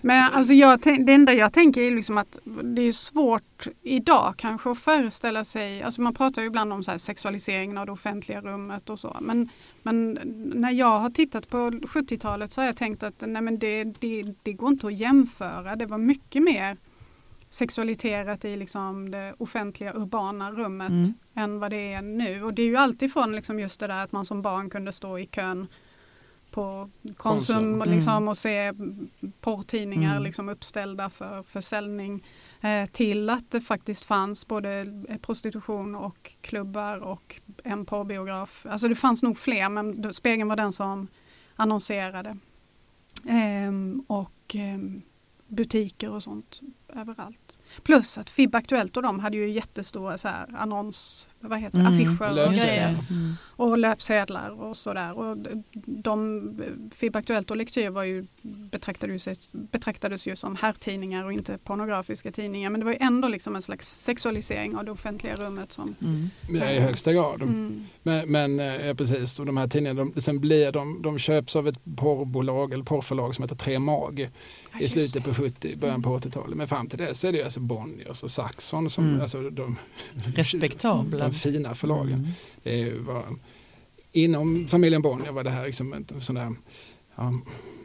Men 0.00 0.32
alltså 0.32 0.52
jag, 0.52 0.80
det 0.80 1.12
enda 1.12 1.32
jag 1.32 1.52
tänker 1.52 1.80
är 1.80 1.90
liksom 1.90 2.18
att 2.18 2.38
det 2.62 2.82
är 2.82 2.92
svårt 2.92 3.66
idag 3.82 4.34
kanske 4.36 4.70
att 4.70 4.78
föreställa 4.78 5.44
sig, 5.44 5.82
alltså 5.82 6.00
man 6.00 6.14
pratar 6.14 6.42
ju 6.42 6.48
ibland 6.48 6.72
om 6.72 6.84
så 6.84 6.90
här 6.90 6.98
sexualiseringen 6.98 7.78
av 7.78 7.86
det 7.86 7.92
offentliga 7.92 8.40
rummet 8.40 8.90
och 8.90 9.00
så. 9.00 9.16
Men, 9.20 9.48
men 9.82 10.18
när 10.54 10.70
jag 10.70 11.00
har 11.00 11.10
tittat 11.10 11.48
på 11.48 11.70
70-talet 11.70 12.52
så 12.52 12.60
har 12.60 12.66
jag 12.66 12.76
tänkt 12.76 13.02
att 13.02 13.22
nej 13.26 13.42
men 13.42 13.58
det, 13.58 13.84
det, 13.84 14.34
det 14.42 14.52
går 14.52 14.68
inte 14.68 14.86
att 14.86 14.98
jämföra. 14.98 15.76
Det 15.76 15.86
var 15.86 15.98
mycket 15.98 16.42
mer 16.42 16.76
sexualiterat 17.50 18.44
i 18.44 18.56
liksom 18.56 19.10
det 19.10 19.34
offentliga 19.38 19.92
urbana 19.94 20.50
rummet 20.52 20.90
Mm. 20.90 21.14
än 21.34 21.58
vad 21.58 21.70
det 21.70 21.92
är 21.92 22.02
nu. 22.02 22.42
Och 22.44 22.54
det 22.54 22.62
är 22.62 22.66
ju 22.66 22.76
alltid 22.76 23.12
från 23.12 23.36
liksom 23.36 23.60
just 23.60 23.80
det 23.80 23.86
där 23.86 24.04
att 24.04 24.12
man 24.12 24.26
som 24.26 24.42
barn 24.42 24.70
kunde 24.70 24.92
stå 24.92 25.18
i 25.18 25.26
kön 25.26 25.66
på 26.50 26.90
Konsum, 27.02 27.14
Konsum. 27.56 27.80
och, 27.80 27.86
liksom, 27.86 28.12
Mm. 28.16 28.28
och 28.28 28.38
se 28.38 28.72
porrtidningar 29.40 30.10
Mm. 30.10 30.22
liksom 30.22 30.48
uppställda 30.48 31.10
för 31.10 31.42
försäljning 31.42 32.24
eh, 32.60 32.86
till 32.86 33.30
att 33.30 33.50
det 33.50 33.60
faktiskt 33.60 34.04
fanns 34.04 34.46
både 34.46 34.86
prostitution 35.22 35.94
och 35.94 36.32
klubbar 36.40 36.98
och 37.00 37.40
en 37.64 37.86
porrbiograf. 37.86 38.66
Alltså 38.68 38.88
det 38.88 38.94
fanns 38.94 39.22
nog 39.22 39.38
fler 39.38 39.68
men 39.68 40.12
Spegeln 40.12 40.48
var 40.48 40.56
den 40.56 40.72
som 40.72 41.08
annonserade. 41.56 42.36
Ehm, 43.28 44.04
och 44.06 44.54
ehm, 44.54 45.02
butiker 45.48 46.10
och 46.10 46.22
sånt 46.22 46.60
överallt. 46.96 47.58
Plus 47.82 48.18
att 48.18 48.30
FIB 48.30 48.54
Aktuellt 48.54 48.96
och 48.96 49.02
de 49.02 49.18
hade 49.20 49.36
ju 49.36 49.50
jättestora 49.50 50.18
så 50.18 50.28
här 50.28 50.46
annons, 50.58 51.28
vad 51.40 51.58
heter 51.60 51.78
det, 51.78 51.84
Mm. 51.84 51.94
affischer 51.94 52.28
och 52.30 52.34
Löpsedlar. 52.36 52.66
grejer. 52.66 52.88
Mm. 53.10 53.34
Och 53.56 53.78
löpsedlar 53.78 54.50
och 54.62 54.76
sådär. 54.76 55.18
Och 55.18 55.36
de, 55.86 56.42
FIB 56.94 57.16
Aktuellt 57.16 57.50
och 57.50 57.56
Lektyr 57.56 57.88
var 57.90 58.04
ju, 58.04 58.26
betraktades, 58.42 59.28
ju, 59.28 59.34
betraktades 59.52 60.26
ju 60.26 60.36
som 60.36 60.56
herrtidningar 60.56 61.24
och 61.24 61.32
inte 61.32 61.58
pornografiska 61.58 62.32
tidningar. 62.32 62.70
Men 62.70 62.80
det 62.80 62.84
var 62.84 62.92
ju 62.92 62.98
ändå 63.00 63.28
liksom 63.28 63.56
en 63.56 63.62
slags 63.62 64.02
sexualisering 64.02 64.76
av 64.76 64.84
det 64.84 64.90
offentliga 64.90 65.34
rummet. 65.36 65.72
Som, 65.72 65.94
Mm. 66.02 66.30
ja, 66.48 66.70
I 66.70 66.78
högsta 66.80 67.12
grad. 67.12 67.42
mm, 67.42 67.86
Men, 68.02 68.30
men 68.32 68.60
eh, 68.60 68.86
ja, 68.86 68.94
precis, 68.94 69.38
och 69.38 69.46
de 69.46 69.56
här 69.56 69.68
tidningarna, 69.68 70.04
de, 70.14 70.20
sen 70.20 70.40
blir 70.40 70.72
de, 70.72 71.02
de 71.02 71.18
köps 71.18 71.56
av 71.56 71.68
ett 71.68 71.78
porrbolag 71.96 72.72
eller 72.72 72.84
porrförlag 72.84 73.34
som 73.34 73.42
heter 73.42 73.56
Tre 73.56 73.78
Mag 73.78 74.30
ja, 74.72 74.80
i 74.80 74.88
slutet 74.88 75.24
det. 75.24 75.28
på 75.28 75.34
70, 75.34 75.76
början 75.76 76.02
på 76.02 76.18
80-talet. 76.18 76.56
Fram 76.80 76.88
till 76.88 76.98
dess 76.98 77.24
är 77.24 77.32
det 77.32 77.42
alltså 77.42 77.60
Bonniers 77.60 78.22
och 78.22 78.30
Saxon 78.30 78.90
som, 78.90 79.04
Mm. 79.08 79.20
alltså 79.20 79.50
de, 79.50 79.78
Respektabla. 80.14 81.24
de 81.28 81.34
fina 81.34 81.74
förlagen. 81.74 82.12
Mm. 82.18 82.30
Det 82.62 82.94
var, 82.98 83.24
inom 84.12 84.68
familjen 84.68 85.02
Bonnier 85.02 85.32
var 85.32 85.44
det 85.44 85.50
här 85.50 85.66
liksom 85.66 85.92
en 85.92 86.20
sån 86.20 86.34
där, 86.34 86.52
ja, 87.16 87.32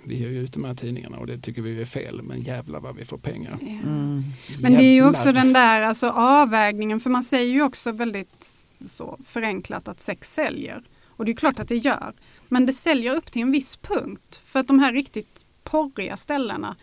vi 0.03 0.15
ger 0.19 0.29
ju 0.29 0.39
ut 0.39 0.53
de 0.53 0.63
här 0.65 0.73
tidningarna 0.73 1.17
och 1.17 1.27
det 1.27 1.37
tycker 1.37 1.61
vi 1.61 1.81
är 1.81 1.85
fel, 1.85 2.21
men 2.21 2.41
jävlar 2.41 2.79
vad 2.79 2.95
vi 2.95 3.05
får 3.05 3.17
pengar. 3.17 3.57
Mm. 3.61 4.23
Men 4.61 4.73
det 4.73 4.83
är 4.83 4.93
ju 4.93 5.09
också 5.09 5.31
den 5.31 5.53
där 5.53 5.81
alltså, 5.81 6.09
avvägningen, 6.09 6.99
för 6.99 7.09
man 7.09 7.23
säger 7.23 7.53
ju 7.53 7.61
också 7.63 7.91
väldigt 7.91 8.45
så 8.81 9.17
förenklat 9.25 9.87
att 9.87 9.99
sex 9.99 10.33
säljer. 10.33 10.83
Och 11.07 11.25
det 11.25 11.31
är 11.31 11.35
klart 11.35 11.59
att 11.59 11.67
det 11.67 11.77
gör. 11.77 12.13
Men 12.49 12.65
det 12.65 12.73
säljer 12.73 13.15
upp 13.15 13.31
till 13.31 13.41
en 13.41 13.51
viss 13.51 13.77
punkt. 13.77 14.41
För 14.45 14.59
att 14.59 14.67
de 14.67 14.79
här 14.79 14.93
riktigt 14.93 15.41
porriga 15.63 16.17
ställena, 16.17 16.75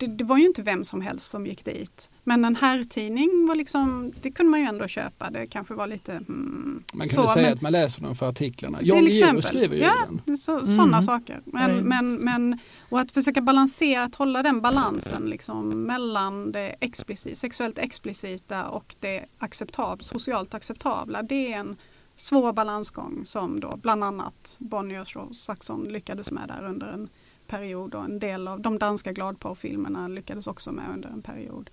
det, 0.00 0.06
det, 0.06 0.24
var 0.24 0.38
ju 0.38 0.46
inte 0.46 0.62
vem 0.62 0.84
som 0.84 1.00
helst 1.00 1.30
som 1.30 1.46
gick 1.46 1.64
dit. 1.64 2.10
Men 2.24 2.44
en 2.44 2.56
herrtidning 2.56 3.46
var 3.46 3.54
liksom, 3.54 4.12
det 4.22 4.30
kunde 4.30 4.50
man 4.50 4.60
ju 4.60 4.66
ändå 4.66 4.88
köpa. 4.88 5.30
Det 5.30 5.46
kanske 5.46 5.74
var 5.74 5.86
lite... 5.86 6.12
Mm, 6.12 6.82
man 6.92 7.08
kan 7.08 7.14
så, 7.14 7.28
säga 7.28 7.46
men, 7.46 7.54
att 7.54 7.60
man 7.60 7.72
läser 7.72 8.02
dem 8.02 8.14
för 8.14 8.28
artiklarna. 8.28 8.78
Jan 8.82 9.04
Guillou 9.04 9.42
skriver 9.42 9.76
ju 9.76 9.82
ja, 9.82 10.06
den. 10.24 10.38
Så, 10.38 10.58
mm. 10.58 10.76
Sådana 10.76 11.02
saker. 11.02 11.40
Men, 11.44 11.70
mm. 11.70 11.84
men, 11.84 12.14
men, 12.14 12.58
och 12.88 13.00
att 13.00 13.12
försöka 13.12 13.40
balansera, 13.40 14.04
att 14.04 14.14
hålla 14.14 14.42
den 14.42 14.60
balansen 14.60 15.30
liksom, 15.30 15.82
mellan 15.82 16.52
det 16.52 16.74
explicit, 16.80 17.38
sexuellt 17.38 17.78
explicita 17.78 18.68
och 18.68 18.94
det 19.00 19.24
acceptab, 19.38 20.04
socialt 20.04 20.54
acceptabla. 20.54 21.22
Det 21.22 21.52
är 21.52 21.58
en 21.58 21.76
svår 22.16 22.52
balansgång 22.52 23.22
som 23.24 23.60
då 23.60 23.76
bland 23.76 24.04
annat 24.04 24.56
Bonniers 24.58 25.16
och 25.16 25.36
Saxon 25.36 25.84
lyckades 25.88 26.30
med 26.30 26.48
där 26.48 26.68
under 26.68 26.86
en 26.86 27.08
period 27.50 27.94
och 27.94 28.04
en 28.04 28.18
del 28.18 28.48
av 28.48 28.60
de 28.60 28.78
danska 28.78 29.12
gladporrfilmerna 29.12 30.08
lyckades 30.08 30.46
också 30.46 30.72
med 30.72 30.90
under 30.94 31.08
en 31.08 31.22
period. 31.22 31.70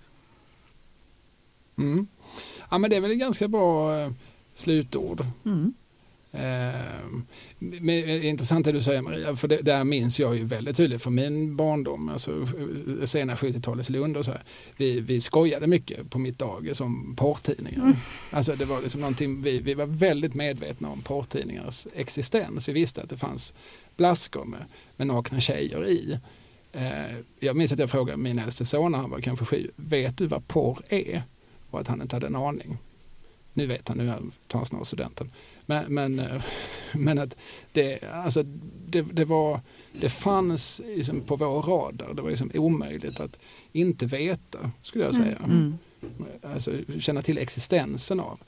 Mm. 1.78 2.06
Ja 2.70 2.78
men 2.78 2.90
det 2.90 2.96
är 2.96 3.00
väl 3.00 3.10
ett 3.10 3.18
ganska 3.18 3.48
bra 3.48 3.98
eh, 3.98 4.10
slutord. 4.54 5.24
Mm. 5.44 5.74
Eh, 6.32 6.80
men, 7.58 8.22
intressant 8.24 8.64
det 8.64 8.72
du 8.72 8.82
säger 8.82 9.02
Maria, 9.02 9.36
för 9.36 9.48
det, 9.48 9.62
där 9.62 9.84
minns 9.84 10.20
jag 10.20 10.36
ju 10.36 10.44
väldigt 10.44 10.76
tydligt 10.76 11.02
från 11.02 11.14
min 11.14 11.56
barndom, 11.56 12.08
alltså 12.08 12.30
eh, 12.30 13.04
sena 13.04 13.34
70-talets 13.34 13.90
Lund 13.90 14.16
och 14.16 14.24
så 14.24 14.30
här. 14.30 14.42
Vi, 14.76 15.00
vi 15.00 15.20
skojade 15.20 15.66
mycket 15.66 16.10
på 16.10 16.18
mitt 16.18 16.38
dagis 16.38 16.80
om 16.80 17.14
porrtidningar. 17.16 17.82
Mm. 17.82 17.96
Alltså 18.30 18.52
det 18.52 18.64
var 18.64 18.82
liksom 18.82 19.00
någonting, 19.00 19.42
vi, 19.42 19.58
vi 19.58 19.74
var 19.74 19.86
väldigt 19.86 20.34
medvetna 20.34 20.88
om 20.88 21.02
porrtidningars 21.02 21.86
existens. 21.94 22.68
Vi 22.68 22.72
visste 22.72 23.02
att 23.02 23.10
det 23.10 23.16
fanns 23.16 23.54
blaskor 23.98 24.44
med, 24.44 24.64
med 24.96 25.06
nakna 25.06 25.40
tjejer 25.40 25.88
i. 25.88 26.18
Eh, 26.72 27.16
jag 27.40 27.56
minns 27.56 27.72
att 27.72 27.78
jag 27.78 27.90
frågade 27.90 28.18
min 28.18 28.38
äldste 28.38 28.64
son 28.64 28.92
när 28.92 28.98
han 28.98 29.10
var 29.10 29.20
kanske 29.20 29.44
sju, 29.44 29.70
vet 29.76 30.18
du 30.18 30.26
vad 30.26 30.48
porr 30.48 30.82
är? 30.88 31.22
Och 31.70 31.80
att 31.80 31.88
han 31.88 32.02
inte 32.02 32.16
hade 32.16 32.26
en 32.26 32.36
aning. 32.36 32.78
Nu 33.52 33.66
vet 33.66 33.88
han, 33.88 33.98
nu 33.98 34.12
tar 34.46 34.58
han 34.58 34.66
snart 34.66 34.86
studenten. 34.86 35.30
Men, 35.66 35.94
men, 35.94 36.18
eh, 36.18 36.42
men 36.92 37.18
att 37.18 37.36
det, 37.72 38.04
alltså, 38.12 38.42
det, 38.86 39.02
det, 39.02 39.24
var, 39.24 39.60
det 39.92 40.08
fanns 40.08 40.82
liksom 40.86 41.20
på 41.20 41.36
vår 41.36 41.62
radar, 41.62 42.14
det 42.14 42.22
var 42.22 42.30
liksom 42.30 42.50
omöjligt 42.54 43.20
att 43.20 43.38
inte 43.72 44.06
veta, 44.06 44.70
skulle 44.82 45.04
jag 45.04 45.14
säga. 45.14 45.36
Mm. 45.36 45.50
mm. 45.50 45.78
Alltså, 46.54 46.72
känna 46.98 47.22
till 47.22 47.38
existensen 47.38 48.20
av. 48.20 48.38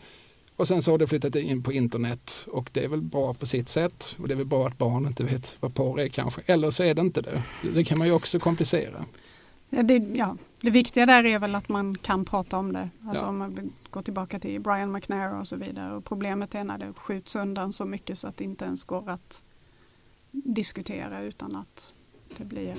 Och 0.61 0.69
sen 0.69 0.82
så 0.82 0.91
har 0.91 0.99
det 0.99 1.07
flyttat 1.07 1.35
in 1.35 1.62
på 1.62 1.73
internet 1.73 2.47
och 2.51 2.70
det 2.73 2.85
är 2.85 2.89
väl 2.89 3.03
bra 3.03 3.35
på 3.35 3.47
sitt 3.47 3.69
sätt. 3.69 4.16
Och 4.19 4.28
det 4.28 4.35
är 4.35 4.37
väl 4.37 4.47
bra 4.47 4.66
att 4.66 4.78
barn 4.78 5.07
inte 5.07 5.24
vet 5.24 5.57
vad 5.61 5.74
porr 5.74 6.01
är 6.01 6.09
kanske. 6.09 6.43
Eller 6.47 6.70
så 6.70 6.82
är 6.82 6.95
det 6.95 7.01
inte 7.01 7.23
det. 7.23 7.43
Det 7.74 7.85
kan 7.85 7.99
man 7.99 8.07
ju 8.07 8.12
också 8.12 8.39
komplicera. 8.39 9.05
Ja, 9.70 9.82
det, 9.82 9.97
ja, 9.97 10.37
det 10.61 10.70
viktiga 10.70 11.07
där 11.07 11.24
är 11.24 11.39
väl 11.39 11.55
att 11.55 11.69
man 11.69 11.99
kan 11.99 12.24
prata 12.24 12.59
om 12.59 12.73
det. 12.73 12.91
Alltså 13.07 13.24
ja. 13.24 13.28
om 13.28 13.39
man 13.39 13.73
går 13.91 14.03
tillbaka 14.03 14.39
till 14.39 14.61
Brian 14.61 14.93
McNair 14.93 15.41
och 15.41 15.49
så 15.49 15.57
vidare. 15.57 15.95
Och 15.95 16.05
problemet 16.05 16.55
är 16.55 16.65
när 16.65 16.78
det 16.78 16.93
skjuts 16.93 17.37
undan 17.37 17.73
så 17.73 17.85
mycket 17.85 18.19
så 18.19 18.28
att 18.28 18.37
det 18.37 18.45
inte 18.45 18.65
ens 18.65 18.85
går 18.85 19.11
att 19.11 19.43
diskutera 20.32 21.23
utan 21.23 21.57
att 21.57 21.95
det 22.37 22.45
blir 22.45 22.77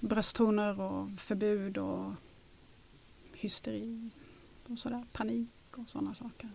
brösttoner 0.00 0.80
och 0.80 1.08
förbud 1.18 1.78
och 1.78 2.12
hysteri 3.34 4.10
och 4.68 4.78
sådär, 4.78 5.04
panik 5.12 5.48
och 5.78 5.90
sådana 5.90 6.14
saker. 6.14 6.48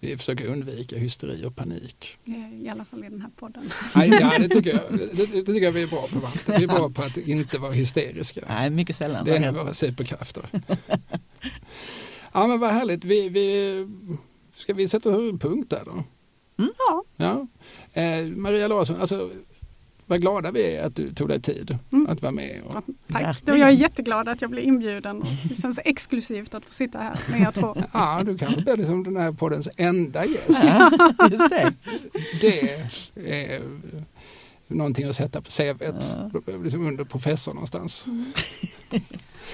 Vi 0.00 0.16
försöker 0.16 0.46
undvika 0.46 0.96
hysteri 0.96 1.44
och 1.44 1.56
panik. 1.56 2.18
I 2.62 2.68
alla 2.68 2.84
fall 2.84 3.04
i 3.04 3.08
den 3.08 3.20
här 3.20 3.30
podden. 3.36 3.70
ja, 3.94 4.38
det, 4.38 4.48
tycker 4.48 4.70
jag, 4.70 4.98
det, 4.98 5.32
det 5.32 5.44
tycker 5.44 5.62
jag 5.62 5.72
vi 5.72 5.82
är 5.82 5.86
bra 5.86 6.06
på. 6.12 6.18
Vante. 6.18 6.54
Vi 6.58 6.64
är 6.64 6.68
bra 6.68 6.90
på 6.90 7.02
att 7.02 7.16
inte 7.16 7.58
vara 7.58 7.72
hysteriska. 7.72 8.40
Nej, 8.48 8.70
mycket 8.70 8.96
sällan. 8.96 9.24
Det 9.24 9.32
är 9.32 9.36
en 9.36 9.44
av 9.44 9.54
våra 9.54 9.74
superkrafter. 9.74 10.48
ja, 12.32 12.46
men 12.46 12.60
vad 12.60 12.70
härligt. 12.70 13.04
Vi, 13.04 13.28
vi, 13.28 13.86
ska 14.54 14.74
vi 14.74 14.88
sätta 14.88 15.10
punkt 15.40 15.70
där 15.70 15.82
då? 15.84 16.04
Mm. 16.62 16.72
Ja. 16.78 17.04
ja. 17.16 17.46
Eh, 18.02 18.26
Maria 18.26 18.68
Larsson, 18.68 18.96
alltså, 19.00 19.30
vad 20.10 20.20
glada 20.20 20.50
vi 20.50 20.76
är 20.76 20.86
att 20.86 20.96
du 20.96 21.14
tog 21.14 21.28
dig 21.28 21.40
tid 21.40 21.78
mm. 21.92 22.06
att 22.10 22.22
vara 22.22 22.32
med. 22.32 22.62
Och... 22.66 22.84
tack, 23.12 23.38
jag 23.46 23.60
är 23.60 23.70
jätteglad 23.70 24.28
att 24.28 24.42
jag 24.42 24.50
blev 24.50 24.64
inbjuden. 24.64 25.20
Och 25.20 25.28
det 25.48 25.60
känns 25.60 25.80
exklusivt 25.84 26.54
att 26.54 26.64
få 26.64 26.72
sitta 26.72 26.98
här 26.98 27.16
med 27.30 27.40
er 27.40 27.52
två. 27.52 27.76
Ja, 27.92 28.22
du 28.24 28.38
kanske 28.38 28.60
blir 28.60 28.76
liksom 28.76 29.04
den 29.04 29.16
här 29.16 29.32
poddens 29.32 29.68
enda 29.76 30.24
gäst. 30.24 30.64
just 31.30 31.50
det. 31.50 31.72
det 32.40 32.72
är 33.14 33.62
någonting 34.66 35.08
att 35.08 35.16
sätta 35.16 35.40
på 35.40 35.50
CVt, 35.50 36.14
ja. 36.46 36.58
liksom 36.62 36.86
under 36.86 37.04
professor 37.04 37.52
någonstans. 37.52 38.06
Mm. 38.06 38.32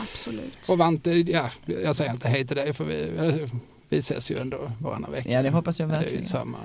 Absolut. 0.01 0.69
Och 0.69 0.79
Vante, 0.79 1.11
ja, 1.11 1.51
jag 1.67 1.97
säger 1.97 2.11
inte 2.11 2.29
hej 2.29 2.47
till 2.47 2.57
dig 2.57 2.73
för 2.73 2.85
vi, 2.85 3.47
vi 3.89 3.99
ses 3.99 4.31
ju 4.31 4.39
ändå 4.39 4.71
varannan 4.81 5.13
vecka. 5.13 5.33
Ja, 5.33 5.43
det 5.43 5.51
hoppas 5.51 5.81
jag 5.81 5.87
verkligen. 5.87 6.23
Det 6.23 6.29
är 6.29 6.31
samma 6.31 6.59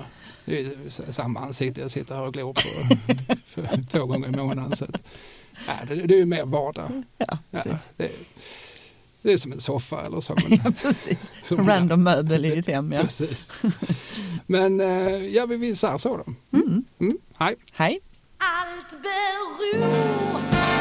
det 0.45 0.59
är 1.07 1.11
samma 1.11 1.39
ansikte 1.39 1.81
jag 1.81 1.91
sitter 1.91 2.15
här 2.15 2.23
och 2.23 2.34
glor 2.34 2.53
på 2.53 2.61
för, 3.51 3.83
två 3.89 4.05
gånger 4.05 4.27
i 4.27 4.31
månaden. 4.31 4.75
Så 4.75 4.85
att, 4.85 5.03
ja, 5.67 5.73
det, 5.87 5.95
det 5.95 6.13
är 6.13 6.19
ju 6.19 6.25
mer 6.25 6.45
vardag. 6.45 7.03
Ja, 7.17 7.37
precis. 7.51 7.93
Ja, 7.97 8.05
det, 8.05 8.11
det, 9.21 9.33
är 9.33 9.37
som 9.37 9.51
en 9.51 9.59
soffa 9.59 10.01
eller 10.01 10.19
så. 10.19 10.35
Men, 10.35 10.59
ja, 10.65 10.71
precis. 10.81 11.31
Som 11.43 11.67
Random 11.67 12.03
möbel 12.03 12.45
i 12.45 12.55
ditt 12.55 12.67
hem. 12.67 12.91
Ja. 12.91 13.01
Precis. 13.01 13.51
Men 14.47 14.81
eh, 14.81 15.25
ja, 15.25 15.45
vi 15.45 15.75
säga 15.75 15.97
så 15.97 16.17
då. 16.17 16.57
Mm. 16.57 16.83
Mm. 16.99 17.17
Hej. 17.37 17.55
Hej. 17.73 17.99
Allt 18.37 19.01
beror 19.01 20.80